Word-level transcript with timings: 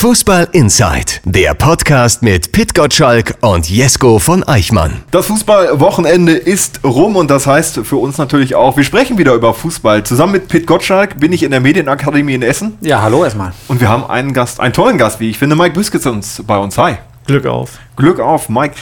Fußball 0.00 0.48
Inside, 0.52 1.20
der 1.26 1.52
Podcast 1.52 2.22
mit 2.22 2.52
Pit 2.52 2.74
Gottschalk 2.74 3.34
und 3.42 3.68
Jesko 3.68 4.18
von 4.18 4.42
Eichmann. 4.44 5.02
Das 5.10 5.26
Fußballwochenende 5.26 6.32
ist 6.32 6.82
rum 6.82 7.16
und 7.16 7.30
das 7.30 7.46
heißt 7.46 7.80
für 7.84 7.96
uns 7.96 8.16
natürlich 8.16 8.54
auch, 8.54 8.78
wir 8.78 8.84
sprechen 8.84 9.18
wieder 9.18 9.34
über 9.34 9.52
Fußball. 9.52 10.02
Zusammen 10.04 10.32
mit 10.32 10.48
Pit 10.48 10.66
Gottschalk 10.66 11.20
bin 11.20 11.34
ich 11.34 11.42
in 11.42 11.50
der 11.50 11.60
Medienakademie 11.60 12.32
in 12.32 12.40
Essen. 12.40 12.78
Ja, 12.80 13.02
hallo 13.02 13.24
erstmal. 13.24 13.52
Und 13.68 13.82
wir 13.82 13.90
haben 13.90 14.08
einen 14.08 14.32
Gast, 14.32 14.58
einen 14.58 14.72
tollen 14.72 14.96
Gast, 14.96 15.20
wie 15.20 15.28
ich 15.28 15.36
finde, 15.36 15.54
Mike 15.54 15.74
Büskitz 15.74 16.06
uns 16.06 16.42
bei 16.46 16.56
uns. 16.56 16.78
Hi. 16.78 16.94
Glück 17.26 17.44
auf. 17.44 17.72
Glück 17.94 18.20
auf, 18.20 18.48
Mike. 18.48 18.76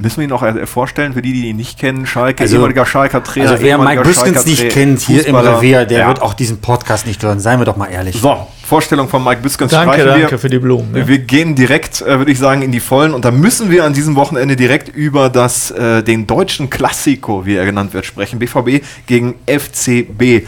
Müssen 0.00 0.18
wir 0.18 0.24
ihn 0.24 0.30
noch 0.30 0.44
äh, 0.44 0.64
vorstellen, 0.64 1.12
für 1.12 1.22
die, 1.22 1.32
die 1.32 1.48
ihn 1.48 1.56
nicht 1.56 1.76
kennen, 1.76 2.06
Schalke, 2.06 2.42
Also- 2.44 2.54
ehemaliger 2.56 2.86
Schalker 2.86 3.20
Trainer. 3.24 3.50
Also 3.50 3.64
wer 3.64 3.78
Mike 3.78 4.04
Schalker 4.14 4.44
nicht 4.44 4.68
kennt 4.70 5.00
hier 5.00 5.26
im. 5.26 5.34
Revier, 5.34 5.86
der 5.86 5.98
Ja. 6.00 6.06
wird 6.08 6.22
auch 6.22 6.34
diesen 6.34 6.60
Podcast 6.60 7.04
nicht 7.04 7.20
hören. 7.24 7.40
Seien 7.40 7.58
wir 7.60 7.64
doch 7.64 7.76
mal 7.76 7.86
ehrlich. 7.88 8.20
So, 8.20 8.46
Vorstellung 8.64 9.08
von 9.08 9.24
Mike 9.24 9.40
Biskins 9.42 9.72
Danke, 9.72 9.94
streichen 9.94 10.08
danke 10.20 10.30
wir. 10.32 10.38
für 10.38 10.48
die 10.48 10.60
Blumen. 10.60 10.94
Ja. 10.94 11.08
Wir 11.08 11.18
gehen 11.18 11.56
direkt, 11.56 12.00
äh, 12.02 12.16
würde 12.18 12.30
ich 12.30 12.38
sagen, 12.38 12.62
in 12.62 12.70
die 12.70 12.78
Vollen 12.78 13.12
und 13.12 13.24
da 13.24 13.32
müssen 13.32 13.72
wir 13.72 13.84
an 13.84 13.92
diesem 13.92 14.14
Wochenende 14.14 14.54
direkt 14.54 14.88
über 14.88 15.30
das, 15.30 15.72
äh, 15.72 16.04
den 16.04 16.28
deutschen 16.28 16.70
Klassiko, 16.70 17.44
wie 17.44 17.56
er 17.56 17.64
genannt 17.64 17.92
wird, 17.92 18.06
sprechen. 18.06 18.38
BVB 18.38 18.84
gegen 19.06 19.34
FCB. 19.46 20.46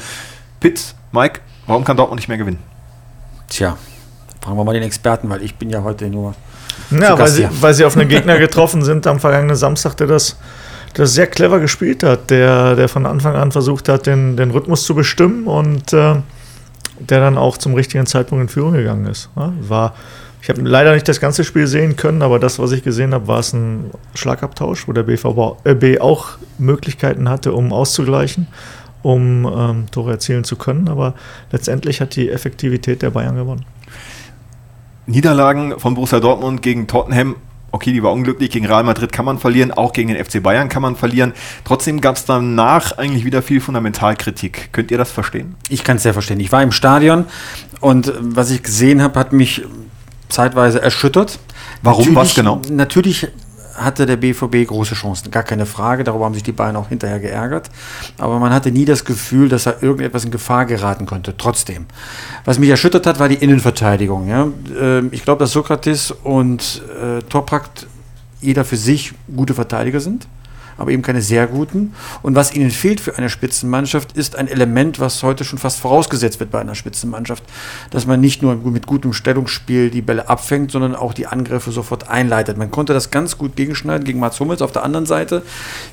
Pitt, 0.61 0.95
Mike, 1.11 1.41
warum 1.67 1.83
kann 1.85 1.97
Dortmund 1.97 2.21
nicht 2.21 2.29
mehr 2.29 2.39
gewinnen? 2.39 2.59
Tja, 3.49 3.77
fragen 4.41 4.57
wir 4.57 4.65
mal 4.65 4.75
den 4.75 4.85
Experten, 4.85 5.29
weil 5.29 5.43
ich 5.43 5.57
bin 5.57 5.71
ja 5.71 5.83
heute 5.83 6.07
nur. 6.09 6.35
Ja, 6.91 7.19
weil 7.19 7.29
sie, 7.29 7.49
weil 7.61 7.75
sie 7.75 7.85
auf 7.85 7.97
einen 7.97 8.09
Gegner 8.09 8.39
getroffen 8.39 8.83
sind 8.83 9.07
am 9.07 9.21
vergangenen 9.21 9.57
Samstag, 9.57 9.97
der 9.97 10.07
das, 10.07 10.37
der 10.97 11.05
das 11.05 11.15
sehr 11.15 11.27
clever 11.27 11.61
gespielt 11.61 12.03
hat, 12.03 12.31
der, 12.31 12.77
der 12.77 12.89
von 12.89 13.07
Anfang 13.07 13.37
an 13.37 13.53
versucht 13.53 13.89
hat, 13.89 14.07
den, 14.07 14.37
den 14.37 14.51
Rhythmus 14.51 14.85
zu 14.85 14.95
bestimmen 14.95 15.47
und 15.47 15.93
äh, 15.93 16.17
der 17.01 17.21
dann 17.21 17.39
auch 17.39 17.57
zum 17.57 17.75
richtigen 17.75 18.07
Zeitpunkt 18.07 18.43
in 18.43 18.49
Führung 18.49 18.73
gegangen 18.73 19.07
ist. 19.07 19.31
Ja, 19.37 19.53
war, 19.61 19.95
ich 20.43 20.49
habe 20.49 20.63
leider 20.63 20.95
nicht 20.95 21.09
das 21.09 21.21
ganze 21.21 21.45
Spiel 21.45 21.67
sehen 21.67 21.97
können, 21.97 22.23
aber 22.23 22.39
das, 22.39 22.59
was 22.59 22.73
ich 22.73 22.83
gesehen 22.83 23.15
habe, 23.15 23.27
war 23.29 23.41
es 23.41 23.53
ein 23.53 23.91
Schlagabtausch, 24.15 24.89
wo 24.89 24.93
der 24.93 25.03
BVB 25.03 26.01
auch 26.01 26.31
Möglichkeiten 26.59 27.29
hatte, 27.29 27.53
um 27.53 27.73
auszugleichen, 27.73 28.47
um 29.03 29.47
ähm, 29.47 29.87
Tore 29.91 30.13
erzielen 30.13 30.45
zu 30.45 30.57
können. 30.57 30.89
Aber 30.89 31.15
letztendlich 31.53 32.01
hat 32.01 32.17
die 32.17 32.31
Effektivität 32.31 33.03
der 33.03 33.11
Bayern 33.11 33.37
gewonnen. 33.37 33.65
Niederlagen 35.11 35.79
von 35.79 35.95
Borussia 35.95 36.21
Dortmund 36.21 36.63
gegen 36.63 36.87
Tottenham, 36.87 37.37
okay, 37.73 37.93
die 37.93 38.03
war 38.03 38.13
unglücklich, 38.13 38.51
gegen 38.51 38.67
Real 38.67 38.85
Madrid 38.85 39.13
kann 39.13 39.25
man 39.25 39.39
verlieren, 39.39 39.71
auch 39.73 39.93
gegen 39.93 40.13
den 40.13 40.25
FC 40.25 40.43
Bayern 40.43 40.69
kann 40.69 40.83
man 40.83 40.97
verlieren. 40.97 41.33
Trotzdem 41.65 42.01
gab 42.01 42.17
es 42.17 42.25
danach 42.25 42.99
eigentlich 42.99 43.25
wieder 43.25 43.43
viel 43.43 43.61
Fundamentalkritik. 43.61 44.71
Könnt 44.73 44.91
ihr 44.91 44.99
das 44.99 45.11
verstehen? 45.11 45.55
Ich 45.69 45.85
kann 45.85 45.97
es 45.97 46.03
sehr 46.03 46.13
verstehen. 46.13 46.41
Ich 46.41 46.51
war 46.53 46.63
im 46.63 46.73
Stadion 46.73 47.27
und 47.81 48.09
äh, 48.09 48.13
was 48.21 48.51
ich 48.51 48.63
gesehen 48.63 49.03
habe, 49.03 49.19
hat 49.19 49.33
mich 49.33 49.63
zeitweise 50.29 50.81
erschüttert. 50.81 51.39
Warum? 51.83 52.01
Natürlich- 52.13 52.17
Was 52.17 52.35
genau? 52.35 52.61
Natürlich 52.71 53.27
hatte 53.75 54.07
der 54.07 54.17
BVB 54.17 54.67
große 54.67 54.95
Chancen, 54.95 55.31
gar 55.31 55.43
keine 55.43 55.67
Frage. 55.67 56.05
Darüber 56.05 56.25
haben 56.25 56.35
sich 56.35 56.43
die 56.43 56.53
Bayern 56.53 56.77
auch 56.77 56.89
hinterher 56.89 57.21
geärgert. 57.21 57.71
Aber 58.19 58.39
man 58.39 58.53
hatte 58.53 58.71
nie 58.71 58.85
das 58.85 59.05
Gefühl, 59.05 59.49
dass 59.49 59.65
da 59.65 59.75
irgendetwas 59.81 60.25
in 60.25 60.31
Gefahr 60.31 60.67
geraten 60.67 61.07
könnte. 61.07 61.37
Trotzdem. 61.37 61.87
Was 62.45 62.59
mich 62.59 62.69
erschüttert 62.69 63.07
hat, 63.07 63.19
war 63.19 63.29
die 63.29 63.37
Innenverteidigung. 63.37 64.29
Ja? 64.29 64.49
Ähm, 64.81 65.09
Ich 65.13 65.25
glaube, 65.25 65.41
dass 65.41 65.53
Sokrates 65.53 66.11
und 66.11 66.83
äh, 67.01 67.23
Toprak 67.23 67.69
jeder 68.41 68.65
für 68.65 68.77
sich 68.77 69.13
gute 69.35 69.55
Verteidiger 69.55 70.01
sind, 70.01 70.27
aber 70.81 70.91
eben 70.93 71.03
keine 71.03 71.21
sehr 71.21 71.47
guten. 71.47 71.95
Und 72.23 72.35
was 72.35 72.55
ihnen 72.55 72.71
fehlt 72.71 73.01
für 73.01 73.17
eine 73.19 73.29
Spitzenmannschaft, 73.29 74.13
ist 74.13 74.35
ein 74.37 74.49
Element, 74.49 74.99
was 74.99 75.23
heute 75.23 75.45
schon 75.45 75.59
fast 75.59 75.79
vorausgesetzt 75.79 76.41
wird 76.41 76.51
bei 76.51 76.61
einer 76.61 76.75
Spitzenmannschaft, 76.75 77.45
dass 77.91 78.07
man 78.07 78.21
nicht 78.21 78.41
nur 78.43 78.57
mit 78.57 78.87
gutem 78.87 79.13
Stellungsspiel 79.13 79.91
die 79.91 80.01
Bälle 80.01 80.29
abfängt, 80.29 80.71
sondern 80.71 80.95
auch 80.95 81.13
die 81.13 81.27
Angriffe 81.27 81.71
sofort 81.71 82.09
einleitet. 82.09 82.57
Man 82.57 82.71
konnte 82.71 82.95
das 82.95 83.11
ganz 83.11 83.37
gut 83.37 83.57
gegenschneiden 83.57 84.05
gegen 84.05 84.21
Mats 84.21 84.41
Hummels 84.41 84.63
auf 84.63 84.73
der 84.73 84.83
anderen 84.83 85.07
Seite. 85.07 85.43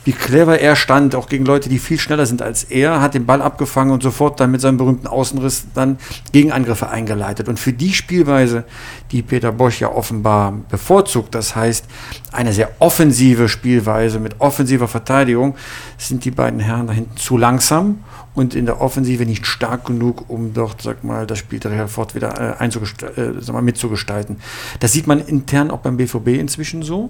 Wie 0.05 0.13
clever 0.13 0.59
er 0.59 0.75
stand, 0.75 1.15
auch 1.15 1.27
gegen 1.27 1.45
Leute, 1.45 1.67
die 1.67 1.79
viel 1.79 1.99
schneller 1.99 2.25
sind 2.25 2.41
als 2.41 2.63
er, 2.63 3.01
hat 3.01 3.13
den 3.13 3.25
Ball 3.25 3.41
abgefangen 3.41 3.91
und 3.91 4.01
sofort 4.01 4.39
dann 4.39 4.51
mit 4.51 4.61
seinem 4.61 4.77
berühmten 4.77 5.07
Außenriss 5.07 5.65
dann 5.73 5.97
Gegenangriffe 6.31 6.89
eingeleitet. 6.89 7.49
Und 7.49 7.59
für 7.59 7.73
die 7.73 7.93
Spielweise, 7.93 8.63
die 9.11 9.21
Peter 9.21 9.51
Bosch 9.51 9.81
ja 9.81 9.91
offenbar 9.91 10.53
bevorzugt, 10.69 11.33
das 11.35 11.55
heißt 11.55 11.85
eine 12.31 12.53
sehr 12.53 12.71
offensive 12.79 13.49
Spielweise 13.49 14.19
mit 14.19 14.39
offensiver 14.39 14.87
Verteidigung, 14.87 15.55
sind 15.97 16.25
die 16.25 16.31
beiden 16.31 16.59
Herren 16.59 16.87
da 16.87 16.93
hinten 16.93 17.17
zu 17.17 17.37
langsam 17.37 18.03
und 18.37 18.53
in 18.53 18.67
der 18.67 18.81
Offensive 18.81 19.25
nicht 19.25 19.47
stark 19.47 19.85
genug, 19.85 20.29
um 20.29 20.53
dort, 20.53 20.83
sag 20.83 21.03
mal, 21.03 21.25
das 21.25 21.39
Spiel 21.39 21.59
sofort 21.61 22.13
wieder 22.13 22.59
äh, 22.59 22.65
äh, 22.65 23.33
sag 23.39 23.53
mal, 23.53 23.63
mitzugestalten. 23.63 24.37
Das 24.79 24.93
sieht 24.93 25.07
man 25.07 25.19
intern 25.19 25.71
auch 25.71 25.79
beim 25.79 25.97
BVB 25.97 26.27
inzwischen 26.39 26.83
so. 26.83 27.09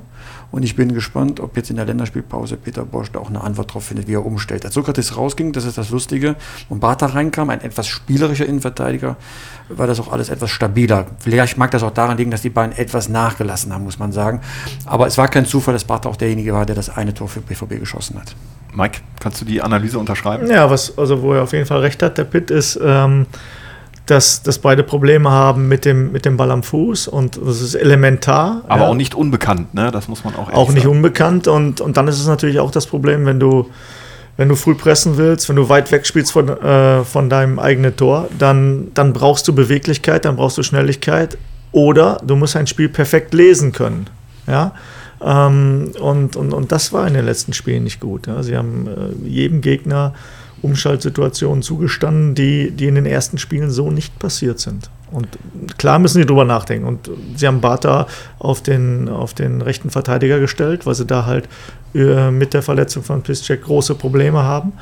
Und 0.50 0.64
ich 0.64 0.76
bin 0.76 0.94
gespannt, 0.94 1.40
ob 1.40 1.58
jetzt 1.58 1.70
in 1.70 1.76
der 1.76 1.86
Länderspielpause 1.86 2.56
Peter 2.56 2.86
Bosch 2.86 3.12
da 3.12 3.20
auch 3.20 3.30
eine 3.30 3.42
Antwort 3.42 3.74
drauf 3.74 3.86
findet, 3.86 4.08
wie 4.08 4.14
er 4.14 4.26
umstellt. 4.26 4.64
Als 4.64 4.74
Sokrates 4.74 5.18
rausging, 5.18 5.52
das 5.52 5.66
ist 5.66 5.78
das 5.78 5.90
Lustige, 5.90 6.36
und 6.70 6.80
Bartha 6.80 7.08
reinkam, 7.08 7.50
ein 7.50 7.62
etwas 7.62 7.88
spielerischer 7.88 8.46
Innenverteidiger, 8.46 9.18
war 9.70 9.88
das 9.88 10.00
auch 10.00 10.12
alles 10.12 10.30
etwas 10.30 10.50
stabiler. 10.50 11.08
Vielleicht 11.20 11.58
mag 11.58 11.72
das 11.72 11.84
auch 11.84 11.92
daran 11.92 12.18
liegen, 12.18 12.32
dass 12.32 12.42
die 12.42 12.50
beiden 12.50 12.78
etwas 12.78 13.10
nachgelassen 13.10 13.74
haben, 13.74 13.84
muss 13.84 14.00
man 14.00 14.14
sagen. 14.14 14.42
Aber 14.86 15.08
es 15.08 15.18
war 15.18 15.28
kein 15.28 15.46
Zufall, 15.46 15.74
dass 15.74 15.84
Bartha 15.84 16.08
auch 16.08 16.16
derjenige 16.16 16.54
war, 16.54 16.66
der 16.66 16.76
das 16.76 16.90
eine 16.90 17.14
Tor 17.14 17.28
für 17.28 17.42
BVB 17.42 17.80
geschossen 17.80 18.18
hat. 18.18 18.36
Mike, 18.74 19.02
kannst 19.20 19.42
du 19.42 19.46
die 19.46 19.62
Analyse 19.62 20.00
unterschreiben? 20.00 20.50
Ja, 20.50 20.70
was, 20.70 20.98
also 20.98 21.22
wo 21.22 21.34
er 21.34 21.44
auf 21.44 21.52
jeden 21.52 21.66
Fall 21.66 21.80
recht 21.80 22.02
hat, 22.04 22.18
der 22.18 22.26
Pitt, 22.26 22.52
ist, 22.52 22.80
ähm, 22.82 23.26
dass, 24.10 24.42
dass 24.42 24.60
beide 24.60 24.84
Probleme 24.84 25.30
haben 25.30 25.68
mit 25.68 25.86
dem, 25.86 26.12
mit 26.12 26.26
dem 26.26 26.38
Ball 26.38 26.52
am 26.52 26.64
Fuß 26.64 27.08
und 27.08 27.40
das 27.44 27.62
ist 27.62 27.76
elementar. 27.76 28.64
Aber 28.68 28.84
ja. 28.84 28.88
auch 28.90 28.96
nicht 28.96 29.16
unbekannt, 29.16 29.74
ne? 29.74 29.92
Das 29.92 30.08
muss 30.08 30.24
man 30.24 30.36
auch 30.36 30.52
auch 30.52 30.70
nicht 30.70 30.84
sagen. 30.84 30.96
unbekannt 30.96 31.48
und, 31.48 31.82
und 31.82 31.98
dann 31.98 32.08
ist 32.08 32.20
es 32.20 32.28
natürlich 32.28 32.60
auch 32.60 32.72
das 32.72 32.88
Problem, 32.88 33.26
wenn 33.26 33.40
du, 33.40 33.70
wenn 34.38 34.50
du 34.50 34.56
früh 34.56 34.76
pressen 34.76 35.18
willst, 35.18 35.50
wenn 35.50 35.56
du 35.56 35.70
weit 35.70 35.92
weg 35.92 36.06
spielst 36.06 36.32
von, 36.32 36.50
äh, 36.50 37.04
von 37.04 37.30
deinem 37.30 37.60
eigenen 37.60 37.96
Tor, 37.96 38.30
dann, 38.38 38.88
dann 38.94 39.14
brauchst 39.14 39.48
du 39.48 39.54
Beweglichkeit, 39.54 40.26
dann 40.26 40.36
brauchst 40.36 40.58
du 40.58 40.64
Schnelligkeit 40.64 41.38
oder 41.72 42.22
du 42.26 42.36
musst 42.36 42.56
ein 42.56 42.68
Spiel 42.68 42.90
perfekt 42.90 43.34
lesen 43.34 43.72
können. 43.72 44.08
Ja? 44.48 44.74
Ähm, 45.22 45.92
und, 46.00 46.36
und, 46.36 46.54
und 46.54 46.72
das 46.72 46.94
war 46.94 47.08
in 47.08 47.14
den 47.14 47.26
letzten 47.26 47.54
Spielen 47.54 47.84
nicht 47.84 48.00
gut. 48.00 48.28
Ja? 48.28 48.44
Sie 48.44 48.56
haben 48.56 48.88
äh, 48.88 49.28
jedem 49.28 49.62
Gegner 49.62 50.14
Umschaltsituationen 50.62 51.62
zugestanden, 51.62 52.36
die, 52.36 52.72
die 52.72 52.88
in 52.88 52.96
den 52.96 53.06
ersten 53.06 53.38
Spielen 53.38 53.70
so 53.70 53.92
nicht 53.92 54.18
passiert 54.20 54.60
sind. 54.60 54.90
Und 55.12 55.38
klar 55.78 56.00
müssen 56.00 56.20
sie 56.20 56.26
drüber 56.26 56.46
nachdenken. 56.46 56.88
Und 56.88 57.10
sie 57.36 57.48
haben 57.48 57.62
Bata 57.62 58.08
auf 58.40 58.62
den, 58.62 59.08
auf 59.08 59.34
den 59.34 59.62
rechten 59.62 59.90
Verteidiger 59.90 60.40
gestellt, 60.40 60.86
weil 60.86 60.96
sie 60.96 61.06
da 61.06 61.26
halt 61.26 61.48
äh, 61.96 62.32
mit 62.32 62.54
der 62.54 62.62
Verletzung 62.62 63.04
von 63.04 63.22
Piszczek 63.22 63.64
große 63.64 63.96
Probleme 63.96 64.44
haben. 64.44 64.74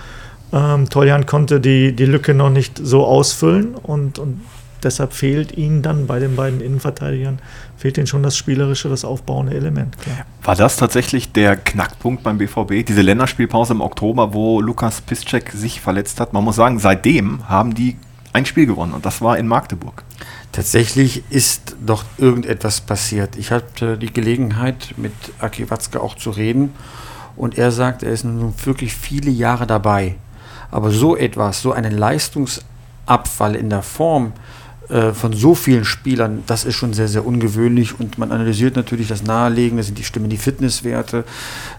Ähm, 0.53 0.89
Toljan 0.89 1.25
konnte 1.25 1.59
die, 1.59 1.95
die 1.95 2.05
Lücke 2.05 2.33
noch 2.33 2.49
nicht 2.49 2.79
so 2.81 3.05
ausfüllen 3.05 3.75
und, 3.75 4.19
und 4.19 4.41
deshalb 4.83 5.13
fehlt 5.13 5.57
ihnen 5.57 5.81
dann 5.81 6.07
bei 6.07 6.19
den 6.19 6.35
beiden 6.35 6.61
Innenverteidigern, 6.61 7.39
fehlt 7.77 7.97
ihnen 7.97 8.07
schon 8.07 8.23
das 8.23 8.37
spielerische, 8.37 8.89
das 8.89 9.03
aufbauende 9.03 9.55
Element. 9.55 9.97
Klar. 9.99 10.25
War 10.45 10.55
das 10.55 10.77
tatsächlich 10.77 11.31
der 11.31 11.57
Knackpunkt 11.57 12.21
beim 12.21 12.37
BVB? 12.37 12.85
Diese 12.85 13.01
Länderspielpause 13.01 13.73
im 13.73 13.81
Oktober, 13.81 14.35
wo 14.35 14.61
Lukas 14.61 15.01
Piszczek 15.01 15.51
sich 15.51 15.81
verletzt 15.81 16.19
hat? 16.19 16.33
Man 16.33 16.43
muss 16.43 16.55
sagen, 16.55 16.77
seitdem 16.77 17.49
haben 17.49 17.73
die 17.73 17.97
ein 18.31 18.45
Spiel 18.45 18.67
gewonnen 18.67 18.93
und 18.93 19.07
das 19.07 19.23
war 19.23 19.39
in 19.39 19.47
Magdeburg. 19.47 20.03
Tatsächlich 20.51 21.23
ist 21.31 21.75
doch 21.83 22.03
irgendetwas 22.19 22.81
passiert. 22.81 23.37
Ich 23.37 23.49
hatte 23.49 23.97
die 23.97 24.13
Gelegenheit, 24.13 24.93
mit 24.97 25.13
Aki 25.39 25.71
Watzke 25.71 25.99
auch 25.99 26.15
zu 26.15 26.29
reden 26.29 26.75
und 27.35 27.57
er 27.57 27.71
sagt, 27.71 28.03
er 28.03 28.11
ist 28.11 28.23
nun 28.23 28.53
wirklich 28.65 28.93
viele 28.93 29.31
Jahre 29.31 29.65
dabei. 29.65 30.13
Aber 30.69 30.91
so 30.91 31.17
etwas, 31.17 31.63
so 31.63 31.71
einen 31.71 31.97
Leistungsabfall 31.97 33.55
in 33.55 33.71
der 33.71 33.81
Form 33.81 34.33
äh, 34.89 35.13
von 35.13 35.33
so 35.33 35.55
vielen 35.55 35.85
Spielern, 35.85 36.43
das 36.45 36.63
ist 36.63 36.75
schon 36.75 36.93
sehr, 36.93 37.07
sehr 37.07 37.25
ungewöhnlich 37.25 37.99
und 37.99 38.17
man 38.17 38.31
analysiert 38.31 38.75
natürlich 38.75 39.07
das 39.07 39.23
Naheliegende, 39.23 39.83
sind 39.83 39.97
die 39.97 40.03
Stimmen 40.03 40.29
die 40.29 40.37
Fitnesswerte, 40.37 41.23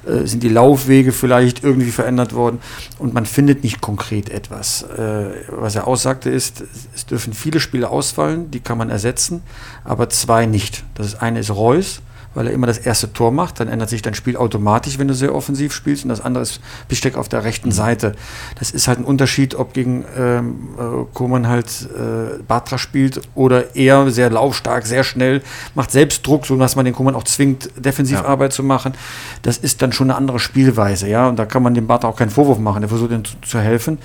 äh, 0.06 0.26
sind 0.26 0.42
die 0.42 0.48
Laufwege 0.48 1.12
vielleicht 1.12 1.62
irgendwie 1.62 1.92
verändert 1.92 2.32
worden 2.32 2.58
und 2.98 3.14
man 3.14 3.26
findet 3.26 3.62
nicht 3.62 3.81
konkret 3.81 4.28
etwas. 4.28 4.82
Äh, 4.82 5.26
was 5.50 5.76
er 5.76 5.86
aussagte 5.86 6.31
ist, 6.31 6.64
es 6.94 7.06
dürfen 7.06 7.32
viele 7.32 7.60
Spiele 7.60 7.90
ausfallen, 7.90 8.50
die 8.50 8.60
kann 8.60 8.78
man 8.78 8.90
ersetzen, 8.90 9.42
aber 9.84 10.08
zwei 10.08 10.46
nicht. 10.46 10.82
Das 10.94 11.14
eine 11.20 11.40
ist 11.40 11.50
Reus, 11.50 12.00
weil 12.36 12.48
er 12.48 12.52
immer 12.52 12.66
das 12.66 12.78
erste 12.78 13.12
Tor 13.12 13.32
macht. 13.32 13.58
Dann 13.60 13.68
ändert 13.68 13.88
sich 13.88 14.02
dein 14.02 14.14
Spiel 14.14 14.36
automatisch, 14.36 14.98
wenn 14.98 15.08
du 15.08 15.14
sehr 15.14 15.34
offensiv 15.34 15.72
spielst. 15.72 16.04
Und 16.04 16.10
das 16.10 16.20
andere 16.20 16.42
ist 16.42 16.60
Besteck 16.86 17.16
auf 17.16 17.28
der 17.28 17.44
rechten 17.44 17.72
Seite. 17.72 18.14
Das 18.58 18.70
ist 18.70 18.86
halt 18.86 18.98
ein 18.98 19.04
Unterschied, 19.04 19.54
ob 19.54 19.72
gegen 19.72 20.04
ähm, 20.16 20.68
äh, 20.78 21.04
Koman 21.14 21.48
halt 21.48 21.88
äh, 21.96 22.42
Batra 22.46 22.76
spielt 22.76 23.22
oder 23.34 23.74
er 23.74 24.10
sehr 24.10 24.28
laufstark, 24.30 24.86
sehr 24.86 25.02
schnell, 25.02 25.42
macht 25.74 25.90
selbst 25.90 26.26
Druck, 26.26 26.46
so 26.46 26.56
dass 26.56 26.76
man 26.76 26.84
den 26.84 26.94
Koman 26.94 27.14
auch 27.14 27.24
zwingt, 27.24 27.70
Defensivarbeit 27.76 28.52
zu 28.52 28.62
machen. 28.62 28.92
Das 29.40 29.56
ist 29.56 29.80
dann 29.80 29.92
schon 29.92 30.10
eine 30.10 30.18
andere 30.18 30.38
Spielweise, 30.38 31.08
ja. 31.08 31.28
Und 31.28 31.38
da 31.38 31.46
kann 31.46 31.62
man 31.62 31.74
dem 31.74 31.86
Batra 31.86 32.08
auch 32.08 32.16
keinen 32.16 32.30
Vorwurf 32.30 32.58
machen. 32.58 32.82
Der 32.82 32.90
versucht 32.90 33.12
ihm 33.12 33.24
zu, 33.24 33.34
zu 33.40 33.58
helfen. 33.60 33.98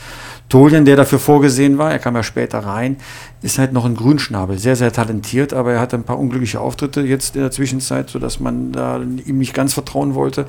Tolien, 0.51 0.83
der 0.83 0.98
dafür 0.98 1.18
vorgesehen 1.18 1.77
war, 1.77 1.92
er 1.92 2.00
kam 2.00 2.13
ja 2.15 2.24
später 2.24 2.59
rein, 2.59 2.98
ist 3.42 3.57
halt 3.57 3.71
noch 3.71 3.86
ein 3.86 3.95
Grünschnabel, 3.95 4.59
sehr, 4.59 4.75
sehr 4.75 4.92
talentiert, 4.92 5.53
aber 5.53 5.74
er 5.74 5.80
hat 5.80 5.94
ein 5.94 6.03
paar 6.03 6.19
unglückliche 6.19 6.59
Auftritte 6.59 7.01
jetzt 7.01 7.36
in 7.38 7.42
der 7.42 7.51
Zwischenzeit, 7.51 8.09
sodass 8.09 8.42
man 8.42 8.74
da 8.74 9.00
ihm 9.00 9.38
nicht 9.38 9.53
ganz 9.53 9.74
vertrauen 9.74 10.13
wollte. 10.13 10.45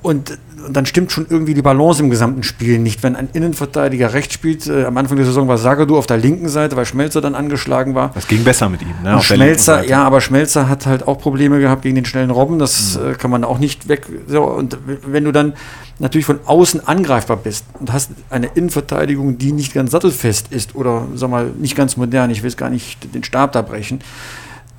Und, 0.00 0.38
und, 0.64 0.76
dann 0.76 0.86
stimmt 0.86 1.10
schon 1.10 1.26
irgendwie 1.28 1.54
die 1.54 1.62
Balance 1.62 2.00
im 2.00 2.08
gesamten 2.08 2.44
Spiel 2.44 2.78
nicht. 2.78 3.02
Wenn 3.02 3.16
ein 3.16 3.28
Innenverteidiger 3.32 4.12
rechts 4.14 4.34
spielt, 4.34 4.68
äh, 4.68 4.84
am 4.84 4.96
Anfang 4.96 5.16
der 5.16 5.26
Saison 5.26 5.48
war 5.48 5.58
Sagadu 5.58 5.98
auf 5.98 6.06
der 6.06 6.18
linken 6.18 6.48
Seite, 6.48 6.76
weil 6.76 6.86
Schmelzer 6.86 7.20
dann 7.20 7.34
angeschlagen 7.34 7.96
war. 7.96 8.12
Das 8.14 8.28
ging 8.28 8.44
besser 8.44 8.68
mit 8.68 8.82
ihm. 8.82 8.94
Ne, 9.02 9.20
Schmelzer, 9.20 9.84
ja, 9.84 10.04
aber 10.04 10.20
Schmelzer 10.20 10.68
hat 10.68 10.86
halt 10.86 11.08
auch 11.08 11.18
Probleme 11.18 11.58
gehabt 11.58 11.82
gegen 11.82 11.96
den 11.96 12.04
schnellen 12.04 12.30
Robben. 12.30 12.60
Das 12.60 12.96
mhm. 12.96 13.10
äh, 13.10 13.14
kann 13.14 13.32
man 13.32 13.42
auch 13.42 13.58
nicht 13.58 13.88
weg. 13.88 14.06
So, 14.28 14.44
und 14.44 14.78
wenn 15.04 15.24
du 15.24 15.32
dann 15.32 15.54
natürlich 15.98 16.26
von 16.26 16.38
außen 16.44 16.86
angreifbar 16.86 17.36
bist 17.36 17.64
und 17.80 17.92
hast 17.92 18.12
eine 18.30 18.46
Innenverteidigung, 18.54 19.07
die 19.08 19.52
nicht 19.52 19.74
ganz 19.74 19.90
sattelfest 19.90 20.52
ist 20.52 20.74
oder 20.74 21.06
sag 21.14 21.30
mal 21.30 21.50
nicht 21.58 21.76
ganz 21.76 21.96
modern, 21.96 22.30
ich 22.30 22.42
will 22.42 22.52
gar 22.52 22.70
nicht 22.70 23.14
den 23.14 23.24
Stab 23.24 23.52
da 23.52 23.62
brechen, 23.62 24.00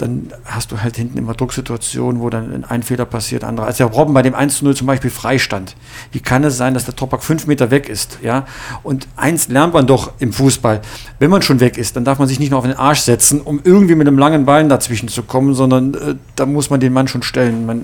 dann 0.01 0.31
hast 0.45 0.71
du 0.71 0.81
halt 0.81 0.95
hinten 0.95 1.17
immer 1.17 1.33
Drucksituationen, 1.33 2.21
wo 2.21 2.29
dann 2.29 2.63
ein 2.63 2.83
Fehler 2.83 3.05
passiert, 3.05 3.43
andere. 3.43 3.67
Als 3.67 3.77
der 3.77 3.87
Robben 3.87 4.13
bei 4.13 4.21
dem 4.21 4.33
1 4.33 4.57
zu 4.57 4.65
0 4.65 4.75
zum 4.75 4.87
Beispiel 4.87 5.11
freistand, 5.11 5.75
wie 6.11 6.19
kann 6.19 6.43
es 6.43 6.57
sein, 6.57 6.73
dass 6.73 6.85
der 6.85 6.95
Topak 6.95 7.23
fünf 7.23 7.47
Meter 7.47 7.69
weg 7.71 7.89
ist? 7.89 8.19
Ja? 8.21 8.45
Und 8.83 9.07
eins 9.15 9.49
lernt 9.49 9.73
man 9.73 9.87
doch 9.87 10.13
im 10.19 10.31
Fußball, 10.31 10.81
wenn 11.19 11.29
man 11.29 11.41
schon 11.41 11.59
weg 11.59 11.77
ist, 11.77 11.95
dann 11.95 12.05
darf 12.05 12.19
man 12.19 12.27
sich 12.27 12.39
nicht 12.39 12.49
nur 12.49 12.59
auf 12.59 12.65
den 12.65 12.75
Arsch 12.75 13.01
setzen, 13.01 13.41
um 13.41 13.59
irgendwie 13.63 13.95
mit 13.95 14.07
einem 14.07 14.17
langen 14.17 14.45
Bein 14.45 14.69
dazwischen 14.69 15.09
zu 15.09 15.23
kommen, 15.23 15.53
sondern 15.53 15.93
äh, 15.93 16.15
da 16.35 16.45
muss 16.45 16.69
man 16.69 16.79
den 16.79 16.93
Mann 16.93 17.07
schon 17.07 17.23
stellen. 17.23 17.65
Man, 17.65 17.81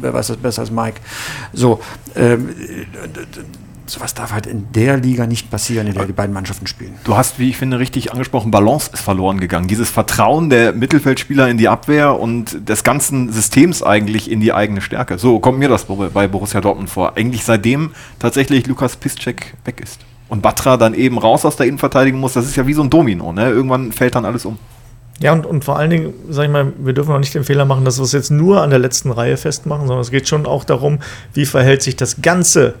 wer 0.00 0.14
weiß 0.14 0.28
das 0.28 0.36
besser 0.38 0.62
als 0.62 0.70
Mike. 0.70 1.00
So, 1.52 1.80
ähm, 2.16 2.48
sowas 3.90 4.14
darf 4.14 4.32
halt 4.32 4.46
in 4.46 4.72
der 4.72 4.96
Liga 4.96 5.26
nicht 5.26 5.50
passieren, 5.50 5.86
in 5.86 5.94
der 5.94 6.06
die 6.06 6.12
beiden 6.12 6.32
Mannschaften 6.32 6.66
spielen. 6.66 6.94
Du 7.04 7.16
hast, 7.16 7.38
wie 7.38 7.50
ich 7.50 7.56
finde, 7.56 7.78
richtig 7.78 8.12
angesprochen, 8.12 8.50
Balance 8.50 8.90
ist 8.92 9.02
verloren 9.02 9.40
gegangen. 9.40 9.68
Dieses 9.68 9.90
Vertrauen 9.90 10.50
der 10.50 10.72
Mittelfeldspieler 10.72 11.48
in 11.48 11.58
die 11.58 11.68
Abwehr 11.68 12.18
und 12.18 12.68
des 12.68 12.84
ganzen 12.84 13.32
Systems 13.32 13.82
eigentlich 13.82 14.30
in 14.30 14.40
die 14.40 14.52
eigene 14.52 14.80
Stärke. 14.80 15.18
So 15.18 15.40
kommt 15.40 15.58
mir 15.58 15.68
das 15.68 15.84
bei 15.84 16.28
Borussia 16.28 16.60
Dortmund 16.60 16.90
vor. 16.90 17.16
Eigentlich 17.16 17.44
seitdem 17.44 17.92
tatsächlich 18.18 18.66
Lukas 18.66 18.96
Piszczek 18.96 19.54
weg 19.64 19.80
ist. 19.80 20.00
Und 20.28 20.42
Batra 20.42 20.76
dann 20.76 20.94
eben 20.94 21.18
raus 21.18 21.44
aus 21.44 21.56
der 21.56 21.66
Innenverteidigung 21.66 22.20
muss, 22.20 22.34
das 22.34 22.46
ist 22.46 22.56
ja 22.56 22.66
wie 22.66 22.74
so 22.74 22.82
ein 22.82 22.90
Domino. 22.90 23.32
Ne? 23.32 23.50
Irgendwann 23.50 23.90
fällt 23.90 24.14
dann 24.14 24.24
alles 24.24 24.44
um. 24.44 24.58
Ja, 25.20 25.32
und, 25.32 25.44
und 25.44 25.64
vor 25.64 25.76
allen 25.76 25.90
Dingen, 25.90 26.14
sag 26.30 26.44
ich 26.44 26.50
mal, 26.50 26.72
wir 26.78 26.94
dürfen 26.94 27.12
auch 27.12 27.18
nicht 27.18 27.34
den 27.34 27.44
Fehler 27.44 27.66
machen, 27.66 27.84
dass 27.84 27.98
wir 27.98 28.04
es 28.04 28.12
jetzt 28.12 28.30
nur 28.30 28.62
an 28.62 28.70
der 28.70 28.78
letzten 28.78 29.10
Reihe 29.10 29.36
festmachen, 29.36 29.86
sondern 29.86 30.00
es 30.00 30.10
geht 30.10 30.28
schon 30.28 30.46
auch 30.46 30.64
darum, 30.64 30.98
wie 31.34 31.44
verhält 31.44 31.82
sich 31.82 31.96
das 31.96 32.22
ganze 32.22 32.76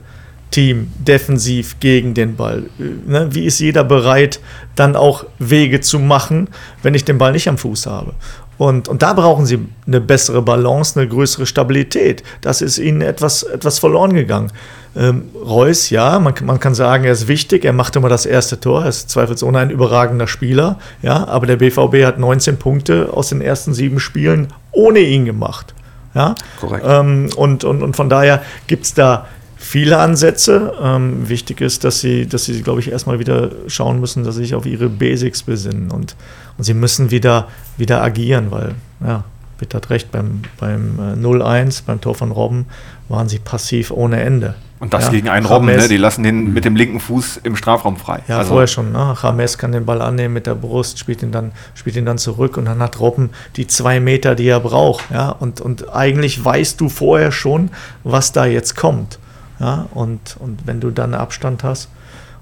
Team 0.50 0.92
defensiv 0.98 1.78
gegen 1.80 2.14
den 2.14 2.36
Ball? 2.36 2.64
Ne? 2.78 3.28
Wie 3.30 3.44
ist 3.44 3.60
jeder 3.60 3.84
bereit, 3.84 4.40
dann 4.76 4.96
auch 4.96 5.24
Wege 5.38 5.80
zu 5.80 5.98
machen, 5.98 6.48
wenn 6.82 6.94
ich 6.94 7.04
den 7.04 7.18
Ball 7.18 7.32
nicht 7.32 7.48
am 7.48 7.58
Fuß 7.58 7.86
habe? 7.86 8.14
Und, 8.60 8.88
und 8.88 9.00
da 9.00 9.14
brauchen 9.14 9.46
sie 9.46 9.58
eine 9.86 10.02
bessere 10.02 10.42
Balance, 10.42 11.00
eine 11.00 11.08
größere 11.08 11.46
Stabilität. 11.46 12.22
Das 12.42 12.60
ist 12.60 12.76
ihnen 12.76 13.00
etwas, 13.00 13.42
etwas 13.42 13.78
verloren 13.78 14.12
gegangen. 14.12 14.52
Ähm, 14.94 15.30
Reus, 15.34 15.88
ja, 15.88 16.18
man, 16.18 16.34
man 16.44 16.60
kann 16.60 16.74
sagen, 16.74 17.04
er 17.04 17.12
ist 17.12 17.26
wichtig, 17.26 17.64
er 17.64 17.72
macht 17.72 17.96
immer 17.96 18.10
das 18.10 18.26
erste 18.26 18.60
Tor, 18.60 18.82
er 18.82 18.88
ist 18.88 19.08
zweifelsohne 19.08 19.60
ein 19.60 19.70
überragender 19.70 20.26
Spieler, 20.26 20.78
ja, 21.00 21.26
aber 21.26 21.46
der 21.46 21.56
BVB 21.56 22.04
hat 22.04 22.18
19 22.18 22.58
Punkte 22.58 23.08
aus 23.14 23.30
den 23.30 23.40
ersten 23.40 23.72
sieben 23.72 23.98
Spielen 23.98 24.48
ohne 24.72 24.98
ihn 24.98 25.24
gemacht. 25.24 25.74
Ja? 26.14 26.34
Korrekt. 26.60 26.84
Ähm, 26.86 27.30
und, 27.36 27.64
und, 27.64 27.82
und 27.82 27.96
von 27.96 28.10
daher 28.10 28.42
gibt 28.66 28.84
es 28.84 28.92
da 28.92 29.26
viele 29.60 29.98
Ansätze. 29.98 30.72
Ähm, 30.82 31.28
wichtig 31.28 31.60
ist, 31.60 31.84
dass 31.84 32.00
sie, 32.00 32.26
dass 32.26 32.46
sie, 32.46 32.62
glaube 32.62 32.80
ich, 32.80 32.90
erstmal 32.90 33.18
wieder 33.18 33.50
schauen 33.68 34.00
müssen, 34.00 34.24
dass 34.24 34.34
sie 34.34 34.42
sich 34.42 34.54
auf 34.54 34.66
ihre 34.66 34.88
Basics 34.88 35.42
besinnen 35.44 35.90
und, 35.90 36.16
und 36.58 36.64
sie 36.64 36.74
müssen 36.74 37.10
wieder, 37.10 37.48
wieder 37.76 38.02
agieren, 38.02 38.50
weil, 38.50 38.74
ja, 39.04 39.24
Bitte 39.60 39.76
hat 39.76 39.90
recht, 39.90 40.10
beim, 40.10 40.40
beim 40.58 40.98
äh, 40.98 41.26
0-1, 41.26 41.82
beim 41.84 42.00
Tor 42.00 42.14
von 42.14 42.30
Robben, 42.30 42.64
waren 43.10 43.28
sie 43.28 43.38
passiv 43.38 43.90
ohne 43.90 44.18
Ende. 44.22 44.54
Und 44.78 44.94
das 44.94 45.04
ja, 45.04 45.10
gegen 45.10 45.28
einen 45.28 45.44
Robben, 45.44 45.66
ne? 45.66 45.86
die 45.86 45.98
lassen 45.98 46.22
den 46.22 46.54
mit 46.54 46.64
dem 46.64 46.74
linken 46.76 46.98
Fuß 46.98 47.40
im 47.42 47.56
Strafraum 47.56 47.98
frei. 47.98 48.22
Ja, 48.26 48.38
also. 48.38 48.52
vorher 48.52 48.66
schon. 48.66 48.92
Ne? 48.92 49.14
James 49.22 49.58
kann 49.58 49.72
den 49.72 49.84
Ball 49.84 50.00
annehmen 50.00 50.32
mit 50.32 50.46
der 50.46 50.54
Brust, 50.54 50.98
spielt 50.98 51.22
ihn, 51.22 51.30
dann, 51.30 51.52
spielt 51.74 51.96
ihn 51.96 52.06
dann 52.06 52.16
zurück 52.16 52.56
und 52.56 52.64
dann 52.64 52.78
hat 52.78 52.98
Robben 53.00 53.28
die 53.56 53.66
zwei 53.66 54.00
Meter, 54.00 54.34
die 54.34 54.48
er 54.48 54.60
braucht. 54.60 55.10
Ja? 55.10 55.28
Und, 55.28 55.60
und 55.60 55.94
eigentlich 55.94 56.42
weißt 56.42 56.80
du 56.80 56.88
vorher 56.88 57.30
schon, 57.30 57.68
was 58.02 58.32
da 58.32 58.46
jetzt 58.46 58.74
kommt. 58.76 59.18
Ja, 59.60 59.86
und, 59.94 60.36
und 60.38 60.66
wenn 60.66 60.80
du 60.80 60.90
dann 60.90 61.14
Abstand 61.14 61.62
hast 61.62 61.90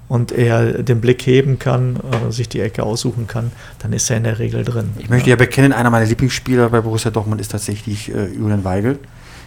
und 0.07 0.31
er 0.31 0.81
den 0.81 1.01
Blick 1.01 1.21
heben 1.23 1.59
kann, 1.59 1.97
äh, 1.97 2.31
sich 2.31 2.47
die 2.47 2.61
Ecke 2.61 2.83
aussuchen 2.83 3.27
kann, 3.27 3.51
dann 3.79 3.91
ist 3.91 4.09
er 4.09 4.17
in 4.17 4.23
der 4.23 4.39
Regel 4.39 4.63
drin. 4.63 4.91
Ich 4.97 5.09
möchte 5.09 5.29
ja 5.29 5.35
bekennen, 5.35 5.73
einer 5.73 5.89
meiner 5.89 6.05
Lieblingsspieler 6.05 6.69
bei 6.69 6.79
Borussia 6.79 7.11
Dortmund 7.11 7.41
ist 7.41 7.51
tatsächlich 7.51 8.13
äh, 8.13 8.27
Julian 8.27 8.63
Weigel. 8.63 8.99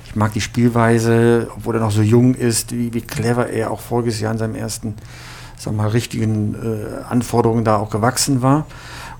Ich 0.04 0.14
mag 0.14 0.34
die 0.34 0.42
Spielweise, 0.42 1.48
obwohl 1.56 1.76
er 1.76 1.80
noch 1.80 1.90
so 1.90 2.02
jung 2.02 2.34
ist, 2.34 2.72
wie, 2.72 2.92
wie 2.92 3.00
clever 3.00 3.48
er 3.48 3.70
auch 3.70 3.80
voriges 3.80 4.20
Jahr 4.20 4.32
in 4.32 4.38
seinem 4.38 4.54
ersten, 4.54 4.94
sag 5.56 5.74
mal, 5.74 5.88
richtigen 5.88 6.54
äh, 6.54 7.04
Anforderungen 7.08 7.64
da 7.64 7.78
auch 7.78 7.88
gewachsen 7.88 8.42
war. 8.42 8.66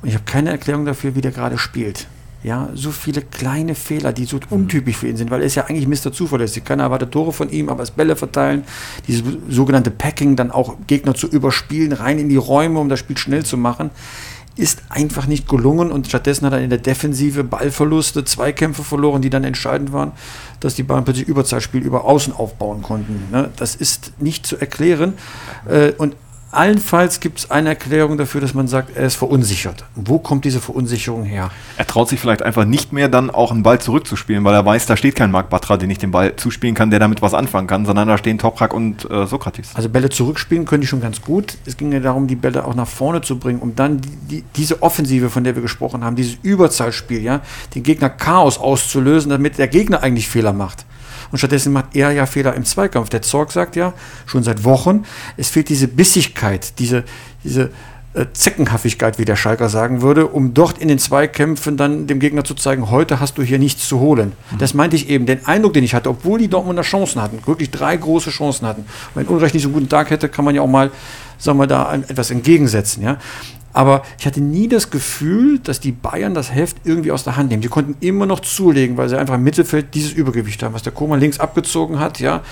Und 0.02 0.10
ich 0.10 0.14
habe 0.14 0.24
keine 0.24 0.50
Erklärung 0.50 0.84
dafür, 0.84 1.14
wie 1.14 1.22
der 1.22 1.30
gerade 1.30 1.56
spielt. 1.56 2.06
Ja, 2.44 2.70
so 2.74 2.90
viele 2.90 3.22
kleine 3.22 3.76
Fehler, 3.76 4.12
die 4.12 4.24
so 4.24 4.40
untypisch 4.50 4.96
für 4.96 5.08
ihn 5.08 5.16
sind, 5.16 5.30
weil 5.30 5.40
er 5.40 5.46
ist 5.46 5.54
ja 5.54 5.66
eigentlich 5.66 5.86
Mr. 5.86 6.12
Zuverlässig. 6.12 6.64
Keiner 6.64 6.84
erwartet 6.84 7.12
Tore 7.12 7.32
von 7.32 7.50
ihm, 7.50 7.68
aber 7.68 7.84
es 7.84 7.92
Bälle 7.92 8.16
verteilen, 8.16 8.64
dieses 9.06 9.22
sogenannte 9.48 9.92
Packing, 9.92 10.34
dann 10.34 10.50
auch 10.50 10.76
Gegner 10.88 11.14
zu 11.14 11.28
überspielen, 11.28 11.92
rein 11.92 12.18
in 12.18 12.28
die 12.28 12.36
Räume, 12.36 12.80
um 12.80 12.88
das 12.88 12.98
Spiel 12.98 13.16
schnell 13.16 13.44
zu 13.44 13.56
machen, 13.56 13.90
ist 14.56 14.82
einfach 14.88 15.26
nicht 15.26 15.48
gelungen 15.48 15.90
und 15.90 16.08
stattdessen 16.08 16.44
hat 16.44 16.52
er 16.52 16.60
in 16.60 16.68
der 16.68 16.78
Defensive 16.78 17.44
Ballverluste, 17.44 18.24
Zweikämpfe 18.24 18.82
verloren, 18.82 19.22
die 19.22 19.30
dann 19.30 19.44
entscheidend 19.44 19.92
waren, 19.92 20.12
dass 20.60 20.74
die 20.74 20.82
Bayern 20.82 21.04
plötzlich 21.04 21.28
Überzahlspiel 21.28 21.82
über 21.82 22.04
Außen 22.04 22.34
aufbauen 22.34 22.82
konnten. 22.82 23.28
Ne? 23.30 23.50
Das 23.56 23.74
ist 23.74 24.20
nicht 24.20 24.46
zu 24.46 24.58
erklären. 24.58 25.14
Äh, 25.66 25.92
und 25.92 26.16
Allenfalls 26.52 27.20
gibt 27.20 27.38
es 27.38 27.50
eine 27.50 27.70
Erklärung 27.70 28.18
dafür, 28.18 28.42
dass 28.42 28.52
man 28.52 28.68
sagt, 28.68 28.94
er 28.94 29.06
ist 29.06 29.14
verunsichert. 29.14 29.86
Wo 29.94 30.18
kommt 30.18 30.44
diese 30.44 30.60
Verunsicherung 30.60 31.24
her? 31.24 31.50
Er 31.78 31.86
traut 31.86 32.10
sich 32.10 32.20
vielleicht 32.20 32.42
einfach 32.42 32.66
nicht 32.66 32.92
mehr, 32.92 33.08
dann 33.08 33.30
auch 33.30 33.50
einen 33.50 33.62
Ball 33.62 33.80
zurückzuspielen, 33.80 34.44
weil 34.44 34.52
er 34.52 34.66
weiß, 34.66 34.84
da 34.84 34.98
steht 34.98 35.16
kein 35.16 35.30
Marc 35.30 35.48
Batra, 35.48 35.78
den 35.78 35.88
ich 35.88 35.96
den 35.96 36.10
Ball 36.10 36.36
zuspielen 36.36 36.74
kann, 36.74 36.90
der 36.90 36.98
damit 36.98 37.22
was 37.22 37.32
anfangen 37.32 37.68
kann, 37.68 37.86
sondern 37.86 38.06
da 38.06 38.18
stehen 38.18 38.36
Toprak 38.36 38.74
und 38.74 39.10
äh, 39.10 39.26
Sokrates. 39.26 39.70
Also 39.72 39.88
Bälle 39.88 40.10
zurückspielen 40.10 40.66
können 40.66 40.82
die 40.82 40.86
schon 40.86 41.00
ganz 41.00 41.22
gut. 41.22 41.56
Es 41.64 41.78
ging 41.78 41.90
ja 41.90 42.00
darum, 42.00 42.26
die 42.26 42.36
Bälle 42.36 42.66
auch 42.66 42.74
nach 42.74 42.86
vorne 42.86 43.22
zu 43.22 43.38
bringen, 43.38 43.60
um 43.60 43.74
dann 43.74 44.02
die, 44.02 44.10
die, 44.30 44.44
diese 44.54 44.82
Offensive, 44.82 45.30
von 45.30 45.44
der 45.44 45.54
wir 45.54 45.62
gesprochen 45.62 46.04
haben, 46.04 46.16
dieses 46.16 46.36
Überzahlspiel, 46.42 47.22
ja, 47.22 47.40
den 47.74 47.82
Gegner 47.82 48.10
Chaos 48.10 48.58
auszulösen, 48.58 49.30
damit 49.30 49.56
der 49.56 49.68
Gegner 49.68 50.02
eigentlich 50.02 50.28
Fehler 50.28 50.52
macht. 50.52 50.84
Und 51.32 51.38
stattdessen 51.38 51.72
macht 51.72 51.96
er 51.96 52.12
ja 52.12 52.26
Fehler 52.26 52.54
im 52.54 52.64
Zweikampf. 52.64 53.08
Der 53.08 53.22
Zorg 53.22 53.50
sagt 53.50 53.74
ja 53.74 53.94
schon 54.26 54.44
seit 54.44 54.64
Wochen, 54.64 55.04
es 55.36 55.48
fehlt 55.50 55.68
diese 55.70 55.88
Bissigkeit, 55.88 56.78
diese, 56.78 57.04
diese 57.42 57.70
äh, 58.14 58.26
Zeckenhaftigkeit, 58.34 59.18
wie 59.18 59.24
der 59.24 59.36
Schalker 59.36 59.70
sagen 59.70 60.02
würde, 60.02 60.26
um 60.26 60.52
dort 60.52 60.76
in 60.76 60.88
den 60.88 60.98
Zweikämpfen 60.98 61.78
dann 61.78 62.06
dem 62.06 62.20
Gegner 62.20 62.44
zu 62.44 62.54
zeigen, 62.54 62.90
heute 62.90 63.20
hast 63.20 63.38
du 63.38 63.42
hier 63.42 63.58
nichts 63.58 63.88
zu 63.88 64.00
holen. 64.00 64.32
Mhm. 64.50 64.58
Das 64.58 64.74
meinte 64.74 64.96
ich 64.96 65.08
eben. 65.08 65.24
Den 65.24 65.46
Eindruck, 65.46 65.72
den 65.72 65.82
ich 65.82 65.94
hatte, 65.94 66.10
obwohl 66.10 66.38
die 66.38 66.48
Dortmunder 66.48 66.82
Chancen 66.82 67.22
hatten, 67.22 67.38
wirklich 67.46 67.70
drei 67.70 67.96
große 67.96 68.28
Chancen 68.28 68.66
hatten. 68.66 68.84
Wenn 69.14 69.26
Ulreich 69.28 69.54
nicht 69.54 69.62
so 69.62 69.68
einen 69.68 69.74
guten 69.74 69.88
Tag 69.88 70.10
hätte, 70.10 70.28
kann 70.28 70.44
man 70.44 70.54
ja 70.54 70.60
auch 70.60 70.68
mal, 70.68 70.90
sagen 71.38 71.58
wir, 71.58 71.66
da 71.66 71.94
etwas 71.94 72.30
entgegensetzen. 72.30 73.02
Ja? 73.02 73.16
Aber 73.72 74.02
ich 74.18 74.26
hatte 74.26 74.40
nie 74.40 74.68
das 74.68 74.90
Gefühl, 74.90 75.58
dass 75.58 75.80
die 75.80 75.92
Bayern 75.92 76.34
das 76.34 76.54
Heft 76.54 76.78
irgendwie 76.84 77.10
aus 77.10 77.24
der 77.24 77.36
Hand 77.36 77.50
nehmen. 77.50 77.62
Die 77.62 77.68
konnten 77.68 77.96
immer 78.00 78.26
noch 78.26 78.40
zulegen, 78.40 78.96
weil 78.96 79.08
sie 79.08 79.18
einfach 79.18 79.34
im 79.34 79.42
Mittelfeld 79.42 79.94
dieses 79.94 80.12
Übergewicht 80.12 80.62
haben, 80.62 80.74
was 80.74 80.82
der 80.82 80.92
Koma 80.92 81.16
links 81.16 81.40
abgezogen 81.40 81.98
hat, 81.98 82.20
ja. 82.20 82.42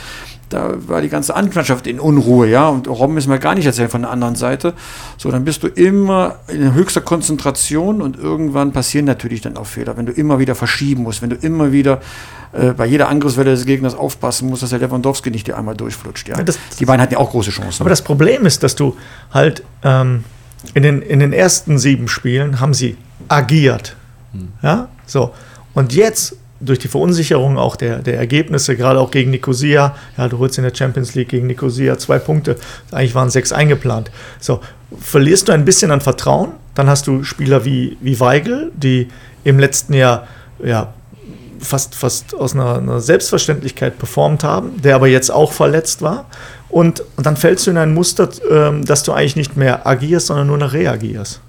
Da 0.49 0.75
war 0.89 1.01
die 1.01 1.09
ganze 1.09 1.37
Anmannschaft 1.37 1.87
in 1.87 2.01
Unruhe, 2.01 2.49
ja. 2.49 2.69
Und 2.69 2.89
Robben 2.89 3.15
müssen 3.15 3.31
wir 3.31 3.39
gar 3.39 3.55
nicht 3.55 3.67
erzählen 3.67 3.89
von 3.89 4.03
der 4.03 4.11
anderen 4.11 4.35
Seite. 4.35 4.75
So, 5.17 5.31
dann 5.31 5.45
bist 5.45 5.63
du 5.63 5.69
immer 5.69 6.37
in 6.49 6.75
höchster 6.75 7.01
Konzentration 7.01 8.03
und 8.03 8.19
irgendwann 8.19 8.73
passieren 8.73 9.05
natürlich 9.05 9.43
dann 9.43 9.57
auch 9.57 9.67
Fehler, 9.67 9.97
wenn 9.97 10.07
du 10.07 10.13
immer 10.13 10.41
wieder 10.41 10.57
verschieben 10.57 11.05
musst, 11.05 11.23
wenn 11.23 11.31
du 11.31 11.37
immer 11.37 11.71
wieder 11.71 12.01
äh, 12.53 12.73
bei 12.73 12.87
jeder 12.87 13.09
Angriffswelle 13.09 13.53
des 13.53 13.65
Gegners 13.65 13.95
aufpassen 13.95 14.49
musst, 14.49 14.65
dass 14.65 14.71
der 14.71 14.81
Lewandowski 14.81 15.31
nicht 15.31 15.47
dir 15.47 15.57
einmal 15.57 15.77
durchflutscht, 15.77 16.29
ja. 16.29 16.39
ja 16.39 16.43
das, 16.43 16.59
die 16.81 16.85
beiden 16.85 17.01
hatten 17.01 17.13
ja 17.13 17.21
auch 17.21 17.31
große 17.31 17.51
Chancen. 17.51 17.83
Aber 17.83 17.91
das 17.91 18.03
Problem 18.03 18.45
ist, 18.45 18.65
dass 18.65 18.75
du 18.75 18.97
halt 19.33 19.63
ähm, 19.85 20.25
in 20.75 20.83
den, 20.83 21.03
in 21.03 21.21
den 21.21 21.33
ersten 21.33 21.79
sieben 21.79 22.09
Spielen 22.09 22.61
haben 22.61 22.75
sie 22.75 22.97
agiert. 23.29 23.97
Hm. 24.33 24.49
Ja, 24.63 24.89
so. 25.07 25.33
Und 25.75 25.93
jetzt 25.95 26.37
durch 26.61 26.79
die 26.79 26.89
Verunsicherung 26.89 27.59
auch 27.59 27.75
der, 27.75 28.01
der 28.01 28.19
Ergebnisse, 28.19 28.77
gerade 28.77 29.01
auch 29.01 29.11
gegen 29.11 29.31
Nicosia, 29.31 29.95
ja, 30.17 30.29
du 30.29 30.39
holst 30.39 30.59
in 30.59 30.65
der 30.65 30.75
Champions 30.75 31.15
League 31.15 31.31
gegen 31.31 31.47
Nicosia 31.47 31.97
zwei 31.97 32.19
Punkte, 32.19 32.57
eigentlich 32.93 33.15
waren 33.15 33.31
sechs 33.31 33.51
eingeplant. 33.51 34.11
So, 34.39 34.61
verlierst 35.01 35.49
du 35.49 35.53
ein 35.53 35.65
bisschen 35.65 35.91
an 35.91 36.03
Vertrauen, 36.03 36.53
dann 36.75 36.89
hast 36.89 37.07
du 37.07 37.25
Spieler 37.25 37.65
wie, 37.65 37.97
wie 38.01 38.21
Weigel, 38.21 38.71
die 38.77 39.09
im 39.43 39.59
letzten 39.59 39.95
Jahr 39.95 40.27
ja, 40.63 40.93
fast, 41.61 41.95
fast 41.95 42.35
aus 42.35 42.55
einer, 42.55 42.77
einer 42.77 43.01
Selbstverständlichkeit 43.01 43.99
performt 43.99 44.45
haben, 44.45 44.81
der 44.83 44.95
aber 44.95 45.09
jetzt 45.09 45.31
auch 45.31 45.53
verletzt 45.53 46.03
war. 46.03 46.27
Und, 46.69 47.03
und 47.17 47.27
dann 47.27 47.37
fällst 47.37 47.67
du 47.67 47.71
in 47.71 47.77
ein 47.77 47.95
Muster, 47.95 48.29
ähm, 48.51 48.85
dass 48.85 49.03
du 49.03 49.13
eigentlich 49.13 49.37
nicht 49.37 49.57
mehr 49.57 49.87
agierst, 49.87 50.29
sondern 50.29 50.47
nur 50.47 50.59
noch 50.59 50.73
reagierst. 50.73 51.41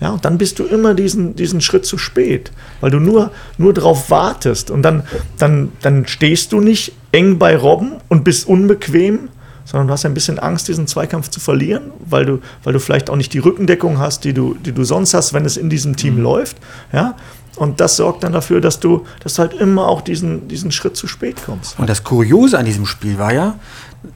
Ja, 0.00 0.10
und 0.10 0.24
dann 0.26 0.36
bist 0.36 0.58
du 0.58 0.64
immer 0.64 0.92
diesen, 0.92 1.36
diesen 1.36 1.62
Schritt 1.62 1.86
zu 1.86 1.96
spät, 1.96 2.52
weil 2.82 2.90
du 2.90 3.00
nur, 3.00 3.30
nur 3.56 3.72
darauf 3.72 4.10
wartest. 4.10 4.70
Und 4.70 4.82
dann, 4.82 5.04
dann, 5.38 5.72
dann 5.80 6.06
stehst 6.06 6.52
du 6.52 6.60
nicht 6.60 6.92
eng 7.12 7.38
bei 7.38 7.56
Robben 7.56 7.94
und 8.08 8.22
bist 8.22 8.46
unbequem, 8.46 9.30
sondern 9.64 9.88
du 9.88 9.92
hast 9.94 10.04
ein 10.04 10.12
bisschen 10.12 10.38
Angst, 10.38 10.68
diesen 10.68 10.86
Zweikampf 10.86 11.30
zu 11.30 11.40
verlieren, 11.40 11.92
weil 12.04 12.26
du, 12.26 12.40
weil 12.62 12.74
du 12.74 12.78
vielleicht 12.78 13.08
auch 13.08 13.16
nicht 13.16 13.32
die 13.32 13.38
Rückendeckung 13.38 13.98
hast, 13.98 14.24
die 14.24 14.34
du, 14.34 14.54
die 14.54 14.72
du 14.72 14.84
sonst 14.84 15.14
hast, 15.14 15.32
wenn 15.32 15.46
es 15.46 15.56
in 15.56 15.70
diesem 15.70 15.96
Team 15.96 16.16
mhm. 16.16 16.22
läuft. 16.22 16.56
Ja? 16.92 17.16
Und 17.56 17.80
das 17.80 17.96
sorgt 17.96 18.22
dann 18.22 18.32
dafür, 18.32 18.60
dass 18.60 18.80
du, 18.80 19.04
dass 19.20 19.34
du 19.34 19.40
halt 19.40 19.54
immer 19.54 19.88
auch 19.88 20.02
diesen, 20.02 20.46
diesen 20.48 20.70
Schritt 20.70 20.96
zu 20.96 21.06
spät 21.06 21.42
kommst. 21.44 21.78
Und 21.78 21.88
das 21.88 22.04
Kuriose 22.04 22.58
an 22.58 22.66
diesem 22.66 22.86
Spiel 22.86 23.18
war 23.18 23.32
ja, 23.32 23.58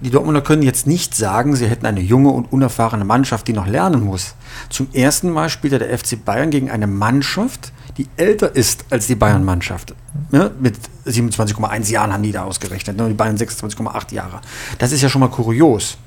die 0.00 0.11
Dortmunder 0.11 0.42
können 0.42 0.62
jetzt 0.62 0.87
nicht 0.87 1.14
sagen, 1.14 1.56
sie 1.56 1.66
hätten 1.66 1.87
eine 1.87 2.00
junge 2.00 2.30
und 2.30 2.52
unerfahrene 2.52 3.04
Mannschaft, 3.04 3.49
die 3.49 3.52
noch 3.52 3.66
lernen 3.66 4.04
muss. 4.04 4.35
Zum 4.68 4.88
ersten 4.92 5.30
Mal 5.30 5.49
spielte 5.49 5.78
der 5.78 5.97
FC 5.97 6.23
Bayern 6.23 6.50
gegen 6.50 6.70
eine 6.70 6.87
Mannschaft, 6.87 7.73
die 7.97 8.06
älter 8.16 8.54
ist 8.54 8.85
als 8.90 9.09
die 9.09 9.14
Bayern-Mannschaft. 9.14 9.94
Ja, 10.30 10.50
mit 10.61 10.76
27,1 11.06 11.90
Jahren 11.90 12.12
haben 12.12 12.23
die 12.23 12.32
da 12.32 12.44
ausgerechnet, 12.44 12.97
ne? 12.97 13.09
die 13.09 13.14
Bayern 13.14 13.37
26,8 13.37 14.14
Jahre. 14.14 14.40
Das 14.78 14.92
ist 14.92 15.02
ja 15.02 15.09
schon 15.09 15.20
mal 15.20 15.28
kurios. 15.28 15.99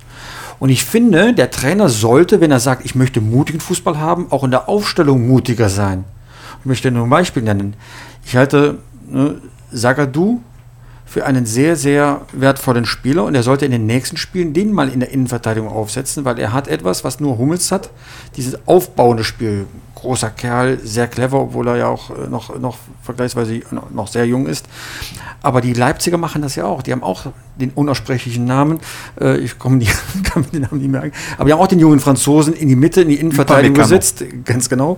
Und 0.60 0.70
ich 0.70 0.86
finde, 0.86 1.34
der 1.34 1.52
Trainer 1.52 1.90
sollte, 1.90 2.40
wenn 2.40 2.52
er 2.52 2.60
sagt, 2.60 2.86
ich 2.86 2.96
möchte 2.96 3.20
mutigen 3.20 3.60
Fußball 3.60 4.00
haben, 4.00 4.32
auch 4.32 4.44
in 4.44 4.52
der 4.52 4.70
Aufstellung 4.70 5.28
mutiger 5.28 5.68
sein. 5.68 6.06
Ich 6.64 6.66
möchte 6.66 6.92
nur 6.92 7.06
ein 7.06 7.10
Beispiel 7.10 7.44
nennen. 7.44 7.76
Ich 8.26 8.38
halte 8.38 8.78
ne, 9.10 9.36
Sagadu 9.70 10.40
für 11.06 11.26
einen 11.26 11.46
sehr, 11.46 11.76
sehr 11.76 12.22
wertvollen 12.32 12.86
Spieler 12.86 13.26
und 13.26 13.36
er 13.36 13.44
sollte 13.44 13.66
in 13.66 13.72
den 13.72 13.86
nächsten 13.86 14.16
Spielen 14.16 14.54
den 14.54 14.72
mal 14.72 14.88
in 14.88 15.02
der 15.02 15.12
Innenverteidigung 15.12 15.70
aufsetzen, 15.70 16.24
weil 16.24 16.40
er 16.40 16.54
hat 16.54 16.70
etwas, 16.70 17.04
was 17.04 17.20
nur 17.20 17.38
Hummels 17.38 17.70
hat, 17.70 17.90
dieses 18.38 18.66
aufbauende 18.66 19.26
Spiel 19.26 19.68
großer 20.04 20.30
Kerl, 20.30 20.80
sehr 20.84 21.08
clever, 21.08 21.40
obwohl 21.40 21.68
er 21.70 21.78
ja 21.78 21.88
auch 21.88 22.10
äh, 22.10 22.28
noch, 22.30 22.60
noch 22.60 22.78
vergleichsweise 23.02 23.62
noch 23.92 24.08
sehr 24.08 24.26
jung 24.26 24.46
ist. 24.46 24.68
Aber 25.42 25.62
die 25.62 25.74
Leipziger 25.74 26.18
machen 26.18 26.42
das 26.42 26.56
ja 26.56 26.66
auch. 26.66 26.84
Die 26.84 26.92
haben 26.92 27.04
auch 27.04 27.28
den 27.56 27.72
unaussprechlichen 27.72 28.46
Namen. 28.46 28.80
Äh, 29.20 29.38
ich 29.38 29.58
komme 29.58 29.78
nicht, 29.78 29.94
kann 30.24 30.46
den 30.52 30.62
Namen 30.62 30.80
nicht 30.80 30.92
merken. 30.92 31.12
Aber 31.38 31.46
die 31.46 31.54
haben 31.54 31.60
auch 31.60 31.68
den 31.68 31.80
jungen 31.80 32.00
Franzosen 32.00 32.54
in 32.54 32.68
die 32.68 32.76
Mitte, 32.76 33.02
in 33.02 33.10
die 33.10 33.16
Innenverteidigung 33.16 33.78
gesetzt. 33.78 34.24
Ganz 34.46 34.70
genau. 34.70 34.98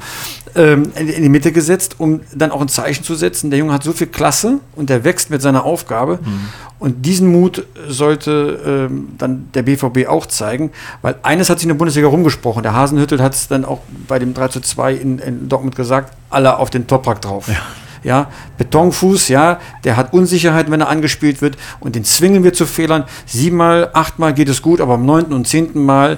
Ähm, 0.56 0.92
in 0.96 1.22
die 1.22 1.30
Mitte 1.30 1.52
gesetzt, 1.52 1.96
um 2.00 2.22
dann 2.34 2.52
auch 2.52 2.62
ein 2.62 2.68
Zeichen 2.68 3.04
zu 3.04 3.16
setzen. 3.16 3.50
Der 3.52 3.60
Junge 3.60 3.74
hat 3.74 3.84
so 3.84 3.94
viel 3.94 4.08
Klasse 4.08 4.60
und 4.76 4.90
der 4.90 5.04
wächst 5.04 5.30
mit 5.30 5.42
seiner 5.42 5.66
Aufgabe. 5.66 6.20
Mhm. 6.24 6.50
Und 6.78 7.06
diesen 7.06 7.32
Mut 7.32 7.66
sollte 7.88 8.90
ähm, 8.92 9.10
dann 9.18 9.50
der 9.54 9.64
BVB 9.64 10.08
auch 10.08 10.26
zeigen, 10.26 10.72
weil 11.02 11.16
eines 11.24 11.50
hat 11.50 11.60
sich 11.60 11.66
in 11.66 11.70
der 11.70 11.76
Bundesliga 11.76 12.08
rumgesprochen. 12.08 12.64
Der 12.64 12.74
Hasenhüttel 12.74 13.22
hat 13.22 13.34
es 13.34 13.48
dann 13.48 13.64
auch 13.64 13.80
bei 14.08 14.20
dem 14.20 14.34
3 14.34 14.50
zu 14.50 14.60
2 14.60 14.94
in, 14.94 15.20
in 15.20 15.48
Dortmund 15.48 15.76
gesagt, 15.76 16.14
alle 16.30 16.58
auf 16.58 16.70
den 16.70 16.86
Toprak 16.86 17.22
drauf. 17.22 17.48
Ja. 17.48 17.56
ja. 18.04 18.28
Betonfuß, 18.58 19.30
ja, 19.30 19.60
der 19.86 19.96
hat 19.96 20.12
Unsicherheit, 20.14 20.70
wenn 20.70 20.82
er 20.82 20.90
angespielt 20.90 21.42
wird 21.42 21.58
und 21.80 21.96
den 21.96 22.04
zwingen 22.04 22.44
wir 22.44 22.52
zu 22.52 22.66
Fehlern. 22.66 23.06
Siebenmal, 23.26 23.92
achtmal 23.94 24.34
geht 24.34 24.50
es 24.50 24.62
gut, 24.62 24.82
aber 24.82 24.96
am 24.96 25.06
neunten 25.06 25.34
und 25.34 25.48
zehnten 25.48 25.86
Mal 25.86 26.18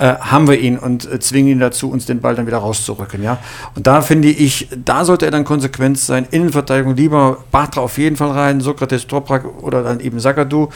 äh, 0.00 0.16
haben 0.18 0.48
wir 0.48 0.58
ihn 0.58 0.78
und 0.78 1.10
äh, 1.10 1.20
zwingen 1.20 1.52
ihn 1.52 1.60
dazu, 1.60 1.90
uns 1.90 2.06
den 2.06 2.20
Ball 2.20 2.34
dann 2.34 2.46
wieder 2.46 2.56
rauszurücken. 2.56 3.22
Ja? 3.22 3.36
Und 3.76 3.86
da 3.86 4.00
finde 4.00 4.28
ich, 4.28 4.68
da 4.74 5.04
sollte 5.04 5.26
er 5.26 5.30
dann 5.30 5.44
konsequent 5.44 5.98
sein. 5.98 6.26
Innenverteidigung 6.30 6.96
lieber 6.96 7.44
Batra 7.50 7.82
auf 7.82 7.98
jeden 7.98 8.16
Fall 8.16 8.30
rein, 8.30 8.62
Sokrates, 8.62 9.06
Toprak 9.06 9.44
oder 9.62 9.82
dann 9.82 10.00
eben 10.00 10.18
Sagadu. 10.18 10.70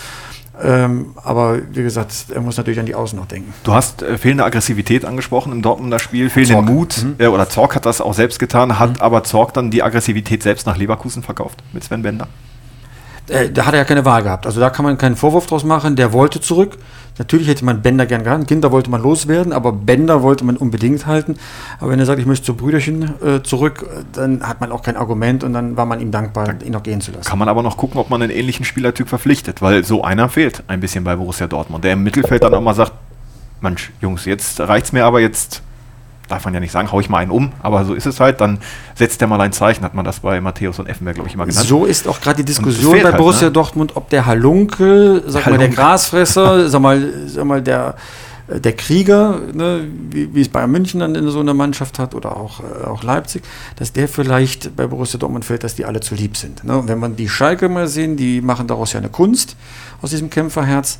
Ähm, 0.62 1.14
aber 1.16 1.58
wie 1.72 1.82
gesagt, 1.82 2.12
er 2.32 2.40
muss 2.42 2.58
natürlich 2.58 2.78
an 2.78 2.86
die 2.86 2.94
Außen 2.94 3.18
noch 3.18 3.26
denken. 3.26 3.52
Du 3.64 3.72
hast 3.72 4.02
äh, 4.02 4.18
fehlende 4.18 4.44
Aggressivität 4.44 5.06
angesprochen 5.06 5.52
im 5.52 5.62
Dortmunder 5.62 5.98
Spiel, 5.98 6.28
fehlenden 6.28 6.66
Zorg. 6.66 6.68
Mut. 6.68 7.02
Mhm. 7.02 7.14
Äh, 7.18 7.26
oder 7.28 7.48
Zorg 7.48 7.74
hat 7.74 7.86
das 7.86 8.02
auch 8.02 8.14
selbst 8.14 8.38
getan, 8.38 8.78
hat 8.78 8.90
mhm. 8.90 9.00
aber 9.00 9.24
Zorg 9.24 9.54
dann 9.54 9.70
die 9.70 9.82
Aggressivität 9.82 10.42
selbst 10.42 10.66
nach 10.66 10.76
Leverkusen 10.76 11.22
verkauft 11.22 11.62
mit 11.72 11.82
Sven 11.82 12.02
Bender? 12.02 12.28
Äh, 13.28 13.50
da 13.50 13.64
hat 13.64 13.74
er 13.74 13.78
ja 13.78 13.84
keine 13.84 14.04
Wahl 14.04 14.22
gehabt. 14.22 14.46
Also 14.46 14.60
da 14.60 14.70
kann 14.70 14.84
man 14.84 14.98
keinen 14.98 15.16
Vorwurf 15.16 15.46
draus 15.46 15.64
machen. 15.64 15.96
Der 15.96 16.12
wollte 16.12 16.40
zurück. 16.40 16.76
Natürlich 17.18 17.48
hätte 17.48 17.64
man 17.64 17.82
Bender 17.82 18.06
gern 18.06 18.24
gehabt. 18.24 18.48
Kinder 18.48 18.72
wollte 18.72 18.90
man 18.90 19.00
loswerden, 19.02 19.52
aber 19.52 19.72
Bender 19.72 20.22
wollte 20.22 20.44
man 20.44 20.56
unbedingt 20.56 21.06
halten. 21.06 21.36
Aber 21.78 21.90
wenn 21.90 21.98
er 21.98 22.06
sagt, 22.06 22.18
ich 22.18 22.26
möchte 22.26 22.44
zu 22.44 22.54
Brüderchen 22.54 23.14
äh, 23.24 23.42
zurück, 23.42 23.86
dann 24.12 24.46
hat 24.46 24.60
man 24.60 24.72
auch 24.72 24.82
kein 24.82 24.96
Argument 24.96 25.44
und 25.44 25.52
dann 25.52 25.76
war 25.76 25.86
man 25.86 26.00
ihm 26.00 26.10
dankbar, 26.10 26.54
ihn 26.64 26.72
noch 26.72 26.82
gehen 26.82 27.00
zu 27.00 27.12
lassen. 27.12 27.24
Kann 27.24 27.38
man 27.38 27.48
aber 27.48 27.62
noch 27.62 27.76
gucken, 27.76 28.00
ob 28.00 28.10
man 28.10 28.20
einen 28.20 28.32
ähnlichen 28.32 28.64
Spielertyp 28.64 29.08
verpflichtet, 29.08 29.62
weil 29.62 29.84
so 29.84 30.02
einer 30.02 30.28
fehlt 30.28 30.64
ein 30.66 30.80
bisschen 30.80 31.04
bei 31.04 31.14
Borussia 31.16 31.46
Dortmund, 31.46 31.84
der 31.84 31.92
im 31.92 32.02
Mittelfeld 32.02 32.42
dann 32.42 32.54
auch 32.54 32.60
mal 32.60 32.74
sagt, 32.74 32.92
Mensch, 33.60 33.92
Jungs, 34.00 34.24
jetzt 34.24 34.60
reicht 34.60 34.86
es 34.86 34.92
mir 34.92 35.04
aber, 35.04 35.20
jetzt 35.20 35.62
darf 36.28 36.44
man 36.44 36.54
ja 36.54 36.60
nicht 36.60 36.72
sagen, 36.72 36.90
hau 36.90 37.00
ich 37.00 37.08
mal 37.08 37.18
einen 37.18 37.30
um, 37.30 37.52
aber 37.62 37.84
so 37.84 37.94
ist 37.94 38.06
es 38.06 38.20
halt, 38.20 38.40
dann 38.40 38.58
setzt 38.94 39.20
der 39.20 39.28
mal 39.28 39.40
ein 39.40 39.52
Zeichen, 39.52 39.84
hat 39.84 39.94
man 39.94 40.04
das 40.04 40.20
bei 40.20 40.40
Matthäus 40.40 40.78
und 40.78 40.88
Effenberg, 40.88 41.16
glaube 41.16 41.28
ich, 41.28 41.34
immer 41.34 41.46
genannt. 41.46 41.66
So 41.66 41.84
ist 41.84 42.08
auch 42.08 42.20
gerade 42.20 42.38
die 42.38 42.44
Diskussion 42.44 42.98
bei 42.98 43.04
halt, 43.04 43.16
Borussia 43.16 43.48
ne? 43.48 43.52
Dortmund, 43.52 43.96
ob 43.96 44.08
der 44.10 44.26
Halunke, 44.26 45.22
sag 45.26 45.46
Halunke. 45.46 45.50
mal, 45.50 45.68
der 45.68 45.76
Grasfresser, 45.76 46.68
sag 46.68 46.80
mal, 46.80 47.12
sag 47.26 47.44
mal, 47.44 47.62
der, 47.62 47.96
äh, 48.48 48.60
der 48.60 48.72
Krieger, 48.72 49.40
ne, 49.52 49.86
wie, 50.10 50.34
wie, 50.34 50.40
es 50.40 50.48
Bayern 50.48 50.70
München 50.70 51.00
dann 51.00 51.14
in 51.14 51.28
so 51.28 51.40
einer 51.40 51.54
Mannschaft 51.54 51.98
hat 51.98 52.14
oder 52.14 52.36
auch, 52.36 52.60
äh, 52.60 52.86
auch 52.86 53.02
Leipzig, 53.02 53.42
dass 53.76 53.92
der 53.92 54.08
vielleicht 54.08 54.76
bei 54.76 54.86
Borussia 54.86 55.18
Dortmund 55.18 55.44
fällt, 55.44 55.64
dass 55.64 55.74
die 55.74 55.84
alle 55.84 56.00
zu 56.00 56.14
lieb 56.14 56.36
sind. 56.36 56.64
Ne? 56.64 56.78
Und 56.78 56.88
wenn 56.88 56.98
man 56.98 57.16
die 57.16 57.28
Schalke 57.28 57.68
mal 57.68 57.88
sehen, 57.88 58.16
die 58.16 58.40
machen 58.40 58.66
daraus 58.66 58.92
ja 58.92 59.00
eine 59.00 59.08
Kunst, 59.08 59.56
aus 60.02 60.10
diesem 60.10 60.30
Kämpferherz 60.30 60.98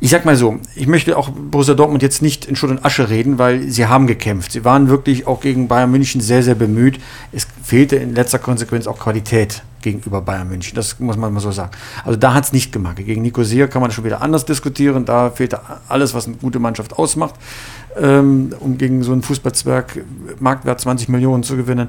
ich 0.00 0.10
sag 0.10 0.24
mal 0.24 0.36
so, 0.36 0.58
ich 0.74 0.86
möchte 0.86 1.16
auch 1.16 1.30
Borussia 1.30 1.74
Dortmund 1.74 2.02
jetzt 2.02 2.22
nicht 2.22 2.44
in 2.44 2.56
Schutt 2.56 2.70
und 2.70 2.84
Asche 2.84 3.08
reden, 3.08 3.38
weil 3.38 3.68
sie 3.70 3.86
haben 3.86 4.06
gekämpft. 4.06 4.52
Sie 4.52 4.64
waren 4.64 4.88
wirklich 4.88 5.26
auch 5.26 5.40
gegen 5.40 5.68
Bayern 5.68 5.90
München 5.90 6.20
sehr, 6.20 6.42
sehr 6.42 6.54
bemüht. 6.54 7.00
Es 7.32 7.46
fehlte 7.62 7.96
in 7.96 8.14
letzter 8.14 8.38
Konsequenz 8.38 8.86
auch 8.86 8.98
Qualität 8.98 9.62
gegenüber 9.82 10.20
Bayern 10.20 10.48
München. 10.48 10.74
Das 10.74 10.98
muss 10.98 11.16
man 11.16 11.32
mal 11.32 11.40
so 11.40 11.52
sagen. 11.52 11.70
Also 12.04 12.18
da 12.18 12.34
hat 12.34 12.44
es 12.44 12.52
nicht 12.52 12.72
gemacht. 12.72 12.96
Gegen 12.96 13.22
Nicosia 13.22 13.68
kann 13.68 13.82
man 13.82 13.90
schon 13.90 14.04
wieder 14.04 14.20
anders 14.20 14.44
diskutieren. 14.44 15.04
Da 15.04 15.30
fehlte 15.30 15.60
alles, 15.88 16.12
was 16.12 16.26
eine 16.26 16.36
gute 16.36 16.58
Mannschaft 16.58 16.98
ausmacht, 16.98 17.34
ähm, 17.96 18.54
um 18.58 18.78
gegen 18.78 19.02
so 19.02 19.12
einen 19.12 19.22
Fußballzwerg 19.22 20.04
Marktwert 20.40 20.80
20 20.80 21.08
Millionen 21.08 21.42
zu 21.44 21.56
gewinnen. 21.56 21.88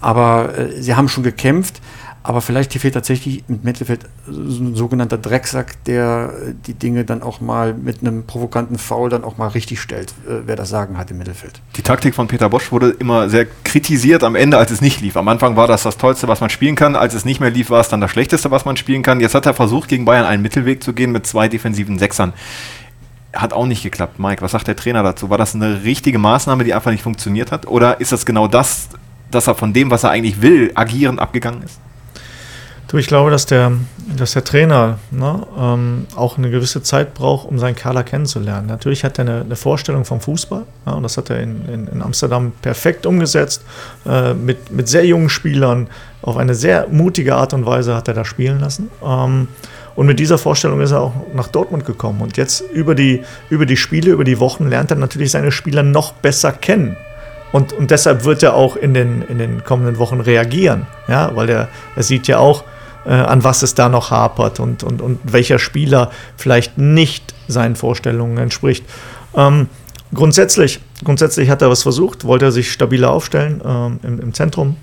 Aber 0.00 0.56
äh, 0.56 0.80
sie 0.80 0.94
haben 0.94 1.08
schon 1.08 1.24
gekämpft. 1.24 1.80
Aber 2.26 2.40
vielleicht 2.40 2.72
fehlt 2.72 2.94
tatsächlich 2.94 3.44
im 3.48 3.60
Mittelfeld 3.62 4.00
ein 4.26 4.74
sogenannter 4.74 5.16
Drecksack, 5.16 5.84
der 5.84 6.32
die 6.66 6.74
Dinge 6.74 7.04
dann 7.04 7.22
auch 7.22 7.40
mal 7.40 7.72
mit 7.72 8.00
einem 8.00 8.26
provokanten 8.26 8.78
Foul 8.78 9.10
dann 9.10 9.22
auch 9.22 9.38
mal 9.38 9.46
richtig 9.46 9.80
stellt, 9.80 10.10
äh, 10.28 10.40
wer 10.44 10.56
das 10.56 10.68
Sagen 10.68 10.98
hat 10.98 11.08
im 11.12 11.18
Mittelfeld. 11.18 11.60
Die 11.76 11.82
Taktik 11.82 12.16
von 12.16 12.26
Peter 12.26 12.48
Bosch 12.48 12.72
wurde 12.72 12.90
immer 12.90 13.28
sehr 13.28 13.46
kritisiert 13.62 14.24
am 14.24 14.34
Ende, 14.34 14.58
als 14.58 14.72
es 14.72 14.80
nicht 14.80 15.00
lief. 15.02 15.16
Am 15.16 15.28
Anfang 15.28 15.54
war 15.54 15.68
das 15.68 15.84
das 15.84 15.98
Tollste, 15.98 16.26
was 16.26 16.40
man 16.40 16.50
spielen 16.50 16.74
kann. 16.74 16.96
Als 16.96 17.14
es 17.14 17.24
nicht 17.24 17.38
mehr 17.38 17.52
lief, 17.52 17.70
war 17.70 17.80
es 17.80 17.90
dann 17.90 18.00
das 18.00 18.10
Schlechteste, 18.10 18.50
was 18.50 18.64
man 18.64 18.76
spielen 18.76 19.04
kann. 19.04 19.20
Jetzt 19.20 19.36
hat 19.36 19.46
er 19.46 19.54
versucht, 19.54 19.88
gegen 19.88 20.04
Bayern 20.04 20.26
einen 20.26 20.42
Mittelweg 20.42 20.82
zu 20.82 20.94
gehen 20.94 21.12
mit 21.12 21.28
zwei 21.28 21.46
defensiven 21.46 21.96
Sechsern. 21.96 22.32
Hat 23.34 23.52
auch 23.52 23.66
nicht 23.66 23.84
geklappt. 23.84 24.18
Mike, 24.18 24.42
was 24.42 24.50
sagt 24.50 24.66
der 24.66 24.74
Trainer 24.74 25.04
dazu? 25.04 25.30
War 25.30 25.38
das 25.38 25.54
eine 25.54 25.84
richtige 25.84 26.18
Maßnahme, 26.18 26.64
die 26.64 26.74
einfach 26.74 26.90
nicht 26.90 27.04
funktioniert 27.04 27.52
hat? 27.52 27.68
Oder 27.68 28.00
ist 28.00 28.10
das 28.10 28.26
genau 28.26 28.48
das, 28.48 28.88
dass 29.30 29.46
er 29.46 29.54
von 29.54 29.72
dem, 29.72 29.92
was 29.92 30.02
er 30.02 30.10
eigentlich 30.10 30.42
will, 30.42 30.72
agieren 30.74 31.20
abgegangen 31.20 31.62
ist? 31.62 31.78
Du, 32.88 32.98
ich 32.98 33.08
glaube, 33.08 33.32
dass 33.32 33.46
der, 33.46 33.72
dass 34.16 34.34
der 34.34 34.44
Trainer 34.44 35.00
ne, 35.10 35.44
ähm, 35.58 36.06
auch 36.14 36.38
eine 36.38 36.50
gewisse 36.50 36.82
Zeit 36.82 37.14
braucht, 37.14 37.48
um 37.48 37.58
seinen 37.58 37.74
Kader 37.74 38.04
kennenzulernen. 38.04 38.68
Natürlich 38.68 39.02
hat 39.02 39.18
er 39.18 39.22
eine, 39.22 39.40
eine 39.40 39.56
Vorstellung 39.56 40.04
vom 40.04 40.20
Fußball 40.20 40.62
ja, 40.86 40.92
und 40.92 41.02
das 41.02 41.16
hat 41.16 41.30
er 41.30 41.40
in, 41.40 41.68
in, 41.68 41.88
in 41.88 42.02
Amsterdam 42.02 42.52
perfekt 42.62 43.04
umgesetzt. 43.04 43.64
Äh, 44.06 44.34
mit, 44.34 44.70
mit 44.70 44.86
sehr 44.86 45.04
jungen 45.04 45.28
Spielern 45.30 45.88
auf 46.22 46.36
eine 46.36 46.54
sehr 46.54 46.86
mutige 46.88 47.34
Art 47.34 47.54
und 47.54 47.66
Weise 47.66 47.96
hat 47.96 48.06
er 48.06 48.14
da 48.14 48.24
spielen 48.24 48.60
lassen. 48.60 48.88
Ähm, 49.04 49.48
und 49.96 50.06
mit 50.06 50.20
dieser 50.20 50.38
Vorstellung 50.38 50.80
ist 50.80 50.92
er 50.92 51.00
auch 51.00 51.14
nach 51.34 51.48
Dortmund 51.48 51.86
gekommen. 51.86 52.20
Und 52.20 52.36
jetzt 52.36 52.60
über 52.72 52.94
die, 52.94 53.24
über 53.50 53.66
die 53.66 53.76
Spiele, 53.76 54.12
über 54.12 54.24
die 54.24 54.38
Wochen 54.38 54.68
lernt 54.68 54.92
er 54.92 54.96
natürlich 54.96 55.32
seine 55.32 55.50
Spieler 55.50 55.82
noch 55.82 56.12
besser 56.12 56.52
kennen. 56.52 56.96
Und, 57.50 57.72
und 57.72 57.90
deshalb 57.90 58.24
wird 58.24 58.42
er 58.42 58.54
auch 58.54 58.76
in 58.76 58.94
den, 58.94 59.22
in 59.22 59.38
den 59.38 59.64
kommenden 59.64 59.98
Wochen 59.98 60.20
reagieren. 60.20 60.86
Ja, 61.08 61.34
weil 61.34 61.48
er, 61.48 61.68
er 61.96 62.02
sieht 62.02 62.28
ja 62.28 62.38
auch, 62.38 62.62
äh, 63.06 63.12
an 63.12 63.44
was 63.44 63.62
es 63.62 63.74
da 63.74 63.88
noch 63.88 64.10
hapert 64.10 64.60
und, 64.60 64.82
und, 64.82 65.00
und 65.00 65.20
welcher 65.24 65.58
Spieler 65.58 66.10
vielleicht 66.36 66.78
nicht 66.78 67.34
seinen 67.48 67.76
Vorstellungen 67.76 68.38
entspricht. 68.38 68.84
Ähm, 69.34 69.68
grundsätzlich, 70.12 70.80
grundsätzlich 71.04 71.50
hat 71.50 71.62
er 71.62 71.70
was 71.70 71.82
versucht, 71.82 72.24
wollte 72.24 72.46
er 72.46 72.52
sich 72.52 72.72
stabiler 72.72 73.10
aufstellen 73.10 73.62
ähm, 73.64 74.00
im, 74.02 74.20
im, 74.20 74.34
Zentrum. 74.34 74.76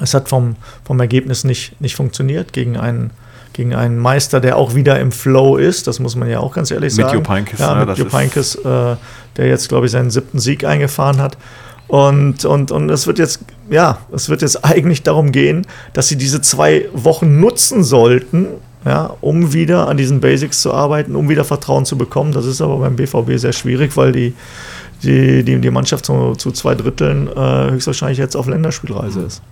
Es 0.00 0.14
hat 0.14 0.28
vom, 0.28 0.56
vom 0.84 0.98
Ergebnis 1.00 1.44
nicht, 1.44 1.80
nicht 1.80 1.94
funktioniert 1.94 2.52
gegen 2.52 2.78
einen, 2.78 3.10
gegen 3.52 3.74
einen 3.74 3.98
Meister, 3.98 4.40
der 4.40 4.56
auch 4.56 4.74
wieder 4.74 4.98
im 4.98 5.12
Flow 5.12 5.56
ist, 5.56 5.86
das 5.86 5.98
muss 6.00 6.16
man 6.16 6.30
ja 6.30 6.40
auch 6.40 6.54
ganz 6.54 6.70
ehrlich 6.70 6.96
mit 6.96 7.06
sagen. 7.06 7.18
Jupp 7.18 7.28
Heynckes, 7.28 7.60
ja, 7.60 7.74
mit 7.74 7.98
Jupp 7.98 8.12
Heynckes, 8.12 8.54
äh, 8.54 8.96
der 9.36 9.48
jetzt, 9.48 9.68
glaube 9.68 9.86
ich, 9.86 9.92
seinen 9.92 10.10
siebten 10.10 10.38
Sieg 10.38 10.64
eingefahren 10.64 11.20
hat. 11.20 11.36
Und, 11.88 12.44
und, 12.44 12.70
und 12.70 12.88
es 12.90 13.06
wird 13.06 13.18
jetzt, 13.18 13.40
ja, 13.68 13.98
es 14.12 14.28
wird 14.28 14.40
jetzt 14.42 14.64
eigentlich 14.64 15.02
darum 15.02 15.30
gehen, 15.32 15.66
dass 15.92 16.08
sie 16.08 16.16
diese 16.16 16.40
zwei 16.40 16.88
Wochen 16.94 17.38
nutzen 17.40 17.84
sollten, 17.84 18.46
ja, 18.84 19.14
um 19.20 19.52
wieder 19.52 19.88
an 19.88 19.96
diesen 19.96 20.20
Basics 20.20 20.62
zu 20.62 20.72
arbeiten, 20.72 21.14
um 21.14 21.28
wieder 21.28 21.44
Vertrauen 21.44 21.84
zu 21.84 21.98
bekommen. 21.98 22.32
Das 22.32 22.46
ist 22.46 22.60
aber 22.60 22.78
beim 22.78 22.96
BVB 22.96 23.36
sehr 23.36 23.52
schwierig, 23.52 23.96
weil 23.96 24.12
die, 24.12 24.34
die, 25.02 25.44
die, 25.44 25.60
die 25.60 25.70
Mannschaft 25.70 26.06
zu, 26.06 26.34
zu 26.34 26.50
zwei 26.52 26.74
Dritteln 26.74 27.28
äh, 27.28 27.70
höchstwahrscheinlich 27.72 28.18
jetzt 28.18 28.36
auf 28.36 28.46
Länderspielreise 28.48 29.20
Mhm. 29.20 29.26
ist. 29.26 29.42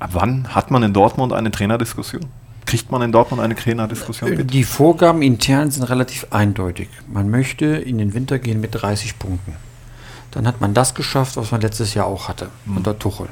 Ab 0.00 0.10
wann 0.14 0.48
hat 0.48 0.70
man 0.72 0.82
in 0.82 0.92
Dortmund 0.92 1.32
eine 1.32 1.50
Trainerdiskussion? 1.52 2.22
Kriegt 2.66 2.90
man 2.90 3.02
in 3.02 3.12
Dortmund 3.12 3.40
eine 3.40 3.54
Trainerdiskussion? 3.54 4.30
bitte? 4.30 4.44
Die 4.44 4.64
Vorgaben 4.64 5.22
intern 5.22 5.70
sind 5.70 5.84
relativ 5.84 6.26
eindeutig. 6.30 6.88
Man 7.12 7.30
möchte 7.30 7.66
in 7.66 7.98
den 7.98 8.12
Winter 8.14 8.38
gehen 8.40 8.60
mit 8.60 8.70
30 8.74 9.18
Punkten. 9.20 9.52
Dann 10.32 10.46
hat 10.46 10.60
man 10.60 10.74
das 10.74 10.94
geschafft, 10.94 11.36
was 11.36 11.50
man 11.50 11.60
letztes 11.60 11.94
Jahr 11.94 12.06
auch 12.06 12.28
hatte, 12.28 12.48
unter 12.66 12.98
Tuchel. 12.98 13.28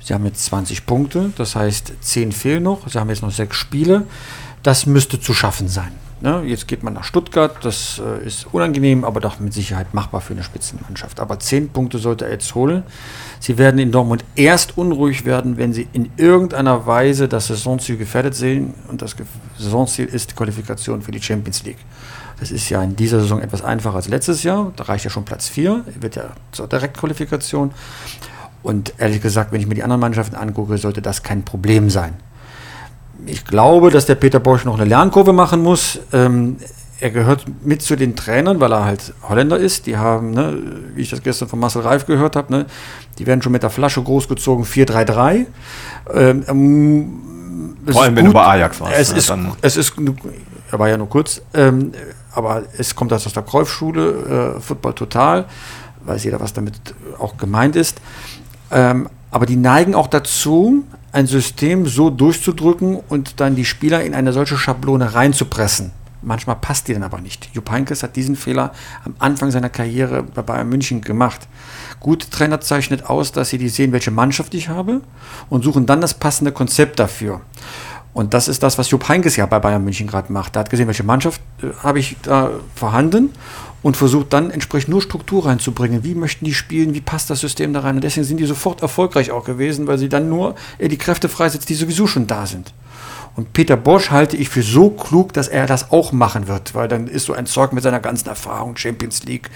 Sie 0.00 0.12
haben 0.12 0.26
jetzt 0.26 0.44
20 0.44 0.84
Punkte, 0.84 1.32
das 1.36 1.56
heißt 1.56 1.94
10 2.00 2.32
fehlen 2.32 2.62
noch. 2.62 2.86
Sie 2.88 2.98
haben 2.98 3.08
jetzt 3.08 3.22
noch 3.22 3.30
sechs 3.30 3.56
Spiele. 3.56 4.06
Das 4.62 4.84
müsste 4.86 5.18
zu 5.18 5.32
schaffen 5.32 5.68
sein. 5.68 5.92
Ne? 6.20 6.42
Jetzt 6.46 6.68
geht 6.68 6.82
man 6.82 6.94
nach 6.94 7.04
Stuttgart, 7.04 7.56
das 7.62 8.00
äh, 8.02 8.26
ist 8.26 8.46
unangenehm, 8.52 9.04
aber 9.04 9.20
doch 9.20 9.40
mit 9.40 9.52
Sicherheit 9.52 9.92
machbar 9.92 10.20
für 10.20 10.32
eine 10.32 10.42
Spitzenmannschaft. 10.42 11.20
Aber 11.20 11.38
10 11.38 11.70
Punkte 11.70 11.98
sollte 11.98 12.24
er 12.24 12.32
jetzt 12.32 12.54
holen. 12.54 12.82
Sie 13.40 13.58
werden 13.58 13.78
in 13.78 13.92
Dortmund 13.92 14.24
erst 14.34 14.78
unruhig 14.78 15.24
werden, 15.24 15.58
wenn 15.58 15.72
sie 15.72 15.88
in 15.92 16.10
irgendeiner 16.16 16.86
Weise 16.86 17.28
das 17.28 17.48
Saisonziel 17.48 17.96
gefährdet 17.96 18.34
sehen. 18.34 18.74
Und 18.88 19.02
das 19.02 19.16
Saisonziel 19.58 20.06
ist 20.06 20.30
die 20.30 20.34
Qualifikation 20.34 21.02
für 21.02 21.12
die 21.12 21.22
Champions 21.22 21.62
League. 21.64 21.78
Das 22.40 22.50
ist 22.50 22.68
ja 22.68 22.82
in 22.82 22.96
dieser 22.96 23.20
Saison 23.20 23.40
etwas 23.40 23.62
einfacher 23.62 23.96
als 23.96 24.08
letztes 24.08 24.42
Jahr. 24.42 24.72
Da 24.76 24.84
reicht 24.84 25.04
ja 25.04 25.10
schon 25.10 25.24
Platz 25.24 25.48
4, 25.48 25.84
wird 26.00 26.16
ja 26.16 26.24
zur 26.52 26.66
Direktqualifikation. 26.66 27.72
Und 28.62 28.94
ehrlich 28.98 29.20
gesagt, 29.20 29.52
wenn 29.52 29.60
ich 29.60 29.66
mir 29.66 29.74
die 29.74 29.82
anderen 29.82 30.00
Mannschaften 30.00 30.36
angucke, 30.36 30.78
sollte 30.78 31.02
das 31.02 31.22
kein 31.22 31.42
Problem 31.44 31.90
sein. 31.90 32.14
Ich 33.26 33.44
glaube, 33.44 33.90
dass 33.90 34.06
der 34.06 34.16
Peter 34.16 34.40
Bosch 34.40 34.64
noch 34.64 34.74
eine 34.74 34.84
Lernkurve 34.84 35.32
machen 35.32 35.62
muss. 35.62 36.00
Ähm, 36.12 36.56
er 37.00 37.10
gehört 37.10 37.44
mit 37.64 37.82
zu 37.82 37.96
den 37.96 38.16
Trainern, 38.16 38.60
weil 38.60 38.72
er 38.72 38.84
halt 38.84 39.12
Holländer 39.28 39.58
ist. 39.58 39.86
Die 39.86 39.96
haben, 39.96 40.30
ne, 40.30 40.56
wie 40.94 41.02
ich 41.02 41.10
das 41.10 41.22
gestern 41.22 41.48
von 41.48 41.58
Marcel 41.58 41.82
Reif 41.82 42.06
gehört 42.06 42.36
habe, 42.36 42.52
ne, 42.52 42.66
die 43.18 43.26
werden 43.26 43.42
schon 43.42 43.52
mit 43.52 43.62
der 43.62 43.70
Flasche 43.70 44.02
großgezogen 44.02 44.64
4-3-3. 44.64 45.46
Ähm, 46.14 46.44
ähm, 46.48 47.76
es 47.86 47.92
Vor 47.94 48.02
allem, 48.02 48.16
wenn 48.16 48.24
du 48.26 48.32
bei 48.32 48.44
Ajax 48.44 48.80
warst, 48.80 48.94
Es 48.98 49.12
ne, 49.12 49.18
ist, 49.18 49.30
dann- 49.30 49.52
es 49.60 49.76
ist, 49.76 49.92
er 50.70 50.78
war 50.78 50.88
ja 50.88 50.96
nur 50.96 51.08
kurz, 51.08 51.42
ähm, 51.52 51.92
aber 52.34 52.64
es 52.76 52.94
kommt 52.94 53.12
das 53.12 53.26
aus 53.26 53.32
der 53.32 53.42
Kreuzschule, 53.42 54.56
äh, 54.56 54.60
Football 54.60 54.94
Total, 54.94 55.46
weiß 56.04 56.24
jeder, 56.24 56.40
was 56.40 56.52
damit 56.52 56.74
auch 57.18 57.36
gemeint 57.36 57.76
ist. 57.76 58.00
Ähm, 58.70 59.08
aber 59.30 59.46
die 59.46 59.56
neigen 59.56 59.94
auch 59.94 60.06
dazu, 60.06 60.84
ein 61.12 61.26
System 61.26 61.86
so 61.86 62.10
durchzudrücken 62.10 62.96
und 63.08 63.40
dann 63.40 63.54
die 63.54 63.64
Spieler 63.64 64.02
in 64.02 64.14
eine 64.14 64.32
solche 64.32 64.56
Schablone 64.56 65.14
reinzupressen. 65.14 65.92
Manchmal 66.22 66.56
passt 66.56 66.88
die 66.88 66.94
dann 66.94 67.02
aber 67.02 67.20
nicht. 67.20 67.50
Jupp 67.52 67.70
Heynckes 67.70 68.02
hat 68.02 68.16
diesen 68.16 68.34
Fehler 68.34 68.72
am 69.04 69.14
Anfang 69.18 69.50
seiner 69.50 69.68
Karriere 69.68 70.22
bei 70.22 70.42
Bayern 70.42 70.68
München 70.68 71.02
gemacht. 71.02 71.46
Gute 72.00 72.30
Trainer 72.30 72.60
zeichnet 72.60 73.04
aus, 73.04 73.30
dass 73.30 73.50
sie 73.50 73.58
die 73.58 73.68
sehen, 73.68 73.92
welche 73.92 74.10
Mannschaft 74.10 74.54
ich 74.54 74.68
habe 74.68 75.02
und 75.50 75.62
suchen 75.62 75.86
dann 75.86 76.00
das 76.00 76.14
passende 76.14 76.50
Konzept 76.50 76.98
dafür. 76.98 77.42
Und 78.14 78.32
das 78.32 78.46
ist 78.46 78.62
das, 78.62 78.78
was 78.78 78.90
Jupp 78.90 79.08
Heynckes 79.08 79.36
ja 79.36 79.44
bei 79.44 79.58
Bayern 79.58 79.82
München 79.82 80.06
gerade 80.06 80.32
macht. 80.32 80.56
Er 80.56 80.60
hat 80.60 80.70
gesehen, 80.70 80.86
welche 80.86 81.02
Mannschaft 81.02 81.40
äh, 81.62 81.66
habe 81.82 81.98
ich 81.98 82.16
da 82.22 82.50
vorhanden 82.74 83.30
und 83.82 83.96
versucht 83.96 84.32
dann 84.32 84.50
entsprechend 84.50 84.88
nur 84.88 85.02
Struktur 85.02 85.44
reinzubringen. 85.46 86.04
Wie 86.04 86.14
möchten 86.14 86.44
die 86.44 86.54
spielen? 86.54 86.94
Wie 86.94 87.00
passt 87.00 87.28
das 87.28 87.40
System 87.40 87.72
da 87.74 87.80
rein? 87.80 87.96
Und 87.96 88.04
deswegen 88.04 88.24
sind 88.24 88.38
die 88.38 88.46
sofort 88.46 88.80
erfolgreich 88.82 89.32
auch 89.32 89.44
gewesen, 89.44 89.86
weil 89.88 89.98
sie 89.98 90.08
dann 90.08 90.28
nur 90.28 90.54
äh, 90.78 90.88
die 90.88 90.96
Kräfte 90.96 91.28
freisetzt, 91.28 91.68
die 91.68 91.74
sowieso 91.74 92.06
schon 92.06 92.28
da 92.28 92.46
sind. 92.46 92.72
Und 93.36 93.52
Peter 93.52 93.76
Bosch 93.76 94.10
halte 94.10 94.36
ich 94.36 94.48
für 94.48 94.62
so 94.62 94.90
klug, 94.90 95.32
dass 95.32 95.48
er 95.48 95.66
das 95.66 95.90
auch 95.90 96.12
machen 96.12 96.46
wird, 96.46 96.74
weil 96.74 96.86
dann 96.86 97.08
ist 97.08 97.26
so 97.26 97.32
ein 97.32 97.46
Zeug 97.46 97.72
mit 97.72 97.82
seiner 97.82 97.98
ganzen 97.98 98.28
Erfahrung, 98.28 98.76
Champions 98.76 99.24
League 99.24 99.50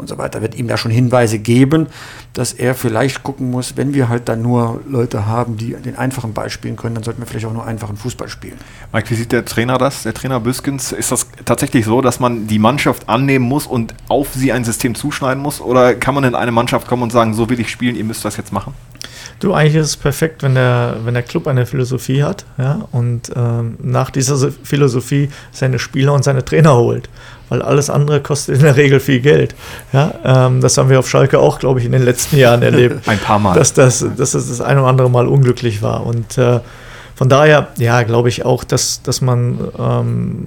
und 0.00 0.08
so 0.08 0.18
weiter, 0.18 0.42
wird 0.42 0.54
ihm 0.56 0.66
da 0.66 0.76
schon 0.76 0.90
Hinweise 0.90 1.38
geben, 1.38 1.86
dass 2.32 2.52
er 2.52 2.74
vielleicht 2.74 3.22
gucken 3.22 3.50
muss, 3.50 3.76
wenn 3.76 3.94
wir 3.94 4.08
halt 4.08 4.28
dann 4.28 4.42
nur 4.42 4.80
Leute 4.88 5.26
haben, 5.26 5.56
die 5.56 5.74
den 5.74 5.96
einfachen 5.96 6.32
Ball 6.32 6.50
spielen 6.50 6.76
können, 6.76 6.94
dann 6.94 7.04
sollten 7.04 7.20
wir 7.20 7.26
vielleicht 7.26 7.46
auch 7.46 7.52
nur 7.52 7.64
einfachen 7.66 7.96
Fußball 7.96 8.28
spielen. 8.28 8.56
Mike, 8.92 9.10
wie 9.10 9.14
sieht 9.14 9.32
der 9.32 9.44
Trainer 9.44 9.78
das, 9.78 10.02
der 10.02 10.14
Trainer 10.14 10.40
Büskens? 10.40 10.92
Ist 10.92 11.12
das 11.12 11.28
tatsächlich 11.44 11.84
so, 11.84 12.00
dass 12.00 12.18
man 12.18 12.46
die 12.46 12.58
Mannschaft 12.58 13.08
annehmen 13.08 13.44
muss 13.44 13.66
und 13.66 13.94
auf 14.08 14.28
sie 14.34 14.52
ein 14.52 14.64
System 14.64 14.94
zuschneiden 14.94 15.42
muss? 15.42 15.60
Oder 15.60 15.94
kann 15.94 16.14
man 16.14 16.24
in 16.24 16.34
eine 16.34 16.50
Mannschaft 16.52 16.88
kommen 16.88 17.02
und 17.02 17.12
sagen, 17.12 17.34
so 17.34 17.48
will 17.50 17.60
ich 17.60 17.70
spielen, 17.70 17.96
ihr 17.96 18.04
müsst 18.04 18.24
das 18.24 18.36
jetzt 18.36 18.52
machen? 18.52 18.74
Du, 19.38 19.54
eigentlich 19.54 19.76
ist 19.76 19.86
es 19.86 19.96
perfekt, 19.96 20.42
wenn 20.42 20.54
der, 20.54 20.96
wenn 21.04 21.14
der 21.14 21.22
Club 21.22 21.46
eine 21.46 21.64
Philosophie 21.64 22.22
hat 22.22 22.44
ja, 22.58 22.86
und 22.92 23.30
ähm, 23.34 23.76
nach 23.82 24.10
dieser 24.10 24.36
So- 24.36 24.50
Philosophie 24.62 25.30
seine 25.50 25.78
Spieler 25.78 26.12
und 26.12 26.24
seine 26.24 26.44
Trainer 26.44 26.76
holt. 26.76 27.08
Weil 27.50 27.62
alles 27.62 27.90
andere 27.90 28.20
kostet 28.20 28.56
in 28.56 28.62
der 28.62 28.76
Regel 28.76 29.00
viel 29.00 29.20
Geld. 29.20 29.54
Ja, 29.92 30.14
ähm, 30.24 30.62
das 30.62 30.78
haben 30.78 30.88
wir 30.88 30.98
auf 30.98 31.08
Schalke 31.10 31.38
auch, 31.38 31.58
glaube 31.58 31.80
ich, 31.80 31.84
in 31.84 31.92
den 31.92 32.04
letzten 32.04 32.38
Jahren 32.38 32.62
erlebt. 32.62 33.00
Ein 33.08 33.18
paar 33.18 33.38
Mal. 33.38 33.54
Dass 33.54 33.74
das, 33.74 33.98
dass 34.16 34.30
das 34.30 34.48
das 34.48 34.60
ein 34.60 34.78
oder 34.78 34.86
andere 34.86 35.10
Mal 35.10 35.26
unglücklich 35.26 35.82
war. 35.82 36.06
Und 36.06 36.38
äh, 36.38 36.60
von 37.16 37.28
daher, 37.28 37.68
ja, 37.76 38.02
glaube 38.04 38.28
ich 38.28 38.46
auch, 38.46 38.64
dass, 38.64 39.02
dass 39.02 39.20
man 39.20 39.58
ähm, 39.78 40.46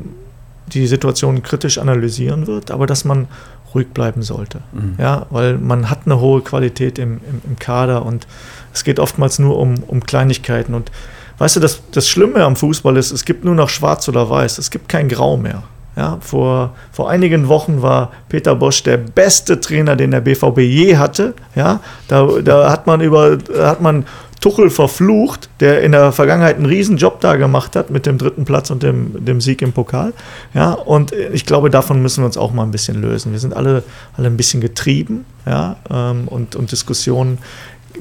die 0.68 0.88
Situation 0.88 1.44
kritisch 1.44 1.78
analysieren 1.78 2.48
wird, 2.48 2.72
aber 2.72 2.88
dass 2.88 3.06
man 3.06 3.28
ruhig 3.76 3.90
bleiben 3.90 4.22
sollte. 4.22 4.60
Ja, 4.98 5.26
weil 5.30 5.58
man 5.58 5.90
hat 5.90 6.02
eine 6.06 6.20
hohe 6.20 6.42
Qualität 6.42 6.98
im, 7.00 7.20
im, 7.30 7.42
im 7.46 7.60
Kader 7.60 8.06
und 8.06 8.28
es 8.74 8.84
geht 8.84 9.00
oftmals 9.00 9.40
nur 9.40 9.58
um, 9.58 9.84
um 9.88 10.06
Kleinigkeiten. 10.06 10.74
Und 10.74 10.92
weißt 11.38 11.58
du, 11.58 11.60
das, 11.60 11.82
das 11.92 12.08
Schlimme 12.08 12.44
am 12.44 12.56
Fußball 12.56 12.96
ist, 12.98 13.12
es 13.12 13.26
gibt 13.26 13.44
nur 13.44 13.56
noch 13.56 13.70
schwarz 13.70 14.08
oder 14.08 14.30
weiß, 14.30 14.58
es 14.58 14.72
gibt 14.72 14.90
kein 14.90 15.10
Grau 15.10 15.38
mehr. 15.38 15.64
Ja, 15.96 16.18
vor, 16.22 16.76
vor 16.92 17.10
einigen 17.10 17.48
Wochen 17.48 17.82
war 17.82 18.12
Peter 18.28 18.56
Bosch 18.56 18.82
der 18.84 18.98
beste 18.98 19.60
Trainer, 19.60 19.96
den 19.96 20.12
der 20.12 20.22
BVB 20.22 20.60
je 20.60 20.98
hatte. 20.98 21.36
Ja, 21.56 21.82
da, 22.08 22.28
da 22.44 22.72
hat 22.72 22.88
man 22.88 23.02
über 23.02 23.38
hat 23.58 23.82
man 23.82 24.06
Tuchel 24.44 24.70
verflucht, 24.70 25.50
der 25.62 25.84
in 25.84 25.94
der 25.94 26.12
Vergangenheit 26.12 26.58
einen 26.58 26.66
riesen 26.66 26.98
Job 26.98 27.22
da 27.22 27.38
gemacht 27.38 27.78
hat 27.78 27.92
mit 27.92 28.06
dem 28.06 28.18
dritten 28.18 28.44
Platz 28.44 28.72
und 28.72 28.84
dem, 28.84 29.24
dem 29.24 29.40
Sieg 29.40 29.62
im 29.62 29.72
Pokal. 29.72 30.12
Ja, 30.54 30.74
und 30.74 31.14
ich 31.14 31.46
glaube, 31.46 31.70
davon 31.70 32.02
müssen 32.02 32.24
wir 32.24 32.26
uns 32.26 32.36
auch 32.36 32.52
mal 32.52 32.64
ein 32.64 32.72
bisschen 32.72 33.02
lösen. 33.02 33.32
Wir 33.32 33.40
sind 33.40 33.56
alle, 33.56 33.84
alle 34.18 34.28
ein 34.28 34.36
bisschen 34.36 34.60
getrieben, 34.60 35.24
ja, 35.46 35.78
ähm, 35.90 36.28
und, 36.28 36.58
und 36.58 36.74
Diskussionen 36.74 37.38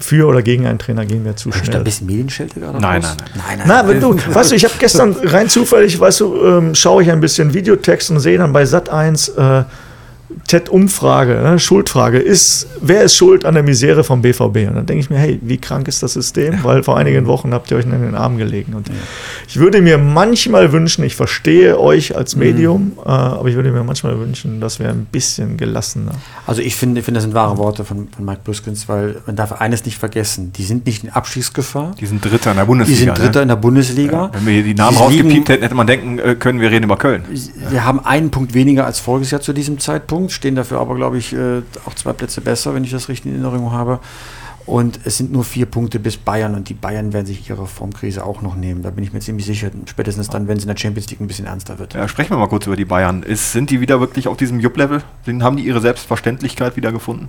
für 0.00 0.26
oder 0.26 0.42
gegen 0.42 0.66
einen 0.66 0.78
Trainer 0.78 1.04
gehen 1.04 1.24
wir 1.24 1.36
zu 1.36 1.50
Ist 1.50 1.56
da 1.56 1.60
ein 1.60 1.66
schnell. 1.66 1.84
bisschen 1.84 2.06
Medienschelte 2.06 2.60
gerade 2.60 2.80
Nein, 2.80 3.02
raus? 3.04 3.16
nein, 3.34 3.58
nein. 3.58 3.66
Na, 3.66 3.86
wenn 3.88 4.00
du, 4.00 4.16
weißt 4.16 4.50
du, 4.52 4.54
ich 4.56 4.64
habe 4.64 4.74
gestern 4.78 5.12
rein 5.24 5.48
zufällig, 5.48 5.98
weißt 6.00 6.20
du, 6.20 6.44
ähm, 6.46 6.74
schaue 6.74 7.02
ich 7.02 7.10
ein 7.10 7.20
bisschen 7.20 7.52
Videotext 7.54 8.10
und 8.10 8.20
sehe 8.20 8.38
dann 8.38 8.52
bei 8.52 8.64
Sat 8.64 8.88
1 8.88 9.28
äh, 9.30 9.64
TED-Umfrage, 10.46 11.34
ne, 11.42 11.58
Schuldfrage, 11.58 12.18
ist, 12.18 12.66
wer 12.80 13.02
ist 13.02 13.16
schuld 13.16 13.44
an 13.44 13.54
der 13.54 13.62
Misere 13.62 14.04
vom 14.04 14.22
BVB? 14.22 14.40
Und 14.68 14.74
dann 14.74 14.86
denke 14.86 15.00
ich 15.00 15.10
mir, 15.10 15.18
hey, 15.18 15.38
wie 15.42 15.58
krank 15.58 15.88
ist 15.88 16.02
das 16.02 16.12
System? 16.14 16.58
Weil 16.62 16.82
vor 16.82 16.96
einigen 16.96 17.26
Wochen 17.26 17.52
habt 17.54 17.70
ihr 17.70 17.76
euch 17.76 17.84
in 17.84 17.90
den 17.90 18.14
Arm 18.14 18.36
gelegen. 18.38 18.74
Und 18.74 18.90
ich 19.48 19.56
würde 19.58 19.80
mir 19.82 19.98
manchmal 19.98 20.72
wünschen, 20.72 21.04
ich 21.04 21.16
verstehe 21.16 21.78
euch 21.78 22.16
als 22.16 22.36
Medium, 22.36 22.92
äh, 23.04 23.08
aber 23.08 23.48
ich 23.48 23.54
würde 23.56 23.72
mir 23.72 23.82
manchmal 23.84 24.18
wünschen, 24.18 24.60
dass 24.60 24.78
wir 24.78 24.88
ein 24.88 25.06
bisschen 25.10 25.56
gelassener. 25.56 26.12
Also 26.46 26.62
ich 26.62 26.76
finde, 26.76 27.00
ich 27.00 27.04
finde, 27.04 27.18
das 27.18 27.24
sind 27.24 27.34
wahre 27.34 27.56
Worte 27.58 27.84
von, 27.84 28.08
von 28.14 28.24
Mike 28.24 28.40
Buskins, 28.44 28.88
weil 28.88 29.16
man 29.26 29.36
darf 29.36 29.52
eines 29.60 29.84
nicht 29.84 29.98
vergessen, 29.98 30.52
die 30.52 30.64
sind 30.64 30.86
nicht 30.86 31.04
in 31.04 31.10
Abstiegsgefahr, 31.10 31.94
Die 32.00 32.06
sind 32.06 32.24
Dritter 32.24 32.50
in 32.50 32.56
der 32.56 32.64
die 32.64 32.68
Bundesliga. 32.68 33.14
sind 33.14 33.18
Dritter 33.18 33.38
ne? 33.40 33.42
in 33.42 33.48
der 33.48 33.56
Bundesliga. 33.56 34.30
Wenn 34.32 34.46
wir 34.46 34.52
hier 34.54 34.62
die 34.62 34.74
Namen 34.74 34.96
liegen- 34.96 35.02
rausgepiept 35.04 35.48
hätten, 35.48 35.62
hätte 35.62 35.74
man 35.74 35.86
denken 35.86 36.18
äh, 36.18 36.34
können, 36.34 36.60
wir 36.60 36.70
reden 36.70 36.84
über 36.84 36.96
Köln. 36.96 37.22
Wir 37.70 37.84
haben 37.84 38.00
einen 38.04 38.30
Punkt 38.30 38.54
weniger 38.54 38.86
als 38.86 39.00
voriges 39.00 39.30
Jahr 39.30 39.40
zu 39.40 39.52
diesem 39.52 39.78
Zeitpunkt, 39.78 40.21
stehen 40.28 40.54
dafür 40.54 40.80
aber, 40.80 40.94
glaube 40.94 41.18
ich, 41.18 41.32
äh, 41.32 41.62
auch 41.86 41.94
zwei 41.94 42.12
Plätze 42.12 42.40
besser, 42.40 42.74
wenn 42.74 42.84
ich 42.84 42.90
das 42.90 43.08
richtig 43.08 43.32
in 43.32 43.42
Erinnerung 43.42 43.72
habe. 43.72 44.00
Und 44.64 45.00
es 45.04 45.18
sind 45.18 45.32
nur 45.32 45.42
vier 45.42 45.66
Punkte 45.66 45.98
bis 45.98 46.16
Bayern 46.16 46.54
und 46.54 46.68
die 46.68 46.74
Bayern 46.74 47.12
werden 47.12 47.26
sich 47.26 47.48
ihre 47.48 47.66
Formkrise 47.66 48.24
auch 48.24 48.42
noch 48.42 48.54
nehmen. 48.54 48.82
Da 48.82 48.90
bin 48.90 49.02
ich 49.02 49.12
mir 49.12 49.18
ziemlich 49.18 49.44
sicher. 49.44 49.70
Spätestens 49.86 50.28
dann, 50.28 50.46
wenn 50.46 50.56
es 50.56 50.62
in 50.62 50.68
der 50.68 50.76
Champions 50.76 51.10
League 51.10 51.20
ein 51.20 51.26
bisschen 51.26 51.46
ernster 51.46 51.80
wird. 51.80 51.94
Ja, 51.94 52.06
sprechen 52.06 52.30
wir 52.30 52.38
mal 52.38 52.48
kurz 52.48 52.66
über 52.66 52.76
die 52.76 52.84
Bayern. 52.84 53.24
Ist, 53.24 53.52
sind 53.52 53.70
die 53.70 53.80
wieder 53.80 53.98
wirklich 53.98 54.28
auf 54.28 54.36
diesem 54.36 54.60
Jupp-Level? 54.60 55.02
Haben 55.40 55.56
die 55.56 55.64
ihre 55.64 55.80
Selbstverständlichkeit 55.80 56.76
wieder 56.76 56.92
gefunden? 56.92 57.28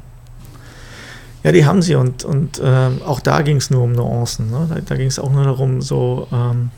Ja, 1.43 1.51
die 1.51 1.65
haben 1.65 1.81
sie 1.81 1.95
und, 1.95 2.23
und 2.23 2.61
ähm, 2.63 3.01
auch 3.05 3.19
da 3.19 3.41
ging 3.41 3.57
es 3.57 3.69
nur 3.69 3.83
um 3.83 3.91
Nuancen. 3.93 4.49
Ne? 4.49 4.67
Da, 4.69 4.79
da 4.79 4.95
ging 4.95 5.07
es 5.07 5.19
auch 5.19 5.31
nur 5.31 5.43
darum, 5.43 5.81
so 5.81 6.27
ähm, 6.31 6.69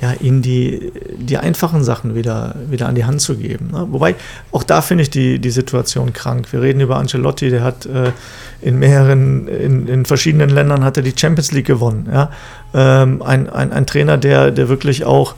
ja, 0.00 0.14
ihnen 0.14 0.40
die, 0.40 0.92
die 1.18 1.36
einfachen 1.36 1.84
Sachen 1.84 2.14
wieder, 2.14 2.54
wieder 2.70 2.88
an 2.88 2.94
die 2.94 3.04
Hand 3.04 3.20
zu 3.20 3.36
geben. 3.36 3.68
Ne? 3.72 3.86
Wobei, 3.90 4.14
auch 4.50 4.62
da 4.62 4.80
finde 4.80 5.02
ich 5.02 5.10
die, 5.10 5.38
die 5.38 5.50
Situation 5.50 6.12
krank. 6.12 6.52
Wir 6.52 6.62
reden 6.62 6.80
über 6.80 6.96
Ancelotti, 6.96 7.50
der 7.50 7.62
hat 7.62 7.84
äh, 7.86 8.12
in 8.62 8.78
mehreren, 8.78 9.46
in, 9.46 9.86
in 9.88 10.06
verschiedenen 10.06 10.48
Ländern 10.48 10.84
hat 10.84 10.96
er 10.96 11.02
die 11.02 11.12
Champions 11.14 11.52
League 11.52 11.66
gewonnen. 11.66 12.08
Ja? 12.10 12.30
Ähm, 12.72 13.20
ein, 13.22 13.50
ein, 13.50 13.72
ein 13.72 13.86
Trainer, 13.86 14.16
der, 14.16 14.50
der 14.50 14.70
wirklich 14.70 15.04
auch 15.04 15.34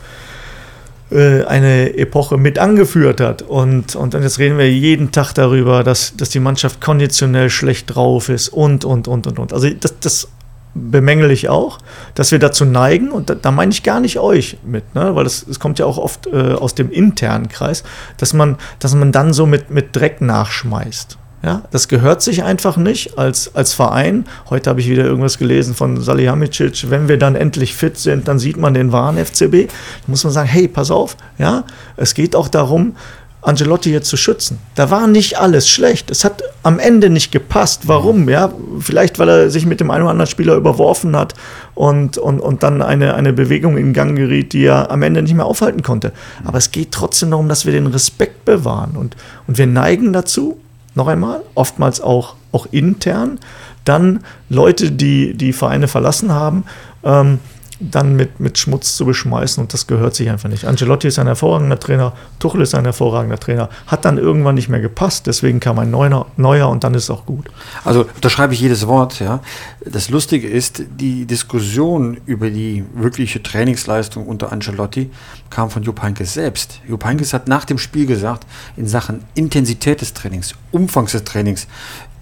äh, 1.10 1.44
eine 1.44 1.96
Epoche 1.98 2.38
mit 2.38 2.60
angeführt 2.60 3.20
hat. 3.20 3.42
Und, 3.42 3.96
und 3.96 4.14
jetzt 4.14 4.38
reden 4.38 4.58
wir 4.58 4.70
jeden 4.70 5.10
Tag 5.10 5.32
darüber, 5.32 5.82
dass, 5.82 6.16
dass 6.16 6.30
die 6.30 6.40
Mannschaft 6.40 6.80
konditionell 6.80 7.50
schlecht 7.50 7.94
drauf 7.94 8.28
ist 8.28 8.48
und, 8.48 8.84
und, 8.84 9.08
und, 9.08 9.26
und, 9.26 9.38
und. 9.40 9.52
Also 9.52 9.68
das, 9.70 9.98
das 9.98 10.28
bemängel 10.74 11.30
ich 11.30 11.48
auch, 11.48 11.78
dass 12.14 12.32
wir 12.32 12.38
dazu 12.38 12.64
neigen, 12.64 13.10
und 13.10 13.30
da, 13.30 13.34
da 13.34 13.50
meine 13.50 13.72
ich 13.72 13.82
gar 13.82 14.00
nicht 14.00 14.18
euch 14.18 14.58
mit, 14.64 14.94
ne? 14.94 15.14
weil 15.14 15.26
es 15.26 15.58
kommt 15.60 15.78
ja 15.78 15.86
auch 15.86 15.98
oft 15.98 16.26
äh, 16.26 16.52
aus 16.52 16.74
dem 16.74 16.90
internen 16.90 17.48
Kreis, 17.48 17.84
dass 18.16 18.32
man, 18.32 18.56
dass 18.78 18.94
man 18.94 19.12
dann 19.12 19.32
so 19.32 19.46
mit, 19.46 19.70
mit 19.70 19.94
Dreck 19.94 20.20
nachschmeißt. 20.20 21.18
Ja, 21.44 21.62
das 21.72 21.88
gehört 21.88 22.22
sich 22.22 22.44
einfach 22.44 22.76
nicht 22.76 23.18
als, 23.18 23.56
als 23.56 23.74
Verein. 23.74 24.26
Heute 24.48 24.70
habe 24.70 24.78
ich 24.78 24.88
wieder 24.88 25.04
irgendwas 25.04 25.38
gelesen 25.38 25.74
von 25.74 26.00
Salihamidzic. 26.00 26.88
Wenn 26.88 27.08
wir 27.08 27.18
dann 27.18 27.34
endlich 27.34 27.74
fit 27.74 27.98
sind, 27.98 28.28
dann 28.28 28.38
sieht 28.38 28.56
man 28.58 28.74
den 28.74 28.92
wahren 28.92 29.16
FCB. 29.16 29.66
Da 29.66 30.06
muss 30.06 30.22
man 30.22 30.32
sagen, 30.32 30.48
hey, 30.48 30.68
pass 30.68 30.92
auf, 30.92 31.16
ja, 31.38 31.64
es 31.96 32.14
geht 32.14 32.36
auch 32.36 32.46
darum, 32.46 32.94
Angelotti 33.42 33.90
jetzt 33.90 34.08
zu 34.08 34.16
schützen. 34.16 34.58
Da 34.76 34.90
war 34.90 35.08
nicht 35.08 35.38
alles 35.38 35.68
schlecht. 35.68 36.12
Es 36.12 36.24
hat 36.24 36.42
am 36.62 36.78
Ende 36.78 37.10
nicht 37.10 37.32
gepasst. 37.32 37.88
Warum? 37.88 38.28
Ja, 38.28 38.52
vielleicht, 38.78 39.18
weil 39.18 39.28
er 39.28 39.50
sich 39.50 39.66
mit 39.66 39.80
dem 39.80 39.90
einen 39.90 40.02
oder 40.04 40.12
anderen 40.12 40.30
Spieler 40.30 40.54
überworfen 40.54 41.16
hat 41.16 41.34
und, 41.74 42.18
und, 42.18 42.38
und 42.38 42.62
dann 42.62 42.82
eine, 42.82 43.14
eine 43.14 43.32
Bewegung 43.32 43.76
in 43.76 43.92
Gang 43.92 44.16
geriet, 44.16 44.52
die 44.52 44.64
er 44.64 44.92
am 44.92 45.02
Ende 45.02 45.22
nicht 45.22 45.34
mehr 45.34 45.44
aufhalten 45.44 45.82
konnte. 45.82 46.12
Aber 46.44 46.58
es 46.58 46.70
geht 46.70 46.92
trotzdem 46.92 47.30
darum, 47.32 47.48
dass 47.48 47.66
wir 47.66 47.72
den 47.72 47.88
Respekt 47.88 48.44
bewahren. 48.44 48.96
Und, 48.96 49.16
und 49.48 49.58
wir 49.58 49.66
neigen 49.66 50.12
dazu, 50.12 50.60
noch 50.94 51.08
einmal, 51.08 51.42
oftmals 51.56 52.00
auch, 52.00 52.36
auch 52.52 52.66
intern, 52.70 53.40
dann 53.84 54.20
Leute, 54.48 54.92
die 54.92 55.34
die 55.34 55.52
Vereine 55.52 55.88
verlassen 55.88 56.30
haben, 56.32 56.64
ähm, 57.02 57.40
dann 57.90 58.16
mit, 58.16 58.40
mit 58.40 58.58
Schmutz 58.58 58.96
zu 58.96 59.04
beschmeißen 59.04 59.62
und 59.62 59.72
das 59.72 59.86
gehört 59.86 60.14
sich 60.14 60.30
einfach 60.30 60.48
nicht. 60.48 60.64
Ancelotti 60.64 61.08
ist 61.08 61.18
ein 61.18 61.26
hervorragender 61.26 61.78
Trainer, 61.78 62.12
Tuchel 62.38 62.60
ist 62.62 62.74
ein 62.74 62.84
hervorragender 62.84 63.38
Trainer, 63.38 63.68
hat 63.86 64.04
dann 64.04 64.18
irgendwann 64.18 64.54
nicht 64.54 64.68
mehr 64.68 64.80
gepasst, 64.80 65.26
deswegen 65.26 65.60
kam 65.60 65.78
ein 65.78 65.90
neuer, 65.90 66.26
neuer 66.36 66.68
und 66.68 66.84
dann 66.84 66.94
ist 66.94 67.04
es 67.04 67.10
auch 67.10 67.26
gut. 67.26 67.50
Also 67.84 68.06
da 68.20 68.30
schreibe 68.30 68.54
ich 68.54 68.60
jedes 68.60 68.86
Wort, 68.86 69.20
ja. 69.20 69.40
Das 69.84 70.10
Lustige 70.10 70.48
ist, 70.48 70.82
die 70.98 71.26
Diskussion 71.26 72.20
über 72.26 72.50
die 72.50 72.84
wirkliche 72.94 73.42
Trainingsleistung 73.42 74.26
unter 74.26 74.52
Ancelotti 74.52 75.10
kam 75.50 75.70
von 75.70 75.82
Jupp 75.82 76.02
Heynckes 76.02 76.34
selbst. 76.34 76.80
Jupp 76.86 77.04
Heynckes 77.04 77.32
hat 77.32 77.48
nach 77.48 77.64
dem 77.64 77.78
Spiel 77.78 78.06
gesagt, 78.06 78.46
in 78.76 78.86
Sachen 78.86 79.24
Intensität 79.34 80.00
des 80.00 80.14
Trainings, 80.14 80.54
Umfang 80.70 81.06
des 81.06 81.24
Trainings, 81.24 81.66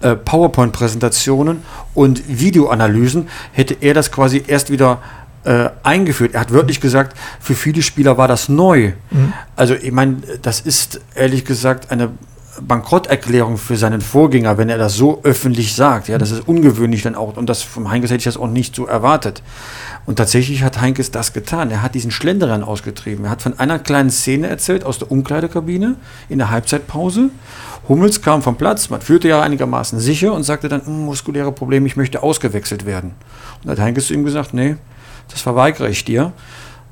äh, 0.01 0.17
PowerPoint-Präsentationen 0.17 1.63
und 1.95 2.23
Videoanalysen 2.27 3.29
hätte 3.53 3.77
er 3.81 3.93
das 3.93 4.11
quasi 4.11 4.43
erst 4.47 4.71
wieder 4.71 5.03
äh, 5.45 5.71
eingeführt. 5.83 6.35
Er 6.35 6.41
hat 6.41 6.53
wörtlich 6.53 6.81
gesagt, 6.81 7.17
für 7.41 7.55
viele 7.55 7.83
Spieler 7.83 8.19
war 8.19 8.29
das 8.29 8.49
neu. 8.49 8.93
Mhm. 9.11 9.33
Also 9.57 9.75
ich 9.75 9.93
meine, 9.93 10.17
das 10.43 10.61
ist 10.61 11.01
ehrlich 11.15 11.45
gesagt 11.45 11.91
eine 11.91 12.11
Bankrotterklärung 12.61 13.57
für 13.57 13.77
seinen 13.77 14.01
Vorgänger, 14.01 14.59
wenn 14.59 14.69
er 14.69 14.79
das 14.79 14.95
so 14.95 15.21
öffentlich 15.23 15.75
sagt. 15.75 16.09
Ja, 16.09 16.19
das 16.19 16.31
ist 16.31 16.47
ungewöhnlich 16.47 17.03
dann 17.03 17.15
auch. 17.15 17.37
Und 17.37 17.49
das 17.49 17.63
vom 17.63 17.91
Heinkes 17.91 18.11
hätte 18.11 18.19
ich 18.19 18.25
das 18.25 18.37
auch 18.37 18.49
nicht 18.49 18.75
so 18.75 18.87
erwartet. 18.87 19.43
Und 20.07 20.17
tatsächlich 20.17 20.63
hat 20.63 20.81
Heinkes 20.81 21.11
das 21.11 21.33
getan. 21.33 21.71
Er 21.71 21.83
hat 21.83 21.95
diesen 21.95 22.11
Schlenderern 22.11 22.63
ausgetrieben. 22.63 23.25
Er 23.25 23.31
hat 23.31 23.43
von 23.43 23.59
einer 23.59 23.79
kleinen 23.79 24.11
Szene 24.11 24.49
erzählt 24.49 24.85
aus 24.85 24.99
der 24.99 25.11
Umkleidekabine 25.11 25.97
in 26.29 26.39
der 26.39 26.51
Halbzeitpause. 26.51 27.31
Hummels 27.89 28.23
kam 28.23 28.43
vom 28.43 28.57
Platz, 28.57 28.89
man 28.91 29.01
führte 29.01 29.27
ja 29.27 29.41
einigermaßen 29.43 29.99
sicher 29.99 30.33
und 30.33 30.45
sagte 30.45 30.69
dann, 30.69 30.85
hm, 30.85 31.07
muskuläre 31.07 31.51
Probleme, 31.51 31.87
ich 31.87 31.97
möchte 31.97 32.23
ausgewechselt 32.23 32.87
werden. 32.87 33.13
Und 33.65 33.71
hat 33.71 33.81
Heinkes 33.81 34.07
zu 34.07 34.15
ihm 34.15 34.25
gesagt, 34.25 34.55
nee, 34.55 34.77
das 35.29 35.41
verweigere 35.41 35.89
ich 35.89 36.05
dir. 36.05 36.33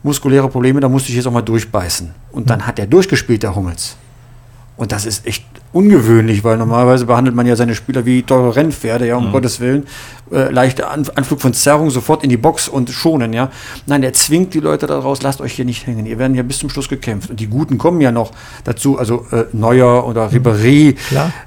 Muskuläre 0.02 0.48
Probleme, 0.48 0.80
da 0.80 0.88
musste 0.88 1.10
ich 1.10 1.16
jetzt 1.16 1.26
auch 1.26 1.32
mal 1.32 1.42
durchbeißen. 1.42 2.14
Und 2.32 2.50
dann 2.50 2.66
hat 2.66 2.78
er 2.78 2.86
durchgespielt, 2.86 3.42
der 3.42 3.54
Hummels. 3.54 3.96
Und 4.76 4.92
das 4.92 5.06
ist 5.06 5.26
echt 5.26 5.44
ungewöhnlich, 5.72 6.44
weil 6.44 6.56
normalerweise 6.56 7.06
behandelt 7.06 7.36
man 7.36 7.46
ja 7.46 7.56
seine 7.56 7.74
Spieler 7.74 8.06
wie 8.06 8.22
teure 8.22 8.56
Rennpferde, 8.56 9.06
ja, 9.06 9.16
um 9.16 9.28
mhm. 9.28 9.32
Gottes 9.32 9.60
Willen. 9.60 9.86
Äh, 10.30 10.50
leichter 10.50 10.90
An 10.90 11.06
Anflug 11.14 11.40
von 11.40 11.54
Zerrung 11.54 11.90
sofort 11.90 12.22
in 12.22 12.30
die 12.30 12.36
Box 12.36 12.68
und 12.68 12.90
schonen, 12.90 13.32
ja. 13.32 13.50
Nein, 13.86 14.02
der 14.02 14.12
zwingt 14.12 14.52
die 14.54 14.60
Leute 14.60 14.86
daraus, 14.86 15.22
lasst 15.22 15.40
euch 15.40 15.54
hier 15.54 15.64
nicht 15.64 15.86
hängen. 15.86 16.04
Ihr 16.06 16.18
werden 16.18 16.34
ja 16.34 16.42
bis 16.42 16.58
zum 16.58 16.68
Schluss 16.68 16.88
gekämpft. 16.88 17.30
Und 17.30 17.40
die 17.40 17.46
Guten 17.46 17.78
kommen 17.78 18.00
ja 18.00 18.12
noch 18.12 18.32
dazu, 18.64 18.98
also 18.98 19.26
äh, 19.30 19.44
Neuer 19.52 20.06
oder 20.06 20.28
Ribéry, 20.28 20.96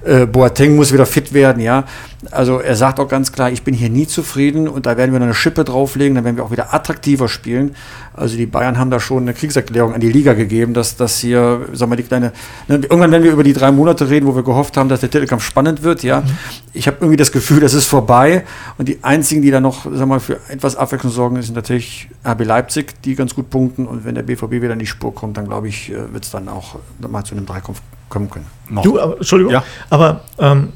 äh, 0.03 0.25
Boateng 0.25 0.75
muss 0.75 0.91
wieder 0.91 1.05
fit 1.05 1.33
werden, 1.33 1.61
ja. 1.61 1.85
Also 2.29 2.59
er 2.59 2.75
sagt 2.75 2.99
auch 2.99 3.07
ganz 3.07 3.31
klar, 3.31 3.51
ich 3.51 3.63
bin 3.63 3.73
hier 3.73 3.89
nie 3.89 4.05
zufrieden 4.05 4.67
und 4.67 4.85
da 4.85 4.95
werden 4.97 5.11
wir 5.11 5.19
noch 5.19 5.25
eine 5.25 5.33
Schippe 5.33 5.63
drauflegen, 5.63 6.15
dann 6.15 6.23
werden 6.23 6.37
wir 6.37 6.43
auch 6.43 6.51
wieder 6.51 6.73
attraktiver 6.73 7.27
spielen. 7.27 7.75
Also 8.13 8.35
die 8.35 8.45
Bayern 8.45 8.77
haben 8.77 8.91
da 8.91 8.99
schon 8.99 9.23
eine 9.23 9.33
Kriegserklärung 9.33 9.93
an 9.93 10.01
die 10.01 10.11
Liga 10.11 10.33
gegeben, 10.33 10.73
dass 10.73 10.97
das 10.97 11.19
hier, 11.19 11.67
sagen 11.71 11.91
wir, 11.91 11.95
die 11.95 12.03
kleine, 12.03 12.33
ne, 12.67 12.75
irgendwann 12.75 13.11
werden 13.11 13.23
wir 13.23 13.31
über 13.31 13.43
die 13.43 13.53
drei 13.53 13.71
Monate 13.71 14.09
reden, 14.09 14.27
wo 14.27 14.35
wir 14.35 14.43
gehofft 14.43 14.75
haben, 14.75 14.89
dass 14.89 14.99
der 14.99 15.09
Titelkampf 15.09 15.43
spannend 15.43 15.83
wird, 15.83 16.03
ja. 16.03 16.21
Mhm. 16.21 16.25
Ich 16.73 16.87
habe 16.87 16.97
irgendwie 16.99 17.17
das 17.17 17.31
Gefühl, 17.31 17.61
das 17.61 17.73
ist 17.73 17.85
vorbei 17.85 18.43
und 18.77 18.89
die 18.89 19.01
einzigen, 19.01 19.41
die 19.41 19.49
da 19.49 19.61
noch, 19.61 19.85
sagen 19.85 19.99
wir 19.99 20.05
mal, 20.07 20.19
für 20.19 20.39
etwas 20.49 20.75
Abwechslung 20.75 21.11
sorgen, 21.11 21.41
sind 21.41 21.55
natürlich 21.55 22.09
RB 22.25 22.43
Leipzig, 22.43 23.01
die 23.03 23.15
ganz 23.15 23.33
gut 23.33 23.49
punkten 23.49 23.87
und 23.87 24.03
wenn 24.03 24.15
der 24.15 24.23
BVB 24.23 24.51
wieder 24.51 24.73
in 24.73 24.79
die 24.79 24.87
Spur 24.87 25.15
kommt, 25.15 25.37
dann 25.37 25.45
glaube 25.45 25.69
ich, 25.69 25.89
äh, 25.91 26.13
wird 26.13 26.25
es 26.25 26.31
dann 26.31 26.49
auch 26.49 26.75
mal 26.99 27.23
zu 27.23 27.33
einem 27.33 27.45
Dreikampf 27.45 27.81
kommen 28.09 28.29
können. 28.29 28.45
Noch. 28.69 28.83
Du, 28.83 28.99
aber, 28.99 29.17
Entschuldigung, 29.17 29.53
ja. 29.53 29.63
aber 29.89 30.21
ähm, 30.37 30.73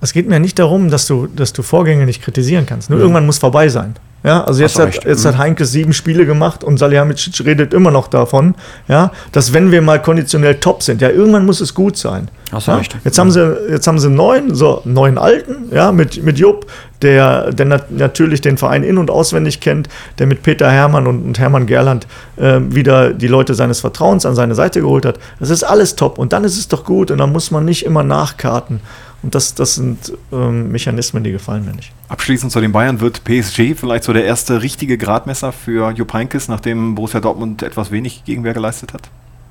es 0.00 0.12
geht 0.12 0.28
mir 0.28 0.40
nicht 0.40 0.58
darum, 0.58 0.90
dass 0.90 1.06
du, 1.06 1.26
dass 1.26 1.52
du 1.52 1.62
Vorgänge 1.62 2.06
nicht 2.06 2.22
kritisieren 2.22 2.66
kannst. 2.66 2.88
Nur 2.88 2.98
mhm. 2.98 3.02
irgendwann 3.02 3.26
muss 3.26 3.38
vorbei 3.38 3.68
sein. 3.68 3.94
Ja, 4.24 4.44
also 4.44 4.62
jetzt, 4.62 4.78
hat, 4.78 5.04
jetzt 5.04 5.24
hat 5.24 5.34
mhm. 5.34 5.38
Heinke 5.38 5.64
sieben 5.64 5.92
Spiele 5.92 6.26
gemacht 6.26 6.62
und 6.62 6.78
Salihamidzic 6.78 7.44
redet 7.44 7.74
immer 7.74 7.90
noch 7.90 8.06
davon, 8.06 8.54
ja, 8.86 9.10
dass 9.32 9.52
wenn 9.52 9.72
wir 9.72 9.82
mal 9.82 10.00
konditionell 10.00 10.56
top 10.56 10.82
sind, 10.82 11.00
ja, 11.00 11.10
irgendwann 11.10 11.44
muss 11.44 11.60
es 11.60 11.74
gut 11.74 11.96
sein. 11.96 12.28
Hast 12.52 12.68
ja? 12.68 12.76
recht. 12.76 12.96
Jetzt, 13.02 13.18
haben 13.18 13.32
sie, 13.32 13.56
jetzt 13.68 13.86
haben 13.86 13.98
sie 13.98 14.10
neun, 14.10 14.54
so 14.54 14.80
neun 14.84 15.18
Alten, 15.18 15.70
ja, 15.72 15.90
mit, 15.90 16.22
mit 16.22 16.38
Jupp, 16.38 16.66
der, 17.02 17.52
der 17.52 17.66
nat 17.66 17.90
natürlich 17.90 18.40
den 18.40 18.58
Verein 18.58 18.84
in- 18.84 18.98
und 18.98 19.10
auswendig 19.10 19.60
kennt, 19.60 19.88
der 20.18 20.28
mit 20.28 20.42
Peter 20.42 20.70
Hermann 20.70 21.08
und, 21.08 21.24
und 21.24 21.38
Hermann 21.40 21.66
Gerland 21.66 22.06
äh, 22.36 22.60
wieder 22.60 23.12
die 23.12 23.26
Leute 23.26 23.54
seines 23.54 23.80
Vertrauens 23.80 24.24
an 24.24 24.36
seine 24.36 24.54
Seite 24.54 24.80
geholt 24.80 25.04
hat. 25.04 25.18
Das 25.40 25.50
ist 25.50 25.64
alles 25.64 25.96
top 25.96 26.18
und 26.18 26.32
dann 26.32 26.44
ist 26.44 26.58
es 26.58 26.68
doch 26.68 26.84
gut 26.84 27.10
und 27.10 27.18
dann 27.18 27.32
muss 27.32 27.50
man 27.50 27.64
nicht 27.64 27.84
immer 27.84 28.04
nachkarten. 28.04 28.80
Und 29.22 29.34
das, 29.36 29.54
das 29.54 29.76
sind 29.76 30.12
ähm, 30.32 30.72
Mechanismen, 30.72 31.22
die 31.22 31.30
gefallen 31.30 31.64
mir 31.64 31.72
nicht. 31.72 31.92
Abschließend 32.08 32.50
zu 32.50 32.60
den 32.60 32.72
Bayern 32.72 33.00
wird 33.00 33.22
PSG 33.22 33.74
vielleicht 33.76 34.04
so 34.04 34.12
der 34.12 34.24
erste 34.24 34.62
richtige 34.62 34.98
Gradmesser 34.98 35.52
für 35.52 35.92
Jupp 35.92 36.12
Heynckes, 36.12 36.48
nachdem 36.48 36.96
Borussia 36.96 37.20
Dortmund 37.20 37.62
etwas 37.62 37.92
wenig 37.92 38.24
Gegenwehr 38.24 38.52
geleistet 38.52 38.92
hat 38.92 39.08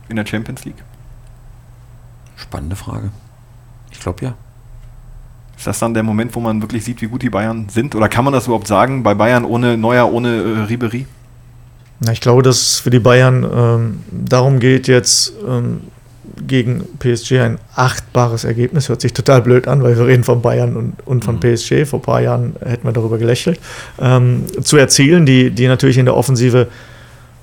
in 0.09 0.17
der 0.17 0.25
Champions 0.25 0.65
League? 0.65 0.83
Spannende 2.35 2.75
Frage. 2.75 3.11
Ich 3.91 3.99
glaube 3.99 4.25
ja. 4.25 4.33
Ist 5.57 5.67
das 5.67 5.79
dann 5.79 5.93
der 5.93 6.03
Moment, 6.03 6.35
wo 6.35 6.39
man 6.39 6.61
wirklich 6.61 6.83
sieht, 6.83 7.01
wie 7.01 7.07
gut 7.07 7.21
die 7.21 7.29
Bayern 7.29 7.69
sind? 7.69 7.95
Oder 7.95 8.09
kann 8.09 8.25
man 8.25 8.33
das 8.33 8.47
überhaupt 8.47 8.67
sagen, 8.67 9.03
bei 9.03 9.13
Bayern 9.13 9.45
ohne 9.45 9.77
Neuer, 9.77 10.11
ohne 10.11 10.29
äh, 10.29 10.59
Ribery? 10.63 11.05
Na, 11.99 12.11
ich 12.11 12.19
glaube, 12.19 12.41
dass 12.41 12.59
es 12.59 12.79
für 12.79 12.89
die 12.89 12.99
Bayern 12.99 13.43
ähm, 13.43 13.99
darum 14.09 14.59
geht, 14.59 14.87
jetzt 14.87 15.33
ähm, 15.47 15.81
gegen 16.47 16.83
PSG 16.99 17.39
ein 17.39 17.57
achtbares 17.75 18.43
Ergebnis. 18.43 18.89
Hört 18.89 19.01
sich 19.01 19.13
total 19.13 19.41
blöd 19.41 19.67
an, 19.67 19.83
weil 19.83 19.97
wir 19.97 20.07
reden 20.07 20.23
von 20.23 20.41
Bayern 20.41 20.75
und, 20.75 20.95
und 21.05 21.25
von 21.25 21.35
mhm. 21.35 21.39
PSG. 21.39 21.85
Vor 21.85 21.99
ein 21.99 22.03
paar 22.03 22.21
Jahren 22.21 22.55
hätten 22.63 22.85
wir 22.85 22.93
darüber 22.93 23.17
gelächelt. 23.17 23.59
Ähm, 23.99 24.45
zu 24.61 24.77
erzielen, 24.77 25.25
die, 25.25 25.51
die 25.51 25.67
natürlich 25.67 25.97
in 25.97 26.05
der 26.05 26.15
Offensive 26.15 26.67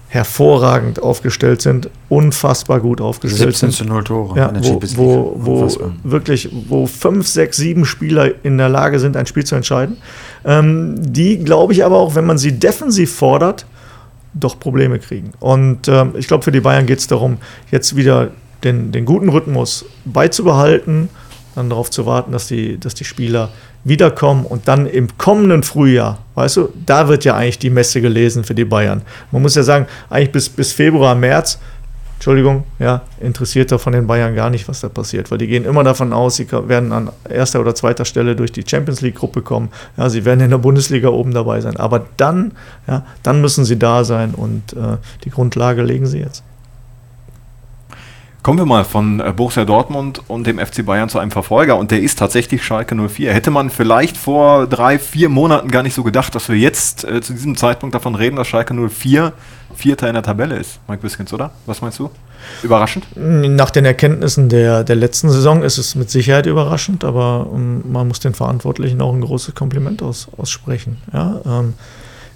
hervorragend 0.09 1.03
aufgestellt 1.03 1.61
sind, 1.61 1.91
unfassbar 2.09 2.81
gut 2.81 3.01
aufgestellt 3.01 3.57
17 3.57 3.71
zu 3.71 3.85
0 3.85 4.05
Tore. 4.05 4.39
Ja, 4.39 4.53
wo, 4.63 4.81
wo, 4.97 5.33
wo 5.37 5.93
wirklich, 6.03 6.49
wo 6.69 6.87
fünf, 6.87 7.29
sechs, 7.29 7.59
sieben 7.59 7.85
Spieler 7.85 8.31
in 8.43 8.57
der 8.57 8.71
Lage 8.71 9.01
sind, 9.01 9.17
ein 9.19 9.27
Spiel 9.27 9.45
zu 9.45 9.55
entscheiden. 9.55 9.99
Ähm, 10.47 10.95
die, 10.99 11.39
glaube 11.39 11.75
ich, 11.75 11.85
aber 11.85 11.99
auch, 11.99 12.15
wenn 12.15 12.25
man 12.25 12.39
sie 12.39 12.59
defensiv 12.59 13.15
fordert, 13.15 13.67
doch 14.33 14.59
Probleme 14.59 14.99
kriegen. 14.99 15.33
Und 15.41 15.89
ähm, 15.89 16.15
ich 16.17 16.27
glaube, 16.27 16.43
für 16.43 16.53
die 16.53 16.61
Bayern 16.61 16.87
geht 16.87 17.01
es 17.01 17.07
darum, 17.07 17.37
jetzt 17.71 17.95
wieder 17.95 18.31
den, 18.65 18.93
den 18.93 19.05
guten 19.05 19.29
Rhythmus 19.29 19.85
beizubehalten, 20.05 21.09
dann 21.55 21.71
darauf 21.71 21.91
zu 21.91 22.07
warten, 22.07 22.33
dass 22.33 22.47
die, 22.47 22.79
dass 22.79 22.95
die 22.95 23.05
Spieler 23.05 23.51
wiederkommen 23.85 24.45
und 24.45 24.69
dann 24.69 24.87
im 24.87 25.17
kommenden 25.19 25.63
Frühjahr, 25.63 26.19
weißt 26.35 26.57
du, 26.57 26.69
da 26.85 27.09
wird 27.09 27.25
ja 27.25 27.35
eigentlich 27.35 27.59
die 27.59 27.71
Messe 27.71 28.01
gelesen 28.01 28.45
für 28.45 28.55
die 28.55 28.65
Bayern. 28.65 29.03
Man 29.31 29.43
muss 29.43 29.55
ja 29.55 29.63
sagen, 29.63 29.87
eigentlich 30.11 30.33
bis, 30.33 30.49
bis 30.49 30.73
Februar, 30.73 31.15
März, 31.15 31.59
Entschuldigung, 32.15 32.65
ja, 32.81 33.03
interessiert 33.21 33.71
da 33.71 33.79
von 33.79 33.93
den 33.93 34.09
Bayern 34.09 34.35
gar 34.35 34.51
nicht, 34.51 34.67
was 34.67 34.81
da 34.81 34.89
passiert, 34.89 35.31
weil 35.31 35.39
die 35.39 35.47
gehen 35.47 35.65
immer 35.65 35.85
davon 35.85 36.13
aus, 36.13 36.35
sie 36.35 36.51
werden 36.51 36.91
an 36.91 37.11
erster 37.29 37.61
oder 37.61 37.77
zweiter 37.77 38.05
Stelle 38.05 38.35
durch 38.35 38.51
die 38.51 38.65
Champions 38.67 39.01
League-Gruppe 39.03 39.41
kommen. 39.41 39.69
Ja, 39.97 40.09
sie 40.11 40.25
werden 40.25 40.41
in 40.41 40.51
der 40.51 40.59
Bundesliga 40.59 41.11
oben 41.11 41.33
dabei 41.33 41.61
sein. 41.61 41.77
Aber 41.77 42.07
dann, 42.17 42.53
ja, 42.89 43.07
dann 43.23 43.41
müssen 43.41 43.65
sie 43.65 43.79
da 43.79 44.03
sein 44.03 44.35
und 44.35 44.73
äh, 44.73 44.97
die 45.25 45.31
Grundlage 45.31 45.83
legen 45.83 46.07
sie 46.07 46.19
jetzt. 46.19 46.43
Kommen 48.43 48.59
wir 48.59 48.67
mal 48.67 48.85
von 48.85 49.19
äh, 49.19 49.33
Borussia 49.35 49.65
Dortmund 49.65 50.23
und 50.29 50.47
dem 50.47 50.59
FC 50.59 50.87
Bayern 50.87 51.09
zu 51.09 51.19
einem 51.19 51.33
Verfolger 51.33 51.77
und 51.77 51.91
der 51.91 52.01
ist 52.01 52.19
tatsächlich 52.19 52.65
Schalke 52.65 52.95
04. 52.95 53.35
Hätte 53.35 53.51
man 53.51 53.69
vielleicht 53.69 54.17
vor 54.17 54.69
drei, 54.69 54.99
vier 54.99 55.29
Monaten 55.29 55.69
gar 55.71 55.83
nicht 55.83 55.95
so 55.95 56.05
gedacht, 56.05 56.35
dass 56.35 56.49
wir 56.49 56.57
jetzt 56.57 57.05
äh, 57.05 57.21
zu 57.21 57.33
diesem 57.33 57.57
Zeitpunkt 57.57 57.97
davon 57.97 58.15
reden, 58.15 58.37
dass 58.37 58.47
Schalke 58.47 58.75
04 58.75 59.33
Vierter 59.75 60.09
in 60.09 60.15
der 60.15 60.23
Tabelle 60.23 60.57
ist. 60.57 60.81
Mike 60.89 61.03
Biskins, 61.03 61.33
oder? 61.33 61.51
Was 61.67 61.83
meinst 61.83 61.99
du? 61.99 62.11
Überraschend? 62.63 63.07
Nach 63.17 63.71
den 63.71 63.85
Erkenntnissen 63.85 64.49
der, 64.49 64.83
der 64.85 64.97
letzten 64.97 65.31
Saison 65.31 65.63
ist 65.63 65.79
es 65.79 65.95
mit 65.95 66.11
Sicherheit 66.11 66.47
überraschend, 66.47 67.05
aber 67.05 67.49
ähm, 67.53 67.83
man 67.91 68.09
muss 68.09 68.21
den 68.21 68.35
Verantwortlichen 68.35 69.01
auch 69.01 69.13
ein 69.13 69.21
großes 69.21 69.55
Kompliment 69.55 70.03
aus, 70.03 70.29
aussprechen. 70.37 70.99
Ja, 71.13 71.41
ähm, 71.45 71.75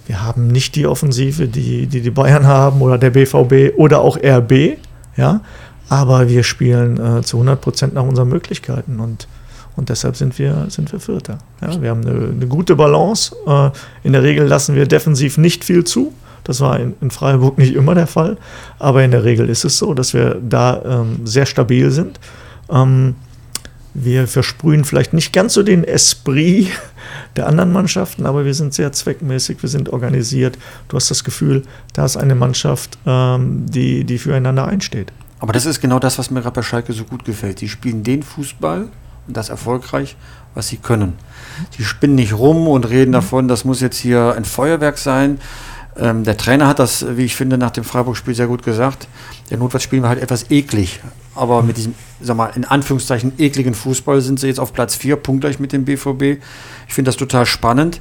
wir 0.05 0.21
haben 0.21 0.47
nicht 0.47 0.75
die 0.75 0.85
Offensive, 0.85 1.47
die, 1.47 1.87
die 1.87 2.01
die 2.01 2.11
Bayern 2.11 2.45
haben 2.47 2.81
oder 2.81 2.97
der 2.97 3.09
BVB 3.09 3.77
oder 3.77 4.01
auch 4.01 4.17
RB. 4.17 4.77
Ja, 5.15 5.41
aber 5.93 6.27
wir 6.27 6.41
spielen 6.41 6.97
äh, 6.97 7.21
zu 7.21 7.37
100 7.37 7.61
Prozent 7.61 7.93
nach 7.93 8.01
unseren 8.01 8.27
Möglichkeiten 8.27 8.99
und, 8.99 9.27
und 9.75 9.89
deshalb 9.89 10.15
sind 10.15 10.39
wir, 10.39 10.65
sind 10.69 10.91
wir 10.91 10.99
Vierter. 10.99 11.37
Ja, 11.61 11.79
wir 11.79 11.91
haben 11.91 12.01
eine, 12.01 12.29
eine 12.29 12.47
gute 12.47 12.75
Balance. 12.75 13.35
Äh, 13.45 13.69
in 14.03 14.13
der 14.13 14.23
Regel 14.23 14.47
lassen 14.47 14.73
wir 14.73 14.87
defensiv 14.87 15.37
nicht 15.37 15.63
viel 15.63 15.83
zu. 15.83 16.11
Das 16.45 16.61
war 16.61 16.79
in, 16.79 16.95
in, 16.99 17.11
Freiburg 17.11 17.59
nicht 17.59 17.75
immer 17.75 17.93
der 17.93 18.07
Fall, 18.07 18.37
aber 18.79 19.03
in 19.03 19.11
der 19.11 19.23
Regel 19.23 19.49
ist 19.49 19.65
es 19.65 19.77
so, 19.77 19.93
dass 19.93 20.15
wir 20.15 20.41
da 20.41 20.81
ähm, 20.83 21.19
sehr 21.25 21.45
stabil 21.45 21.91
sind. 21.91 22.19
Ähm, 22.71 23.13
wir 23.93 24.27
versprühen 24.27 24.85
vielleicht 24.85 25.13
nicht 25.13 25.31
ganz 25.31 25.53
so 25.53 25.61
den 25.61 25.83
Esprit 25.83 26.69
der 27.35 27.47
anderen 27.47 27.71
Mannschaften, 27.71 28.25
aber 28.25 28.45
wir 28.45 28.55
sind 28.55 28.73
sehr 28.73 28.91
zweckmäßig, 28.91 29.61
wir 29.61 29.69
sind 29.69 29.89
organisiert. 29.89 30.57
Du 30.87 30.97
hast 30.97 31.11
das 31.11 31.23
Gefühl, 31.23 31.61
da 31.93 32.05
ist 32.05 32.17
eine 32.17 32.33
Mannschaft, 32.33 32.97
ähm, 33.05 33.67
die, 33.67 34.05
die 34.05 34.17
füreinander 34.17 34.65
einsteht. 34.65 35.13
Aber 35.43 35.51
das 35.51 35.65
ist 35.65 35.81
genau 35.81 35.99
das, 35.99 36.17
was 36.17 36.31
mir 36.31 36.39
gerade 36.39 36.55
bei 36.55 36.61
Schalke 36.61 36.93
so 36.93 37.03
gut 37.03 37.25
gefällt. 37.25 37.59
Sie 37.59 37.67
spielen 37.67 38.01
den 38.01 38.23
Fußball 38.23 38.87
und 39.27 39.35
das 39.35 39.49
erfolgreich, 39.49 40.15
was 40.53 40.69
sie 40.69 40.77
können. 40.77 41.15
Sie 41.77 41.83
spinnen 41.83 42.15
nicht 42.15 42.31
rum 42.31 42.65
und 42.69 42.89
reden 42.89 43.09
mhm. 43.09 43.15
davon, 43.15 43.47
das 43.49 43.65
muss 43.65 43.81
jetzt 43.81 43.97
hier 43.97 44.35
ein 44.37 44.45
Feuerwerk 44.45 44.97
sein. 44.97 45.41
Ähm, 45.97 46.23
der 46.23 46.37
Trainer 46.37 46.67
hat 46.67 46.79
das, 46.79 47.05
wie 47.17 47.25
ich 47.25 47.35
finde, 47.35 47.57
nach 47.57 47.71
dem 47.71 47.83
Freiburg-Spiel 47.83 48.33
sehr 48.33 48.47
gut 48.47 48.63
gesagt. 48.63 49.09
Der 49.49 49.57
notfalls 49.57 49.83
spielen 49.83 50.03
wir 50.03 50.07
halt 50.07 50.21
etwas 50.21 50.49
eklig. 50.49 51.01
Aber 51.35 51.61
mit 51.61 51.75
diesem, 51.75 51.93
sag 52.21 52.37
mal, 52.37 52.51
in 52.55 52.63
Anführungszeichen 52.63 53.33
ekligen 53.37 53.73
Fußball 53.73 54.21
sind 54.21 54.39
sie 54.39 54.47
jetzt 54.47 54.61
auf 54.61 54.71
Platz 54.71 54.95
4, 54.95 55.17
punktgleich 55.17 55.59
mit 55.59 55.73
dem 55.73 55.83
BVB. 55.83 56.41
Ich 56.87 56.93
finde 56.93 57.09
das 57.09 57.17
total 57.17 57.45
spannend. 57.45 57.99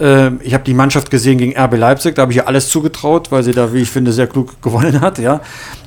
Ähm, 0.00 0.40
ich 0.42 0.54
habe 0.54 0.64
die 0.64 0.74
Mannschaft 0.74 1.10
gesehen 1.10 1.38
gegen 1.38 1.58
RB 1.58 1.76
Leipzig, 1.76 2.14
da 2.14 2.22
habe 2.22 2.32
ich 2.32 2.38
ihr 2.38 2.46
alles 2.46 2.68
zugetraut, 2.68 3.32
weil 3.32 3.42
sie 3.42 3.52
da, 3.52 3.72
wie 3.72 3.78
ich 3.78 3.90
finde, 3.90 4.12
sehr 4.12 4.26
klug 4.26 4.62
gewonnen 4.62 5.00
hat. 5.00 5.18
Ja. 5.18 5.40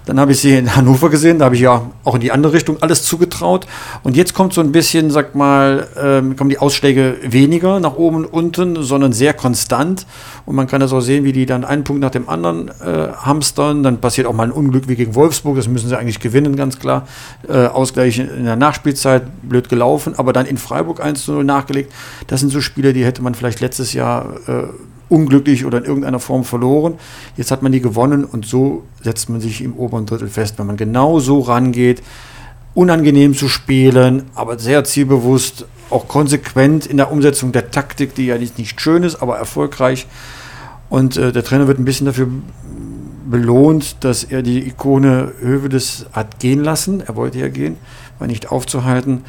Dann 0.06 0.20
habe 0.20 0.32
ich 0.32 0.40
sie 0.40 0.56
in 0.56 0.76
Hannover 0.76 1.10
gesehen, 1.10 1.40
da 1.40 1.46
habe 1.46 1.56
ich 1.56 1.62
ja 1.62 1.90
auch 2.04 2.16
in 2.16 2.22
die 2.22 2.32
andere 2.32 2.54
Richtung 2.54 2.82
alles 2.82 3.04
zugetraut. 3.04 3.68
Und 4.04 4.18
jetzt 4.18 4.34
kommt 4.34 4.54
so 4.54 4.62
ein 4.62 4.72
bisschen, 4.72 5.12
sag 5.12 5.36
mal, 5.36 5.88
ähm, 6.02 6.36
kommen 6.36 6.50
die 6.50 6.58
Ausschläge 6.58 7.18
weniger 7.24 7.80
nach 7.80 7.96
oben 7.96 8.26
und 8.26 8.26
unten, 8.26 8.84
sondern 8.84 9.14
sehr 9.14 9.34
konstant. 9.34 10.08
Und 10.46 10.56
man 10.56 10.68
kann 10.68 10.82
das 10.82 10.92
auch 10.92 11.02
sehen, 11.02 11.24
wie 11.24 11.34
die 11.34 11.46
dann 11.46 11.64
einen 11.64 11.84
Punkt 11.84 12.02
nach 12.02 12.10
dem 12.10 12.30
anderen 12.30 12.70
äh, 12.70 13.10
hamstern. 13.16 13.84
Dann 13.84 14.00
passiert 14.00 14.28
auch 14.28 14.34
mal 14.34 14.44
ein 14.44 14.52
Unglück 14.52 14.88
wie 14.88 14.96
gegen 14.96 15.16
Wolfsburg, 15.16 15.56
das 15.56 15.68
müssen 15.68 15.88
sie 15.88 15.98
eigentlich 15.98 16.20
gewinnen, 16.20 16.56
ganz 16.56 16.80
klar. 16.80 17.08
Äh, 17.48 17.68
Ausgleich 17.68 18.20
in 18.20 18.46
der 18.46 18.56
Nachspielzeit, 18.56 19.24
blöd 19.44 19.70
gelaufen, 19.70 20.16
aber 20.18 20.34
dann 20.34 20.46
in 20.46 20.58
Freiburg 20.58 21.04
1 21.04 21.26
zu 21.26 21.34
0 21.34 21.44
nachgelegt. 21.44 21.94
Das 22.28 22.40
sind 22.40 22.50
so 22.50 22.62
Spiele, 22.62 22.94
die 22.94 23.06
hätte 23.06 23.22
man 23.22 23.36
vielleicht 23.36 23.60
letztes 23.60 23.94
Jahr 23.94 24.36
äh, 24.48 24.64
unglücklich 25.12 25.66
oder 25.66 25.80
in 25.80 25.84
irgendeiner 25.84 26.20
Form 26.20 26.44
verloren. 26.44 26.96
Jetzt 27.36 27.52
hat 27.52 27.62
man 27.62 27.72
die 27.72 27.82
gewonnen 27.82 28.24
und 28.24 28.46
so 28.46 28.84
setzt 29.04 29.30
man 29.30 29.42
sich 29.42 29.62
im 29.62 29.76
oberen 29.76 30.06
Drittel 30.06 30.30
fest. 30.30 30.58
Wenn 30.58 30.68
man 30.68 30.78
genau 30.78 31.20
so 31.20 31.42
rangeht, 31.42 32.02
unangenehm 32.74 33.36
zu 33.36 33.50
spielen, 33.50 34.24
aber 34.34 34.58
sehr 34.58 34.84
zielbewusst, 34.86 35.66
auch 35.90 36.08
konsequent 36.08 36.86
in 36.86 36.96
der 36.96 37.12
Umsetzung 37.12 37.52
der 37.52 37.70
Taktik, 37.70 38.16
die 38.16 38.28
ja 38.28 38.38
nicht, 38.38 38.80
schön 38.80 39.04
ist, 39.04 39.22
aber 39.22 39.38
erfolgreich. 39.38 40.08
Und 40.90 41.18
äh, 41.18 41.34
der 41.34 41.44
Trainer 41.44 41.68
wird 41.68 41.80
ein 41.80 41.86
bisschen 41.86 42.06
dafür 42.06 42.30
belohnt, 43.30 44.04
dass 44.04 44.24
er 44.24 44.42
die 44.42 44.66
Ikone 44.68 45.34
Hövedes 45.42 46.06
hat 46.14 46.40
gehen 46.40 46.64
lassen. 46.64 47.02
Er 47.06 47.16
wollte 47.18 47.40
ja 47.40 47.50
gehen, 47.50 47.78
war 48.20 48.28
nicht 48.28 48.52
aufzuhalten. 48.52 49.24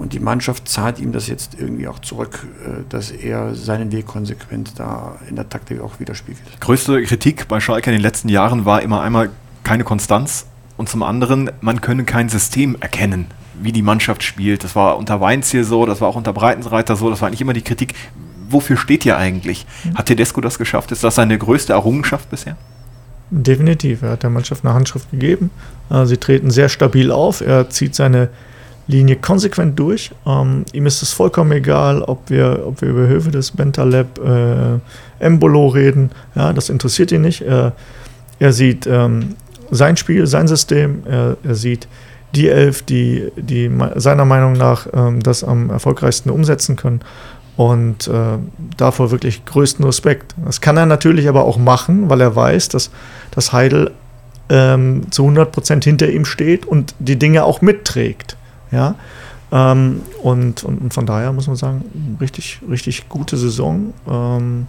Und 0.00 0.14
die 0.14 0.18
Mannschaft 0.18 0.66
zahlt 0.66 0.98
ihm 0.98 1.12
das 1.12 1.28
jetzt 1.28 1.60
irgendwie 1.60 1.86
auch 1.86 1.98
zurück, 1.98 2.46
äh, 2.64 2.84
dass 2.88 3.10
er 3.10 3.54
seinen 3.54 3.92
Weg 3.92 4.06
konsequent 4.06 4.78
da 4.78 5.18
in 5.28 5.36
der 5.36 5.46
Taktik 5.46 5.82
auch 5.82 6.00
widerspiegelt. 6.00 6.58
Größte 6.58 7.02
Kritik 7.02 7.48
bei 7.48 7.60
Schalke 7.60 7.90
in 7.90 7.96
den 7.96 8.02
letzten 8.02 8.30
Jahren 8.30 8.64
war 8.64 8.80
immer 8.80 9.02
einmal 9.02 9.28
keine 9.62 9.84
Konstanz 9.84 10.46
und 10.78 10.88
zum 10.88 11.02
anderen, 11.02 11.50
man 11.60 11.82
könne 11.82 12.04
kein 12.04 12.30
System 12.30 12.78
erkennen, 12.80 13.26
wie 13.60 13.72
die 13.72 13.82
Mannschaft 13.82 14.22
spielt. 14.22 14.64
Das 14.64 14.74
war 14.74 14.96
unter 14.96 15.20
Weinziel 15.20 15.64
so, 15.64 15.84
das 15.84 16.00
war 16.00 16.08
auch 16.08 16.16
unter 16.16 16.32
Breitenreiter 16.32 16.96
so, 16.96 17.10
das 17.10 17.20
war 17.20 17.28
eigentlich 17.28 17.42
immer 17.42 17.52
die 17.52 17.60
Kritik. 17.60 17.94
Wofür 18.48 18.78
steht 18.78 19.04
ihr 19.04 19.18
eigentlich? 19.18 19.66
Mhm. 19.84 19.98
Hat 19.98 20.06
Tedesco 20.06 20.40
das 20.40 20.56
geschafft? 20.56 20.92
Ist 20.92 21.04
das 21.04 21.16
seine 21.16 21.36
größte 21.36 21.74
Errungenschaft 21.74 22.30
bisher? 22.30 22.56
Definitiv. 23.30 24.00
Er 24.00 24.12
hat 24.12 24.22
der 24.22 24.30
Mannschaft 24.30 24.64
eine 24.64 24.72
Handschrift 24.72 25.10
gegeben. 25.10 25.50
Äh, 25.90 26.06
sie 26.06 26.16
treten 26.16 26.50
sehr 26.50 26.70
stabil 26.70 27.10
auf. 27.10 27.42
Er 27.42 27.68
zieht 27.68 27.94
seine 27.94 28.30
Linie 28.90 29.16
konsequent 29.16 29.78
durch. 29.78 30.10
Ähm, 30.26 30.64
ihm 30.72 30.86
ist 30.86 31.02
es 31.02 31.12
vollkommen 31.12 31.52
egal, 31.52 32.02
ob 32.02 32.28
wir, 32.28 32.64
ob 32.66 32.82
wir 32.82 32.88
über 32.90 33.06
Höfe 33.06 33.30
des 33.30 33.52
Bentaleb, 33.52 34.18
äh, 34.18 35.24
Embolo 35.24 35.68
reden. 35.68 36.10
Ja, 36.34 36.52
das 36.52 36.68
interessiert 36.68 37.12
ihn 37.12 37.22
nicht. 37.22 37.42
Er, 37.42 37.72
er 38.38 38.52
sieht 38.52 38.86
ähm, 38.86 39.36
sein 39.70 39.96
Spiel, 39.96 40.26
sein 40.26 40.48
System. 40.48 41.02
Er, 41.06 41.36
er, 41.42 41.54
sieht 41.54 41.88
die 42.34 42.48
Elf, 42.48 42.82
die, 42.82 43.30
die 43.36 43.70
seiner 43.96 44.24
Meinung 44.24 44.54
nach 44.54 44.86
ähm, 44.92 45.22
das 45.22 45.44
am 45.44 45.70
erfolgreichsten 45.70 46.30
umsetzen 46.30 46.76
können. 46.76 47.00
Und 47.56 48.08
äh, 48.08 48.38
davor 48.76 49.10
wirklich 49.10 49.44
größten 49.44 49.84
Respekt. 49.84 50.34
Das 50.44 50.60
kann 50.60 50.76
er 50.78 50.86
natürlich 50.86 51.28
aber 51.28 51.44
auch 51.44 51.58
machen, 51.58 52.08
weil 52.08 52.20
er 52.22 52.34
weiß, 52.34 52.70
dass, 52.70 52.90
dass 53.32 53.52
Heidel 53.52 53.90
ähm, 54.48 55.10
zu 55.10 55.26
100% 55.26 55.84
hinter 55.84 56.08
ihm 56.08 56.24
steht 56.24 56.64
und 56.64 56.94
die 56.98 57.18
Dinge 57.18 57.44
auch 57.44 57.60
mitträgt. 57.60 58.36
Ja? 58.70 58.94
Ähm, 59.52 60.02
und, 60.22 60.62
und, 60.64 60.94
von 60.94 61.06
daher 61.06 61.32
muss 61.32 61.46
man 61.46 61.56
sagen, 61.56 62.16
richtig, 62.20 62.60
richtig 62.68 63.08
gute 63.08 63.36
Saison. 63.36 63.92
Ähm, 64.08 64.66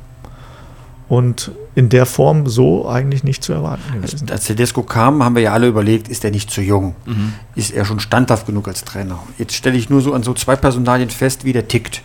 und 1.07 1.51
in 1.75 1.89
der 1.89 2.05
Form 2.05 2.47
so 2.47 2.87
eigentlich 2.87 3.25
nicht 3.25 3.43
zu 3.43 3.51
erwarten 3.51 3.83
gewesen. 3.93 4.29
Als 4.31 4.45
Tedesco 4.45 4.83
kam, 4.83 5.21
haben 5.21 5.35
wir 5.35 5.41
ja 5.41 5.51
alle 5.51 5.67
überlegt, 5.67 6.07
ist 6.07 6.23
er 6.23 6.31
nicht 6.31 6.49
zu 6.49 6.61
jung? 6.61 6.95
Mhm. 7.05 7.33
Ist 7.53 7.71
er 7.71 7.83
schon 7.83 7.99
standhaft 7.99 8.45
genug 8.45 8.69
als 8.69 8.85
Trainer? 8.85 9.19
Jetzt 9.37 9.53
stelle 9.53 9.77
ich 9.77 9.89
nur 9.89 9.99
so 9.99 10.13
an 10.13 10.23
so 10.23 10.33
zwei 10.33 10.55
Personalien 10.55 11.09
fest, 11.09 11.43
wie 11.43 11.51
der 11.51 11.67
tickt. 11.67 12.01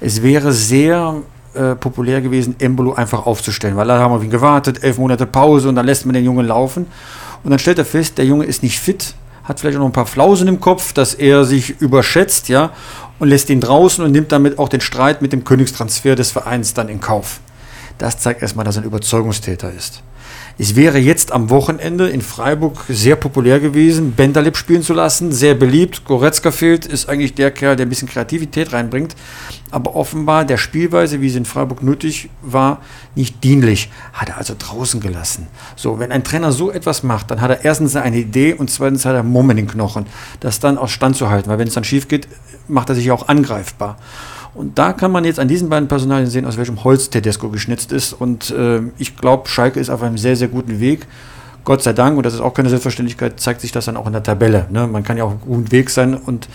Es 0.00 0.22
wäre 0.22 0.52
sehr 0.52 1.16
äh, 1.52 1.74
populär 1.74 2.22
gewesen, 2.22 2.56
Embolo 2.58 2.94
einfach 2.94 3.26
aufzustellen, 3.26 3.76
weil 3.76 3.86
da 3.86 3.98
haben 3.98 4.12
wir 4.12 4.16
auf 4.16 4.24
ihn 4.24 4.30
gewartet, 4.30 4.82
elf 4.82 4.96
Monate 4.96 5.26
Pause 5.26 5.68
und 5.68 5.74
dann 5.74 5.84
lässt 5.84 6.06
man 6.06 6.14
den 6.14 6.24
Jungen 6.24 6.46
laufen. 6.46 6.86
Und 7.44 7.50
dann 7.50 7.58
stellt 7.58 7.78
er 7.78 7.84
fest, 7.84 8.16
der 8.16 8.24
Junge 8.24 8.46
ist 8.46 8.62
nicht 8.62 8.78
fit, 8.78 9.14
hat 9.50 9.60
vielleicht 9.60 9.76
auch 9.76 9.80
noch 9.80 9.88
ein 9.88 9.92
paar 9.92 10.06
Flausen 10.06 10.48
im 10.48 10.60
Kopf, 10.60 10.92
dass 10.94 11.12
er 11.12 11.44
sich 11.44 11.80
überschätzt, 11.80 12.48
ja, 12.48 12.72
und 13.18 13.28
lässt 13.28 13.50
ihn 13.50 13.60
draußen 13.60 14.02
und 14.02 14.12
nimmt 14.12 14.32
damit 14.32 14.58
auch 14.58 14.68
den 14.68 14.80
Streit 14.80 15.20
mit 15.20 15.32
dem 15.32 15.44
Königstransfer 15.44 16.14
des 16.14 16.30
Vereins 16.30 16.72
dann 16.72 16.88
in 16.88 17.00
Kauf. 17.00 17.40
Das 17.98 18.18
zeigt 18.18 18.40
erstmal, 18.40 18.64
dass 18.64 18.76
er 18.76 18.82
ein 18.82 18.86
Überzeugungstäter 18.86 19.70
ist. 19.70 20.02
Es 20.62 20.76
wäre 20.76 20.98
jetzt 20.98 21.32
am 21.32 21.48
Wochenende 21.48 22.10
in 22.10 22.20
Freiburg 22.20 22.84
sehr 22.86 23.16
populär 23.16 23.60
gewesen, 23.60 24.12
Benderlip 24.12 24.58
spielen 24.58 24.82
zu 24.82 24.92
lassen, 24.92 25.32
sehr 25.32 25.54
beliebt. 25.54 26.04
Goretzka 26.04 26.50
fehlt, 26.50 26.84
ist 26.84 27.08
eigentlich 27.08 27.32
der 27.32 27.50
Kerl, 27.50 27.76
der 27.76 27.86
ein 27.86 27.88
bisschen 27.88 28.08
Kreativität 28.08 28.74
reinbringt, 28.74 29.16
aber 29.70 29.96
offenbar 29.96 30.44
der 30.44 30.58
Spielweise, 30.58 31.22
wie 31.22 31.30
sie 31.30 31.38
in 31.38 31.44
Freiburg 31.46 31.82
nötig 31.82 32.28
war, 32.42 32.82
nicht 33.14 33.42
dienlich. 33.42 33.90
Hat 34.12 34.28
er 34.28 34.36
also 34.36 34.54
draußen 34.58 35.00
gelassen. 35.00 35.46
So, 35.76 35.98
wenn 35.98 36.12
ein 36.12 36.24
Trainer 36.24 36.52
so 36.52 36.70
etwas 36.70 37.02
macht, 37.04 37.30
dann 37.30 37.40
hat 37.40 37.50
er 37.50 37.64
erstens 37.64 37.96
eine 37.96 38.18
Idee 38.18 38.52
und 38.52 38.70
zweitens 38.70 39.06
hat 39.06 39.14
er 39.14 39.22
Mumm 39.22 39.48
in 39.48 39.56
den 39.56 39.66
Knochen, 39.66 40.04
das 40.40 40.60
dann 40.60 40.76
aus 40.76 40.90
Stand 40.90 41.16
zu 41.16 41.30
halten, 41.30 41.48
weil 41.48 41.58
wenn 41.58 41.68
es 41.68 41.74
dann 41.74 41.84
schief 41.84 42.06
geht, 42.06 42.28
macht 42.68 42.90
er 42.90 42.96
sich 42.96 43.10
auch 43.10 43.28
angreifbar. 43.28 43.96
Und 44.54 44.78
da 44.78 44.92
kann 44.92 45.12
man 45.12 45.24
jetzt 45.24 45.38
an 45.38 45.48
diesen 45.48 45.68
beiden 45.68 45.88
Personalien 45.88 46.28
sehen, 46.28 46.44
aus 46.44 46.56
welchem 46.56 46.82
Holz 46.82 47.10
Tedesco 47.10 47.48
geschnitzt 47.50 47.92
ist. 47.92 48.12
Und 48.12 48.50
äh, 48.50 48.80
ich 48.98 49.16
glaube, 49.16 49.48
Schalke 49.48 49.78
ist 49.78 49.90
auf 49.90 50.02
einem 50.02 50.18
sehr, 50.18 50.36
sehr 50.36 50.48
guten 50.48 50.80
Weg. 50.80 51.06
Gott 51.64 51.82
sei 51.82 51.92
Dank, 51.92 52.16
und 52.16 52.24
das 52.24 52.34
ist 52.34 52.40
auch 52.40 52.54
keine 52.54 52.68
Selbstverständlichkeit, 52.68 53.38
zeigt 53.38 53.60
sich 53.60 53.70
das 53.70 53.84
dann 53.84 53.96
auch 53.96 54.06
in 54.06 54.12
der 54.12 54.22
Tabelle. 54.22 54.66
Ne? 54.70 54.86
Man 54.86 55.04
kann 55.04 55.16
ja 55.16 55.24
auf 55.24 55.32
einem 55.32 55.40
guten 55.40 55.72
Weg 55.72 55.90
sein 55.90 56.14
und 56.14 56.48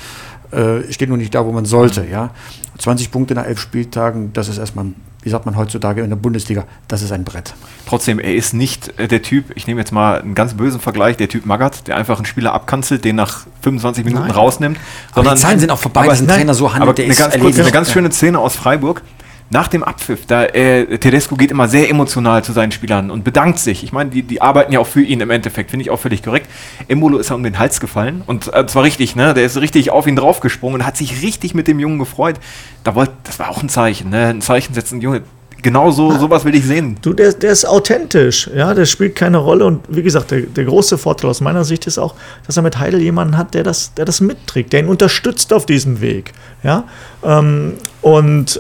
äh, 0.52 0.92
steht 0.92 1.10
nur 1.10 1.18
nicht 1.18 1.34
da, 1.34 1.46
wo 1.46 1.52
man 1.52 1.66
sollte. 1.66 2.06
Ja? 2.06 2.32
20 2.80 3.12
Punkte 3.12 3.36
nach 3.36 3.46
elf 3.46 3.60
Spieltagen, 3.60 4.34
das 4.34 4.50
ist 4.50 4.58
erstmal, 4.58 4.88
wie 5.26 5.30
sagt 5.32 5.46
man 5.48 5.58
heutzutage 5.58 6.04
in 6.04 6.10
der 6.10 6.18
Bundesliga, 6.18 6.66
das 6.88 7.02
ist 7.02 7.12
ein 7.12 7.24
Brett. 7.24 7.56
Trotzdem, 7.88 8.20
er 8.20 8.36
ist 8.36 8.54
nicht 8.54 8.98
äh, 9.00 9.08
der 9.08 9.24
Typ, 9.24 9.46
ich 9.56 9.66
nehme 9.66 9.82
jetzt 9.82 9.92
mal 9.92 10.22
einen 10.22 10.36
ganz 10.36 10.54
bösen 10.54 10.80
Vergleich, 10.80 11.18
der 11.18 11.28
Typ 11.28 11.48
Magath, 11.48 11.88
der 11.88 11.98
einfach 11.98 12.18
einen 12.18 12.26
Spieler 12.26 12.54
abkanzelt, 12.54 13.04
den 13.04 13.16
nach 13.16 13.48
25 13.62 14.06
Minuten 14.06 14.28
nein. 14.28 14.32
rausnimmt. 14.32 14.78
Aber 15.14 15.32
die 15.32 15.42
Zahlen 15.42 15.60
sind 15.60 15.72
auch 15.72 15.80
vorbei, 15.80 16.08
weil 16.08 16.18
ein 16.18 16.28
Trainer 16.28 16.54
so 16.54 16.72
handelt. 16.72 16.90
Aber 16.90 17.04
eine 17.04 17.16
ganz, 17.16 17.40
kurz, 17.40 17.60
eine 17.60 17.72
ganz 17.72 17.92
schöne 17.92 18.12
Szene 18.12 18.38
aus 18.38 18.56
Freiburg 18.56 19.02
nach 19.50 19.68
dem 19.68 19.84
Abpfiff, 19.84 20.26
da 20.26 20.44
äh, 20.46 20.98
Tedesco 20.98 21.36
geht 21.36 21.52
immer 21.52 21.68
sehr 21.68 21.90
emotional 21.90 22.44
zu 22.44 22.52
seinen 22.52 22.72
Spielern 22.72 23.12
und 23.12 23.24
bedankt 23.24 23.60
sich. 23.60 23.84
Ich 23.84 23.94
meine, 23.94 24.10
die, 24.10 24.24
die 24.24 24.42
arbeiten 24.42 24.72
ja 24.72 24.80
auch 24.80 24.88
für 24.88 25.04
ihn 25.04 25.22
im 25.22 25.30
Endeffekt, 25.30 25.70
finde 25.70 25.84
ich 25.84 25.92
auch 25.92 26.00
völlig 26.00 26.24
korrekt. 26.24 26.48
Embolo 26.88 27.20
ist 27.20 27.30
ja 27.30 27.36
um 27.36 27.44
den 27.44 27.60
Hals 27.60 27.80
gefallen 27.80 28.24
und 28.26 28.52
äh, 28.54 28.66
zwar 28.66 28.84
richtig, 28.84 29.16
ne? 29.16 29.34
Der 29.34 29.46
ist 29.46 29.58
richtig 29.58 29.92
auf 29.92 30.08
ihn 30.08 30.16
draufgesprungen 30.16 30.82
und 30.82 30.86
hat 30.86 30.98
sich 30.98 31.22
richtig 31.22 31.54
mit 31.54 31.68
dem 31.68 31.80
Jungen 31.80 32.00
gefreut. 32.00 32.38
Da 32.84 32.96
wollt, 32.96 33.12
das 33.24 33.38
war 33.38 33.50
auch 33.50 33.62
ein 33.62 33.70
Zeichen, 33.70 34.10
ne? 34.10 34.28
Ein 34.28 34.42
Zeichen 34.42 34.74
setzen, 34.74 35.00
Junge. 35.00 35.22
Genau 35.62 35.90
so, 35.90 36.12
sowas 36.12 36.46
will 36.46 36.54
ich 36.54 36.66
sehen. 36.66 36.98
Du, 37.02 37.14
der, 37.14 37.34
der 37.34 37.52
ist 37.52 37.66
authentisch, 37.66 38.50
ja, 38.54 38.74
der 38.76 38.86
spielt 38.86 39.16
keine 39.16 39.38
Rolle 39.38 39.66
und 39.66 39.82
wie 39.88 40.04
gesagt, 40.04 40.30
der, 40.30 40.42
der 40.42 40.66
große 40.66 40.98
Vorteil 40.98 41.30
aus 41.30 41.42
meiner 41.42 41.64
Sicht 41.64 41.88
ist 41.88 41.98
auch, 41.98 42.14
dass 42.46 42.58
er 42.58 42.64
mit 42.64 42.78
Heidel 42.78 43.02
jemanden 43.02 43.36
hat, 43.36 43.56
der 43.56 43.64
das, 43.64 43.94
der 43.96 44.06
das 44.06 44.22
mitträgt, 44.22 44.74
der 44.74 44.82
ihn 44.82 44.88
unterstützt 44.88 45.54
auf 45.54 45.66
diesem 45.66 46.02
Weg, 46.02 46.34
ja, 46.62 46.84
ähm, 47.24 47.74
und, 48.02 48.60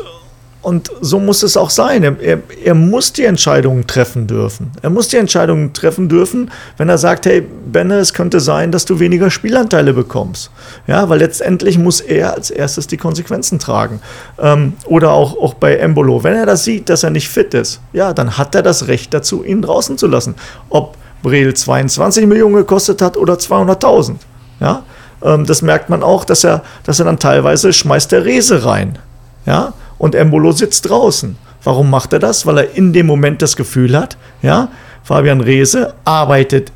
und 0.65 0.89
so 0.99 1.19
muss 1.19 1.43
es 1.43 1.57
auch 1.57 1.69
sein. 1.69 2.03
Er, 2.03 2.39
er, 2.63 2.73
muss 2.73 3.13
die 3.13 3.25
Entscheidungen 3.25 3.85
treffen 3.85 4.25
dürfen. 4.25 4.71
Er 4.81 4.89
muss 4.89 5.09
die 5.09 5.17
Entscheidungen 5.17 5.73
treffen 5.73 6.09
dürfen, 6.09 6.49
wenn 6.77 6.89
er 6.89 6.97
sagt, 6.97 7.27
hey, 7.27 7.41
Benne, 7.41 7.99
es 7.99 8.15
könnte 8.15 8.39
sein, 8.39 8.71
dass 8.71 8.83
du 8.83 8.99
weniger 8.99 9.29
Spielanteile 9.29 9.93
bekommst. 9.93 10.49
Ja, 10.87 11.07
weil 11.07 11.19
letztendlich 11.19 11.77
muss 11.77 12.01
er 12.01 12.33
als 12.33 12.49
erstes 12.49 12.87
die 12.87 12.97
Konsequenzen 12.97 13.59
tragen. 13.59 14.01
Ähm, 14.39 14.73
oder 14.85 15.11
auch, 15.11 15.37
auch 15.37 15.53
bei 15.53 15.75
Embolo. 15.75 16.23
Wenn 16.23 16.33
er 16.33 16.47
das 16.47 16.63
sieht, 16.63 16.89
dass 16.89 17.03
er 17.03 17.11
nicht 17.11 17.29
fit 17.29 17.53
ist, 17.53 17.79
ja, 17.93 18.13
dann 18.13 18.35
hat 18.35 18.55
er 18.55 18.63
das 18.63 18.87
Recht 18.87 19.13
dazu, 19.13 19.43
ihn 19.43 19.61
draußen 19.61 19.99
zu 19.99 20.07
lassen. 20.07 20.33
Ob 20.69 20.97
Breel 21.21 21.53
22 21.53 22.25
Millionen 22.25 22.55
gekostet 22.55 23.03
hat 23.03 23.17
oder 23.17 23.35
200.000. 23.35 24.15
Ja, 24.59 24.81
ähm, 25.21 25.45
das 25.45 25.61
merkt 25.61 25.91
man 25.91 26.01
auch, 26.01 26.25
dass 26.25 26.43
er, 26.43 26.63
dass 26.85 26.97
er 26.97 27.05
dann 27.05 27.19
teilweise 27.19 27.71
schmeißt 27.71 28.11
der 28.11 28.25
Rese 28.25 28.65
rein. 28.65 28.97
Ja, 29.45 29.73
und 29.97 30.15
Embolo 30.15 30.51
sitzt 30.51 30.89
draußen. 30.89 31.37
Warum 31.63 31.89
macht 31.89 32.13
er 32.13 32.19
das? 32.19 32.45
Weil 32.45 32.59
er 32.59 32.75
in 32.75 32.93
dem 32.93 33.05
Moment 33.07 33.41
das 33.41 33.55
Gefühl 33.55 33.97
hat, 33.97 34.17
ja, 34.41 34.69
Fabian 35.03 35.41
Reese 35.41 35.93
arbeitet 36.03 36.71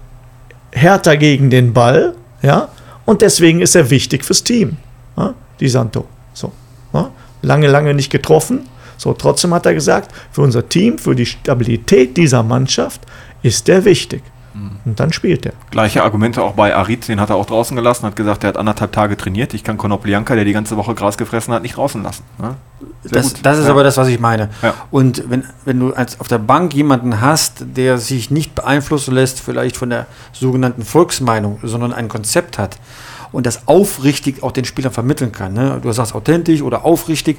härter 0.72 1.18
gegen 1.18 1.50
den 1.50 1.74
Ball, 1.74 2.16
ja, 2.42 2.70
und 3.06 3.22
deswegen 3.22 3.62
ist 3.62 3.76
er 3.76 3.90
wichtig 3.90 4.24
fürs 4.24 4.44
Team. 4.44 4.78
Ja, 5.18 5.34
Di 5.60 5.68
Santo. 5.68 6.06
So. 6.34 6.52
Ja, 6.94 7.10
lange, 7.42 7.68
lange 7.68 7.94
nicht 7.94 8.12
getroffen. 8.12 8.68
So, 8.98 9.14
trotzdem 9.14 9.54
hat 9.54 9.66
er 9.66 9.74
gesagt, 9.74 10.12
für 10.32 10.42
unser 10.42 10.68
Team, 10.68 10.98
für 10.98 11.16
die 11.16 11.26
Stabilität 11.26 12.18
dieser 12.18 12.44
Mannschaft 12.44 13.02
ist 13.42 13.70
er 13.70 13.86
wichtig. 13.86 14.22
Und 14.86 15.00
dann 15.00 15.14
spielt 15.14 15.46
er. 15.46 15.54
Gleiche 15.72 16.04
Argumente 16.04 16.42
auch 16.42 16.54
bei 16.54 16.76
Arid, 16.76 17.08
den 17.08 17.20
hat 17.20 17.30
er 17.30 17.36
auch 17.36 17.46
draußen 17.46 17.76
gelassen, 17.76 18.06
hat 18.06 18.16
gesagt, 18.16 18.44
er 18.44 18.50
hat 18.50 18.58
anderthalb 18.58 18.92
Tage 18.92 19.18
trainiert. 19.18 19.54
Ich 19.54 19.64
kann 19.64 19.78
Konoplyanka, 19.78 20.36
der 20.36 20.46
die 20.46 20.54
ganze 20.54 20.78
Woche 20.78 20.96
Gras 20.96 21.18
gefressen 21.18 21.54
hat, 21.54 21.62
nicht 21.62 21.78
draußen 21.78 22.02
lassen. 22.04 22.24
Ja? 22.42 22.56
Das, 23.04 23.34
das, 23.42 23.60
ist 23.60 23.66
ja. 23.66 23.72
aber 23.72 23.84
das, 23.84 23.98
was 23.98 24.08
ich 24.08 24.20
meine. 24.20 24.50
Ja. 24.62 24.74
Und 24.92 25.30
wenn, 25.30 25.44
wenn 25.66 25.80
du 25.80 25.94
als 25.94 26.20
auf 26.20 26.28
der 26.28 26.38
Bank 26.38 26.74
jemanden 26.74 27.22
hast, 27.22 27.66
der 27.76 27.98
sich 27.98 28.32
nicht 28.32 28.56
beeinflussen 28.56 29.14
lässt, 29.14 29.40
vielleicht 29.40 29.78
von 29.78 29.90
der 29.90 30.08
sogenannten 30.34 30.84
Volksmeinung, 30.84 31.60
sondern 31.64 31.94
ein 31.94 32.08
Konzept 32.08 32.58
hat 32.58 32.78
und 33.32 33.46
das 33.46 33.68
aufrichtig 33.68 34.44
auch 34.44 34.52
den 34.52 34.66
Spielern 34.66 34.92
vermitteln 34.92 35.32
kann, 35.32 35.54
ne? 35.54 35.80
du 35.82 35.92
sagst 35.92 36.16
authentisch 36.16 36.62
oder 36.62 36.86
aufrichtig, 36.86 37.38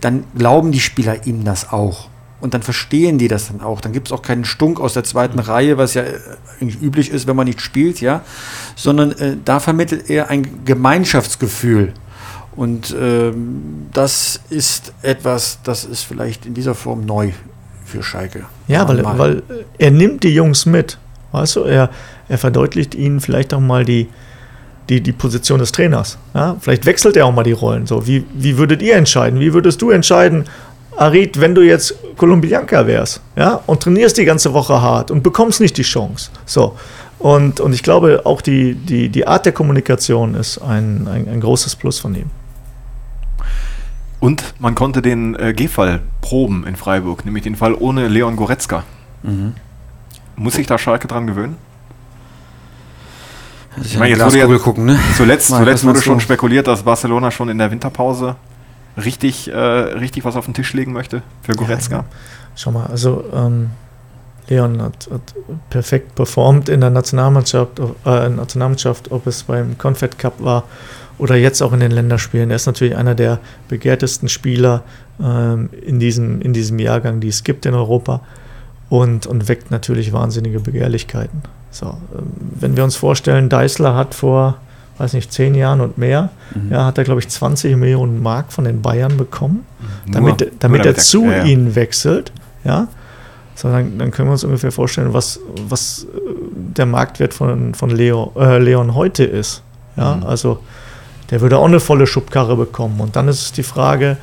dann 0.00 0.24
glauben 0.36 0.72
die 0.72 0.80
Spieler 0.80 1.26
ihm 1.26 1.44
das 1.44 1.72
auch. 1.72 2.08
Und 2.44 2.52
dann 2.52 2.60
verstehen 2.60 3.16
die 3.16 3.26
das 3.26 3.48
dann 3.48 3.62
auch. 3.62 3.80
Dann 3.80 3.94
gibt 3.94 4.08
es 4.08 4.12
auch 4.12 4.20
keinen 4.20 4.44
Stunk 4.44 4.78
aus 4.78 4.92
der 4.92 5.02
zweiten 5.02 5.38
mhm. 5.38 5.44
Reihe, 5.44 5.78
was 5.78 5.94
ja 5.94 6.02
äh, 6.02 6.18
eigentlich 6.60 6.82
üblich 6.82 7.08
ist, 7.10 7.26
wenn 7.26 7.36
man 7.36 7.46
nicht 7.46 7.62
spielt, 7.62 8.02
ja. 8.02 8.20
Sondern 8.76 9.12
äh, 9.12 9.38
da 9.42 9.60
vermittelt 9.60 10.10
er 10.10 10.28
ein 10.28 10.62
Gemeinschaftsgefühl. 10.66 11.94
Und 12.54 12.94
ähm, 13.00 13.86
das 13.94 14.40
ist 14.50 14.92
etwas, 15.00 15.60
das 15.64 15.86
ist 15.86 16.02
vielleicht 16.02 16.44
in 16.44 16.52
dieser 16.52 16.74
Form 16.74 17.06
neu 17.06 17.30
für 17.86 18.02
Schalke. 18.02 18.44
Ja, 18.68 18.86
weil, 18.86 19.02
weil 19.02 19.42
er 19.78 19.90
nimmt 19.90 20.22
die 20.22 20.34
Jungs 20.34 20.66
mit. 20.66 20.98
Weißt 21.32 21.56
du, 21.56 21.60
er, 21.60 21.88
er 22.28 22.36
verdeutlicht 22.36 22.94
ihnen 22.94 23.20
vielleicht 23.20 23.54
auch 23.54 23.60
mal 23.60 23.86
die, 23.86 24.06
die, 24.90 25.00
die 25.00 25.12
Position 25.12 25.60
des 25.60 25.72
Trainers. 25.72 26.18
Ja? 26.34 26.58
Vielleicht 26.60 26.84
wechselt 26.84 27.16
er 27.16 27.24
auch 27.24 27.32
mal 27.32 27.42
die 27.42 27.52
Rollen. 27.52 27.86
So, 27.86 28.06
wie, 28.06 28.26
wie 28.34 28.58
würdet 28.58 28.82
ihr 28.82 28.96
entscheiden? 28.96 29.40
Wie 29.40 29.54
würdest 29.54 29.80
du 29.80 29.90
entscheiden, 29.90 30.44
Arid, 30.96 31.40
wenn 31.40 31.54
du 31.54 31.62
jetzt 31.62 31.94
Colombianca 32.16 32.86
wärst, 32.86 33.20
ja, 33.36 33.60
und 33.66 33.82
trainierst 33.82 34.16
die 34.16 34.24
ganze 34.24 34.52
Woche 34.52 34.80
hart 34.80 35.10
und 35.10 35.22
bekommst 35.22 35.60
nicht 35.60 35.76
die 35.76 35.82
Chance. 35.82 36.30
So. 36.46 36.76
Und, 37.18 37.60
und 37.60 37.72
ich 37.72 37.82
glaube, 37.82 38.22
auch 38.24 38.42
die, 38.42 38.74
die, 38.74 39.08
die 39.08 39.26
Art 39.26 39.46
der 39.46 39.52
Kommunikation 39.52 40.34
ist 40.34 40.58
ein, 40.58 41.08
ein, 41.08 41.28
ein 41.28 41.40
großes 41.40 41.76
Plus 41.76 41.98
von 41.98 42.14
ihm. 42.14 42.30
Und 44.20 44.54
man 44.58 44.74
konnte 44.74 45.02
den 45.02 45.34
äh, 45.34 45.52
G-Fall 45.52 46.00
proben 46.20 46.66
in 46.66 46.76
Freiburg, 46.76 47.24
nämlich 47.24 47.44
den 47.44 47.56
Fall 47.56 47.74
ohne 47.74 48.08
Leon 48.08 48.36
Goretzka. 48.36 48.84
Mhm. 49.22 49.54
Muss 50.36 50.54
sich 50.54 50.66
da 50.66 50.78
Schalke 50.78 51.08
dran 51.08 51.26
gewöhnen? 51.26 51.56
Ich 53.82 53.98
meine, 53.98 54.10
jetzt 54.10 54.24
wurde 54.24 54.38
ja 54.38 54.58
gucken, 54.58 54.84
ne? 54.84 54.98
Zuletzt, 55.16 55.48
zuletzt 55.48 55.84
wurde 55.84 56.00
schon 56.00 56.20
spekuliert, 56.20 56.66
dass 56.66 56.82
Barcelona 56.82 57.30
schon 57.30 57.48
in 57.48 57.58
der 57.58 57.70
Winterpause 57.70 58.36
richtig, 58.96 59.50
äh, 59.50 59.56
richtig 59.56 60.24
was 60.24 60.36
auf 60.36 60.44
den 60.44 60.54
Tisch 60.54 60.72
legen 60.72 60.92
möchte 60.92 61.22
für 61.42 61.52
Goretzka? 61.52 61.96
Ja, 61.96 62.04
schau 62.54 62.70
mal, 62.70 62.86
also 62.86 63.24
ähm, 63.34 63.70
Leon 64.48 64.82
hat, 64.82 65.08
hat, 65.10 65.34
perfekt 65.70 66.14
performt 66.14 66.68
in 66.68 66.80
der 66.80 66.90
Nationalmannschaft, 66.90 67.80
äh, 68.04 68.28
Nationalmannschaft, 68.28 69.10
ob 69.10 69.26
es 69.26 69.44
beim 69.44 69.78
Confed 69.78 70.18
Cup 70.18 70.34
war 70.42 70.64
oder 71.18 71.36
jetzt 71.36 71.62
auch 71.62 71.72
in 71.72 71.80
den 71.80 71.90
Länderspielen. 71.90 72.50
Er 72.50 72.56
ist 72.56 72.66
natürlich 72.66 72.96
einer 72.96 73.14
der 73.14 73.38
begehrtesten 73.68 74.28
Spieler 74.28 74.82
ähm, 75.22 75.70
in, 75.84 76.00
diesem, 76.00 76.40
in 76.42 76.52
diesem 76.52 76.78
Jahrgang, 76.78 77.20
die 77.20 77.28
es 77.28 77.44
gibt 77.44 77.66
in 77.66 77.74
Europa 77.74 78.20
und, 78.90 79.26
und 79.26 79.48
weckt 79.48 79.70
natürlich 79.70 80.12
wahnsinnige 80.12 80.60
Begehrlichkeiten. 80.60 81.42
So, 81.70 81.86
ähm, 81.86 82.32
wenn 82.60 82.76
wir 82.76 82.84
uns 82.84 82.96
vorstellen, 82.96 83.48
Deißler 83.48 83.94
hat 83.94 84.14
vor 84.14 84.58
weiß 84.98 85.12
nicht, 85.14 85.32
zehn 85.32 85.54
Jahren 85.54 85.80
und 85.80 85.98
mehr, 85.98 86.30
mhm. 86.54 86.72
ja, 86.72 86.86
hat 86.86 86.98
er, 86.98 87.04
glaube 87.04 87.20
ich, 87.20 87.28
20 87.28 87.76
Millionen 87.76 88.22
Mark 88.22 88.52
von 88.52 88.64
den 88.64 88.82
Bayern 88.82 89.16
bekommen, 89.16 89.66
mhm. 90.06 90.12
damit, 90.12 90.40
nur, 90.40 90.50
damit 90.58 90.84
nur 90.84 90.86
er 90.86 90.96
zu 90.96 91.24
ja, 91.24 91.38
ja. 91.38 91.44
ihnen 91.44 91.74
wechselt. 91.74 92.32
Ja? 92.64 92.88
So, 93.54 93.68
dann, 93.68 93.98
dann, 93.98 94.10
können 94.10 94.28
wir 94.28 94.32
uns 94.32 94.44
ungefähr 94.44 94.72
vorstellen, 94.72 95.12
was, 95.12 95.40
was 95.68 96.04
äh, 96.04 96.06
der 96.54 96.86
Marktwert 96.86 97.34
von, 97.34 97.74
von 97.74 97.90
Leo, 97.90 98.32
äh, 98.36 98.58
Leon 98.58 98.94
heute 98.94 99.24
ist. 99.24 99.62
Ja? 99.96 100.16
Mhm. 100.16 100.24
Also 100.24 100.60
der 101.30 101.40
würde 101.40 101.58
auch 101.58 101.66
eine 101.66 101.80
volle 101.80 102.06
Schubkarre 102.06 102.56
bekommen. 102.56 103.00
Und 103.00 103.16
dann 103.16 103.28
ist 103.28 103.42
es 103.42 103.52
die 103.52 103.62
Frage, 103.62 104.16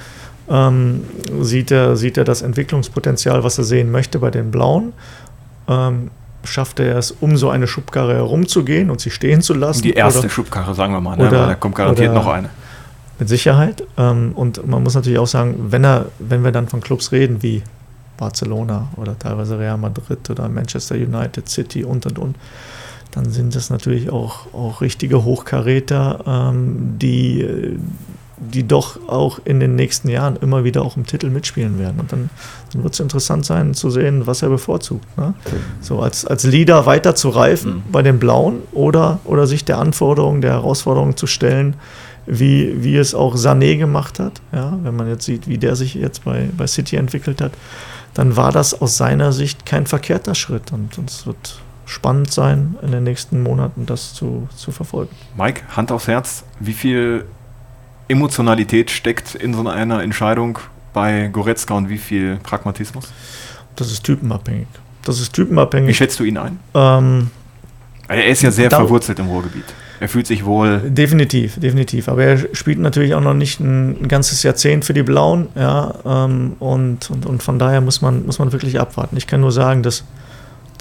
ähm, 0.49 1.03
sieht, 1.41 1.71
er, 1.71 1.95
sieht 1.95 2.17
er 2.17 2.23
das 2.23 2.41
Entwicklungspotenzial, 2.41 3.43
was 3.43 3.57
er 3.57 3.63
sehen 3.63 3.91
möchte 3.91 4.19
bei 4.19 4.31
den 4.31 4.51
Blauen? 4.51 4.93
Ähm, 5.67 6.12
schaffte 6.43 6.84
er 6.84 6.97
es, 6.97 7.12
um 7.12 7.38
so 7.38 7.49
eine 7.49 7.67
Schubkarre 7.67 8.15
herumzugehen 8.15 8.89
und 8.89 8.99
sie 9.01 9.12
stehen 9.12 9.41
zu 9.41 9.54
lassen. 9.54 9.84
Die 9.84 9.93
erste 9.93 10.21
oder, 10.21 10.30
Schubkarre, 10.30 10.73
sagen 10.73 10.93
wir 10.93 11.01
mal. 11.01 11.17
Ne? 11.17 11.27
Oder, 11.27 11.47
da 11.47 11.56
kommt 11.56 11.75
garantiert 11.75 12.13
noch 12.13 12.27
eine. 12.27 12.49
Mit 13.19 13.30
Sicherheit. 13.30 13.84
Ähm, 13.97 14.32
und 14.36 14.67
man 14.67 14.82
muss 14.84 14.95
natürlich 14.95 15.19
auch 15.19 15.27
sagen, 15.27 15.67
wenn, 15.69 15.84
er, 15.84 16.06
wenn 16.19 16.43
wir 16.43 16.51
dann 16.51 16.67
von 16.67 16.82
Clubs 16.82 17.12
reden 17.12 17.43
wie 17.43 17.63
Barcelona 18.17 18.88
oder 18.97 19.17
teilweise 19.17 19.58
Real 19.58 19.77
Madrid 19.77 20.30
oder 20.30 20.47
Manchester 20.49 20.95
United, 20.95 21.49
City 21.49 21.84
und 21.84 22.06
und 22.06 22.19
und, 22.19 22.36
dann 23.12 23.30
sind 23.30 23.56
das 23.56 23.69
natürlich 23.69 24.10
auch, 24.10 24.54
auch 24.54 24.82
richtige 24.82 25.23
Hochkaräter, 25.23 26.23
ähm, 26.25 26.97
die, 26.97 27.77
die 28.41 28.67
doch 28.67 29.08
auch 29.08 29.39
in 29.45 29.60
den 29.60 29.75
nächsten 29.75 30.10
Jahren 30.10 30.36
immer 30.36 30.63
wieder 30.63 30.82
auch 30.82 30.97
im 30.97 31.06
Titel 31.06 31.30
mitspielen 31.30 31.77
werden. 31.77 31.99
Und 31.99 32.12
dann, 32.12 32.30
dann 32.73 32.84
wird 32.84 32.95
es 32.95 32.99
interessant 32.99 33.45
sein 33.45 33.75
zu 33.75 33.91
sehen, 33.91 34.25
was 34.25 34.41
er 34.41 34.49
bevorzugt. 34.49 35.06
Ne? 35.17 35.36
So 35.80 35.99
als, 35.99 36.25
als 36.25 36.43
Leader 36.43 36.88
weiter 36.88 37.13
zu 37.13 37.30
reifen 37.30 37.75
mhm. 37.75 37.84
bei 37.91 38.01
den 38.01 38.19
Blauen 38.19 38.63
oder, 38.71 39.19
oder 39.25 39.45
sich 39.45 39.63
der 39.63 39.77
Anforderung, 39.77 40.41
der 40.41 40.54
Herausforderung 40.54 41.15
zu 41.15 41.27
stellen, 41.27 41.75
wie, 42.25 42.84
wie 42.84 42.97
es 42.97 43.13
auch 43.13 43.36
Sané 43.36 43.77
gemacht 43.77 44.19
hat. 44.19 44.41
Ja? 44.51 44.77
Wenn 44.82 44.95
man 44.95 45.08
jetzt 45.08 45.25
sieht, 45.25 45.47
wie 45.47 45.60
der 45.60 45.75
sich 45.75 45.93
jetzt 45.93 46.23
bei, 46.23 46.49
bei 46.58 46.65
City 46.65 46.95
entwickelt 46.95 47.41
hat, 47.41 47.51
dann 48.15 48.36
war 48.36 48.51
das 48.51 48.82
aus 48.82 48.97
seiner 48.97 49.32
Sicht 49.34 49.67
kein 49.67 49.86
verkehrter 49.86 50.34
Schritt. 50.34 50.71
Und, 50.71 50.97
und 50.97 51.10
es 51.10 51.27
wird 51.27 51.60
spannend 51.86 52.32
sein, 52.32 52.75
in 52.82 52.91
den 52.91 53.04
nächsten 53.04 53.43
Monaten 53.43 53.86
das 53.86 54.13
zu, 54.15 54.47
zu 54.56 54.71
verfolgen. 54.71 55.15
Mike, 55.38 55.62
Hand 55.75 55.91
aufs 55.91 56.08
Herz, 56.08 56.43
wie 56.60 56.73
viel 56.73 57.25
Emotionalität 58.12 58.91
steckt 58.91 59.36
in 59.36 59.54
so 59.54 59.67
einer 59.67 60.04
Entscheidung 60.04 60.60
bei 60.93 61.30
Goretzka 61.32 61.74
und 61.74 61.89
wie 61.89 61.97
viel 61.97 62.38
Pragmatismus? 62.43 63.12
Das 63.76 63.91
ist 63.91 64.04
typenabhängig. 64.04 64.67
Das 65.04 65.19
ist 65.19 65.34
typenabhängig. 65.34 65.89
Wie 65.89 65.93
schätzt 65.93 66.19
du 66.19 66.24
ihn 66.24 66.38
ein? 66.38 66.60
Ähm, 66.76 67.32
er 68.08 68.28
ist 68.28 68.43
ja 68.43 68.52
sehr 68.52 68.69
verwurzelt 68.69 69.19
im 69.19 69.28
Ruhrgebiet. 69.28 69.65
Er 70.00 70.10
fühlt 70.10 70.28
sich 70.28 70.45
wohl. 70.45 70.80
Definitiv, 70.80 71.60
definitiv. 71.60 72.10
Aber 72.10 72.24
er 72.24 72.56
spielt 72.56 72.80
natürlich 72.80 73.13
auch 73.13 73.21
noch 73.21 73.36
nicht 73.36 73.60
ein, 73.60 74.08
ganzes 74.08 74.43
Jahrzehnt 74.43 74.84
für 74.84 74.93
die 74.93 75.04
Blauen. 75.04 75.47
Ja, 75.56 75.93
ähm, 76.06 76.54
und, 76.60 77.10
und, 77.10 77.26
und 77.26 77.43
von 77.43 77.60
daher 77.60 77.82
muss 77.82 78.02
man, 78.02 78.26
muss 78.26 78.39
man 78.39 78.52
wirklich 78.52 78.80
abwarten. 78.80 79.15
Ich 79.15 79.28
kann 79.28 79.41
nur 79.41 79.52
sagen, 79.52 79.84
dass 79.84 80.04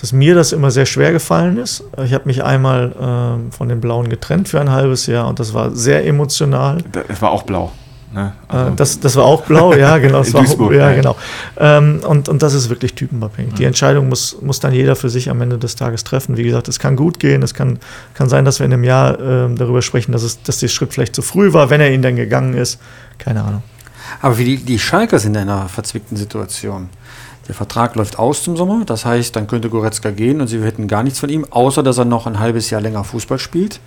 dass 0.01 0.13
mir 0.13 0.35
das 0.35 0.53
immer 0.53 0.71
sehr 0.71 0.87
schwer 0.87 1.13
gefallen 1.13 1.59
ist. 1.59 1.85
Ich 2.03 2.15
habe 2.15 2.25
mich 2.27 2.43
einmal 2.43 2.93
äh, 3.51 3.53
von 3.55 3.69
den 3.69 3.81
Blauen 3.81 4.09
getrennt 4.09 4.49
für 4.49 4.61
ein 4.61 4.71
halbes 4.71 5.07
Jahr 5.07 5.29
und 5.29 5.39
das 5.39 5.53
war 5.53 5.73
sehr 5.73 6.07
emotional. 6.07 6.79
Es 7.09 7.21
war 7.21 7.31
auch 7.31 7.43
blau. 7.43 7.71
Ne? 8.13 8.33
Also 8.49 8.75
das, 8.75 8.99
das 8.99 9.15
war 9.15 9.25
auch 9.25 9.43
blau, 9.43 9.73
ja, 9.75 9.99
genau. 9.99 10.19
Das 10.19 10.33
war 10.33 10.43
Duisburg, 10.43 10.71
auch, 10.71 10.75
ja, 10.75 10.95
genau. 10.95 11.17
Ähm, 11.59 12.01
und, 12.07 12.29
und 12.29 12.43
das 12.43 12.55
ist 12.55 12.69
wirklich 12.69 12.95
typenabhängig. 12.95 13.55
Die 13.55 13.65
Entscheidung 13.65 14.09
muss, 14.09 14.41
muss 14.41 14.59
dann 14.59 14.73
jeder 14.73 14.97
für 14.97 15.11
sich 15.11 15.31
am 15.31 15.41
Ende 15.43 15.59
des 15.59 15.77
Tages 15.77 16.03
treffen. 16.03 16.37
Wie 16.37 16.43
gesagt, 16.43 16.67
es 16.69 16.79
kann 16.79 16.97
gut 16.97 17.21
gehen, 17.21 17.43
es 17.43 17.55
kann, 17.55 17.79
kann 18.15 18.29
sein, 18.29 18.45
dass 18.45 18.59
wir 18.59 18.67
in 18.67 18.73
einem 18.73 18.85
Jahr 18.85 19.21
ähm, 19.21 19.57
darüber 19.57 19.83
sprechen, 19.83 20.13
dass, 20.13 20.23
es, 20.23 20.43
dass 20.43 20.59
der 20.59 20.69
Schritt 20.69 20.93
vielleicht 20.93 21.15
zu 21.15 21.23
früh 21.23 21.53
war, 21.53 21.71
wenn 21.71 21.81
er 21.81 21.93
ihn 21.93 22.03
dann 22.03 22.17
gegangen 22.17 22.55
ist. 22.55 22.81
Keine 23.19 23.45
Ahnung. 23.45 23.63
Aber 24.23 24.35
für 24.35 24.45
die, 24.45 24.57
die 24.57 24.79
Schalker 24.79 25.19
sind 25.19 25.37
in 25.37 25.43
einer 25.43 25.69
verzwickten 25.69 26.17
Situation. 26.17 26.89
Der 27.51 27.57
Vertrag 27.57 27.97
läuft 27.97 28.17
aus 28.17 28.45
zum 28.45 28.57
Sommer, 28.57 28.85
das 28.85 29.05
heißt, 29.05 29.35
dann 29.35 29.49
könnte 29.49 29.71
Goretzka 29.71 30.13
gehen 30.13 30.41
und 30.41 30.47
sie 30.47 30.63
hätten 30.63 30.87
gar 30.87 31.03
nichts 31.03 31.19
von 31.19 31.29
ihm, 31.29 31.45
außer 31.51 31.83
dass 31.83 31.99
er 31.99 32.05
noch 32.05 32.29
ein 32.29 32.39
halbes 32.39 32.71
Jahr 32.71 32.81
länger 32.81 33.03
Fußball 33.03 33.41
spielt. 33.41 33.81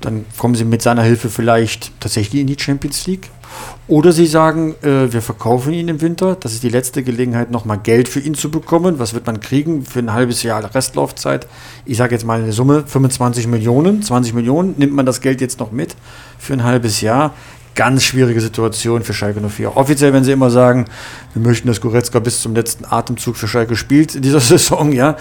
Dann 0.00 0.24
kommen 0.38 0.54
sie 0.54 0.64
mit 0.64 0.80
seiner 0.80 1.02
Hilfe 1.02 1.28
vielleicht 1.28 1.90
tatsächlich 1.98 2.40
in 2.40 2.46
die 2.46 2.56
Champions 2.56 3.08
League. 3.08 3.28
Oder 3.88 4.12
sie 4.12 4.26
sagen, 4.26 4.76
äh, 4.82 5.12
wir 5.12 5.22
verkaufen 5.22 5.72
ihn 5.72 5.88
im 5.88 6.00
Winter. 6.00 6.36
Das 6.38 6.52
ist 6.52 6.62
die 6.62 6.68
letzte 6.68 7.02
Gelegenheit, 7.02 7.50
nochmal 7.50 7.78
Geld 7.78 8.08
für 8.08 8.20
ihn 8.20 8.34
zu 8.34 8.48
bekommen. 8.48 9.00
Was 9.00 9.12
wird 9.12 9.26
man 9.26 9.40
kriegen 9.40 9.84
für 9.84 9.98
ein 9.98 10.12
halbes 10.12 10.44
Jahr 10.44 10.72
Restlaufzeit? 10.72 11.48
Ich 11.84 11.96
sage 11.96 12.14
jetzt 12.14 12.24
mal 12.24 12.40
eine 12.40 12.52
Summe, 12.52 12.84
25 12.86 13.48
Millionen, 13.48 14.04
20 14.04 14.34
Millionen. 14.34 14.76
Nimmt 14.78 14.92
man 14.92 15.04
das 15.04 15.20
Geld 15.20 15.40
jetzt 15.40 15.58
noch 15.58 15.72
mit 15.72 15.96
für 16.38 16.52
ein 16.52 16.62
halbes 16.62 17.00
Jahr? 17.00 17.34
Ganz 17.74 18.04
schwierige 18.04 18.40
Situation 18.40 19.02
für 19.02 19.14
Schalke 19.14 19.40
04. 19.40 19.76
Offiziell, 19.76 20.12
wenn 20.12 20.24
sie 20.24 20.32
immer 20.32 20.50
sagen, 20.50 20.86
wir 21.34 21.42
möchten, 21.42 21.68
dass 21.68 21.80
Goretzka 21.80 22.18
bis 22.18 22.42
zum 22.42 22.54
letzten 22.54 22.84
Atemzug 22.84 23.36
für 23.36 23.48
Schalke 23.48 23.76
spielt 23.76 24.14
in 24.14 24.22
dieser 24.22 24.40
Saison, 24.40 24.92
ja. 24.92 25.16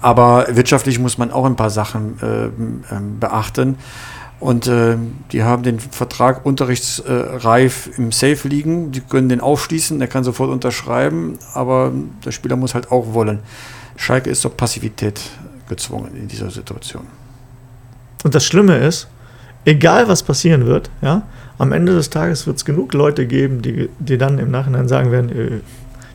Aber 0.00 0.46
wirtschaftlich 0.50 0.98
muss 0.98 1.18
man 1.18 1.30
auch 1.30 1.44
ein 1.44 1.56
paar 1.56 1.70
Sachen 1.70 2.18
äh, 2.20 2.94
ähm, 2.94 3.20
beachten. 3.20 3.76
Und 4.40 4.66
äh, 4.66 4.96
die 5.30 5.44
haben 5.44 5.62
den 5.62 5.78
Vertrag 5.78 6.44
unterrichtsreif 6.44 7.90
im 7.96 8.10
Safe 8.10 8.48
liegen. 8.48 8.90
Die 8.90 9.00
können 9.00 9.28
den 9.28 9.40
aufschließen, 9.40 10.00
der 10.00 10.08
kann 10.08 10.24
sofort 10.24 10.50
unterschreiben, 10.50 11.38
aber 11.54 11.92
der 12.24 12.32
Spieler 12.32 12.56
muss 12.56 12.74
halt 12.74 12.90
auch 12.90 13.14
wollen. 13.14 13.38
Schalke 13.94 14.30
ist 14.30 14.40
zur 14.40 14.56
Passivität 14.56 15.20
gezwungen 15.68 16.16
in 16.16 16.26
dieser 16.26 16.50
Situation. 16.50 17.06
Und 18.24 18.34
das 18.34 18.44
Schlimme 18.44 18.78
ist, 18.78 19.06
egal 19.64 20.08
was 20.08 20.24
passieren 20.24 20.66
wird, 20.66 20.90
ja, 21.02 21.22
am 21.58 21.72
Ende 21.72 21.92
des 21.92 22.10
Tages 22.10 22.46
wird 22.46 22.56
es 22.56 22.64
genug 22.64 22.94
Leute 22.94 23.26
geben, 23.26 23.62
die, 23.62 23.88
die 23.98 24.18
dann 24.18 24.38
im 24.38 24.50
Nachhinein 24.50 24.88
sagen 24.88 25.10
werden, 25.12 25.30
äh, 25.30 25.60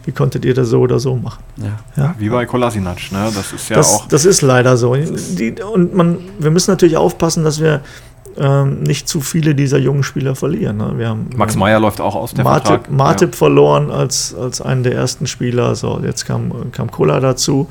wie 0.06 0.14
konntet 0.14 0.46
ihr 0.46 0.54
das 0.54 0.70
so 0.70 0.80
oder 0.80 1.00
so 1.00 1.16
machen? 1.16 1.44
Ja. 1.58 1.80
Ja? 2.02 2.16
Wie 2.18 2.30
bei 2.30 2.46
Kolasinac, 2.46 3.12
ne? 3.12 3.30
Das 3.36 3.52
ist 3.52 3.70
ja 3.70 3.76
das, 3.76 3.94
auch. 3.94 4.08
das 4.08 4.24
ist 4.24 4.42
leider 4.42 4.78
so. 4.78 4.96
Die, 4.96 5.56
und 5.62 5.94
man, 5.94 6.20
wir 6.40 6.50
müssen 6.50 6.72
natürlich 6.72 6.96
aufpassen, 6.96 7.44
dass 7.44 7.60
wir 7.60 7.82
ähm, 8.38 8.84
nicht 8.84 9.10
zu 9.10 9.20
viele 9.20 9.54
dieser 9.54 9.78
jungen 9.80 10.04
Spieler 10.04 10.36
verlieren. 10.36 10.78
Ne? 10.78 10.94
Wir 10.96 11.10
haben, 11.10 11.30
Max 11.36 11.56
Meyer 11.56 11.80
läuft 11.80 12.00
auch 12.00 12.16
aus 12.16 12.34
der 12.34 12.46
Martip, 12.46 12.68
Vertrag. 12.68 12.92
Martip 12.92 13.36
verloren 13.36 13.92
als, 13.92 14.34
als 14.34 14.62
einen 14.62 14.84
der 14.84 14.94
ersten 14.94 15.28
Spieler. 15.28 15.76
So, 15.76 16.00
jetzt 16.04 16.26
kam, 16.26 16.72
kam 16.72 16.90
Kola 16.90 17.20
dazu. 17.20 17.68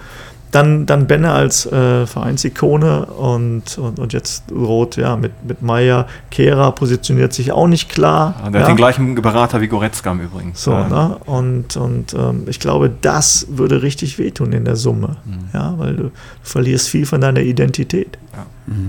Dann, 0.57 0.87
dann 0.87 1.07
Benne 1.07 1.33
als 1.33 1.67
äh, 1.67 2.07
Vereinsikone 2.07 3.05
und, 3.05 3.77
und, 3.77 3.99
und 3.99 4.13
jetzt 4.15 4.45
Roth, 4.51 4.97
ja, 4.97 5.15
mit, 5.17 5.33
mit 5.47 5.61
Meier. 5.61 6.07
Kehra 6.31 6.71
positioniert 6.71 7.35
sich 7.35 7.53
auch 7.53 7.67
nicht 7.67 7.91
klar. 7.91 8.35
Ja. 8.43 8.51
Der 8.51 8.61
ja. 8.61 8.67
hat 8.67 8.73
den 8.73 8.77
gleichen 8.79 9.15
Berater 9.17 9.61
wie 9.61 9.69
Goretzka 9.69 10.13
im 10.13 10.21
Übrigen. 10.21 10.53
So, 10.55 10.71
Ja. 10.71 10.89
ne? 10.89 11.17
Und, 11.27 11.77
und 11.77 12.15
ähm, 12.15 12.45
ich 12.47 12.59
glaube, 12.59 12.91
das 13.03 13.47
würde 13.51 13.83
richtig 13.83 14.19
wehtun 14.19 14.53
in 14.53 14.65
der 14.65 14.77
Summe. 14.77 15.17
Mhm. 15.27 15.49
Ja, 15.53 15.75
weil 15.77 15.95
du 15.95 16.11
verlierst 16.43 16.89
viel 16.89 17.05
von 17.05 17.21
deiner 17.21 17.41
Identität. 17.41 18.17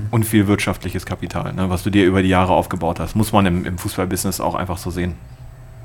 Und 0.09 0.26
viel 0.26 0.47
wirtschaftliches 0.47 1.05
Kapital, 1.05 1.53
ne? 1.53 1.70
was 1.70 1.84
du 1.84 1.89
dir 1.89 2.05
über 2.05 2.22
die 2.24 2.30
Jahre 2.30 2.53
aufgebaut 2.53 2.99
hast. 2.99 3.15
Muss 3.15 3.34
man 3.34 3.45
im, 3.45 3.65
im 3.65 3.78
Fußballbusiness 3.78 4.39
auch 4.39 4.55
einfach 4.55 4.78
so 4.78 4.89
sehen. 4.89 5.15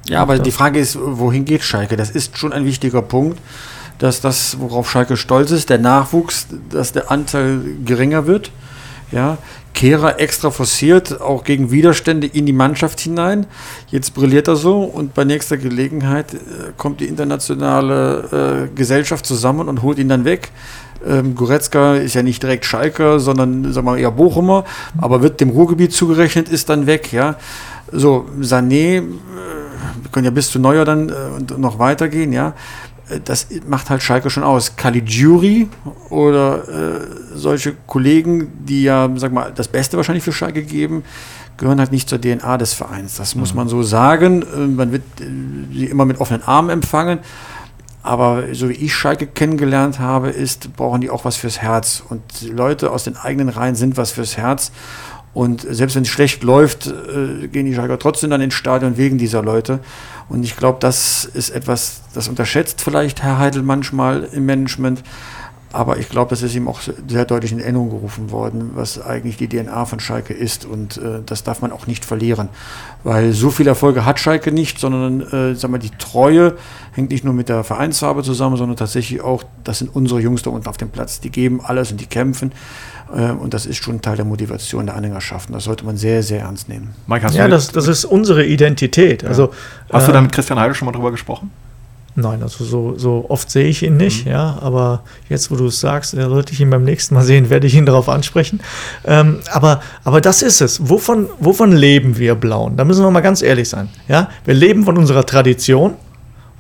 Ja, 0.09 0.23
aber 0.23 0.39
die 0.39 0.51
Frage 0.51 0.81
ist, 0.81 0.99
wohin 1.01 1.45
geht 1.45 1.63
Schalke? 1.63 1.97
Das 1.97 2.11
ist 2.11 2.39
schon 2.39 2.53
ein 2.53 2.65
wichtiger 2.65 3.03
Punkt, 3.03 3.39
dass 3.99 4.21
das, 4.21 4.59
worauf 4.61 4.91
Schalke 4.91 5.17
stolz 5.17 5.51
ist, 5.51 5.71
der 5.71 5.79
Nachwuchs, 5.79 6.47
dass 6.71 6.93
der 6.93 7.11
Anteil 7.11 7.61
geringer 7.85 8.27
wird. 8.27 8.51
Ja, 9.11 9.39
Kehrer 9.75 10.21
extra 10.21 10.51
forciert, 10.51 11.21
auch 11.21 11.45
gegen 11.45 11.71
Widerstände 11.71 12.27
in 12.27 12.47
die 12.47 12.53
Mannschaft 12.53 13.01
hinein. 13.01 13.47
Jetzt 13.89 14.15
brilliert 14.15 14.49
er 14.49 14.57
so 14.57 14.83
und 14.83 15.15
bei 15.15 15.25
nächster 15.25 15.57
Gelegenheit 15.57 16.35
äh, 16.35 16.39
kommt 16.77 17.01
die 17.01 17.07
internationale 17.07 18.69
äh, 18.71 18.75
Gesellschaft 18.75 19.27
zusammen 19.27 19.69
und 19.69 19.83
holt 19.83 19.99
ihn 19.99 20.09
dann 20.09 20.25
weg. 20.25 20.51
Ähm, 21.07 21.35
Goretzka 21.35 21.97
ist 21.97 22.15
ja 22.15 22.23
nicht 22.23 22.43
direkt 22.43 22.65
Schalker, 22.65 23.19
sondern 23.19 23.73
sagen 23.73 23.87
wir 23.87 23.99
eher 23.99 24.13
Bochumer, 24.13 24.65
aber 24.99 25.23
wird 25.23 25.41
dem 25.41 25.51
Ruhrgebiet 25.51 25.93
zugerechnet, 25.93 26.49
ist 26.49 26.69
dann 26.69 26.87
weg. 26.87 27.13
Ja, 27.13 27.37
so 27.91 28.27
Sané, 28.41 28.99
äh, 28.99 29.01
wir 29.01 30.11
können 30.13 30.27
ja 30.27 30.31
bis 30.31 30.51
zu 30.51 30.59
Neuer 30.59 30.85
dann 30.85 31.09
äh, 31.09 31.13
noch 31.59 31.79
weitergehen. 31.79 32.33
Ja, 32.33 32.55
das 33.25 33.49
macht 33.67 33.91
halt 33.91 34.03
Schalke 34.03 34.31
schon 34.31 34.43
aus. 34.43 34.77
Caligiuri 34.77 35.69
oder 36.11 36.69
äh, 36.69 37.01
solche 37.35 37.75
Kollegen, 37.87 38.53
die 38.65 38.85
ja, 38.85 39.11
sag 39.17 39.33
mal, 39.33 39.53
das 39.55 39.69
Beste 39.69 39.97
wahrscheinlich 39.97 40.25
für 40.25 40.33
Schalke 40.33 40.63
geben, 40.63 41.05
gehören 41.57 41.79
halt 41.79 41.93
nicht 41.93 42.09
zur 42.09 42.21
DNA 42.21 42.59
des 42.59 42.75
Vereins. 42.75 43.17
Das 43.17 43.35
muss 43.35 43.55
man 43.55 43.69
so 43.69 43.83
sagen. 43.83 44.43
Äh, 44.43 44.57
Man 44.59 44.93
wird 44.93 45.03
äh, 45.21 45.25
sie 45.73 45.87
immer 45.87 46.05
mit 46.05 46.21
offenen 46.21 46.43
Armen 46.43 46.71
empfangen. 46.71 47.21
Aber 48.05 48.53
so 48.53 48.69
wie 48.69 48.73
ich 48.73 48.95
Schalke 48.95 49.29
kennengelernt 49.29 50.01
habe, 50.01 50.31
ist, 50.31 50.75
brauchen 50.77 51.01
die 51.01 51.11
auch 51.11 51.25
was 51.25 51.37
fürs 51.37 51.61
Herz. 51.63 52.03
Und 52.09 52.23
die 52.41 52.49
Leute 52.49 52.91
aus 52.91 53.05
den 53.05 53.17
eigenen 53.17 53.49
Reihen 53.49 53.77
sind 53.77 53.97
was 53.97 54.11
fürs 54.11 54.37
Herz. 54.37 54.73
Und 55.35 55.67
selbst 55.69 55.97
wenn 55.97 56.03
es 56.03 56.09
schlecht 56.09 56.43
läuft, 56.43 56.87
äh, 56.87 57.49
gehen 57.49 57.65
die 57.65 57.75
Schalker 57.75 57.99
trotzdem 57.99 58.31
dann 58.31 58.43
ins 58.43 58.55
Stadion 58.55 58.99
wegen 58.99 59.17
dieser 59.17 59.43
Leute. 59.43 59.81
Und 60.29 60.43
ich 60.43 60.57
glaube, 60.57 60.79
das 60.81 61.25
ist 61.25 61.51
etwas, 61.51 62.03
das 62.15 62.29
unterschätzt 62.29 62.83
vielleicht 62.83 63.23
Herr 63.23 63.39
Heidel 63.39 63.63
manchmal 63.63 64.25
im 64.33 64.45
Management. 64.45 65.03
Aber 65.73 65.97
ich 65.97 66.11
glaube, 66.11 66.29
das 66.29 66.43
ist 66.43 66.55
ihm 66.55 66.69
auch 66.69 66.81
sehr 66.83 67.25
deutlich 67.25 67.51
in 67.51 67.59
Erinnerung 67.59 67.89
gerufen 67.89 68.31
worden, 68.31 68.73
was 68.75 69.01
eigentlich 69.01 69.39
die 69.39 69.49
DNA 69.49 69.87
von 69.87 70.01
Schalke 70.01 70.35
ist. 70.35 70.67
Und 70.67 70.99
äh, 70.99 71.21
das 71.25 71.45
darf 71.45 71.63
man 71.63 71.73
auch 71.73 71.87
nicht 71.87 72.05
verlieren. 72.05 72.51
Weil 73.05 73.33
so 73.33 73.51
viele 73.51 73.71
Erfolge 73.71 74.05
hat 74.05 74.21
Schalke 74.21 74.53
nicht, 74.53 74.79
sondern 74.79 75.23
äh, 75.33 75.55
sag 75.55 75.71
mal, 75.71 75.79
die 75.79 75.91
Treue 75.99 76.57
hängt 76.93 77.11
nicht 77.11 77.25
nur 77.25 77.33
mit 77.33 77.49
der 77.49 77.65
Vereinsfarbe 77.65 78.23
zusammen, 78.23 78.59
sondern 78.59 78.77
tatsächlich 78.77 79.23
auch, 79.23 79.45
das 79.65 79.79
sind 79.79 79.95
unsere 79.95 80.21
Jungs 80.21 80.43
da 80.43 80.51
unten 80.51 80.69
auf 80.69 80.77
dem 80.77 80.91
Platz. 80.91 81.21
Die 81.21 81.31
geben 81.31 81.63
alles 81.65 81.91
und 81.91 82.03
die 82.03 82.07
kämpfen. 82.07 82.53
Äh, 83.15 83.31
und 83.31 83.55
das 83.55 83.67
ist 83.67 83.83
schon 83.83 83.97
ein 83.97 84.03
Teil 84.03 84.17
der 84.17 84.25
Motivation 84.25 84.87
der 84.87 84.97
Anhängerschaft. 84.97 85.49
Und 85.49 85.55
das 85.55 85.65
sollte 85.65 85.85
man 85.85 85.97
sehr, 85.97 86.23
sehr 86.23 86.41
ernst 86.41 86.69
nehmen. 86.69 86.95
Mike, 87.07 87.25
hast, 87.25 87.35
Ja, 87.35 87.45
du, 87.45 87.51
das, 87.51 87.73
das 87.73 87.89
ist 87.89 88.05
unsere 88.05 88.45
Identität. 88.45 89.25
Also, 89.25 89.53
hast 89.91 90.07
du 90.07 90.11
äh, 90.11 90.15
da 90.15 90.21
mit 90.21 90.33
Christian 90.33 90.59
Heidel 90.59 90.75
schon 90.75 90.87
mal 90.87 90.93
drüber 90.93 91.11
gesprochen? 91.11 91.51
Nein, 92.15 92.43
also 92.43 92.65
so, 92.65 92.99
so 92.99 93.25
oft 93.31 93.51
sehe 93.51 93.69
ich 93.69 93.83
ihn 93.83 93.97
nicht, 93.97 94.27
ja, 94.27 94.59
aber 94.61 95.03
jetzt, 95.31 95.51
wo 95.51 95.57
du 95.57 95.69
es 95.69 95.81
sagst, 95.81 96.13
äh, 96.13 96.29
sollte 96.29 96.53
ich 96.53 96.61
ihn 96.61 96.69
beim 96.69 96.85
nächsten 96.85 97.15
Mal 97.15 97.23
sehen, 97.23 97.49
werde 97.49 97.67
ich 97.67 97.75
ihn 97.75 97.87
darauf 97.87 98.11
ansprechen. 98.11 98.61
Ähm, 99.07 99.39
aber, 99.51 99.81
aber 100.05 100.21
das 100.21 100.43
ist 100.43 100.61
es. 100.61 100.91
Wovon, 100.91 101.31
wovon 101.39 101.73
leben 101.73 102.19
wir 102.19 102.35
Blauen? 102.35 102.77
Da 102.77 102.85
müssen 102.85 103.03
wir 103.03 103.11
mal 103.11 103.23
ganz 103.23 103.41
ehrlich 103.41 103.71
sein. 103.71 103.89
Ja? 104.09 104.29
Wir 104.45 104.53
leben 104.53 104.85
von 104.85 104.99
unserer 104.99 105.25
Tradition, 105.25 105.95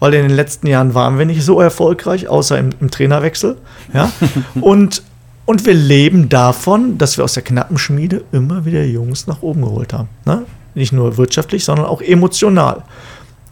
weil 0.00 0.14
in 0.14 0.22
den 0.22 0.34
letzten 0.34 0.68
Jahren 0.68 0.94
waren 0.94 1.18
wir 1.18 1.26
nicht 1.26 1.44
so 1.44 1.60
erfolgreich, 1.60 2.28
außer 2.28 2.58
im, 2.58 2.70
im 2.80 2.90
Trainerwechsel. 2.90 3.58
Ja? 3.92 4.10
und, 4.62 5.02
und 5.44 5.66
wir 5.66 5.74
leben 5.74 6.28
davon, 6.28 6.98
dass 6.98 7.16
wir 7.16 7.24
aus 7.24 7.34
der 7.34 7.42
knappen 7.42 7.78
Schmiede 7.78 8.24
immer 8.32 8.64
wieder 8.64 8.84
Jungs 8.84 9.26
nach 9.26 9.42
oben 9.42 9.62
geholt 9.62 9.92
haben. 9.92 10.08
Ne? 10.24 10.44
Nicht 10.74 10.92
nur 10.92 11.16
wirtschaftlich, 11.16 11.64
sondern 11.64 11.86
auch 11.86 12.00
emotional. 12.00 12.84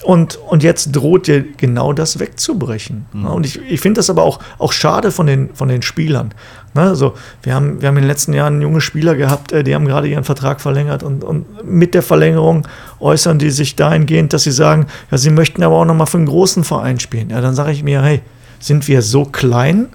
Und, 0.03 0.37
und 0.37 0.63
jetzt 0.63 0.93
droht 0.93 1.27
dir 1.27 1.45
genau 1.57 1.93
das 1.93 2.19
wegzubrechen. 2.19 3.07
Mhm. 3.13 3.23
Ne? 3.23 3.31
Und 3.31 3.45
ich, 3.45 3.61
ich 3.69 3.81
finde 3.81 3.99
das 3.99 4.09
aber 4.09 4.23
auch, 4.23 4.39
auch 4.59 4.73
schade 4.73 5.11
von 5.11 5.27
den, 5.27 5.51
von 5.53 5.69
den 5.69 5.83
Spielern. 5.83 6.33
Ne? 6.75 6.83
Also, 6.83 7.15
wir, 7.43 7.55
haben, 7.55 7.83
wir 7.83 7.89
haben 7.89 7.97
in 7.97 8.05
den 8.05 8.09
letzten 8.09 8.33
Jahren 8.33 8.63
junge 8.63 8.81
Spieler 8.81 9.15
gehabt, 9.15 9.53
äh, 9.53 9.63
die 9.63 9.75
haben 9.75 9.85
gerade 9.85 10.09
ihren 10.09 10.25
Vertrag 10.25 10.61
verlängert 10.61 11.03
und, 11.03 11.23
und 11.23 11.65
mit 11.65 11.93
der 11.93 12.03
Verlängerung 12.03 12.67
äußern 12.99 13.39
die 13.39 13.51
sich 13.51 13.77
dahingehend, 13.77 14.33
dass 14.33 14.45
sie 14.45 14.53
sagen, 14.53 14.87
ja, 15.11 15.19
sie 15.19 15.31
möchten 15.31 15.63
aber 15.63 15.77
auch 15.77 15.85
nochmal 15.85 16.07
für 16.07 16.17
einen 16.17 16.27
großen 16.27 16.65
Verein 16.65 16.99
spielen. 16.99 17.31
Ja, 17.31 17.41
dann 17.43 17.55
sage 17.55 17.73
ich 17.73 17.83
mir, 17.83 18.01
hey, 18.01 18.23
sind 18.59 18.89
wir 18.89 19.03
so 19.03 19.25
klein? 19.25 19.89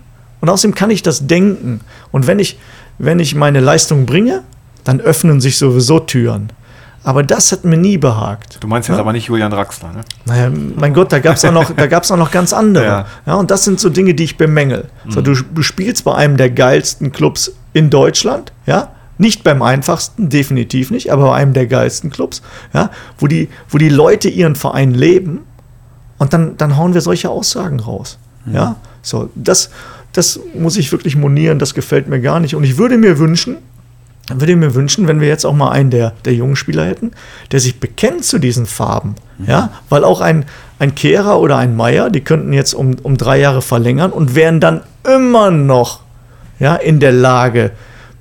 Und 0.45 0.49
außerdem 0.53 0.75
kann 0.75 0.91
ich 0.91 1.01
das 1.01 1.25
denken. 1.25 1.81
Und 2.11 2.27
wenn 2.27 2.37
ich, 2.37 2.59
wenn 2.99 3.17
ich 3.19 3.33
meine 3.33 3.61
Leistung 3.61 4.05
bringe, 4.05 4.43
dann 4.83 5.01
öffnen 5.01 5.41
sich 5.41 5.57
sowieso 5.57 5.99
Türen. 5.99 6.51
Aber 7.03 7.23
das 7.23 7.51
hat 7.51 7.65
mir 7.65 7.77
nie 7.77 7.97
behagt. 7.97 8.57
Du 8.59 8.67
meinst 8.67 8.87
jetzt 8.89 8.97
Ja. 8.97 9.01
aber 9.01 9.11
nicht 9.11 9.25
Julian 9.27 9.49
Draxler, 9.49 9.91
ne? 9.91 10.01
Naja, 10.25 10.51
mein 10.75 10.93
Gott, 10.93 11.11
da 11.11 11.17
gab 11.17 11.35
es 11.35 11.45
auch, 11.45 11.51
noch- 11.51 11.71
da 11.75 11.87
gab's 11.87 12.11
auch 12.11 12.17
noch 12.17 12.29
ganz 12.29 12.53
andere. 12.53 12.83
Ja. 12.85 13.05
Ja. 13.25 13.33
und 13.35 13.49
das 13.49 13.63
sind 13.63 13.79
so 13.79 13.89
Dinge, 13.89 14.13
die 14.13 14.23
ich 14.23 14.37
bemängel. 14.37 14.85
So, 15.09 15.21
du, 15.21 15.33
du 15.33 15.61
spielst 15.63 16.03
bei 16.05 16.13
einem 16.13 16.37
der 16.37 16.51
geilsten 16.51 17.11
Clubs 17.11 17.53
in 17.73 17.89
Deutschland, 17.89 18.53
ja. 18.67 18.89
Nicht 19.17 19.43
beim 19.43 19.61
einfachsten, 19.63 20.29
definitiv 20.29 20.91
nicht, 20.91 21.11
aber 21.11 21.29
bei 21.29 21.35
einem 21.37 21.53
der 21.53 21.65
geilsten 21.67 22.11
Clubs, 22.11 22.41
ja, 22.73 22.91
wo 23.17 23.25
die, 23.27 23.47
wo 23.69 23.79
die 23.79 23.89
Leute 23.89 24.27
ihren 24.29 24.55
Verein 24.55 24.93
leben 24.93 25.39
und 26.19 26.33
dann, 26.33 26.57
dann 26.57 26.75
hauen 26.77 26.93
wir 26.93 27.01
solche 27.01 27.29
Aussagen 27.31 27.79
raus. 27.79 28.19
Ja, 28.45 28.75
so, 29.01 29.29
das, 29.33 29.69
das 30.17 30.39
muss 30.53 30.77
ich 30.77 30.91
wirklich 30.91 31.15
monieren, 31.15 31.59
das 31.59 31.73
gefällt 31.73 32.07
mir 32.07 32.21
gar 32.21 32.39
nicht. 32.39 32.55
Und 32.55 32.63
ich 32.63 32.77
würde 32.77 32.97
mir 32.97 33.19
wünschen, 33.19 33.57
würde 34.33 34.55
mir 34.55 34.73
wünschen, 34.73 35.07
wenn 35.07 35.19
wir 35.21 35.27
jetzt 35.27 35.45
auch 35.45 35.53
mal 35.53 35.71
einen 35.71 35.91
der, 35.91 36.13
der 36.23 36.33
jungen 36.33 36.55
Spieler 36.55 36.85
hätten, 36.85 37.11
der 37.51 37.59
sich 37.59 37.79
bekennt 37.79 38.23
zu 38.25 38.39
diesen 38.39 38.65
Farben. 38.65 39.15
Mhm. 39.37 39.45
Ja, 39.47 39.69
weil 39.89 40.03
auch 40.03 40.21
ein, 40.21 40.45
ein 40.79 40.95
Kehrer 40.95 41.39
oder 41.39 41.57
ein 41.57 41.75
Meier, 41.75 42.09
die 42.09 42.21
könnten 42.21 42.53
jetzt 42.53 42.73
um, 42.73 42.95
um 43.03 43.17
drei 43.17 43.39
Jahre 43.39 43.61
verlängern 43.61 44.11
und 44.11 44.35
wären 44.35 44.59
dann 44.59 44.81
immer 45.03 45.51
noch 45.51 45.99
ja, 46.59 46.75
in 46.75 46.99
der 46.99 47.11
Lage, 47.11 47.71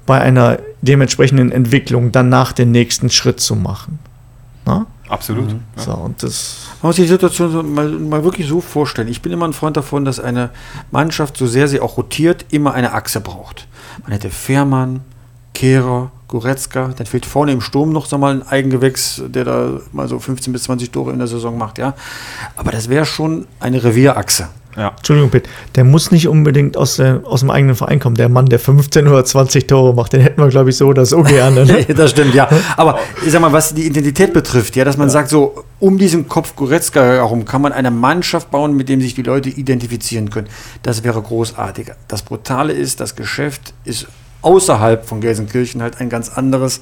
bei 0.07 0.21
einer 0.21 0.59
dementsprechenden 0.83 1.51
Entwicklung 1.51 2.13
danach 2.13 2.53
den 2.53 2.71
nächsten 2.71 3.09
Schritt 3.09 3.41
zu 3.41 3.57
machen. 3.57 3.99
Na? 4.67 4.87
Absolut. 5.15 5.53
Mhm. 5.53 5.61
Ja. 5.77 5.83
So, 5.83 5.93
und 5.93 6.23
das 6.23 6.59
man 6.83 6.89
muss 6.89 6.97
sich 6.97 7.07
die 7.07 7.13
Situation 7.13 7.73
mal, 7.73 7.89
mal, 7.89 8.25
wirklich 8.25 8.49
so 8.49 8.61
vorstellen. 8.61 9.09
Ich 9.09 9.23
bin 9.23 9.33
immer 9.33 9.47
ein 9.47 9.53
Freund 9.53 9.77
davon, 9.77 10.05
dass 10.05 10.21
eine 10.21 10.51
Mannschaft, 10.91 11.37
so 11.37 11.47
sehr 11.47 11.69
sie 11.69 11.81
auch 11.81 11.97
rotiert, 11.97 12.47
immer 12.51 12.75
eine 12.75 12.93
Achse 12.93 13.21
braucht. 13.21 13.69
Man 14.03 14.13
hätte 14.13 14.29
Fährmann, 14.29 15.01
Kehrer, 15.55 16.11
Goretzka, 16.29 16.89
dann 16.97 17.07
fehlt 17.07 17.27
vorne 17.27 17.53
im 17.53 17.61
Sturm 17.61 17.91
noch 17.91 18.07
so 18.07 18.19
mal 18.19 18.35
ein 18.35 18.47
Eigengewächs, 18.47 19.23
der 19.27 19.45
da 19.45 19.81
mal 19.93 20.09
so 20.09 20.19
15 20.19 20.53
bis 20.53 20.65
20 20.65 20.91
Tore 20.91 21.13
in 21.13 21.19
der 21.19 21.29
Saison 21.29 21.57
macht, 21.57 21.79
ja. 21.79 21.95
Aber 22.57 22.73
das 22.73 22.89
wäre 22.89 23.07
schon 23.07 23.47
eine 23.61 23.83
Revierachse. 23.83 24.49
Ja. 24.77 24.89
Entschuldigung, 24.97 25.31
Pitt, 25.31 25.49
der 25.77 25.85
muss 25.85 26.11
nicht 26.11 26.29
unbedingt 26.29 26.77
aus, 26.77 26.97
der, 26.97 27.21
aus 27.25 27.41
dem 27.41 27.51
eigenen 27.51 27.77
Verein 27.77 28.01
kommen. 28.01 28.17
Der 28.17 28.29
Mann, 28.29 28.47
der 28.47 28.59
15 28.59 29.07
oder 29.07 29.25
20 29.25 29.67
Tore 29.67 29.95
macht, 29.95 30.13
den 30.13 30.21
hätten 30.21 30.41
wir, 30.41 30.49
glaube 30.49 30.71
ich, 30.71 30.77
so 30.77 30.87
oder 30.87 31.07
so 31.07 31.23
gerne. 31.23 31.65
Ne? 31.65 31.85
das 31.95 32.11
stimmt, 32.11 32.35
ja. 32.35 32.49
Aber 32.77 32.99
ich 33.25 33.33
sag 33.33 33.41
mal, 33.41 33.53
was 33.53 33.75
die 33.75 33.87
Identität 33.87 34.33
betrifft, 34.33 34.77
ja, 34.77 34.85
dass 34.85 34.97
man 34.97 35.09
ja. 35.09 35.13
sagt, 35.13 35.29
so 35.29 35.65
um 35.81 35.99
diesen 35.99 36.29
Kopf 36.29 36.57
Goretzka 36.57 37.03
herum 37.03 37.45
kann 37.45 37.63
man 37.63 37.73
eine 37.73 37.91
Mannschaft 37.91 38.51
bauen, 38.51 38.77
mit 38.77 38.89
dem 38.89 39.01
sich 39.01 39.15
die 39.15 39.23
Leute 39.23 39.49
identifizieren 39.49 40.31
können. 40.31 40.49
Das 40.83 41.05
wäre 41.05 41.21
großartig. 41.21 41.93
Das 42.09 42.23
Brutale 42.23 42.73
ist, 42.73 43.01
das 43.01 43.17
Geschäft 43.17 43.75
ist 43.85 44.07
außerhalb 44.45 45.07
von 45.07 45.21
Gelsenkirchen 45.21 45.83
halt 45.83 46.01
ein 46.01 46.09
ganz 46.09 46.29
anderes. 46.29 46.81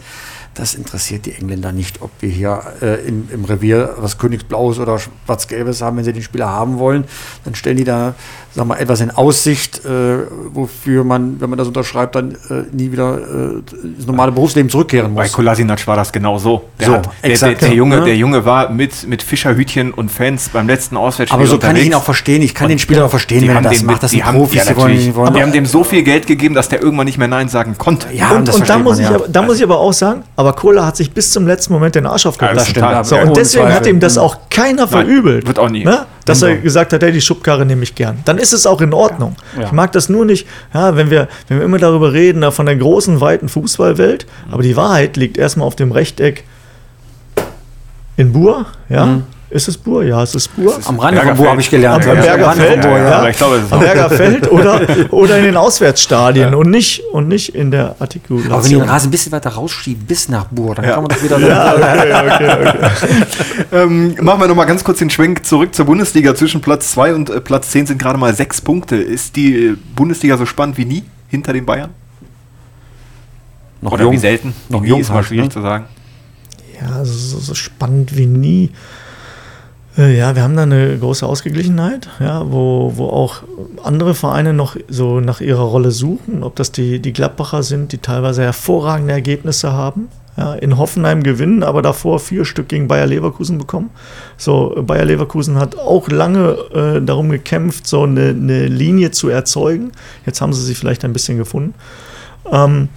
Das 0.54 0.74
interessiert 0.74 1.26
die 1.26 1.32
Engländer 1.32 1.72
nicht, 1.72 2.02
ob 2.02 2.10
wir 2.20 2.28
hier 2.28 2.62
äh, 2.82 3.06
im, 3.06 3.28
im, 3.32 3.44
Revier 3.44 3.94
was 3.98 4.18
Königsblaues 4.18 4.78
oder 4.78 4.98
Schwarz-Gelbes 4.98 5.80
haben. 5.80 5.96
Wenn 5.96 6.04
sie 6.04 6.12
den 6.12 6.22
Spieler 6.22 6.48
haben 6.48 6.78
wollen, 6.78 7.04
dann 7.44 7.54
stellen 7.54 7.78
die 7.78 7.84
da 7.84 8.14
sag 8.54 8.66
mal, 8.66 8.76
etwas 8.76 9.00
in 9.00 9.10
Aussicht, 9.10 9.84
äh, 9.84 10.18
wofür 10.52 11.04
man, 11.04 11.40
wenn 11.40 11.48
man 11.48 11.58
das 11.58 11.68
unterschreibt, 11.68 12.14
dann 12.14 12.32
äh, 12.50 12.64
nie 12.72 12.92
wieder 12.92 13.18
äh, 13.18 13.62
das 13.96 14.06
normale 14.06 14.32
Berufsleben 14.32 14.70
zurückkehren 14.70 15.12
muss. 15.12 15.24
Bei 15.24 15.28
Kolasinac 15.28 15.86
war 15.86 15.96
das 15.96 16.12
genau 16.12 16.38
so. 16.38 16.64
Der, 16.78 16.86
so, 16.86 16.92
hat, 16.94 17.08
der, 17.22 17.30
exakt, 17.30 17.62
der, 17.62 17.68
der 17.68 17.76
Junge, 17.76 17.98
ja. 17.98 18.04
der 18.04 18.16
Junge 18.16 18.44
war 18.44 18.70
mit, 18.70 19.06
mit 19.08 19.22
Fischerhütchen 19.22 19.92
und 19.92 20.10
Fans 20.10 20.50
beim 20.50 20.66
letzten 20.66 20.96
Auswärtsspiel 20.96 21.38
Aber 21.38 21.46
so 21.46 21.54
unterwegs. 21.54 21.74
kann 21.74 21.82
ich 21.82 21.86
ihn 21.86 21.94
auch 21.94 22.02
verstehen. 22.02 22.42
Ich 22.42 22.54
kann 22.54 22.66
und 22.66 22.70
den 22.70 22.78
Spieler 22.78 23.06
auch 23.06 23.10
verstehen, 23.10 23.48
wenn 23.48 23.56
er 23.56 23.62
das 23.62 23.82
macht. 23.82 24.02
Das 24.02 24.10
sind 24.10 24.24
haben, 24.24 24.36
Profis, 24.36 24.64
ja, 24.64 24.72
die 24.72 24.76
wollen, 24.76 24.98
die 24.98 25.14
wollen. 25.14 25.28
Aber 25.28 25.36
die 25.36 25.42
haben 25.42 25.52
dem 25.52 25.66
so 25.66 25.82
viel 25.82 26.02
Geld 26.02 26.26
gegeben, 26.26 26.54
dass 26.54 26.68
der 26.68 26.82
irgendwann 26.82 27.06
nicht 27.06 27.18
mehr 27.18 27.28
Nein 27.28 27.48
sagen 27.48 27.76
konnte. 27.78 28.08
Ja, 28.12 28.32
und, 28.32 28.48
und 28.52 28.68
da, 28.68 28.78
muss, 28.78 28.98
man, 28.98 29.06
ich, 29.06 29.14
aber, 29.14 29.28
da 29.28 29.42
muss 29.42 29.56
ich 29.56 29.62
aber 29.62 29.78
auch 29.78 29.92
sagen, 29.92 30.24
aber 30.42 30.54
Kohler 30.54 30.84
hat 30.84 30.96
sich 30.96 31.12
bis 31.12 31.30
zum 31.30 31.46
letzten 31.46 31.72
Moment 31.72 31.94
den 31.94 32.04
Arsch 32.04 32.26
aufgerissen. 32.26 32.74
Ja, 32.74 33.04
so, 33.04 33.16
und 33.16 33.36
deswegen 33.36 33.72
hat 33.72 33.86
ihm 33.86 34.00
das 34.00 34.18
auch 34.18 34.36
keiner 34.50 34.88
verübelt. 34.88 35.46
Wird 35.46 35.60
auch 35.60 35.68
nie. 35.68 35.84
Ne? 35.84 36.04
Dass 36.24 36.42
er 36.42 36.56
gesagt 36.56 36.92
hat, 36.92 37.00
hey, 37.00 37.12
die 37.12 37.20
Schubkarre 37.20 37.64
nehme 37.64 37.84
ich 37.84 37.94
gern. 37.94 38.18
Dann 38.24 38.38
ist 38.38 38.52
es 38.52 38.66
auch 38.66 38.80
in 38.80 38.92
Ordnung. 38.92 39.36
Ja. 39.56 39.66
Ich 39.66 39.72
mag 39.72 39.92
das 39.92 40.08
nur 40.08 40.24
nicht, 40.24 40.48
ja, 40.74 40.96
wenn, 40.96 41.10
wir, 41.10 41.28
wenn 41.46 41.58
wir 41.58 41.64
immer 41.64 41.78
darüber 41.78 42.12
reden, 42.12 42.50
von 42.50 42.66
der 42.66 42.74
großen, 42.74 43.20
weiten 43.20 43.48
Fußballwelt. 43.48 44.26
Aber 44.50 44.64
die 44.64 44.76
Wahrheit 44.76 45.16
liegt 45.16 45.38
erstmal 45.38 45.66
auf 45.68 45.76
dem 45.76 45.92
Rechteck 45.92 46.42
in 48.16 48.32
Bur. 48.32 48.66
Ja. 48.88 49.06
Mhm. 49.06 49.22
Ist 49.52 49.68
es 49.68 49.76
Bur? 49.76 50.02
Ja, 50.02 50.22
es 50.22 50.34
ist 50.34 50.56
Bur. 50.56 50.78
Am 50.86 50.98
Rande 50.98 51.20
von 51.20 51.36
Bur 51.36 51.50
habe 51.50 51.60
ich 51.60 51.68
gelernt. 51.68 52.06
Am 52.08 52.16
Bergerfeld, 52.16 52.84
ja. 52.84 52.98
ja. 52.98 53.28
Ich 53.28 53.36
glaube, 53.36 53.60
Am 53.68 53.80
Bergerfeld 53.80 54.50
oder, 54.50 54.80
oder 55.10 55.38
in 55.38 55.44
den 55.44 55.56
Auswärtsstadien 55.58 56.52
ja. 56.52 56.56
und, 56.56 56.70
nicht, 56.70 57.02
und 57.12 57.28
nicht 57.28 57.54
in 57.54 57.70
der 57.70 57.96
Artikulation. 57.98 58.52
Aber 58.52 58.64
wenn 58.64 58.70
die 58.70 58.76
den 58.76 58.88
Rasen 58.88 59.08
ein 59.08 59.10
bisschen 59.10 59.30
weiter 59.32 59.50
rausschieben, 59.50 60.06
bis 60.06 60.30
nach 60.30 60.46
Bur, 60.46 60.74
dann 60.74 60.86
ja. 60.86 60.92
kann 60.92 61.02
man 61.02 61.10
doch 61.10 61.22
wieder... 61.22 61.38
ja, 61.46 61.74
okay, 61.74 62.14
okay, 62.14 62.68
okay. 62.68 63.66
ähm, 63.72 64.16
machen 64.22 64.40
wir 64.40 64.48
nochmal 64.48 64.66
ganz 64.66 64.82
kurz 64.84 65.00
den 65.00 65.10
Schwenk 65.10 65.44
zurück 65.44 65.74
zur 65.74 65.84
Bundesliga. 65.84 66.34
Zwischen 66.34 66.62
Platz 66.62 66.90
2 66.92 67.14
und 67.14 67.28
äh, 67.28 67.40
Platz 67.42 67.70
10 67.72 67.86
sind 67.86 67.98
gerade 67.98 68.18
mal 68.18 68.34
sechs 68.34 68.62
Punkte. 68.62 68.96
Ist 68.96 69.36
die 69.36 69.66
äh, 69.66 69.76
Bundesliga 69.94 70.38
so 70.38 70.46
spannend 70.46 70.78
wie 70.78 70.86
nie 70.86 71.02
hinter 71.28 71.52
den 71.52 71.66
Bayern? 71.66 71.90
Noch 73.82 73.92
Oder 73.92 74.04
jung. 74.04 74.14
wie 74.14 74.18
selten? 74.18 74.54
Noch 74.70 74.82
jung 74.82 75.00
ist 75.00 75.10
mal 75.10 75.22
schwierig 75.22 75.46
ne? 75.46 75.50
zu 75.50 75.60
sagen. 75.60 75.84
Ja, 76.80 77.04
so, 77.04 77.38
so 77.38 77.52
spannend 77.52 78.16
wie 78.16 78.26
nie. 78.26 78.70
Äh, 79.96 80.16
ja, 80.16 80.34
wir 80.34 80.42
haben 80.42 80.56
da 80.56 80.62
eine 80.62 80.98
große 80.98 81.26
Ausgeglichenheit, 81.26 82.08
ja, 82.18 82.50
wo, 82.50 82.92
wo 82.96 83.08
auch 83.08 83.42
andere 83.82 84.14
Vereine 84.14 84.54
noch 84.54 84.76
so 84.88 85.20
nach 85.20 85.40
ihrer 85.40 85.64
Rolle 85.64 85.90
suchen, 85.90 86.42
ob 86.42 86.56
das 86.56 86.72
die, 86.72 87.00
die 87.00 87.12
Gladbacher 87.12 87.62
sind, 87.62 87.92
die 87.92 87.98
teilweise 87.98 88.42
hervorragende 88.42 89.12
Ergebnisse 89.12 89.72
haben. 89.72 90.08
Ja, 90.34 90.54
in 90.54 90.78
Hoffenheim 90.78 91.22
gewinnen, 91.22 91.62
aber 91.62 91.82
davor 91.82 92.18
vier 92.18 92.46
Stück 92.46 92.68
gegen 92.68 92.88
Bayer 92.88 93.04
Leverkusen 93.04 93.58
bekommen. 93.58 93.90
So, 94.38 94.74
Bayer 94.80 95.04
Leverkusen 95.04 95.58
hat 95.58 95.76
auch 95.78 96.08
lange 96.08 96.56
äh, 96.72 97.02
darum 97.02 97.28
gekämpft, 97.28 97.86
so 97.86 98.04
eine, 98.04 98.30
eine, 98.30 98.66
Linie 98.66 99.10
zu 99.10 99.28
erzeugen. 99.28 99.92
Jetzt 100.24 100.40
haben 100.40 100.54
sie 100.54 100.62
sie 100.62 100.74
vielleicht 100.74 101.04
ein 101.04 101.12
bisschen 101.12 101.36
gefunden. 101.36 101.74
Ähm, 102.50 102.88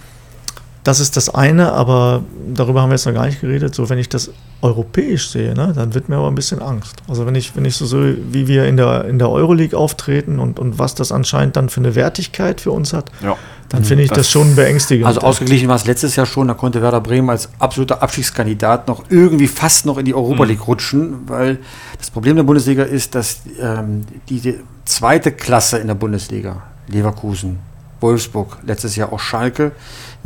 das 0.86 1.00
ist 1.00 1.16
das 1.16 1.34
eine, 1.34 1.72
aber 1.72 2.22
darüber 2.54 2.80
haben 2.80 2.90
wir 2.90 2.94
jetzt 2.94 3.06
noch 3.06 3.12
gar 3.12 3.26
nicht 3.26 3.40
geredet. 3.40 3.74
So, 3.74 3.90
wenn 3.90 3.98
ich 3.98 4.08
das 4.08 4.30
europäisch 4.62 5.30
sehe, 5.30 5.52
ne, 5.52 5.72
dann 5.74 5.94
wird 5.94 6.08
mir 6.08 6.16
aber 6.16 6.28
ein 6.28 6.36
bisschen 6.36 6.62
Angst. 6.62 7.02
Also 7.08 7.26
wenn 7.26 7.34
ich, 7.34 7.56
wenn 7.56 7.64
ich 7.64 7.74
so 7.74 7.86
sehe, 7.86 8.16
wie 8.30 8.46
wir 8.46 8.66
in 8.66 8.76
der, 8.76 9.04
in 9.06 9.18
der 9.18 9.28
Euroleague 9.28 9.76
auftreten 9.76 10.38
und, 10.38 10.60
und 10.60 10.78
was 10.78 10.94
das 10.94 11.10
anscheinend 11.10 11.56
dann 11.56 11.70
für 11.70 11.80
eine 11.80 11.96
Wertigkeit 11.96 12.60
für 12.60 12.70
uns 12.70 12.92
hat, 12.92 13.10
ja. 13.20 13.36
dann 13.68 13.82
finde 13.82 14.04
ich 14.04 14.10
das, 14.10 14.18
das, 14.18 14.30
schon 14.30 14.54
beängstigend. 14.54 15.06
Also 15.06 15.22
ausgeglichen 15.22 15.66
war 15.66 15.74
es 15.74 15.86
letztes 15.86 16.14
Jahr 16.14 16.24
schon, 16.24 16.46
da 16.46 16.54
konnte 16.54 16.80
Werder 16.80 17.00
Bremen 17.00 17.30
als 17.30 17.48
absoluter 17.58 18.00
Abstiegskandidat 18.00 18.86
noch 18.86 19.06
irgendwie 19.10 19.48
fast 19.48 19.86
noch 19.86 19.98
in 19.98 20.04
die 20.04 20.14
Europa 20.14 20.44
League 20.44 20.60
mhm. 20.60 20.64
rutschen, 20.66 21.14
weil 21.26 21.58
das 21.98 22.12
Problem 22.12 22.36
der 22.36 22.44
Bundesliga 22.44 22.84
ist, 22.84 23.16
dass 23.16 23.40
ähm, 23.60 24.02
die 24.28 24.54
zweite 24.84 25.32
Klasse 25.32 25.78
in 25.78 25.88
der 25.88 25.96
Bundesliga, 25.96 26.62
Leverkusen, 26.86 27.58
Wolfsburg, 28.00 28.58
letztes 28.64 28.94
Jahr 28.96 29.12
auch 29.12 29.20
Schalke, 29.20 29.72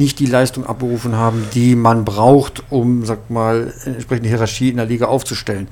nicht 0.01 0.19
die 0.19 0.27
Leistung 0.27 0.65
abberufen 0.65 1.15
haben, 1.15 1.47
die 1.55 1.77
man 1.77 2.07
braucht, 2.07 2.63
um, 2.71 3.05
sag 3.05 3.31
mal, 3.31 3.73
entsprechende 3.85 4.31
Hierarchie 4.31 4.71
in 4.71 4.79
der 4.79 4.87
Liga 4.87 5.07
aufzustellen. 5.07 5.69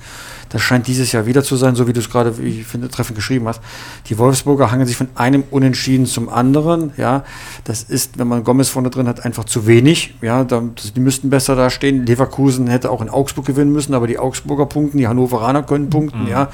Das 0.48 0.62
scheint 0.62 0.86
dieses 0.86 1.12
Jahr 1.12 1.26
wieder 1.26 1.42
zu 1.42 1.56
sein, 1.56 1.74
so 1.74 1.86
wie 1.86 1.92
du 1.92 2.00
es 2.00 2.10
gerade, 2.10 2.38
wie 2.38 2.60
ich 2.60 2.66
finde, 2.66 2.88
treffend 2.88 3.16
geschrieben 3.16 3.46
hast. 3.48 3.60
Die 4.06 4.18
Wolfsburger 4.18 4.70
hangen 4.70 4.86
sich 4.86 4.96
von 4.96 5.08
einem 5.14 5.44
Unentschieden 5.50 6.06
zum 6.06 6.28
anderen. 6.28 6.92
Ja, 6.96 7.24
das 7.64 7.82
ist, 7.82 8.18
wenn 8.18 8.28
man 8.28 8.44
Gomez 8.44 8.68
vorne 8.68 8.90
drin 8.90 9.08
hat, 9.08 9.24
einfach 9.24 9.44
zu 9.44 9.66
wenig. 9.66 10.14
Ja, 10.22 10.44
die 10.44 11.00
müssten 11.00 11.30
besser 11.30 11.56
da 11.56 11.70
stehen. 11.70 12.06
Leverkusen 12.06 12.66
hätte 12.68 12.90
auch 12.90 13.02
in 13.02 13.08
Augsburg 13.08 13.46
gewinnen 13.46 13.72
müssen, 13.72 13.94
aber 13.94 14.06
die 14.06 14.18
Augsburger 14.18 14.66
punkten, 14.66 14.98
die 14.98 15.08
Hannoveraner 15.08 15.62
können 15.62 15.90
punkten. 15.90 16.24
Mhm. 16.24 16.28
Ja, 16.28 16.48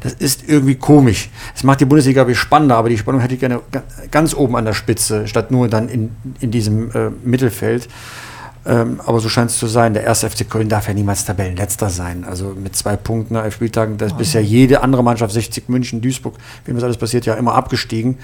das 0.00 0.14
ist 0.14 0.48
irgendwie 0.48 0.74
komisch. 0.74 1.30
Es 1.54 1.64
macht 1.64 1.80
die 1.80 1.84
Bundesliga 1.84 2.28
wie 2.28 2.34
spannender, 2.34 2.76
aber 2.76 2.88
die 2.88 2.98
Spannung 2.98 3.20
hätte 3.20 3.34
ich 3.34 3.40
gerne 3.40 3.60
ganz 4.10 4.34
oben 4.34 4.56
an 4.56 4.64
der 4.64 4.74
Spitze, 4.74 5.26
statt 5.26 5.50
nur 5.50 5.68
dann 5.68 5.88
in, 5.88 6.10
in 6.40 6.50
diesem 6.50 6.90
äh, 6.92 7.10
Mittelfeld. 7.24 7.88
Ähm, 8.68 9.00
aber 9.06 9.18
so 9.18 9.30
scheint 9.30 9.50
es 9.50 9.58
zu 9.58 9.66
sein. 9.66 9.94
Der 9.94 10.04
erste 10.04 10.28
FC 10.28 10.48
Köln 10.48 10.68
darf 10.68 10.88
ja 10.88 10.94
niemals 10.94 11.24
Tabellenletzter 11.24 11.88
sein. 11.88 12.24
Also 12.24 12.54
mit 12.54 12.76
zwei 12.76 12.96
Punkten 12.96 13.32
nach 13.32 13.44
elf 13.44 13.54
Spieltagen, 13.54 13.96
da 13.96 14.04
ist 14.04 14.12
oh. 14.12 14.18
bisher 14.18 14.42
jede 14.42 14.82
andere 14.82 15.02
Mannschaft, 15.02 15.32
60 15.32 15.70
München, 15.70 16.02
Duisburg, 16.02 16.34
wie 16.66 16.74
das 16.74 16.82
alles 16.82 16.98
passiert, 16.98 17.24
ja 17.24 17.32
immer 17.34 17.54
abgestiegen. 17.54 18.18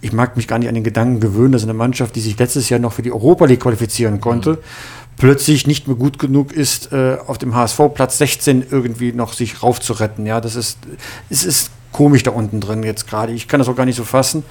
Ich 0.00 0.12
mag 0.12 0.36
mich 0.36 0.46
gar 0.46 0.60
nicht 0.60 0.68
an 0.68 0.76
den 0.76 0.84
Gedanken 0.84 1.18
gewöhnen, 1.18 1.50
dass 1.50 1.64
eine 1.64 1.74
Mannschaft, 1.74 2.14
die 2.14 2.20
sich 2.20 2.38
letztes 2.38 2.68
Jahr 2.68 2.78
noch 2.78 2.92
für 2.92 3.02
die 3.02 3.10
Europa 3.10 3.46
League 3.46 3.60
qualifizieren 3.60 4.20
konnte, 4.20 4.52
mhm. 4.52 4.58
plötzlich 5.16 5.66
nicht 5.66 5.88
mehr 5.88 5.96
gut 5.96 6.20
genug 6.20 6.52
ist, 6.52 6.92
äh, 6.92 7.16
auf 7.26 7.38
dem 7.38 7.56
HSV 7.56 7.80
Platz 7.92 8.18
16 8.18 8.66
irgendwie 8.70 9.12
noch 9.12 9.32
sich 9.32 9.64
raufzuretten. 9.64 10.26
Ja, 10.26 10.40
das 10.40 10.54
ist, 10.54 10.78
es 11.28 11.42
ist 11.42 11.72
komisch 11.90 12.22
da 12.22 12.30
unten 12.30 12.60
drin 12.60 12.84
jetzt 12.84 13.08
gerade. 13.08 13.32
Ich 13.32 13.48
kann 13.48 13.58
das 13.58 13.68
auch 13.68 13.74
gar 13.74 13.84
nicht 13.84 13.96
so 13.96 14.04
fassen. 14.04 14.44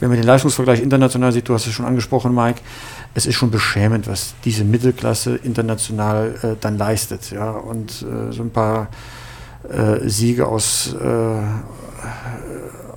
Wenn 0.00 0.08
man 0.08 0.18
den 0.18 0.26
Leistungsvergleich 0.26 0.80
international 0.80 1.32
sieht, 1.32 1.48
du 1.48 1.54
hast 1.54 1.66
es 1.66 1.72
schon 1.72 1.86
angesprochen, 1.86 2.34
Mike, 2.34 2.60
es 3.14 3.26
ist 3.26 3.36
schon 3.36 3.50
beschämend, 3.50 4.08
was 4.08 4.34
diese 4.44 4.64
Mittelklasse 4.64 5.36
international 5.36 6.34
äh, 6.42 6.56
dann 6.60 6.76
leistet. 6.76 7.30
Ja? 7.30 7.50
Und 7.50 8.02
äh, 8.02 8.32
so 8.32 8.42
ein 8.42 8.50
paar 8.50 8.88
äh, 9.70 10.08
Siege 10.08 10.46
aus, 10.46 10.94
äh, 11.00 11.38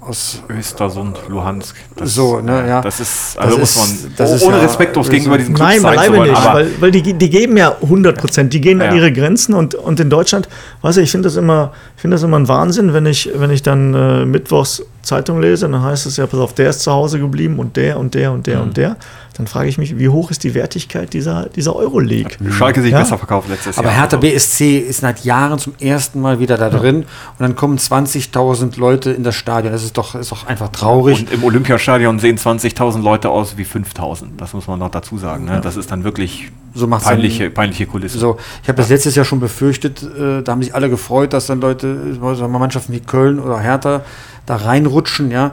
aus 0.01 0.41
Östersund, 0.49 1.17
Luhansk. 1.27 1.75
Das, 1.95 2.15
so, 2.15 2.39
ne, 2.39 2.67
ja. 2.67 2.81
Das 2.81 2.99
ist, 2.99 3.37
also 3.37 3.57
das 3.57 3.75
muss 3.75 4.03
man, 4.03 4.13
das 4.17 4.31
ist 4.31 4.43
ohne 4.43 4.57
ja, 4.57 4.63
respektlos 4.63 5.09
gegenüber 5.09 5.37
diesen 5.37 5.53
Clubs 5.53 5.69
Nein, 5.69 5.83
beileibe 5.83 6.19
nicht, 6.21 6.45
weil, 6.45 6.81
weil 6.81 6.91
die, 6.91 7.13
die 7.13 7.29
geben 7.29 7.57
ja 7.57 7.75
100 7.81 8.17
Prozent, 8.17 8.53
die 8.53 8.61
gehen 8.61 8.81
ja. 8.81 8.89
an 8.89 8.95
ihre 8.95 9.11
Grenzen 9.11 9.53
und, 9.53 9.75
und 9.75 9.99
in 9.99 10.09
Deutschland, 10.09 10.49
weißt 10.81 10.97
du, 10.97 11.01
ich 11.01 11.11
finde 11.11 11.27
das 11.27 11.35
immer, 11.35 11.73
ich 11.95 12.01
finde 12.01 12.15
das 12.15 12.23
immer 12.23 12.39
ein 12.39 12.47
Wahnsinn, 12.47 12.93
wenn 12.93 13.05
ich, 13.05 13.29
wenn 13.35 13.51
ich 13.51 13.61
dann 13.61 13.93
äh, 13.93 14.25
mittwochs 14.25 14.83
Zeitung 15.07 15.41
lese, 15.41 15.67
dann 15.67 15.81
heißt 15.81 16.05
es 16.05 16.17
ja, 16.17 16.27
pass 16.27 16.39
auf, 16.39 16.53
der 16.53 16.69
ist 16.69 16.81
zu 16.81 16.91
Hause 16.91 17.19
geblieben 17.19 17.57
und 17.59 17.75
der 17.75 17.97
und 17.99 18.13
der 18.13 18.31
und 18.31 18.45
der 18.47 18.57
Mhm. 18.57 18.63
und 18.63 18.77
der. 18.77 18.95
Dann 19.37 19.45
frage 19.45 19.69
ich 19.69 19.77
mich, 19.77 19.99
wie 19.99 20.09
hoch 20.09 20.31
ist 20.31 20.43
die 20.43 20.55
Wertigkeit 20.55 21.13
dieser, 21.13 21.47
dieser 21.49 21.75
Euroleague? 21.75 22.37
Schalke 22.51 22.81
sich 22.81 22.91
Ja. 22.91 22.99
besser 22.99 23.19
verkauft 23.19 23.49
letztes 23.49 23.77
Aber 23.77 23.89
Jahr. 23.89 23.97
Hertha 24.01 24.17
Also, 24.17 24.27
BSC 24.27 24.79
ist 24.79 25.01
seit 25.01 25.23
Jahren 25.25 25.59
zum 25.59 25.73
ersten 25.79 26.21
Mal 26.21 26.39
wieder 26.39 26.57
da 26.57 26.69
drin 26.71 26.97
und 26.97 27.05
dann 27.39 27.55
kommen 27.55 27.77
20.000 27.77 28.77
Leute 28.77 29.11
in 29.11 29.23
das 29.23 29.35
Stadion. 29.35 29.71
Das 29.73 29.83
ist 29.83 29.95
doch, 29.97 30.15
ist 30.15 30.31
doch 30.31 30.47
einfach 30.47 30.69
traurig. 30.69 31.19
Und 31.19 31.31
im 31.31 31.43
Olympiastadion 31.43 32.17
sehen 32.19 32.37
20.000 32.37 33.03
Leute 33.03 33.29
aus 33.29 33.57
wie 33.57 33.63
5.000. 33.65 34.37
Das 34.37 34.53
muss 34.53 34.67
man 34.67 34.79
noch 34.79 34.89
dazu 34.89 35.17
sagen. 35.19 35.45
Ne? 35.45 35.61
Das 35.61 35.77
ist 35.77 35.91
dann 35.91 36.03
wirklich 36.03 36.49
So 36.73 36.87
peinliche, 36.87 37.51
peinliche 37.51 37.85
Kulisse. 37.85 38.17
So, 38.17 38.37
ich 38.63 38.69
habe 38.69 38.77
das 38.77 38.89
letztes 38.89 39.15
Jahr 39.15 39.25
schon 39.25 39.39
befürchtet, 39.39 40.01
äh, 40.01 40.41
da 40.41 40.51
haben 40.51 40.63
sich 40.63 40.73
alle 40.73 40.89
gefreut, 40.89 41.33
dass 41.33 41.45
dann 41.45 41.61
Leute, 41.61 41.87
äh, 41.87 42.13
sagen 42.13 42.39
wir 42.39 42.47
mal 42.47 42.59
Mannschaften 42.59 42.91
wie 42.93 42.99
Köln 43.01 43.39
oder 43.39 43.59
Hertha 43.59 44.01
da 44.47 44.55
reinrutschen, 44.55 45.29
ja. 45.29 45.51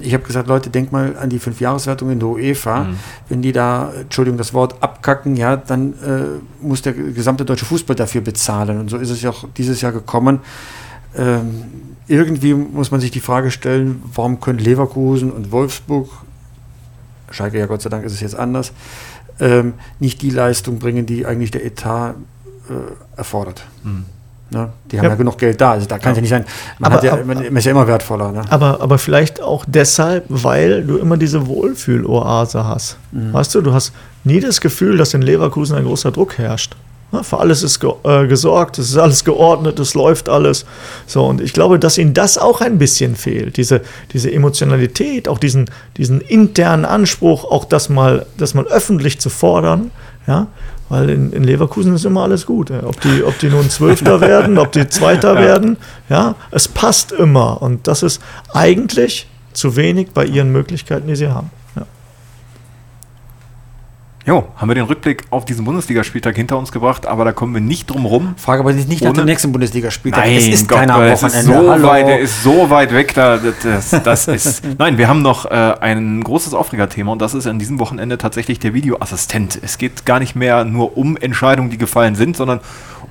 Ich 0.00 0.14
habe 0.14 0.22
gesagt, 0.22 0.48
Leute, 0.48 0.70
denkt 0.70 0.92
mal 0.92 1.16
an 1.16 1.30
die 1.30 1.38
Fünfjahreswertung 1.38 2.10
in 2.10 2.20
der 2.20 2.28
UEFA. 2.28 2.86
Wenn 3.28 3.42
die 3.42 3.52
da, 3.52 3.92
Entschuldigung, 4.00 4.38
das 4.38 4.54
Wort 4.54 4.82
abkacken, 4.82 5.36
ja, 5.36 5.56
dann 5.56 5.94
äh, 5.94 6.64
muss 6.64 6.82
der 6.82 6.92
gesamte 6.92 7.44
deutsche 7.44 7.64
Fußball 7.64 7.96
dafür 7.96 8.20
bezahlen. 8.20 8.78
Und 8.78 8.90
so 8.90 8.98
ist 8.98 9.10
es 9.10 9.22
ja 9.22 9.30
auch 9.30 9.46
dieses 9.56 9.80
Jahr 9.80 9.92
gekommen. 9.92 10.40
Ähm, 11.16 11.64
irgendwie 12.06 12.54
muss 12.54 12.90
man 12.90 13.00
sich 13.00 13.10
die 13.10 13.20
Frage 13.20 13.50
stellen, 13.50 14.02
warum 14.14 14.40
können 14.40 14.58
Leverkusen 14.58 15.32
und 15.32 15.50
Wolfsburg, 15.50 16.10
Schalke 17.30 17.58
ja 17.58 17.66
Gott 17.66 17.82
sei 17.82 17.88
Dank 17.88 18.04
ist 18.04 18.12
es 18.12 18.20
jetzt 18.20 18.36
anders, 18.36 18.72
ähm, 19.40 19.72
nicht 20.00 20.20
die 20.20 20.30
Leistung 20.30 20.78
bringen, 20.78 21.06
die 21.06 21.24
eigentlich 21.24 21.50
der 21.50 21.64
Etat 21.64 22.14
äh, 22.68 23.16
erfordert. 23.16 23.66
Ne? 24.54 24.70
Die 24.90 24.98
haben 24.98 25.04
ja. 25.04 25.10
Ja. 25.10 25.16
genug 25.16 25.36
Geld 25.38 25.60
da. 25.60 25.72
Also 25.72 25.86
da 25.86 25.98
kann 25.98 26.12
es 26.12 26.18
ja 26.18 26.20
nicht 26.22 26.30
sein. 26.30 26.44
Man, 26.78 26.92
Aber- 26.92 26.96
hat 26.96 27.04
ja, 27.04 27.24
man 27.24 27.42
ist 27.56 27.64
ja 27.64 27.70
immer 27.72 27.86
wertvoller. 27.86 28.32
Ne? 28.32 28.42
Aber, 28.50 28.80
aber 28.80 28.98
vielleicht 28.98 29.42
auch 29.42 29.64
deshalb, 29.66 30.24
weil 30.28 30.84
du 30.84 30.96
immer 30.98 31.16
diese 31.16 31.46
Wohlfühloase 31.46 32.64
hast. 32.64 32.96
Weißt 33.12 33.54
du, 33.54 33.60
du 33.60 33.72
hast 33.72 33.92
nie 34.24 34.40
das 34.40 34.60
Gefühl, 34.60 34.96
dass 34.96 35.12
in 35.14 35.22
Leverkusen 35.22 35.76
ein 35.76 35.84
großer 35.84 36.10
Druck 36.10 36.38
herrscht. 36.38 36.74
Ja, 37.12 37.22
für 37.22 37.38
alles 37.38 37.62
ist 37.62 37.78
ge 37.78 37.92
äh, 38.02 38.26
gesorgt, 38.26 38.78
es 38.78 38.90
ist 38.90 38.96
alles 38.96 39.22
geordnet, 39.24 39.78
es 39.78 39.94
läuft 39.94 40.28
alles. 40.28 40.64
So, 41.06 41.24
und 41.26 41.40
ich 41.40 41.52
glaube, 41.52 41.78
dass 41.78 41.96
ihnen 41.96 42.12
das 42.12 42.38
auch 42.38 42.60
ein 42.60 42.78
bisschen 42.78 43.14
fehlt. 43.14 43.56
Diese, 43.56 43.82
diese 44.12 44.32
Emotionalität, 44.32 45.28
auch 45.28 45.38
diesen, 45.38 45.70
diesen 45.96 46.20
internen 46.20 46.84
Anspruch, 46.84 47.44
auch 47.44 47.66
das 47.66 47.88
mal, 47.88 48.26
das 48.36 48.54
mal 48.54 48.64
öffentlich 48.66 49.20
zu 49.20 49.30
fordern. 49.30 49.92
Ja, 50.26 50.46
weil 50.88 51.10
in, 51.10 51.32
in 51.32 51.44
Leverkusen 51.44 51.94
ist 51.94 52.04
immer 52.04 52.22
alles 52.22 52.46
gut. 52.46 52.70
Ja. 52.70 52.84
Ob, 52.84 53.00
die, 53.00 53.22
ob 53.24 53.38
die 53.38 53.48
nun 53.48 53.70
Zwölfter 53.70 54.20
werden, 54.20 54.58
ob 54.58 54.72
die 54.72 54.88
Zweiter 54.88 55.34
werden, 55.38 55.76
ja, 56.08 56.34
es 56.50 56.68
passt 56.68 57.12
immer. 57.12 57.62
Und 57.62 57.86
das 57.86 58.02
ist 58.02 58.20
eigentlich 58.52 59.26
zu 59.52 59.76
wenig 59.76 60.10
bei 60.12 60.24
ihren 60.24 60.52
Möglichkeiten, 60.52 61.08
die 61.08 61.16
sie 61.16 61.28
haben. 61.28 61.50
Ja. 64.26 64.34
Jo, 64.34 64.44
haben 64.56 64.68
wir 64.68 64.74
den 64.74 64.84
Rückblick 64.84 65.24
auf 65.30 65.44
diesen 65.44 65.64
Bundesligaspieltag 65.66 66.34
hinter 66.34 66.56
uns 66.56 66.72
gebracht, 66.72 67.06
aber 67.06 67.26
da 67.26 67.32
kommen 67.32 67.52
wir 67.52 67.60
nicht 67.60 67.90
drum 67.90 68.06
rum. 68.06 68.34
Frage 68.38 68.60
aber 68.60 68.72
nicht 68.72 69.02
nach 69.02 69.12
dem 69.12 69.26
nächsten 69.26 69.52
Bundesligaspieltag. 69.52 70.24
Nein, 70.24 70.36
es 70.36 70.48
ist 70.48 70.68
Gott, 70.68 70.78
keiner 70.78 70.94
am 70.94 71.02
es 71.02 71.22
ist 71.22 71.46
Wochenende. 71.46 71.52
so 71.52 71.70
Hallo. 71.70 71.88
weit, 71.88 72.08
er 72.08 72.18
ist 72.20 72.42
so 72.42 72.70
weit 72.70 72.94
weg 72.94 73.12
da. 73.14 73.38
Das, 73.62 73.90
das 73.90 74.28
ist. 74.28 74.62
Nein, 74.78 74.96
wir 74.96 75.08
haben 75.08 75.20
noch 75.20 75.44
äh, 75.44 75.74
ein 75.80 76.24
großes 76.24 76.54
Aufregerthema 76.54 77.12
und 77.12 77.20
das 77.20 77.34
ist 77.34 77.46
an 77.46 77.58
diesem 77.58 77.78
Wochenende 77.78 78.16
tatsächlich 78.16 78.58
der 78.58 78.72
Videoassistent. 78.72 79.58
Es 79.62 79.76
geht 79.76 80.06
gar 80.06 80.20
nicht 80.20 80.34
mehr 80.34 80.64
nur 80.64 80.96
um 80.96 81.18
Entscheidungen, 81.18 81.68
die 81.68 81.78
gefallen 81.78 82.14
sind, 82.14 82.36
sondern 82.36 82.60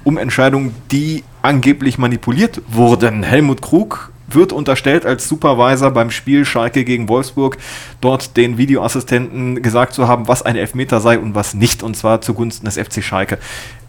um 0.04 0.18
Entscheidungen, 0.18 0.74
die 0.92 1.24
angeblich 1.44 2.00
manipuliert 2.00 2.62
wurden. 2.68 3.22
Helmut 3.22 3.62
Krug 3.62 4.13
wird 4.28 4.54
unterstellt, 4.54 5.06
als 5.06 5.28
Supervisor 5.28 5.92
beim 5.92 6.12
Spiel 6.12 6.46
Schalke 6.46 6.84
gegen 6.84 7.10
Wolfsburg 7.10 7.58
dort 8.02 8.38
den 8.38 8.58
Videoassistenten 8.58 9.62
gesagt 9.62 9.94
zu 9.94 10.08
haben, 10.08 10.28
was 10.28 10.42
ein 10.42 10.56
Elfmeter 10.56 11.00
sei 11.02 11.20
und 11.20 11.36
was 11.36 11.54
nicht, 11.54 11.84
und 11.84 11.96
zwar 11.96 12.22
zugunsten 12.22 12.66
des 12.66 12.78
FC 12.78 13.04
Schalke. 13.04 13.38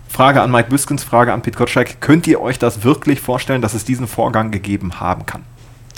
Frage 0.09 0.43
an 0.43 0.51
Mike 0.51 0.71
Büskens, 0.71 1.03
Frage 1.03 1.33
an 1.33 1.43
Pete 1.43 1.59
Gottschalk. 1.59 2.01
Könnt 2.01 2.27
ihr 2.29 2.41
euch 2.41 2.59
das 2.59 2.85
wirklich 2.85 3.21
vorstellen, 3.21 3.63
dass 3.63 3.75
es 3.75 3.85
diesen 3.85 4.07
Vorgang 4.07 4.53
gegeben 4.53 5.01
haben 5.01 5.27
kann? 5.27 5.43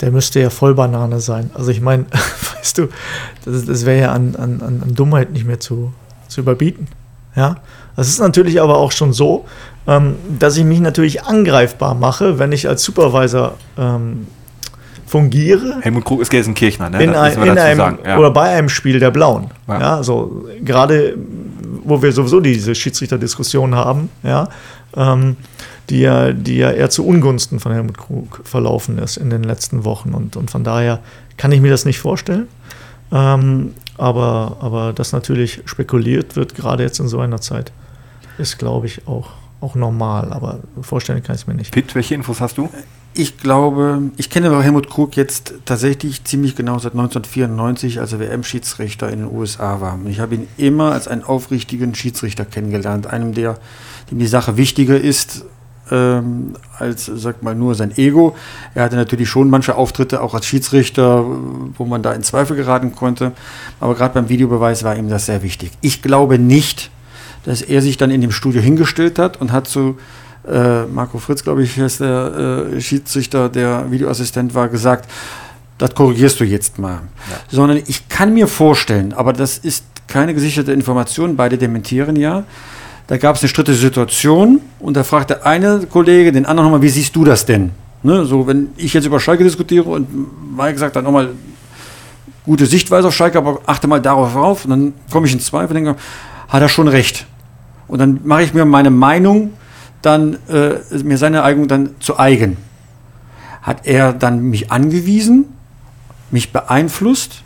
Der 0.01 0.11
müsste 0.11 0.39
ja 0.39 0.49
voll 0.49 0.73
Banane 0.73 1.19
sein. 1.19 1.51
Also 1.53 1.69
ich 1.71 1.81
meine, 1.81 2.05
weißt 2.57 2.77
du, 2.79 2.87
das, 3.45 3.65
das 3.65 3.85
wäre 3.85 3.99
ja 4.01 4.11
an, 4.11 4.35
an, 4.35 4.61
an 4.61 4.95
Dummheit 4.95 5.31
nicht 5.31 5.45
mehr 5.45 5.59
zu, 5.59 5.93
zu 6.27 6.41
überbieten. 6.41 6.87
Ja, 7.35 7.57
das 7.95 8.09
ist 8.09 8.19
natürlich 8.19 8.59
aber 8.59 8.77
auch 8.77 8.91
schon 8.91 9.13
so, 9.13 9.45
dass 10.39 10.57
ich 10.57 10.65
mich 10.65 10.81
natürlich 10.81 11.23
angreifbar 11.23 11.95
mache, 11.95 12.39
wenn 12.39 12.51
ich 12.51 12.67
als 12.67 12.83
Supervisor 12.83 13.55
ähm, 13.77 14.27
fungiere 15.05 15.77
Helmut 15.81 16.03
Krug 16.03 16.21
ist 16.21 16.29
Gelsenkirchner, 16.29 16.89
ne? 16.89 17.01
in, 17.01 17.15
ein, 17.15 17.41
in 17.41 17.57
einem 17.57 17.97
ja. 18.05 18.17
oder 18.17 18.31
bei 18.31 18.49
einem 18.49 18.67
Spiel 18.67 18.99
der 18.99 19.11
Blauen. 19.11 19.51
Ja. 19.67 19.79
Ja, 19.79 19.95
also 19.95 20.45
gerade 20.61 21.17
wo 21.83 22.01
wir 22.01 22.11
sowieso 22.11 22.41
diese 22.41 22.75
Schiedsrichterdiskussion 22.75 23.75
haben, 23.75 24.09
ja, 24.23 24.49
ähm, 24.95 25.37
die 25.89 26.01
ja, 26.01 26.33
die 26.33 26.57
ja 26.57 26.71
eher 26.71 26.89
zu 26.89 27.07
Ungunsten 27.07 27.61
von 27.61 27.71
Helmut 27.71 27.97
Krug 27.97 28.41
verlaufen 28.43 28.97
ist 28.97 29.15
in 29.15 29.29
den 29.29 29.43
letzten 29.43 29.85
Wochen 29.85 30.13
und, 30.13 30.35
und 30.35 30.51
von 30.51 30.65
daher 30.65 30.99
kann 31.37 31.53
ich 31.53 31.61
mir 31.61 31.71
das 31.71 31.85
nicht 31.85 31.99
vorstellen. 31.99 32.47
Ähm, 33.11 33.73
aber, 33.97 34.57
aber 34.59 34.91
dass 34.93 35.13
natürlich 35.13 35.61
spekuliert 35.65 36.35
wird, 36.35 36.55
gerade 36.55 36.83
jetzt 36.83 36.99
in 36.99 37.07
so 37.07 37.19
einer 37.19 37.39
Zeit, 37.39 37.71
ist, 38.37 38.59
glaube 38.59 38.85
ich, 38.85 39.07
auch, 39.07 39.29
auch 39.61 39.75
normal. 39.75 40.31
Aber 40.33 40.59
vorstellen 40.81 41.23
kann 41.23 41.35
ich 41.35 41.41
es 41.41 41.47
mir 41.47 41.55
nicht. 41.55 41.71
Pitt, 41.71 41.95
welche 41.95 42.15
Infos 42.15 42.41
hast 42.41 42.57
du? 42.57 42.69
Ich 43.13 43.39
glaube, 43.39 44.11
ich 44.17 44.29
kenne 44.29 44.61
Helmut 44.61 44.89
Krug 44.89 45.15
jetzt 45.15 45.53
tatsächlich 45.65 46.23
ziemlich 46.23 46.55
genau 46.55 46.77
seit 46.77 46.91
1994, 46.91 47.99
als 47.99 48.13
er 48.13 48.19
WM-Schiedsrichter 48.19 49.09
in 49.09 49.21
den 49.21 49.31
USA 49.35 49.81
war. 49.81 49.95
Und 49.95 50.07
ich 50.07 50.19
habe 50.19 50.35
ihn 50.35 50.47
immer 50.57 50.91
als 50.91 51.07
einen 51.07 51.23
aufrichtigen 51.23 51.95
Schiedsrichter 51.95 52.45
kennengelernt, 52.45 53.07
einem, 53.07 53.33
der, 53.33 53.57
dem 54.11 54.19
die 54.19 54.27
Sache 54.27 54.55
wichtiger 54.57 54.99
ist 54.99 55.45
ähm, 55.91 56.55
als, 56.77 57.05
sag 57.05 57.43
mal, 57.43 57.55
nur 57.55 57.75
sein 57.75 57.97
Ego. 57.97 58.35
Er 58.75 58.83
hatte 58.83 58.95
natürlich 58.95 59.29
schon 59.29 59.49
manche 59.49 59.75
Auftritte 59.75 60.21
auch 60.21 60.33
als 60.33 60.45
Schiedsrichter, 60.45 61.25
wo 61.77 61.85
man 61.85 62.03
da 62.03 62.13
in 62.13 62.23
Zweifel 62.23 62.55
geraten 62.55 62.93
konnte. 62.95 63.31
Aber 63.79 63.95
gerade 63.95 64.13
beim 64.13 64.29
Videobeweis 64.29 64.83
war 64.83 64.95
ihm 64.95 65.09
das 65.09 65.25
sehr 65.25 65.43
wichtig. 65.43 65.71
Ich 65.81 66.01
glaube 66.01 66.39
nicht, 66.39 66.91
dass 67.47 67.61
er 67.61 67.81
sich 67.81 67.95
dann 67.95 68.11
in 68.11 68.19
dem 68.19 68.31
Studio 68.31 68.61
hingestellt 68.61 69.17
hat 69.17 69.39
und 69.39 69.53
hat 69.53 69.67
zu 69.67 69.97
äh, 70.45 70.83
Marco 70.83 71.17
Fritz, 71.17 71.43
glaube 71.43 71.63
ich, 71.63 71.77
ist 71.77 72.01
der 72.01 72.73
äh, 72.73 72.81
Schiedsrichter, 72.81 73.47
der 73.47 73.89
Videoassistent 73.89 74.53
war, 74.53 74.67
gesagt, 74.67 75.09
das 75.77 75.95
korrigierst 75.95 76.41
du 76.41 76.43
jetzt 76.43 76.77
mal. 76.77 77.03
Sondern 77.49 77.77
ich 77.87 78.09
kann 78.09 78.33
mir 78.33 78.47
vorstellen, 78.47 79.13
aber 79.13 79.31
das 79.31 79.57
ist 79.59 79.85
keine 80.07 80.33
gesicherte 80.33 80.73
Information, 80.73 81.37
beide 81.37 81.57
dementieren 81.57 82.17
ja. 82.17 82.43
Da 83.07 83.15
gab 83.15 83.37
es 83.37 83.43
eine 83.43 83.47
strittige 83.47 83.77
Situation 83.77 84.59
und 84.79 84.97
da 84.97 85.05
fragt 85.05 85.29
der 85.29 85.45
eine 85.45 85.87
Kollege 85.89 86.33
den 86.33 86.45
anderen 86.45 86.65
nochmal, 86.69 86.81
wie 86.81 86.89
siehst 86.89 87.15
du 87.15 87.23
das 87.23 87.45
denn? 87.45 87.71
Ne, 88.03 88.25
so, 88.25 88.45
wenn 88.45 88.71
ich 88.75 88.93
jetzt 88.93 89.05
über 89.05 89.21
Schalke 89.21 89.45
diskutiere 89.45 89.85
und 89.85 90.57
Mike 90.57 90.77
sagt 90.77 90.97
dann 90.97 91.05
nochmal, 91.05 91.29
gute 92.43 92.65
Sichtweise 92.65 93.07
auf 93.07 93.15
Schalke, 93.15 93.37
aber 93.37 93.61
achte 93.65 93.87
mal 93.87 94.01
darauf 94.01 94.35
auf. 94.35 94.65
Und 94.65 94.71
dann 94.71 94.93
komme 95.09 95.27
ich 95.27 95.33
in 95.33 95.39
Zweifel 95.39 95.77
und 95.77 95.85
denke, 95.85 95.99
hat 96.49 96.61
er 96.61 96.69
schon 96.69 96.89
recht. 96.89 97.25
Und 97.87 97.99
dann 97.99 98.19
mache 98.23 98.43
ich 98.43 98.53
mir 98.53 98.65
meine 98.65 98.89
Meinung, 98.89 99.51
dann 100.01 100.37
äh, 100.49 100.75
mir 101.03 101.17
seine 101.17 101.43
Eignung 101.43 101.67
dann 101.67 101.91
zu 101.99 102.19
eigen. 102.19 102.57
Hat 103.61 103.85
er 103.85 104.13
dann 104.13 104.41
mich 104.43 104.71
angewiesen, 104.71 105.45
mich 106.31 106.53
beeinflusst 106.53 107.43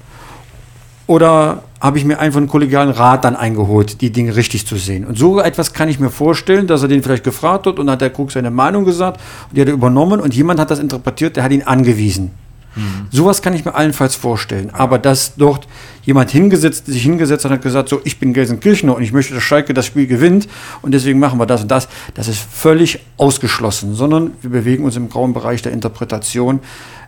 oder 1.07 1.63
habe 1.79 1.97
ich 1.97 2.05
mir 2.05 2.19
einfach 2.19 2.37
einen 2.37 2.47
kollegialen 2.47 2.91
Rat 2.91 3.25
dann 3.25 3.35
eingeholt, 3.35 4.01
die 4.01 4.11
Dinge 4.11 4.35
richtig 4.35 4.67
zu 4.67 4.75
sehen? 4.75 5.05
Und 5.05 5.17
so 5.17 5.39
etwas 5.39 5.73
kann 5.73 5.89
ich 5.89 5.99
mir 5.99 6.11
vorstellen, 6.11 6.67
dass 6.67 6.83
er 6.83 6.87
den 6.87 7.01
vielleicht 7.01 7.23
gefragt 7.23 7.65
hat 7.65 7.79
und 7.79 7.87
dann 7.87 7.93
hat 7.93 8.01
der 8.01 8.11
Krug 8.11 8.31
seine 8.31 8.51
Meinung 8.51 8.85
gesagt 8.85 9.19
und 9.49 9.57
die 9.57 9.61
hat 9.61 9.67
er 9.67 9.73
übernommen 9.73 10.19
und 10.19 10.35
jemand 10.35 10.59
hat 10.59 10.69
das 10.69 10.79
interpretiert, 10.79 11.37
der 11.37 11.43
hat 11.43 11.51
ihn 11.51 11.63
angewiesen. 11.63 12.31
Sowas 13.11 13.41
kann 13.41 13.53
ich 13.53 13.65
mir 13.65 13.75
allenfalls 13.75 14.15
vorstellen. 14.15 14.69
Aber 14.71 14.97
dass 14.97 15.35
dort 15.35 15.67
jemand 16.03 16.31
hingesetzt, 16.31 16.85
sich 16.85 17.03
hingesetzt 17.03 17.43
hat 17.45 17.51
und 17.51 17.57
hat 17.57 17.63
gesagt, 17.63 17.89
so, 17.89 17.99
ich 18.05 18.17
bin 18.19 18.33
Gelsenkirchener 18.33 18.95
und 18.95 19.03
ich 19.03 19.11
möchte, 19.13 19.33
dass 19.33 19.43
Schalke 19.43 19.73
das 19.73 19.85
Spiel 19.85 20.07
gewinnt 20.07 20.47
und 20.81 20.93
deswegen 20.93 21.19
machen 21.19 21.37
wir 21.39 21.45
das 21.45 21.61
und 21.63 21.69
das, 21.71 21.89
das 22.13 22.27
ist 22.27 22.39
völlig 22.39 22.99
ausgeschlossen, 23.17 23.93
sondern 23.93 24.31
wir 24.41 24.49
bewegen 24.51 24.83
uns 24.85 24.95
im 24.95 25.09
grauen 25.09 25.33
Bereich 25.33 25.61
der 25.61 25.73
Interpretation. 25.73 26.59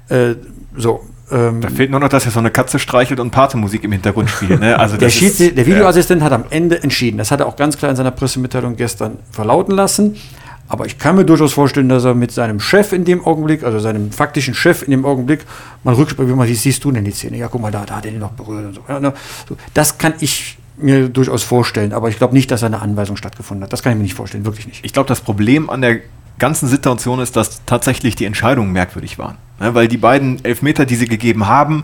Äh, 0.09 0.35
so, 0.75 1.01
ähm, 1.31 1.61
Da 1.61 1.69
fehlt 1.69 1.89
nur 1.91 1.99
noch, 2.01 2.09
dass 2.09 2.25
er 2.25 2.31
so 2.31 2.39
eine 2.39 2.51
Katze 2.51 2.77
streichelt 2.77 3.19
und 3.21 3.31
Partemusik 3.31 3.83
im 3.85 3.93
Hintergrund 3.93 4.29
spielt. 4.29 4.59
Ne? 4.59 4.77
Also 4.77 4.97
der, 4.97 5.07
ist- 5.07 5.39
der 5.57 5.65
Videoassistent 5.65 6.21
hat 6.21 6.33
am 6.33 6.43
Ende 6.49 6.83
entschieden. 6.83 7.17
Das 7.17 7.31
hat 7.31 7.39
er 7.39 7.47
auch 7.47 7.55
ganz 7.55 7.77
klar 7.77 7.89
in 7.89 7.95
seiner 7.95 8.11
Pressemitteilung 8.11 8.75
gestern 8.75 9.17
verlauten 9.31 9.73
lassen. 9.73 10.17
Aber 10.67 10.85
ich 10.85 10.97
kann 10.97 11.15
mir 11.15 11.25
durchaus 11.25 11.53
vorstellen, 11.53 11.89
dass 11.89 12.05
er 12.05 12.15
mit 12.15 12.31
seinem 12.31 12.59
Chef 12.59 12.93
in 12.93 13.05
dem 13.05 13.25
Augenblick, 13.25 13.63
also 13.63 13.79
seinem 13.79 14.11
faktischen 14.11 14.53
Chef 14.53 14.81
in 14.81 14.91
dem 14.91 15.05
Augenblick, 15.05 15.45
mal 15.83 15.93
rückspricht, 15.93 16.29
wie 16.29 16.33
man 16.33 16.47
wie 16.47 16.55
siehst 16.55 16.83
du 16.83 16.91
denn 16.91 17.05
die 17.05 17.11
Szene? 17.11 17.37
Ja, 17.37 17.47
guck 17.47 17.61
mal, 17.61 17.71
da, 17.71 17.85
da 17.85 17.97
hat 17.97 18.05
er 18.05 18.11
den 18.11 18.19
noch 18.19 18.31
berührt 18.31 18.65
und 18.65 18.75
so. 18.75 18.99
Ne? 18.99 19.13
Das 19.73 19.97
kann 19.97 20.13
ich 20.19 20.57
mir 20.77 21.09
durchaus 21.09 21.43
vorstellen, 21.43 21.93
aber 21.93 22.09
ich 22.09 22.17
glaube 22.17 22.33
nicht, 22.33 22.49
dass 22.49 22.61
da 22.61 22.67
eine 22.67 22.81
Anweisung 22.81 23.17
stattgefunden 23.17 23.63
hat. 23.63 23.73
Das 23.73 23.83
kann 23.83 23.91
ich 23.91 23.97
mir 23.97 24.03
nicht 24.03 24.15
vorstellen, 24.15 24.45
wirklich 24.45 24.67
nicht. 24.67 24.83
Ich 24.83 24.93
glaube, 24.93 25.07
das 25.07 25.21
Problem 25.21 25.69
an 25.69 25.81
der 25.81 25.99
ganzen 26.39 26.67
Situation 26.67 27.19
ist, 27.19 27.35
dass 27.35 27.63
tatsächlich 27.65 28.15
die 28.15 28.25
Entscheidungen 28.25 28.71
merkwürdig 28.71 29.19
waren. 29.19 29.37
Ja, 29.59 29.75
weil 29.75 29.87
die 29.87 29.97
beiden 29.97 30.43
Elfmeter, 30.43 30.85
die 30.85 30.95
sie 30.95 31.07
gegeben 31.07 31.47
haben, 31.47 31.83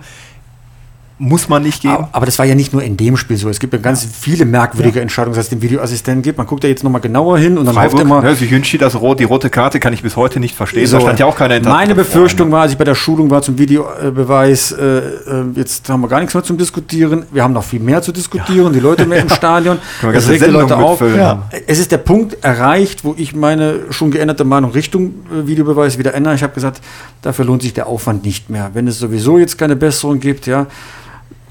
muss 1.20 1.50
man 1.50 1.64
nicht 1.64 1.82
geben. 1.82 1.96
Aber, 1.96 2.10
aber, 2.14 2.26
das 2.26 2.40
war 2.40 2.46
ja 2.46 2.56
nicht 2.56 2.72
nur 2.72 2.82
in 2.82 2.96
dem 2.96 3.18
Spiel 3.18 3.36
so. 3.36 3.50
Es 3.50 3.60
gibt 3.60 3.74
ja 3.74 3.80
ganz 3.80 4.08
viele 4.20 4.46
merkwürdige 4.46 4.96
ja. 5.00 5.02
Entscheidungen, 5.02 5.36
dass 5.36 5.46
es 5.46 5.50
den 5.50 5.62
Videoassistenten 5.62 6.22
gibt. 6.22 6.38
Man 6.38 6.48
guckt 6.48 6.64
da 6.64 6.70
jetzt 6.70 6.84
nochmal 6.84 7.02
genauer 7.02 7.38
hin 7.38 7.58
und 7.58 7.66
dann 7.66 7.76
Freiburg, 7.76 7.94
hofft 7.94 8.04
immer. 8.04 8.24
Ja, 8.24 8.32
Jünschi, 8.32 8.78
das 8.78 8.96
Rot, 8.96 9.20
die 9.20 9.26
rote 9.26 9.50
Karte 9.50 9.82
kann 9.82 9.92
ich 9.92 10.02
bis 10.02 10.16
heute 10.16 10.40
nicht 10.40 10.56
verstehen. 10.56 10.88
So, 10.88 10.98
da 10.98 11.02
stand 11.02 11.20
ja 11.20 11.26
auch 11.26 11.36
keiner 11.36 11.56
hinter. 11.56 11.70
Meine 11.70 11.94
Befürchtung 11.94 12.52
war, 12.52 12.62
als 12.62 12.72
ich 12.72 12.78
bei 12.78 12.86
der 12.86 12.96
Schulung 12.96 13.30
war 13.30 13.42
zum 13.42 13.58
Videobeweis, 13.58 14.72
äh, 14.72 14.86
äh, 14.86 15.04
jetzt 15.56 15.90
haben 15.90 16.00
wir 16.00 16.08
gar 16.08 16.22
nichts 16.22 16.34
mehr 16.34 16.44
zum 16.44 16.58
Diskutieren. 16.58 17.26
Wir 17.32 17.44
haben 17.44 17.54
noch 17.54 17.66
viel 17.66 17.82
mehr 17.82 18.02
zu 18.02 18.14
diskutieren, 18.14 18.68
ja. 18.68 18.72
die 18.72 18.80
Leute 18.80 19.06
mehr 19.06 19.22
im 19.22 19.30
Stadion. 19.40 19.78
das 20.02 20.30
regt 20.30 20.46
die 20.46 20.52
Leute 20.52 20.78
auf. 20.78 21.02
Ja. 21.02 21.50
Es 21.68 21.80
ist 21.80 21.92
der 21.92 21.98
Punkt 21.98 22.38
erreicht, 22.46 23.04
wo 23.04 23.14
ich 23.18 23.36
meine 23.36 23.82
schon 23.90 24.10
geänderte 24.12 24.46
Meinung 24.46 24.72
Richtung 24.72 25.16
äh, 25.34 25.48
Videobeweis 25.48 25.98
wieder 25.98 26.14
ändere. 26.14 26.36
Ich 26.36 26.44
habe 26.44 26.54
gesagt, 26.54 26.80
dafür 27.22 27.44
lohnt 27.44 27.62
sich 27.62 27.74
der 27.74 27.88
Aufwand 27.88 28.24
nicht 28.24 28.50
mehr. 28.50 28.72
Wenn 28.74 28.88
es 28.88 29.00
sowieso 29.00 29.38
jetzt 29.38 29.58
keine 29.58 29.76
Besserung 29.76 30.22
gibt, 30.22 30.48
ja, 30.48 30.68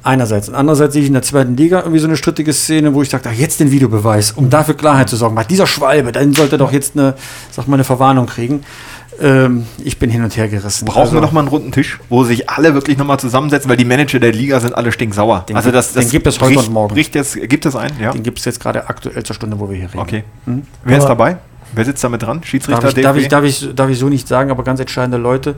Einerseits. 0.08 0.48
Und 0.48 0.54
andererseits 0.54 0.94
sehe 0.94 1.02
ich 1.02 1.08
in 1.08 1.12
der 1.12 1.22
zweiten 1.22 1.54
Liga 1.54 1.80
irgendwie 1.80 1.98
so 1.98 2.06
eine 2.06 2.16
strittige 2.16 2.54
Szene, 2.54 2.94
wo 2.94 3.02
ich 3.02 3.10
sage, 3.10 3.28
jetzt 3.28 3.60
den 3.60 3.70
Videobeweis, 3.70 4.32
um 4.32 4.48
dafür 4.48 4.74
Klarheit 4.74 5.10
zu 5.10 5.16
sorgen. 5.16 5.36
Weil 5.36 5.44
dieser 5.44 5.66
Schwalbe, 5.66 6.12
dann 6.12 6.32
sollte 6.32 6.56
doch 6.56 6.72
jetzt 6.72 6.96
eine, 6.96 7.12
sag 7.50 7.68
mal, 7.68 7.74
eine 7.74 7.84
Verwarnung 7.84 8.24
kriegen. 8.24 8.64
Ähm, 9.20 9.66
ich 9.84 9.98
bin 9.98 10.08
hin 10.08 10.24
und 10.24 10.34
her 10.34 10.48
gerissen. 10.48 10.86
Brauchen 10.86 11.00
also, 11.00 11.12
wir 11.12 11.20
nochmal 11.20 11.42
einen 11.42 11.50
runden 11.50 11.72
Tisch, 11.72 12.00
wo 12.08 12.24
sich 12.24 12.48
alle 12.48 12.72
wirklich 12.72 12.96
nochmal 12.96 13.20
zusammensetzen, 13.20 13.68
weil 13.68 13.76
die 13.76 13.84
Manager 13.84 14.18
der 14.18 14.32
Liga 14.32 14.60
sind 14.60 14.74
alle 14.74 14.92
stinksauer. 14.92 15.44
Den, 15.46 15.56
also 15.56 15.70
das, 15.70 15.92
das 15.92 16.06
den 16.06 16.10
gibt 16.10 16.26
es 16.26 16.40
heute 16.40 16.54
bricht, 16.54 16.68
und 16.68 16.72
morgen. 16.72 16.94
Bricht 16.94 17.14
jetzt, 17.14 17.34
gibt 17.46 17.66
es 17.66 17.76
einen? 17.76 18.00
Ja. 18.00 18.12
Den 18.12 18.22
gibt 18.22 18.38
es 18.38 18.46
jetzt 18.46 18.60
gerade 18.60 18.88
aktuell 18.88 19.22
zur 19.24 19.36
Stunde, 19.36 19.60
wo 19.60 19.68
wir 19.68 19.76
hier 19.76 19.88
reden. 19.88 19.98
Okay. 19.98 20.24
Mhm. 20.46 20.62
Wer 20.84 20.96
ist 20.96 21.04
dabei? 21.04 21.36
Wer 21.72 21.84
sitzt 21.84 22.02
damit 22.02 22.22
dran? 22.22 22.42
Schiedsrichter, 22.42 22.92
darf 22.92 22.96
ich, 22.96 23.02
darf 23.02 23.16
ich, 23.16 23.28
darf, 23.28 23.44
ich, 23.44 23.74
darf 23.74 23.90
ich 23.90 23.98
so 23.98 24.08
nicht 24.08 24.28
sagen, 24.28 24.50
aber 24.50 24.64
ganz 24.64 24.80
entscheidende 24.80 25.18
Leute. 25.18 25.54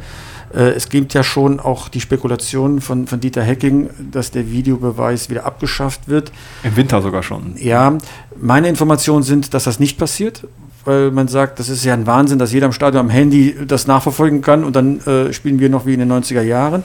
Äh, 0.54 0.70
es 0.70 0.88
gibt 0.88 1.14
ja 1.14 1.22
schon 1.22 1.60
auch 1.60 1.88
die 1.88 2.00
Spekulation 2.00 2.80
von, 2.80 3.06
von 3.06 3.20
Dieter 3.20 3.42
Hecking, 3.42 3.90
dass 4.10 4.30
der 4.30 4.50
Videobeweis 4.50 5.30
wieder 5.30 5.46
abgeschafft 5.46 6.08
wird. 6.08 6.32
Im 6.62 6.76
Winter 6.76 7.02
sogar 7.02 7.22
schon. 7.22 7.54
Ja, 7.56 7.96
meine 8.40 8.68
Informationen 8.68 9.22
sind, 9.22 9.54
dass 9.54 9.64
das 9.64 9.78
nicht 9.78 9.98
passiert, 9.98 10.46
weil 10.84 11.10
man 11.10 11.28
sagt, 11.28 11.58
das 11.58 11.68
ist 11.68 11.84
ja 11.84 11.94
ein 11.94 12.06
Wahnsinn, 12.06 12.38
dass 12.38 12.52
jeder 12.52 12.66
im 12.66 12.72
Stadion 12.72 13.00
am 13.00 13.10
Handy 13.10 13.54
das 13.66 13.86
nachverfolgen 13.86 14.42
kann 14.42 14.64
und 14.64 14.74
dann 14.74 15.00
äh, 15.00 15.32
spielen 15.32 15.60
wir 15.60 15.68
noch 15.68 15.86
wie 15.86 15.94
in 15.94 16.00
den 16.00 16.10
90er 16.10 16.42
Jahren. 16.42 16.82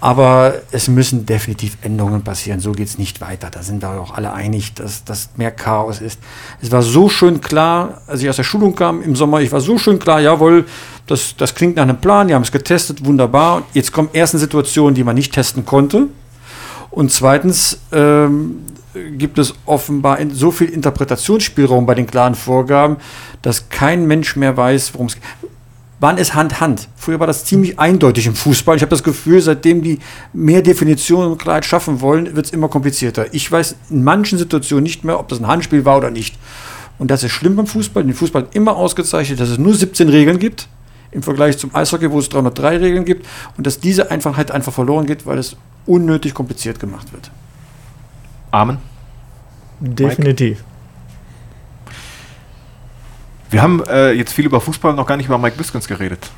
Aber 0.00 0.54
es 0.70 0.86
müssen 0.86 1.26
definitiv 1.26 1.76
Änderungen 1.82 2.22
passieren. 2.22 2.60
So 2.60 2.72
geht 2.72 2.86
es 2.86 2.98
nicht 2.98 3.20
weiter. 3.20 3.50
Da 3.50 3.62
sind 3.62 3.82
wir 3.82 4.00
auch 4.00 4.14
alle 4.14 4.32
einig, 4.32 4.74
dass 4.74 5.04
das 5.04 5.30
mehr 5.36 5.50
Chaos 5.50 6.00
ist. 6.00 6.20
Es 6.62 6.70
war 6.70 6.82
so 6.82 7.08
schön 7.08 7.40
klar, 7.40 8.02
als 8.06 8.22
ich 8.22 8.28
aus 8.28 8.36
der 8.36 8.44
Schulung 8.44 8.76
kam 8.76 9.02
im 9.02 9.16
Sommer, 9.16 9.40
ich 9.40 9.50
war 9.50 9.60
so 9.60 9.76
schön 9.76 9.98
klar, 9.98 10.20
jawohl, 10.20 10.66
das, 11.06 11.34
das 11.36 11.54
klingt 11.54 11.76
nach 11.76 11.82
einem 11.82 12.00
Plan, 12.00 12.28
die 12.28 12.34
haben 12.34 12.42
es 12.42 12.52
getestet, 12.52 13.04
wunderbar. 13.04 13.62
Jetzt 13.72 13.92
kommen 13.92 14.10
ersten 14.12 14.38
Situationen, 14.38 14.94
die 14.94 15.02
man 15.02 15.16
nicht 15.16 15.32
testen 15.32 15.64
konnte. 15.64 16.06
Und 16.90 17.10
zweitens 17.10 17.80
ähm, 17.92 18.60
gibt 19.16 19.38
es 19.38 19.54
offenbar 19.66 20.18
so 20.32 20.50
viel 20.50 20.68
Interpretationsspielraum 20.68 21.86
bei 21.86 21.94
den 21.94 22.06
klaren 22.06 22.34
Vorgaben, 22.34 22.96
dass 23.42 23.68
kein 23.68 24.06
Mensch 24.06 24.36
mehr 24.36 24.56
weiß, 24.56 24.94
worum 24.94 25.08
es 25.08 25.14
geht 25.14 25.22
wann 26.00 26.18
ist 26.18 26.34
Hand 26.34 26.60
Hand. 26.60 26.88
Früher 26.96 27.20
war 27.20 27.26
das 27.26 27.44
ziemlich 27.44 27.78
eindeutig 27.78 28.26
im 28.26 28.34
Fußball. 28.34 28.76
Ich 28.76 28.82
habe 28.82 28.90
das 28.90 29.02
Gefühl, 29.02 29.40
seitdem 29.40 29.82
die 29.82 29.98
mehr 30.32 30.62
Definition 30.62 31.26
und 31.26 31.38
Klarheit 31.38 31.64
schaffen 31.64 32.00
wollen, 32.00 32.36
wird 32.36 32.46
es 32.46 32.52
immer 32.52 32.68
komplizierter. 32.68 33.32
Ich 33.32 33.50
weiß 33.50 33.76
in 33.90 34.04
manchen 34.04 34.38
Situationen 34.38 34.84
nicht 34.84 35.04
mehr, 35.04 35.18
ob 35.18 35.28
das 35.28 35.40
ein 35.40 35.46
Handspiel 35.46 35.84
war 35.84 35.98
oder 35.98 36.10
nicht. 36.10 36.36
Und 36.98 37.10
das 37.10 37.22
ist 37.22 37.32
schlimm 37.32 37.56
beim 37.56 37.66
Fußball. 37.66 38.02
Den 38.02 38.14
Fußball 38.14 38.42
hat 38.42 38.54
immer 38.54 38.76
ausgezeichnet, 38.76 39.40
dass 39.40 39.48
es 39.48 39.58
nur 39.58 39.74
17 39.74 40.08
Regeln 40.08 40.38
gibt 40.38 40.68
im 41.10 41.22
Vergleich 41.22 41.56
zum 41.56 41.74
Eishockey, 41.74 42.10
wo 42.10 42.18
es 42.18 42.28
303 42.28 42.78
Regeln 42.78 43.04
gibt 43.04 43.26
und 43.56 43.66
dass 43.66 43.80
diese 43.80 44.10
Einfachheit 44.10 44.50
einfach 44.50 44.72
verloren 44.72 45.06
geht, 45.06 45.26
weil 45.26 45.38
es 45.38 45.56
unnötig 45.86 46.34
kompliziert 46.34 46.78
gemacht 46.80 47.12
wird. 47.12 47.30
Amen. 48.50 48.78
Definitiv. 49.80 50.64
Wir 53.50 53.62
haben 53.62 53.82
äh, 53.88 54.12
jetzt 54.12 54.32
viel 54.32 54.46
über 54.46 54.60
Fußball 54.60 54.94
noch 54.94 55.06
gar 55.06 55.16
nicht 55.16 55.26
über 55.26 55.38
Mike 55.38 55.56
Biskins 55.56 55.88
geredet. 55.88 56.30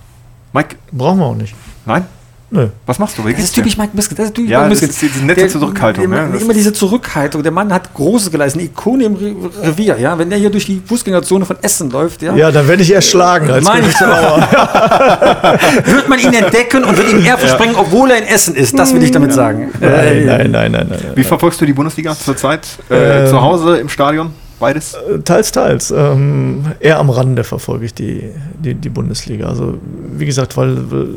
Mike. 0.52 0.76
Brauchen 0.92 1.18
wir 1.18 1.26
auch 1.26 1.34
nicht. 1.34 1.54
Nein? 1.86 2.06
Nö. 2.52 2.66
Was 2.84 2.98
machst 2.98 3.16
du? 3.16 3.24
Wie 3.24 3.32
das 3.32 3.44
ist 3.44 3.54
typisch 3.54 3.76
Mike 3.76 3.92
Biskins. 3.94 4.16
Das 4.16 4.26
ist 4.26 4.34
typisch 4.34 4.50
ja, 4.50 4.58
Mike 4.58 4.70
Biskins. 4.70 4.94
Das 4.94 5.02
ist 5.04 5.14
diese 5.14 5.24
nette 5.24 5.42
der, 5.42 5.48
Zurückhaltung. 5.48 6.04
Immer, 6.04 6.16
ja, 6.16 6.34
immer 6.34 6.52
diese 6.52 6.72
Zurückhaltung. 6.72 7.44
Der 7.44 7.52
Mann 7.52 7.72
hat 7.72 7.94
Großes 7.94 8.32
geleistet. 8.32 8.60
Eine 8.60 8.70
Ikone 8.70 9.04
im 9.04 9.16
Revier. 9.62 9.96
Ja? 10.00 10.18
Wenn 10.18 10.30
der 10.30 10.40
hier 10.40 10.50
durch 10.50 10.66
die 10.66 10.82
Fußgängerzone 10.84 11.46
von 11.46 11.58
Essen 11.62 11.90
läuft. 11.90 12.22
Ja, 12.22 12.34
ja 12.34 12.50
dann 12.50 12.66
werde 12.66 12.82
ich 12.82 12.92
erschlagen. 12.92 13.48
Als 13.50 13.64
Meine 13.64 13.86
ich 13.86 13.94
Wird 14.00 16.08
man 16.08 16.18
ihn 16.18 16.34
entdecken 16.34 16.82
und 16.82 16.96
wird 16.96 17.12
ihm 17.12 17.24
eher 17.24 17.38
versprengen, 17.38 17.76
ja. 17.76 17.82
obwohl 17.82 18.10
er 18.10 18.18
in 18.18 18.24
Essen 18.24 18.56
ist. 18.56 18.76
Das 18.76 18.92
will 18.92 19.04
ich 19.04 19.12
damit 19.12 19.32
sagen. 19.32 19.70
Nein, 19.78 20.26
nein, 20.26 20.50
nein, 20.50 20.72
nein, 20.72 20.88
nein. 20.90 21.00
Wie 21.14 21.22
verfolgst 21.22 21.60
du 21.60 21.66
die 21.66 21.72
Bundesliga 21.72 22.16
zurzeit? 22.16 22.66
Äh, 22.90 23.20
ähm, 23.20 23.28
zu 23.28 23.40
Hause 23.40 23.78
im 23.78 23.88
Stadion? 23.88 24.32
Beides? 24.60 24.94
Äh, 24.94 25.20
teils, 25.20 25.50
teils. 25.50 25.90
Ähm, 25.90 26.64
eher 26.78 26.98
am 26.98 27.10
Rande 27.10 27.42
verfolge 27.42 27.86
ich 27.86 27.94
die, 27.94 28.30
die, 28.62 28.74
die, 28.74 28.90
Bundesliga. 28.90 29.48
Also, 29.48 29.78
wie 30.12 30.26
gesagt, 30.26 30.56
weil 30.56 31.16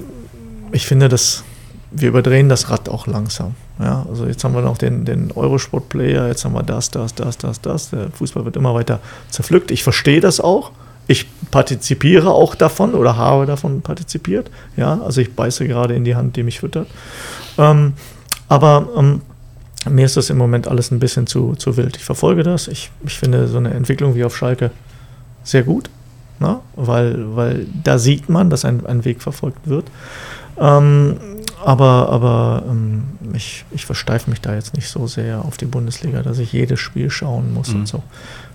ich 0.72 0.88
finde, 0.88 1.10
dass 1.10 1.44
wir 1.92 2.10
überdrehen 2.10 2.50
das 2.50 2.72
Rad 2.72 2.90
auch 2.90 3.06
langsam. 3.06 3.54
Ja, 3.80 4.06
also 4.10 4.26
jetzt 4.26 4.44
haben 4.44 4.56
wir 4.56 4.62
noch 4.62 4.78
den, 4.78 5.06
den 5.06 5.32
Eurosport-Player, 5.32 6.28
jetzt 6.28 6.46
haben 6.46 6.54
wir 6.54 6.64
das, 6.64 6.90
das, 6.90 7.14
das, 7.14 7.38
das, 7.38 7.62
das. 7.62 7.90
Der 7.92 8.10
Fußball 8.12 8.46
wird 8.46 8.56
immer 8.56 8.74
weiter 8.74 9.00
zerpflückt. 9.30 9.72
Ich 9.72 9.84
verstehe 9.84 10.22
das 10.22 10.40
auch. 10.40 10.72
Ich 11.06 11.28
partizipiere 11.52 12.32
auch 12.32 12.56
davon 12.56 12.94
oder 12.96 13.18
habe 13.18 13.46
davon 13.46 13.82
partizipiert. 13.82 14.50
Ja, 14.78 15.02
also 15.02 15.20
ich 15.20 15.36
beiße 15.36 15.68
gerade 15.68 15.96
in 15.96 16.06
die 16.06 16.16
Hand, 16.16 16.38
die 16.38 16.44
mich 16.44 16.62
füttert. 16.62 16.88
Ähm, 17.58 17.94
aber 18.48 18.88
ähm, 18.96 19.22
mir 19.90 20.06
ist 20.06 20.18
das 20.18 20.30
im 20.30 20.38
Moment 20.38 20.68
alles 20.68 20.92
ein 20.92 21.00
bisschen 21.00 21.28
zu, 21.28 21.56
zu 21.56 21.78
wild. 21.78 21.98
Ich 21.98 22.04
verfolge 22.04 22.44
das. 22.44 22.68
Ich, 22.68 22.92
ich 23.06 23.18
finde 23.18 23.48
so 23.48 23.58
eine 23.58 23.74
Entwicklung 23.74 24.16
wie 24.16 24.24
auf 24.24 24.36
Schalke 24.38 24.72
sehr 25.44 25.64
gut, 25.64 25.90
ne? 26.40 26.60
weil, 26.76 27.36
weil 27.36 27.68
da 27.84 27.98
sieht 27.98 28.30
man, 28.30 28.50
dass 28.50 28.66
ein, 28.66 28.86
ein 28.86 29.06
Weg 29.06 29.22
verfolgt 29.22 29.68
wird. 29.68 29.86
Ähm, 30.58 31.18
aber 31.64 32.10
aber 32.10 32.64
ähm, 32.70 33.04
ich, 33.34 33.66
ich 33.72 33.86
versteife 33.86 34.30
mich 34.30 34.42
da 34.42 34.54
jetzt 34.54 34.76
nicht 34.76 34.90
so 34.90 35.08
sehr 35.08 35.44
auf 35.44 35.58
die 35.58 35.66
Bundesliga, 35.66 36.22
dass 36.22 36.40
ich 36.40 36.52
jedes 36.52 36.80
Spiel 36.80 37.10
schauen 37.10 37.54
muss 37.54 37.70
mhm. 37.70 37.82
und 37.82 37.88
so, 37.88 38.04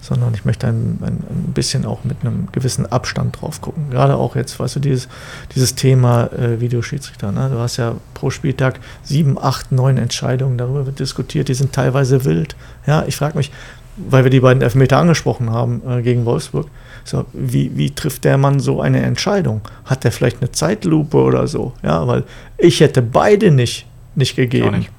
sondern 0.00 0.34
ich 0.34 0.44
möchte 0.44 0.66
ein, 0.66 0.98
ein, 1.00 1.24
ein, 1.28 1.52
bisschen 1.54 1.84
auch 1.84 2.04
mit 2.04 2.18
einem 2.20 2.48
gewissen 2.52 2.86
Abstand 2.86 3.40
drauf 3.40 3.60
gucken. 3.60 3.90
Gerade 3.90 4.16
auch 4.16 4.36
jetzt, 4.36 4.58
weißt 4.58 4.76
du, 4.76 4.80
dieses, 4.80 5.08
dieses 5.54 5.74
Thema 5.74 6.32
äh, 6.32 6.60
Videoschiedsrichter. 6.60 7.32
Ne? 7.32 7.50
Du 7.52 7.58
hast 7.58 7.76
ja 7.76 7.94
pro 8.14 8.30
Spieltag 8.30 8.80
sieben, 9.02 9.38
acht, 9.38 9.72
neun 9.72 9.98
Entscheidungen, 9.98 10.58
darüber 10.58 10.86
wird 10.86 11.00
diskutiert, 11.00 11.48
die 11.48 11.54
sind 11.54 11.72
teilweise 11.72 12.24
wild. 12.24 12.56
Ja, 12.86 13.04
ich 13.06 13.16
frage 13.16 13.36
mich, 13.36 13.50
weil 13.96 14.24
wir 14.24 14.30
die 14.30 14.40
beiden 14.40 14.62
Elfmeter 14.62 14.98
angesprochen 14.98 15.50
haben 15.50 15.82
äh, 15.88 16.02
gegen 16.02 16.24
Wolfsburg, 16.24 16.68
so, 17.04 17.24
wie, 17.32 17.76
wie 17.76 17.90
trifft 17.90 18.24
der 18.24 18.38
Mann 18.38 18.60
so 18.60 18.80
eine 18.80 19.02
Entscheidung? 19.02 19.62
Hat 19.84 20.04
der 20.04 20.12
vielleicht 20.12 20.40
eine 20.40 20.52
Zeitlupe 20.52 21.16
oder 21.16 21.46
so? 21.46 21.72
Ja, 21.82 22.06
weil 22.06 22.24
ich 22.58 22.80
hätte 22.80 23.02
beide 23.02 23.50
nicht, 23.50 23.86
nicht 24.14 24.36
gegeben. 24.36 24.78
Nicht. 24.78 24.90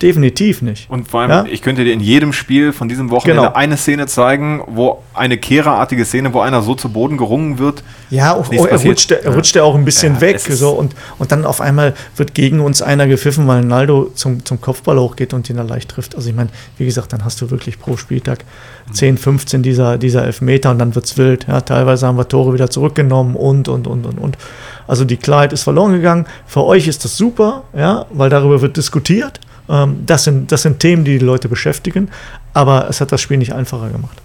Definitiv 0.00 0.62
nicht. 0.62 0.88
Und 0.88 1.08
vor 1.08 1.22
allem, 1.22 1.30
ja? 1.30 1.44
ich 1.50 1.60
könnte 1.60 1.82
dir 1.82 1.92
in 1.92 1.98
jedem 1.98 2.32
Spiel 2.32 2.72
von 2.72 2.88
diesem 2.88 3.10
Wochenende 3.10 3.42
genau. 3.42 3.54
eine 3.54 3.76
Szene 3.76 4.06
zeigen, 4.06 4.62
wo 4.68 5.02
eine 5.12 5.38
kehrerartige 5.38 6.04
Szene, 6.04 6.32
wo 6.32 6.40
einer 6.40 6.62
so 6.62 6.76
zu 6.76 6.90
Boden 6.90 7.16
gerungen 7.16 7.58
wird. 7.58 7.82
Ja, 8.08 8.34
auch, 8.34 8.48
oh, 8.48 8.64
er, 8.64 8.80
rutscht, 8.80 9.10
er 9.10 9.34
rutscht 9.34 9.56
ja 9.56 9.64
auch 9.64 9.74
ein 9.74 9.84
bisschen 9.84 10.14
ja, 10.14 10.20
weg. 10.20 10.38
So, 10.38 10.70
und, 10.70 10.94
und 11.18 11.32
dann 11.32 11.44
auf 11.44 11.60
einmal 11.60 11.94
wird 12.14 12.32
gegen 12.32 12.60
uns 12.60 12.80
einer 12.80 13.08
gepfiffen, 13.08 13.48
weil 13.48 13.64
Naldo 13.64 14.12
zum, 14.14 14.44
zum 14.44 14.60
Kopfball 14.60 15.00
hochgeht 15.00 15.34
und 15.34 15.50
ihn 15.50 15.56
da 15.56 15.64
leicht 15.64 15.90
trifft. 15.90 16.14
Also 16.14 16.30
ich 16.30 16.36
meine, 16.36 16.50
wie 16.76 16.84
gesagt, 16.84 17.12
dann 17.12 17.24
hast 17.24 17.40
du 17.40 17.50
wirklich 17.50 17.80
pro 17.80 17.96
Spieltag 17.96 18.44
10, 18.92 19.18
15 19.18 19.64
dieser, 19.64 19.98
dieser 19.98 20.24
Elfmeter 20.24 20.70
und 20.70 20.78
dann 20.78 20.94
wird 20.94 21.06
es 21.06 21.18
wild. 21.18 21.48
Ja, 21.48 21.60
teilweise 21.60 22.06
haben 22.06 22.16
wir 22.16 22.28
Tore 22.28 22.54
wieder 22.54 22.70
zurückgenommen 22.70 23.34
und, 23.34 23.66
und, 23.66 23.88
und, 23.88 24.06
und, 24.06 24.18
und. 24.18 24.38
Also 24.86 25.04
die 25.04 25.16
Klarheit 25.16 25.52
ist 25.52 25.64
verloren 25.64 25.92
gegangen. 25.92 26.26
Für 26.46 26.64
euch 26.64 26.86
ist 26.86 27.04
das 27.04 27.16
super, 27.16 27.64
ja, 27.76 28.06
weil 28.10 28.30
darüber 28.30 28.62
wird 28.62 28.76
diskutiert. 28.76 29.40
Ähm, 29.68 30.04
das, 30.06 30.24
sind, 30.24 30.50
das 30.52 30.62
sind 30.62 30.80
Themen, 30.80 31.04
die 31.04 31.18
die 31.18 31.24
Leute 31.24 31.48
beschäftigen, 31.48 32.10
aber 32.54 32.88
es 32.88 33.00
hat 33.00 33.12
das 33.12 33.20
Spiel 33.20 33.38
nicht 33.38 33.52
einfacher 33.52 33.90
gemacht. 33.90 34.20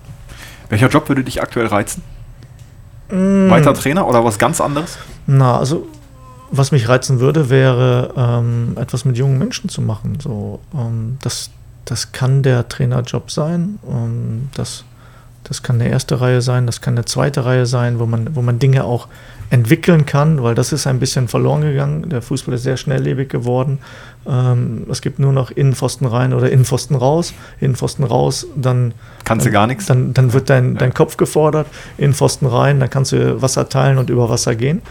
Welcher 0.69 0.87
Job 0.87 1.07
würde 1.09 1.23
dich 1.23 1.41
aktuell 1.41 1.67
reizen? 1.67 2.01
Mm. 3.09 3.49
Weiter 3.49 3.73
Trainer 3.73 4.07
oder 4.07 4.23
was 4.23 4.39
ganz 4.39 4.61
anderes? 4.61 4.97
Na, 5.27 5.57
also 5.57 5.87
was 6.51 6.71
mich 6.71 6.87
reizen 6.87 7.19
würde, 7.19 7.49
wäre 7.49 8.13
ähm, 8.15 8.77
etwas 8.79 9.05
mit 9.05 9.17
jungen 9.17 9.39
Menschen 9.39 9.69
zu 9.69 9.81
machen. 9.81 10.19
So, 10.21 10.59
ähm, 10.73 11.17
das, 11.21 11.49
das 11.85 12.11
kann 12.11 12.43
der 12.43 12.67
Trainerjob 12.69 13.31
sein. 13.31 13.79
Ähm, 13.89 14.49
das 14.53 14.83
Das 15.43 15.63
kann 15.63 15.81
eine 15.81 15.89
erste 15.89 16.21
Reihe 16.21 16.41
sein, 16.41 16.65
das 16.65 16.81
kann 16.81 16.95
eine 16.95 17.05
zweite 17.05 17.45
Reihe 17.45 17.65
sein, 17.65 17.99
wo 17.99 18.05
man, 18.05 18.35
wo 18.35 18.41
man 18.41 18.59
Dinge 18.59 18.85
auch 18.85 19.07
entwickeln 19.49 20.07
kann, 20.07 20.41
weil 20.41 20.55
das 20.55 20.73
ist 20.73 20.87
ein 20.87 20.99
bisschen 20.99 21.27
verloren 21.27 21.61
gegangen. 21.61 22.09
Der 22.09 22.23
Fußball 22.23 22.55
ist 22.55 22.63
sehr 22.63 22.75
schnelllebig 22.75 23.29
geworden. 23.29 23.77
Ähm, 24.25 24.87
es 24.89 25.01
gibt 25.01 25.19
nur 25.19 25.31
noch 25.31 25.51
Innenpfosten 25.51 26.07
rein 26.07 26.33
oder 26.33 26.49
Innenpfosten 26.49 26.95
raus. 26.95 27.33
Innenpfosten 27.59 28.03
raus, 28.03 28.47
dann 28.55 28.93
kannst 29.25 29.45
du 29.45 29.51
gar 29.51 29.67
nichts. 29.67 29.85
Dann, 29.85 30.13
dann 30.13 30.33
wird 30.33 30.49
dein, 30.49 30.75
dein 30.75 30.93
Kopf 30.93 31.17
gefordert. 31.17 31.67
Innenpfosten 31.99 32.47
rein, 32.47 32.79
dann 32.79 32.89
kannst 32.89 33.11
du 33.11 33.41
Wasser 33.43 33.69
teilen 33.69 33.99
und 33.99 34.09
über 34.09 34.27
Wasser 34.27 34.55
gehen. 34.55 34.81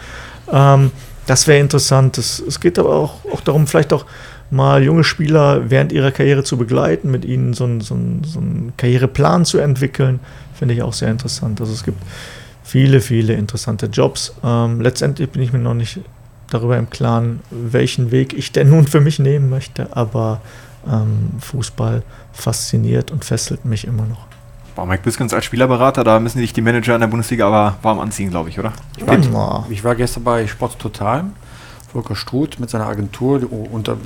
Ähm, 0.49 0.91
das 1.25 1.47
wäre 1.47 1.59
interessant. 1.59 2.17
Es, 2.17 2.39
es 2.39 2.59
geht 2.59 2.79
aber 2.79 2.95
auch, 2.95 3.25
auch 3.33 3.41
darum, 3.41 3.67
vielleicht 3.67 3.91
auch 3.91 4.05
mal 4.49 4.83
junge 4.83 5.03
Spieler 5.03 5.69
während 5.69 5.91
ihrer 5.91 6.11
Karriere 6.11 6.43
zu 6.43 6.57
begleiten, 6.57 7.11
mit 7.11 7.25
ihnen 7.25 7.53
so 7.53 7.65
einen, 7.65 7.81
so 7.81 7.95
einen, 7.95 8.23
so 8.23 8.39
einen 8.39 8.73
Karriereplan 8.77 9.45
zu 9.45 9.57
entwickeln, 9.57 10.19
finde 10.63 10.75
ich 10.75 10.81
auch 10.81 10.93
sehr 10.93 11.11
interessant. 11.11 11.59
Also 11.59 11.73
es 11.73 11.83
gibt 11.83 12.01
viele, 12.63 13.01
viele 13.01 13.33
interessante 13.33 13.87
Jobs. 13.87 14.33
Ähm, 14.45 14.79
letztendlich 14.79 15.29
bin 15.29 15.41
ich 15.41 15.51
mir 15.51 15.59
noch 15.59 15.73
nicht 15.73 15.99
darüber 16.49 16.77
im 16.77 16.89
Klaren, 16.89 17.41
welchen 17.51 18.11
Weg 18.11 18.31
ich 18.31 18.53
denn 18.53 18.69
nun 18.69 18.87
für 18.87 19.01
mich 19.01 19.19
nehmen 19.19 19.49
möchte, 19.49 19.89
aber 19.93 20.39
ähm, 20.87 21.31
Fußball 21.41 22.01
fasziniert 22.31 23.11
und 23.11 23.25
fesselt 23.25 23.65
mich 23.65 23.85
immer 23.85 24.05
noch. 24.05 24.25
Boah, 24.77 24.85
Mike 24.85 25.03
Biskens 25.03 25.33
als 25.33 25.43
Spielerberater, 25.43 26.05
da 26.05 26.17
müssen 26.21 26.39
sich 26.39 26.53
die 26.53 26.61
Manager 26.61 26.95
in 26.95 27.01
der 27.01 27.07
Bundesliga 27.07 27.45
aber 27.45 27.75
warm 27.81 27.99
anziehen, 27.99 28.29
glaube 28.29 28.47
ich, 28.47 28.57
oder? 28.57 28.71
Ich 28.95 29.05
war, 29.05 29.67
ich 29.69 29.83
war 29.83 29.95
gestern 29.95 30.23
bei 30.23 30.47
Sports 30.47 30.77
Total. 30.77 31.25
Volker 31.91 32.15
Struth 32.15 32.57
mit 32.57 32.69
seiner 32.69 32.87
Agentur, 32.87 33.41
unter 33.51 33.97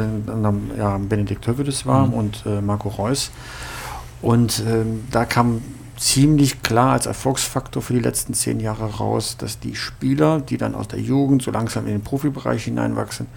ja, 0.76 0.98
Benedikt 0.98 1.46
Hövedes 1.46 1.86
war 1.86 2.08
mhm. 2.08 2.14
und 2.14 2.44
äh, 2.48 2.62
Marco 2.62 2.90
Reus. 2.90 3.30
Und 4.24 4.64
ähm, 4.68 5.04
da 5.12 5.26
kam 5.26 5.62
ziemlich 5.98 6.62
klar 6.62 6.94
als 6.94 7.06
Erfolgsfaktor 7.06 7.82
für 7.82 7.94
die 7.94 8.00
letzten 8.00 8.34
zehn 8.34 8.60
Jahre 8.60 8.98
raus, 8.98 9.36
dass 9.38 9.60
die 9.60 9.76
Spieler, 9.76 10.40
die 10.40 10.58
dann 10.58 10.76
aus 10.76 10.88
der 10.88 11.00
Jugend 11.00 11.42
so 11.42 11.52
langsam 11.52 11.86
in 11.86 11.94
den 11.94 12.02
Profibereich 12.02 12.66
hineinwachsen, 12.66 13.28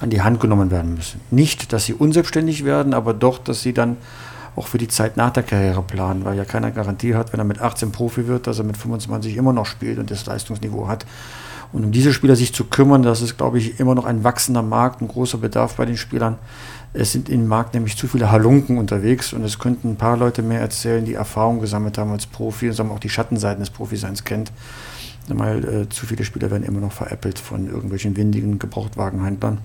an 0.00 0.10
die 0.10 0.22
Hand 0.22 0.40
genommen 0.40 0.70
werden 0.70 0.94
müssen. 0.94 1.20
Nicht, 1.30 1.72
dass 1.72 1.84
sie 1.84 1.94
unselbstständig 1.94 2.64
werden, 2.64 2.94
aber 2.94 3.14
doch, 3.14 3.38
dass 3.38 3.62
sie 3.62 3.72
dann 3.72 3.96
auch 4.56 4.66
für 4.66 4.78
die 4.78 4.88
Zeit 4.88 5.16
nach 5.16 5.30
der 5.30 5.42
Karriere 5.42 5.82
planen, 5.82 6.24
weil 6.24 6.36
ja 6.36 6.44
keiner 6.44 6.70
Garantie 6.70 7.14
hat, 7.14 7.32
wenn 7.32 7.40
er 7.40 7.44
mit 7.44 7.60
18 7.60 7.92
Profi 7.92 8.26
wird, 8.26 8.46
dass 8.46 8.58
er 8.58 8.64
mit 8.64 8.76
25 8.76 9.36
immer 9.36 9.52
noch 9.52 9.66
spielt 9.66 9.98
und 9.98 10.10
das 10.10 10.24
Leistungsniveau 10.24 10.88
hat. 10.88 11.04
Und 11.72 11.84
um 11.84 11.92
diese 11.92 12.12
Spieler 12.12 12.36
sich 12.36 12.54
zu 12.54 12.64
kümmern, 12.64 13.02
das 13.02 13.20
ist, 13.20 13.36
glaube 13.36 13.58
ich, 13.58 13.78
immer 13.80 13.94
noch 13.94 14.06
ein 14.06 14.24
wachsender 14.24 14.62
Markt, 14.62 15.02
ein 15.02 15.08
großer 15.08 15.38
Bedarf 15.38 15.74
bei 15.74 15.84
den 15.84 15.96
Spielern. 15.96 16.38
Es 16.98 17.12
sind 17.12 17.28
im 17.28 17.46
Markt 17.46 17.74
nämlich 17.74 17.98
zu 17.98 18.08
viele 18.08 18.30
Halunken 18.30 18.78
unterwegs 18.78 19.34
und 19.34 19.44
es 19.44 19.58
könnten 19.58 19.90
ein 19.90 19.96
paar 19.96 20.16
Leute 20.16 20.40
mehr 20.40 20.60
erzählen, 20.60 21.04
die 21.04 21.12
Erfahrung 21.12 21.60
gesammelt 21.60 21.98
haben 21.98 22.10
als 22.10 22.24
Profi 22.24 22.70
und 22.70 22.90
auch 22.90 22.98
die 22.98 23.10
Schattenseiten 23.10 23.60
des 23.60 23.68
Profiseins 23.68 24.24
kennt. 24.24 24.50
Mal, 25.34 25.64
äh, 25.64 25.88
zu 25.88 26.06
viele 26.06 26.24
Spieler 26.24 26.50
werden 26.50 26.62
immer 26.62 26.80
noch 26.80 26.92
veräppelt 26.92 27.38
von 27.38 27.66
irgendwelchen 27.68 28.16
windigen 28.16 28.58
Gebrauchtwagenhändlern, 28.58 29.58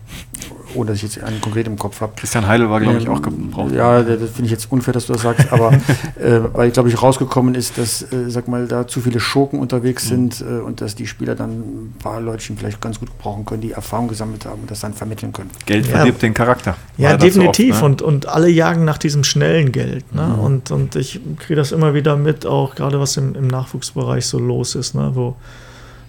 ohne 0.76 0.88
dass 0.88 0.98
ich 0.98 1.04
jetzt 1.04 1.24
einen 1.24 1.40
konkret 1.42 1.68
im 1.68 1.78
Kopf 1.78 2.02
habe. 2.02 2.14
Christian 2.16 2.48
Heidel 2.48 2.70
war, 2.70 2.80
glaube 2.80 2.98
ich, 2.98 3.08
auch 3.08 3.22
gebraucht. 3.22 3.74
Ja, 3.74 4.02
das 4.02 4.32
finde 4.32 4.46
ich 4.46 4.52
jetzt 4.52 4.72
unfair, 4.72 4.94
dass 4.94 5.06
du 5.06 5.14
das 5.14 5.22
sagst, 5.22 5.52
aber 5.52 5.74
äh, 6.20 6.40
weil, 6.54 6.68
ich 6.68 6.74
glaube 6.74 6.90
ich, 6.90 7.02
rausgekommen 7.02 7.56
ist, 7.56 7.78
dass, 7.78 8.02
äh, 8.02 8.30
sag 8.30 8.48
mal, 8.48 8.68
da 8.68 8.88
zu 8.88 9.02
viele 9.02 9.20
Schurken 9.20 9.60
unterwegs 9.60 10.06
mhm. 10.06 10.10
sind 10.10 10.42
äh, 10.42 10.62
und 10.62 10.82
dass 10.82 10.96
die 10.96 11.08
Spieler 11.08 11.36
dann 11.36 11.52
ein 11.52 11.96
paar 12.00 12.22
Leutchen 12.22 12.58
vielleicht 12.58 12.82
ganz 12.82 13.00
gut 13.00 13.10
gebrauchen 13.10 13.46
können, 13.46 13.62
die 13.62 13.72
Erfahrung 13.72 14.08
gesammelt 14.08 14.46
haben 14.46 14.62
und 14.62 14.72
das 14.72 14.80
dann 14.80 14.94
vermitteln 14.94 15.34
können. 15.34 15.52
Geld 15.66 15.86
ja. 15.86 15.98
verdirbt 15.98 16.22
den 16.22 16.34
Charakter. 16.34 16.76
Ja, 16.98 17.18
definitiv. 17.18 17.76
Oft, 17.76 17.82
ne? 17.82 17.86
und, 17.88 18.02
und 18.02 18.26
alle 18.28 18.50
jagen 18.50 18.86
nach 18.86 18.98
diesem 18.98 19.24
schnellen 19.24 19.72
Geld. 19.72 20.14
Ne? 20.14 20.24
Mhm. 20.24 20.40
Und, 20.40 20.72
und 20.72 20.96
ich 20.96 21.20
kriege 21.40 21.56
das 21.56 21.72
immer 21.72 21.94
wieder 21.94 22.16
mit, 22.16 22.46
auch 22.46 22.76
gerade 22.76 23.00
was 23.00 23.18
im, 23.18 23.36
im 23.36 23.48
Nachwuchsbereich 23.48 24.26
so 24.26 24.40
los 24.40 24.76
ist, 24.76 24.96
ne? 24.96 25.12
wo 25.14 25.36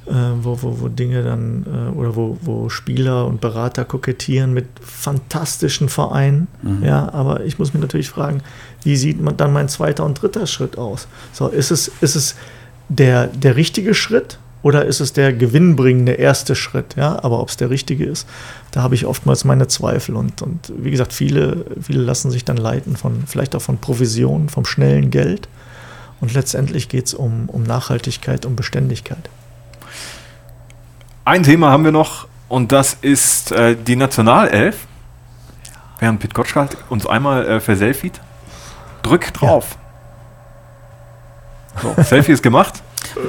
wo, 0.07 0.63
wo, 0.63 0.81
wo 0.81 0.89
Dinge 0.89 1.23
dann 1.23 1.65
äh, 1.67 1.97
oder 1.97 2.17
wo, 2.17 2.37
wo 2.41 2.69
Spieler 2.69 3.27
und 3.27 3.41
Berater 3.41 3.85
kokettieren 3.85 4.53
mit 4.53 4.67
fantastischen 4.81 5.89
Vereinen. 5.89 6.49
Mhm. 6.63 6.85
Ja, 6.85 7.13
aber 7.13 7.45
ich 7.45 7.59
muss 7.59 7.73
mich 7.73 7.81
natürlich 7.81 8.11
fragen, 8.11 8.43
wie 8.83 8.97
sieht 8.97 9.21
man 9.21 9.37
dann 9.37 9.53
mein 9.53 9.69
zweiter 9.69 10.05
und 10.05 10.21
dritter 10.21 10.47
Schritt 10.47 10.77
aus? 10.77 11.07
So, 11.33 11.49
ist 11.49 11.71
es, 11.71 11.89
ist 12.01 12.17
es 12.17 12.35
der, 12.89 13.29
der 13.29 13.57
richtige 13.57 13.95
Schritt 13.95 14.39
oder 14.63 14.85
ist 14.85 15.01
es 15.01 15.13
der 15.13 15.33
gewinnbringende 15.33 16.13
erste 16.13 16.55
Schritt? 16.55 16.97
Ja, 16.97 17.23
aber 17.23 17.41
ob 17.41 17.49
es 17.49 17.57
der 17.57 17.71
richtige 17.71 18.05
ist, 18.05 18.29
da 18.71 18.83
habe 18.83 18.95
ich 18.95 19.07
oftmals 19.07 19.45
meine 19.45 19.69
Zweifel. 19.69 20.17
Und, 20.17 20.43
und 20.43 20.73
wie 20.77 20.91
gesagt, 20.91 21.13
viele, 21.13 21.65
viele 21.81 22.03
lassen 22.03 22.31
sich 22.31 22.45
dann 22.45 22.57
leiten 22.57 22.97
von, 22.97 23.25
vielleicht 23.27 23.55
auch 23.55 23.63
von 23.63 23.79
Provisionen, 23.79 24.49
vom 24.49 24.65
schnellen 24.65 25.11
Geld. 25.11 25.49
Und 26.21 26.35
letztendlich 26.35 26.89
geht 26.89 27.07
es 27.07 27.15
um, 27.15 27.49
um 27.49 27.65
Nachhaltigkeit, 27.65 28.47
um 28.47 28.55
Beständigkeit. 28.55 29.29
Ein 31.25 31.45
Thema 31.45 31.71
haben 31.71 31.85
wir 31.85 31.93
noch 31.93 32.27
und 32.49 32.73
das 32.73 32.97
ist 33.01 33.53
äh, 33.53 33.77
die 33.77 33.95
Nationalelf. 33.97 34.77
Während 36.01 36.19
Pit 36.19 36.35
Gottschalk 36.35 36.77
uns 36.89 37.07
einmal 37.07 37.47
äh, 37.47 37.61
verselfiet. 37.61 38.21
Drück 39.03 39.33
drauf. 39.33 39.77
Ja. 39.77 39.83
So, 41.83 42.03
Selfie 42.03 42.33
ist 42.33 42.43
gemacht. 42.43 42.83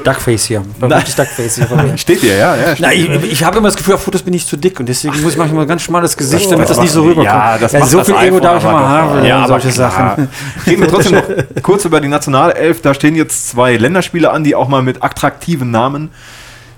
Duckface 0.04 0.46
hier. 0.46 0.64
Duckface 0.80 1.56
hier 1.56 1.98
Steht 1.98 2.22
dir, 2.22 2.36
ja. 2.36 2.56
ja 2.56 2.76
Nein, 2.80 3.20
ich, 3.24 3.32
ich 3.32 3.44
habe 3.44 3.58
immer 3.58 3.68
das 3.68 3.76
Gefühl, 3.76 3.94
auf 3.94 4.04
Fotos 4.04 4.24
bin 4.24 4.34
ich 4.34 4.46
zu 4.46 4.58
dick 4.58 4.80
und 4.80 4.88
deswegen 4.88 5.20
muss 5.22 5.34
ich 5.34 5.38
manchmal 5.38 5.64
ein 5.64 5.68
ganz 5.68 5.84
schmales 5.84 6.18
Gesicht, 6.18 6.52
damit 6.52 6.70
das, 6.70 6.78
das 6.78 6.84
nicht 6.84 6.92
so 6.92 7.04
rüberkommt. 7.04 7.26
Ja, 7.26 7.58
das 7.58 7.72
ja, 7.72 7.86
so 7.86 8.04
viel 8.04 8.16
Ego 8.16 8.40
darf 8.40 8.58
ich 8.58 8.64
mal 8.64 8.88
haben. 8.88 9.24
Ja, 9.26 9.48
solche 9.48 9.72
Sachen. 9.72 10.30
Reden 10.66 10.82
wir 10.82 10.88
trotzdem 10.88 11.14
noch 11.14 11.24
kurz 11.62 11.86
über 11.86 12.02
die 12.02 12.08
Nationalelf. 12.08 12.82
Da 12.82 12.94
stehen 12.94 13.16
jetzt 13.16 13.50
zwei 13.50 13.78
Länderspiele 13.78 14.32
an, 14.32 14.44
die 14.44 14.56
auch 14.56 14.68
mal 14.68 14.82
mit 14.82 15.04
attraktiven 15.04 15.72
Namen 15.72 16.12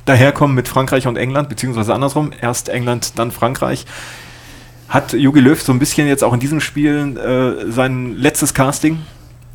daherkommen 0.06 0.56
mit 0.56 0.68
Frankreich 0.68 1.08
und 1.08 1.18
England, 1.18 1.50
beziehungsweise 1.50 1.94
andersrum, 1.94 2.32
erst 2.40 2.70
England, 2.70 3.18
dann 3.20 3.32
Frankreich. 3.32 3.86
Hat 4.88 5.14
Jogi 5.14 5.40
Löw 5.40 5.60
so 5.60 5.72
ein 5.72 5.80
bisschen 5.80 6.08
jetzt 6.08 6.24
auch 6.24 6.34
in 6.34 6.40
diesen 6.40 6.62
Spielen 6.62 7.18
äh, 7.18 7.72
sein 7.72 8.16
letztes 8.16 8.54
Casting 8.54 9.00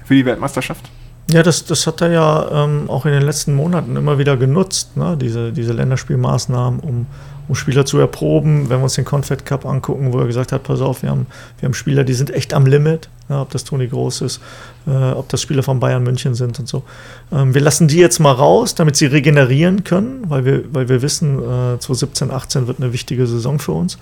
für 0.05 0.14
die 0.14 0.24
Weltmeisterschaft? 0.24 0.90
Ja, 1.30 1.44
das, 1.44 1.64
das 1.64 1.86
hat 1.86 2.01
er 2.01 2.11
ja 2.11 2.64
ähm, 2.64 2.90
auch 2.90 3.07
in 3.07 3.12
den 3.12 3.22
letzten 3.22 3.55
Monaten 3.55 3.94
immer 3.94 4.18
wieder 4.18 4.36
genutzt, 4.36 4.96
ne? 4.96 5.16
diese, 5.16 5.53
diese 5.53 5.72
Länderspielmaßnahmen, 5.72 6.80
um, 6.80 7.07
um 7.51 7.57
Spieler 7.57 7.84
zu 7.84 7.98
erproben. 7.98 8.70
Wenn 8.70 8.78
wir 8.78 8.84
uns 8.84 8.94
den 8.94 9.05
Confed 9.05 9.44
Cup 9.44 9.66
angucken, 9.66 10.12
wo 10.12 10.20
er 10.20 10.26
gesagt 10.26 10.53
hat, 10.53 10.62
pass 10.62 10.80
auf, 10.80 11.03
wir 11.03 11.11
haben, 11.11 11.26
wir 11.59 11.66
haben 11.66 11.74
Spieler, 11.74 12.05
die 12.05 12.12
sind 12.12 12.32
echt 12.32 12.55
am 12.55 12.64
Limit, 12.64 13.09
ja, 13.28 13.42
ob 13.42 13.51
das 13.51 13.64
Toni 13.64 13.88
Groß 13.88 14.20
ist, 14.20 14.40
äh, 14.86 14.90
ob 14.92 15.28
das 15.30 15.42
Spieler 15.42 15.64
von 15.64 15.80
Bayern 15.80 16.05
München 16.05 16.36
sind 16.36 16.61
und 16.61 16.68
so. 16.68 16.84
Ähm, 17.32 17.53
wir 17.53 17.61
lassen 17.61 17.88
die 17.88 17.96
jetzt 17.96 18.20
mal 18.20 18.30
raus, 18.30 18.76
damit 18.76 18.94
sie 18.94 19.07
regenerieren 19.07 19.82
können, 19.82 20.26
weil 20.28 20.44
wir, 20.44 20.62
weil 20.72 20.88
wir 20.88 21.03
wissen, 21.03 21.38
äh, 21.38 21.78
2017, 21.80 22.30
18 22.30 22.68
wird 22.68 22.78
eine 22.78 22.92
wichtige 22.92 23.26
Saison 23.26 23.59
für 23.59 23.72
uns. 23.72 23.98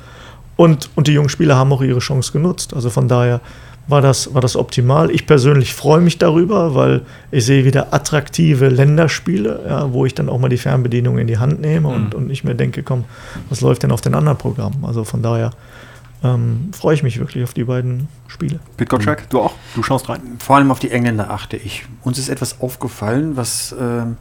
Und, 0.56 0.90
und 0.94 1.06
die 1.06 1.12
jungen 1.12 1.30
Spieler 1.30 1.56
haben 1.56 1.72
auch 1.72 1.80
ihre 1.80 2.00
Chance 2.00 2.32
genutzt. 2.32 2.74
Also 2.74 2.90
von 2.90 3.08
daher 3.08 3.40
war 3.88 4.02
das, 4.02 4.34
war 4.34 4.40
das 4.40 4.54
optimal. 4.54 5.10
Ich 5.10 5.26
persönlich 5.26 5.74
freue 5.74 6.00
mich 6.00 6.18
darüber, 6.18 6.74
weil 6.74 7.02
ich 7.30 7.44
sehe 7.44 7.64
wieder 7.64 7.92
attraktive 7.92 8.68
Länderspiele, 8.68 9.64
ja, 9.68 9.92
wo 9.92 10.06
ich 10.06 10.14
dann 10.14 10.28
auch 10.28 10.38
mal 10.38 10.48
die 10.48 10.58
Fernbedienung 10.58 11.18
in 11.18 11.26
die 11.26 11.38
Hand 11.38 11.60
nehme 11.60 11.88
und, 11.88 12.10
mhm. 12.10 12.20
und 12.20 12.26
nicht 12.28 12.44
mehr 12.44 12.54
denke, 12.54 12.82
komm, 12.82 13.04
was 13.48 13.60
läuft 13.62 13.82
denn 13.82 13.90
auf 13.90 14.02
den 14.02 14.14
anderen 14.14 14.38
Programmen? 14.38 14.84
Also 14.84 15.04
von 15.04 15.22
daher 15.22 15.50
ähm, 16.22 16.70
freue 16.72 16.94
ich 16.94 17.02
mich 17.02 17.18
wirklich 17.18 17.42
auf 17.44 17.54
die 17.54 17.64
beiden 17.64 18.08
Spiele. 18.28 18.60
Pete 18.76 18.90
Gottschalk, 18.90 19.22
mhm. 19.22 19.30
du 19.30 19.40
auch? 19.40 19.54
Du 19.74 19.82
schaust 19.82 20.08
rein? 20.08 20.20
Vor 20.38 20.56
allem 20.56 20.70
auf 20.70 20.78
die 20.78 20.90
Engländer 20.90 21.30
achte 21.30 21.56
ich. 21.56 21.86
Uns 22.02 22.18
ist 22.18 22.28
etwas 22.28 22.60
aufgefallen, 22.60 23.36
was... 23.36 23.74
Ähm 23.80 24.16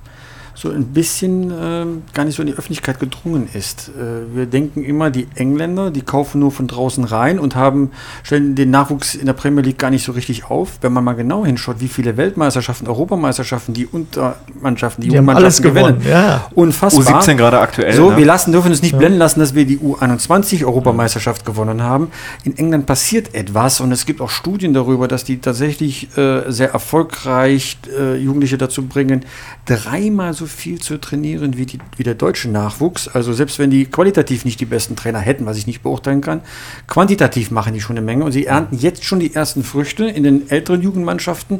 so 0.57 0.71
ein 0.71 0.85
bisschen 0.85 1.51
äh, 1.51 1.85
gar 2.15 2.25
nicht 2.25 2.35
so 2.35 2.41
in 2.41 2.47
die 2.47 2.53
Öffentlichkeit 2.53 2.99
gedrungen 2.99 3.47
ist. 3.53 3.89
Äh, 3.89 4.35
wir 4.35 4.47
denken 4.47 4.83
immer, 4.83 5.11
die 5.11 5.27
Engländer, 5.35 5.91
die 5.91 6.01
kaufen 6.01 6.39
nur 6.39 6.51
von 6.51 6.65
draußen 6.65 7.03
rein 7.03 7.37
und 7.37 7.55
haben, 7.55 7.91
stellen 8.23 8.55
den 8.55 8.71
Nachwuchs 8.71 9.13
in 9.13 9.27
der 9.27 9.33
Premier 9.33 9.61
League 9.61 9.77
gar 9.77 9.91
nicht 9.91 10.03
so 10.03 10.13
richtig 10.13 10.49
auf. 10.49 10.79
Wenn 10.81 10.93
man 10.93 11.03
mal 11.03 11.13
genau 11.13 11.45
hinschaut, 11.45 11.75
wie 11.79 11.87
viele 11.87 12.17
Weltmeisterschaften, 12.17 12.87
Europameisterschaften, 12.87 13.75
die 13.75 13.85
Untermannschaften, 13.85 15.03
die, 15.03 15.09
die 15.09 15.21
Mannschaften 15.21 15.61
gewinnen. 15.61 16.01
Ja. 16.09 16.47
Unfassbar. 16.55 17.21
U17 17.21 17.35
gerade 17.35 17.59
aktuell. 17.59 17.93
So, 17.93 18.09
ne? 18.09 18.17
wir 18.17 18.25
lassen, 18.25 18.51
dürfen 18.51 18.71
uns 18.71 18.81
nicht 18.81 18.93
ja. 18.93 18.97
blenden 18.97 19.19
lassen, 19.19 19.39
dass 19.39 19.53
wir 19.53 19.65
die 19.65 19.77
U21 19.77 20.65
Europameisterschaft 20.65 21.45
gewonnen 21.45 21.83
haben. 21.83 22.09
In 22.43 22.57
England 22.57 22.87
passiert 22.87 23.35
etwas 23.35 23.79
und 23.79 23.91
es 23.91 24.07
gibt 24.07 24.21
auch 24.21 24.31
Studien 24.31 24.73
darüber, 24.73 25.07
dass 25.07 25.23
die 25.23 25.37
tatsächlich 25.37 26.17
äh, 26.17 26.51
sehr 26.51 26.71
erfolgreich 26.71 27.77
äh, 27.95 28.15
Jugendliche 28.15 28.57
dazu 28.57 28.87
bringen, 28.87 29.23
dreimal 29.67 30.33
so 30.33 30.46
viel 30.47 30.79
zu 30.79 30.97
trainieren 30.97 31.57
wie, 31.57 31.65
die, 31.65 31.79
wie 31.95 32.03
der 32.03 32.15
deutsche 32.15 32.49
Nachwuchs. 32.49 33.07
Also 33.07 33.33
selbst 33.33 33.59
wenn 33.59 33.69
die 33.69 33.85
qualitativ 33.85 34.45
nicht 34.45 34.59
die 34.59 34.65
besten 34.65 34.95
Trainer 34.95 35.19
hätten, 35.19 35.45
was 35.45 35.57
ich 35.57 35.67
nicht 35.67 35.83
beurteilen 35.83 36.21
kann, 36.21 36.41
quantitativ 36.87 37.51
machen 37.51 37.73
die 37.73 37.81
schon 37.81 37.97
eine 37.97 38.05
Menge 38.05 38.25
und 38.25 38.31
sie 38.31 38.45
ernten 38.45 38.77
jetzt 38.77 39.03
schon 39.03 39.19
die 39.19 39.33
ersten 39.33 39.63
Früchte 39.63 40.05
in 40.05 40.23
den 40.23 40.49
älteren 40.49 40.81
Jugendmannschaften. 40.81 41.59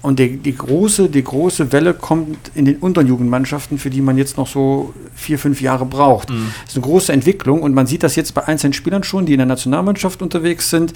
Und 0.00 0.20
die, 0.20 0.36
die, 0.36 0.54
große, 0.54 1.08
die 1.08 1.24
große 1.24 1.72
Welle 1.72 1.92
kommt 1.92 2.52
in 2.54 2.64
den 2.64 2.76
unteren 2.76 3.08
Jugendmannschaften, 3.08 3.78
für 3.78 3.90
die 3.90 4.00
man 4.00 4.16
jetzt 4.16 4.36
noch 4.36 4.46
so 4.46 4.94
vier, 5.14 5.40
fünf 5.40 5.60
Jahre 5.60 5.86
braucht. 5.86 6.30
Mhm. 6.30 6.52
Das 6.62 6.74
ist 6.74 6.76
eine 6.76 6.86
große 6.86 7.12
Entwicklung 7.12 7.62
und 7.62 7.74
man 7.74 7.88
sieht 7.88 8.04
das 8.04 8.14
jetzt 8.14 8.32
bei 8.32 8.46
einzelnen 8.46 8.74
Spielern 8.74 9.02
schon, 9.02 9.26
die 9.26 9.32
in 9.32 9.38
der 9.38 9.46
Nationalmannschaft 9.46 10.22
unterwegs 10.22 10.70
sind. 10.70 10.92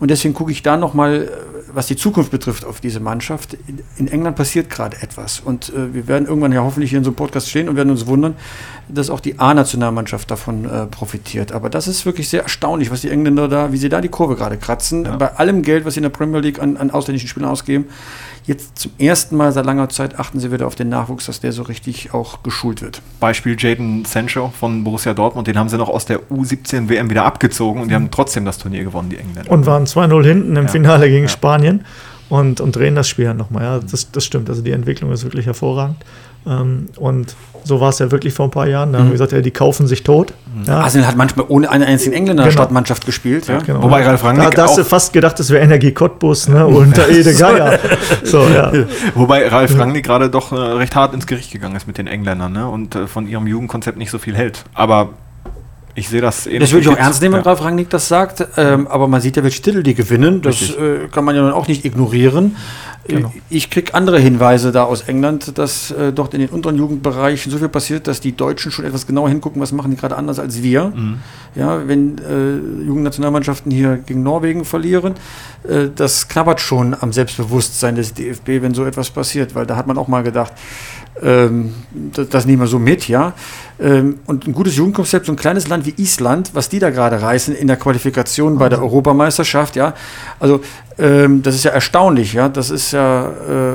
Und 0.00 0.10
deswegen 0.10 0.34
gucke 0.34 0.52
ich 0.52 0.62
da 0.62 0.76
nochmal 0.76 1.30
was 1.74 1.86
die 1.86 1.96
Zukunft 1.96 2.30
betrifft 2.30 2.64
auf 2.64 2.80
diese 2.80 3.00
Mannschaft, 3.00 3.54
in, 3.66 3.80
in 3.96 4.08
England 4.08 4.36
passiert 4.36 4.70
gerade 4.70 4.96
etwas. 5.02 5.40
Und 5.40 5.70
äh, 5.70 5.94
wir 5.94 6.08
werden 6.08 6.26
irgendwann 6.26 6.52
ja 6.52 6.62
hoffentlich 6.62 6.90
hier 6.90 6.98
in 6.98 7.04
so 7.04 7.10
einem 7.10 7.16
Podcast 7.16 7.48
stehen 7.48 7.68
und 7.68 7.76
werden 7.76 7.90
uns 7.90 8.06
wundern, 8.06 8.36
dass 8.88 9.10
auch 9.10 9.20
die 9.20 9.38
A-Nationalmannschaft 9.38 10.30
davon 10.30 10.64
äh, 10.64 10.86
profitiert. 10.86 11.52
Aber 11.52 11.70
das 11.70 11.88
ist 11.88 12.06
wirklich 12.06 12.28
sehr 12.28 12.42
erstaunlich, 12.42 12.90
was 12.90 13.00
die 13.00 13.10
Engländer 13.10 13.48
da, 13.48 13.72
wie 13.72 13.76
sie 13.76 13.88
da 13.88 14.00
die 14.00 14.08
Kurve 14.08 14.36
gerade 14.36 14.56
kratzen. 14.56 15.04
Ja. 15.04 15.16
Bei 15.16 15.34
allem 15.36 15.62
Geld, 15.62 15.84
was 15.84 15.94
sie 15.94 15.98
in 15.98 16.04
der 16.04 16.10
Premier 16.10 16.40
League 16.40 16.60
an, 16.60 16.76
an 16.76 16.90
ausländischen 16.90 17.28
Spielern 17.28 17.50
ausgeben. 17.50 17.86
Jetzt 18.44 18.78
zum 18.78 18.90
ersten 18.98 19.36
Mal 19.36 19.52
seit 19.52 19.64
langer 19.66 19.88
Zeit 19.88 20.18
achten 20.18 20.40
sie 20.40 20.50
wieder 20.50 20.66
auf 20.66 20.74
den 20.74 20.88
Nachwuchs, 20.88 21.26
dass 21.26 21.38
der 21.40 21.52
so 21.52 21.62
richtig 21.62 22.12
auch 22.12 22.42
geschult 22.42 22.82
wird. 22.82 23.00
Beispiel 23.20 23.56
Jaden 23.58 24.04
Sancho 24.04 24.52
von 24.58 24.82
Borussia 24.82 25.14
Dortmund, 25.14 25.46
den 25.46 25.56
haben 25.56 25.68
sie 25.68 25.78
noch 25.78 25.88
aus 25.88 26.06
der 26.06 26.20
U17 26.30 26.88
WM 26.88 27.08
wieder 27.08 27.24
abgezogen 27.24 27.82
und 27.82 27.88
die 27.88 27.94
haben 27.94 28.10
trotzdem 28.10 28.44
das 28.44 28.58
Turnier 28.58 28.82
gewonnen, 28.82 29.10
die 29.10 29.18
Engländer. 29.18 29.50
Und 29.50 29.66
waren 29.66 29.84
2-0 29.84 30.24
hinten 30.24 30.56
im 30.56 30.64
Ja. 30.64 30.68
Finale 30.70 31.08
gegen 31.08 31.24
Ja. 31.24 31.28
Spanien 31.28 31.84
und, 32.28 32.60
und 32.60 32.76
drehen 32.76 32.94
das 32.94 33.08
Spiel 33.08 33.26
dann 33.26 33.36
nochmal. 33.36 33.62
Ja, 33.62 33.78
das, 33.78 34.10
das 34.10 34.24
stimmt. 34.24 34.48
Also 34.48 34.62
die 34.62 34.72
Entwicklung 34.72 35.12
ist 35.12 35.24
wirklich 35.24 35.46
hervorragend. 35.46 35.96
Ähm, 36.46 36.88
und 36.96 37.36
so 37.64 37.80
war 37.80 37.90
es 37.90 38.00
ja 38.00 38.10
wirklich 38.10 38.34
vor 38.34 38.48
ein 38.48 38.50
paar 38.50 38.66
Jahren. 38.66 38.92
Da 38.92 38.98
haben 38.98 39.06
wir 39.06 39.12
gesagt, 39.12 39.30
ja, 39.30 39.40
die 39.40 39.52
kaufen 39.52 39.86
sich 39.86 40.02
tot. 40.02 40.32
Ja, 40.66 40.80
Arsenal 40.80 41.06
hat 41.06 41.16
manchmal 41.16 41.46
ohne 41.48 41.70
einen 41.70 41.84
einzigen 41.84 42.12
Engländer 42.12 42.42
in 42.42 42.46
der 42.48 42.52
Genau. 42.52 42.62
Stadtmannschaft 42.62 43.06
gespielt. 43.06 43.46
Ja. 43.46 43.58
genau. 43.58 43.82
Wobei 43.82 44.04
Ralf 44.04 44.22
da, 44.22 44.28
Rangnick 44.28 44.54
da 44.56 44.64
hast 44.64 44.76
du 44.76 44.84
fast 44.84 45.12
gedacht, 45.12 45.38
es 45.38 45.50
wäre 45.50 45.62
Energie 45.62 45.92
Cottbus 45.92 46.48
ne, 46.48 46.66
unter 46.66 47.08
Ede 47.08 47.34
Geier. 47.34 47.78
So, 48.24 48.42
ja. 48.48 48.72
Wobei 49.14 49.46
Ralf 49.48 49.78
Rangnick 49.78 50.04
gerade 50.04 50.30
doch 50.30 50.52
äh, 50.52 50.56
recht 50.56 50.96
hart 50.96 51.14
ins 51.14 51.26
Gericht 51.26 51.52
gegangen 51.52 51.76
ist 51.76 51.86
mit 51.86 51.98
den 51.98 52.06
Engländern 52.06 52.52
ne? 52.52 52.68
und 52.68 52.94
äh, 52.94 53.06
von 53.06 53.28
ihrem 53.28 53.46
Jugendkonzept 53.46 53.96
nicht 53.98 54.10
so 54.10 54.18
viel 54.18 54.34
hält. 54.34 54.64
Aber 54.74 55.10
ich 55.94 56.08
sehe 56.08 56.20
das 56.20 56.46
ähnlich. 56.46 56.60
Das 56.60 56.72
würde 56.72 56.82
ich 56.82 56.88
auch 56.88 56.98
ernst 56.98 57.20
nehmen, 57.22 57.34
wenn 57.34 57.40
Ja. 57.42 57.50
Ralf 57.50 57.62
Rangnick 57.62 57.90
das 57.90 58.08
sagt. 58.08 58.46
Ähm, 58.56 58.86
aber 58.86 59.08
man 59.08 59.20
sieht 59.20 59.36
ja, 59.36 59.42
welche 59.42 59.60
Titel 59.62 59.82
die 59.82 59.94
gewinnen. 59.94 60.40
Das 60.42 60.70
äh, 60.70 61.08
kann 61.10 61.24
man 61.24 61.36
ja 61.36 61.42
nun 61.42 61.52
auch 61.52 61.68
nicht 61.68 61.84
ignorieren. 61.84 62.56
Genau. 63.06 63.28
Äh, 63.28 63.40
Ich 63.50 63.68
kriege 63.68 63.92
andere 63.94 64.18
Hinweise 64.20 64.70
da 64.72 64.84
aus 64.84 65.02
England, 65.02 65.58
dass 65.58 65.90
äh, 65.90 66.12
dort 66.12 66.34
in 66.34 66.40
den 66.40 66.48
unteren 66.50 66.76
Jugendbereichen 66.76 67.50
so 67.50 67.58
viel 67.58 67.68
passiert, 67.68 68.06
dass 68.06 68.20
die 68.20 68.34
Deutschen 68.34 68.70
schon 68.70 68.84
etwas 68.84 69.06
genauer 69.06 69.28
hingucken, 69.28 69.60
was 69.60 69.72
machen 69.72 69.90
die 69.90 69.96
gerade 69.96 70.16
anders 70.16 70.38
als 70.38 70.62
wir. 70.62 70.92
Ja, 71.54 71.86
wenn 71.88 72.18
äh, 72.18 72.84
Jugendnationalmannschaften 72.86 73.70
hier 73.72 73.96
gegen 74.06 74.22
Norwegen 74.22 74.64
verlieren, 74.64 75.14
äh, 75.68 75.88
das 75.94 76.28
knabbert 76.28 76.60
schon 76.60 76.96
am 76.98 77.12
Selbstbewusstsein 77.12 77.96
des 77.96 78.14
DFB, 78.14 78.62
wenn 78.62 78.72
so 78.72 78.84
etwas 78.84 79.10
passiert, 79.10 79.54
weil 79.54 79.66
da 79.66 79.76
hat 79.76 79.86
man 79.88 79.98
auch 79.98 80.08
mal 80.08 80.22
gedacht, 80.22 80.52
ähm, 81.20 81.74
das, 82.12 82.28
das 82.28 82.46
nehmen 82.46 82.62
wir 82.62 82.66
so 82.68 82.78
mit, 82.78 83.08
ja. 83.08 83.34
Ähm, 83.82 84.18
und 84.26 84.46
ein 84.46 84.52
gutes 84.52 84.76
Jugendkonzept, 84.76 85.26
so 85.26 85.32
ein 85.32 85.36
kleines 85.36 85.68
Land 85.68 85.86
wie 85.86 85.94
Island, 85.96 86.50
was 86.54 86.68
die 86.68 86.78
da 86.78 86.90
gerade 86.90 87.20
reißen 87.20 87.54
in 87.54 87.66
der 87.66 87.76
Qualifikation 87.76 88.56
bei 88.58 88.68
der 88.68 88.80
Europameisterschaft, 88.80 89.74
ja. 89.76 89.94
Also 90.38 90.60
ähm, 90.98 91.42
das 91.42 91.54
ist 91.56 91.64
ja 91.64 91.72
erstaunlich, 91.72 92.32
ja. 92.34 92.48
Das 92.48 92.70
ist 92.70 92.92
ja 92.92 93.26
äh, 93.26 93.74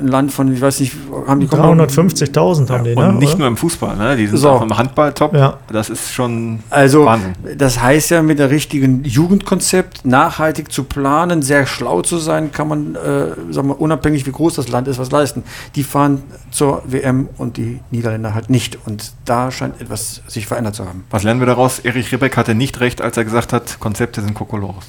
ein 0.00 0.08
Land 0.08 0.32
von, 0.32 0.52
ich 0.52 0.60
weiß 0.60 0.80
nicht, 0.80 0.96
haben 1.26 1.40
die 1.40 1.46
350.000 1.46 2.68
haben 2.70 2.84
die, 2.84 2.94
Und 2.94 3.06
ne? 3.06 3.12
nicht 3.14 3.30
oder? 3.30 3.38
nur 3.38 3.48
im 3.48 3.56
Fußball, 3.56 3.96
ne? 3.96 4.16
die 4.16 4.26
sind 4.26 4.36
So. 4.38 4.50
auch 4.50 4.62
im 4.62 4.76
Handball 4.76 5.12
top. 5.12 5.34
Ja. 5.34 5.58
Das 5.70 5.88
ist 5.90 6.12
schon 6.12 6.58
Also, 6.70 7.04
Wahnsinn. 7.06 7.34
das 7.56 7.80
heißt 7.80 8.10
ja, 8.10 8.22
mit 8.22 8.38
der 8.38 8.50
richtigen 8.50 9.04
Jugendkonzept 9.04 10.04
nachhaltig 10.04 10.72
zu 10.72 10.84
planen, 10.84 11.42
sehr 11.42 11.66
schlau 11.66 12.02
zu 12.02 12.18
sein, 12.18 12.52
kann 12.52 12.68
man, 12.68 12.94
äh, 12.96 13.52
sagen 13.52 13.68
wir, 13.68 13.80
unabhängig 13.80 14.26
wie 14.26 14.32
groß 14.32 14.54
das 14.56 14.68
Land 14.68 14.88
ist, 14.88 14.98
was 14.98 15.10
leisten. 15.10 15.44
Die 15.76 15.84
fahren 15.84 16.22
zur 16.50 16.82
WM 16.86 17.28
und 17.38 17.56
die 17.56 17.80
Niederländer 17.90 18.34
halt 18.34 18.50
nicht. 18.50 18.78
Und 18.86 19.12
da 19.24 19.50
scheint 19.50 19.80
etwas 19.80 20.22
sich 20.26 20.46
verändert 20.46 20.74
zu 20.74 20.86
haben. 20.86 21.04
Was 21.10 21.22
lernen 21.22 21.40
wir 21.40 21.46
daraus? 21.46 21.78
Erich 21.78 22.10
Ribbeck 22.12 22.36
hatte 22.36 22.54
nicht 22.54 22.80
recht, 22.80 23.00
als 23.00 23.16
er 23.16 23.24
gesagt 23.24 23.52
hat, 23.52 23.78
Konzepte 23.80 24.20
sind 24.20 24.34
Kokolores. 24.34 24.84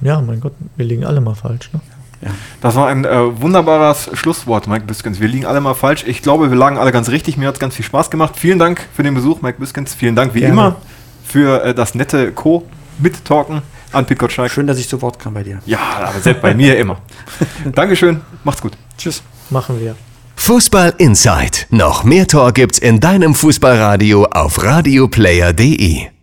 Ja, 0.00 0.20
mein 0.20 0.40
Gott, 0.40 0.52
wir 0.76 0.84
liegen 0.84 1.04
alle 1.04 1.20
mal 1.20 1.34
falsch. 1.34 1.70
Ne? 1.72 1.80
Das 2.60 2.74
war 2.74 2.88
ein 2.88 3.04
äh, 3.04 3.40
wunderbares 3.40 4.10
Schlusswort, 4.14 4.66
Mike 4.66 4.84
Biskens. 4.86 5.20
Wir 5.20 5.28
liegen 5.28 5.46
alle 5.46 5.60
mal 5.60 5.74
falsch. 5.74 6.04
Ich 6.06 6.22
glaube, 6.22 6.50
wir 6.50 6.56
lagen 6.56 6.76
alle 6.76 6.90
ganz 6.92 7.08
richtig. 7.10 7.36
Mir 7.36 7.48
hat 7.48 7.54
es 7.54 7.60
ganz 7.60 7.76
viel 7.76 7.84
Spaß 7.84 8.10
gemacht. 8.10 8.34
Vielen 8.36 8.58
Dank 8.58 8.86
für 8.94 9.02
den 9.02 9.14
Besuch, 9.14 9.40
Mike 9.40 9.58
Biskens. 9.60 9.94
Vielen 9.94 10.16
Dank 10.16 10.34
wie 10.34 10.40
Gerne. 10.40 10.52
immer 10.52 10.76
für 11.24 11.62
äh, 11.62 11.74
das 11.74 11.94
nette 11.94 12.32
Co-Mittalken 12.32 13.62
an 13.92 14.06
Pete 14.06 14.18
Gottschalk. 14.18 14.50
Schön, 14.50 14.66
dass 14.66 14.78
ich 14.78 14.88
zu 14.88 15.00
Wort 15.00 15.18
kam 15.18 15.34
bei 15.34 15.44
dir. 15.44 15.60
Ja, 15.64 15.78
aber 15.78 16.18
selbst 16.20 16.42
bei 16.42 16.54
mir 16.54 16.76
immer. 16.78 16.98
Dankeschön. 17.72 18.20
Macht's 18.44 18.60
gut. 18.60 18.72
Tschüss. 18.96 19.22
Machen 19.50 19.80
wir. 19.80 19.94
Fußball 20.38 20.94
Inside. 20.96 21.66
Noch 21.68 22.04
mehr 22.04 22.26
Tor 22.26 22.52
gibt's 22.52 22.78
in 22.78 23.00
deinem 23.00 23.34
Fußballradio 23.34 24.24
auf 24.26 24.62
radioplayer.de. 24.62 26.17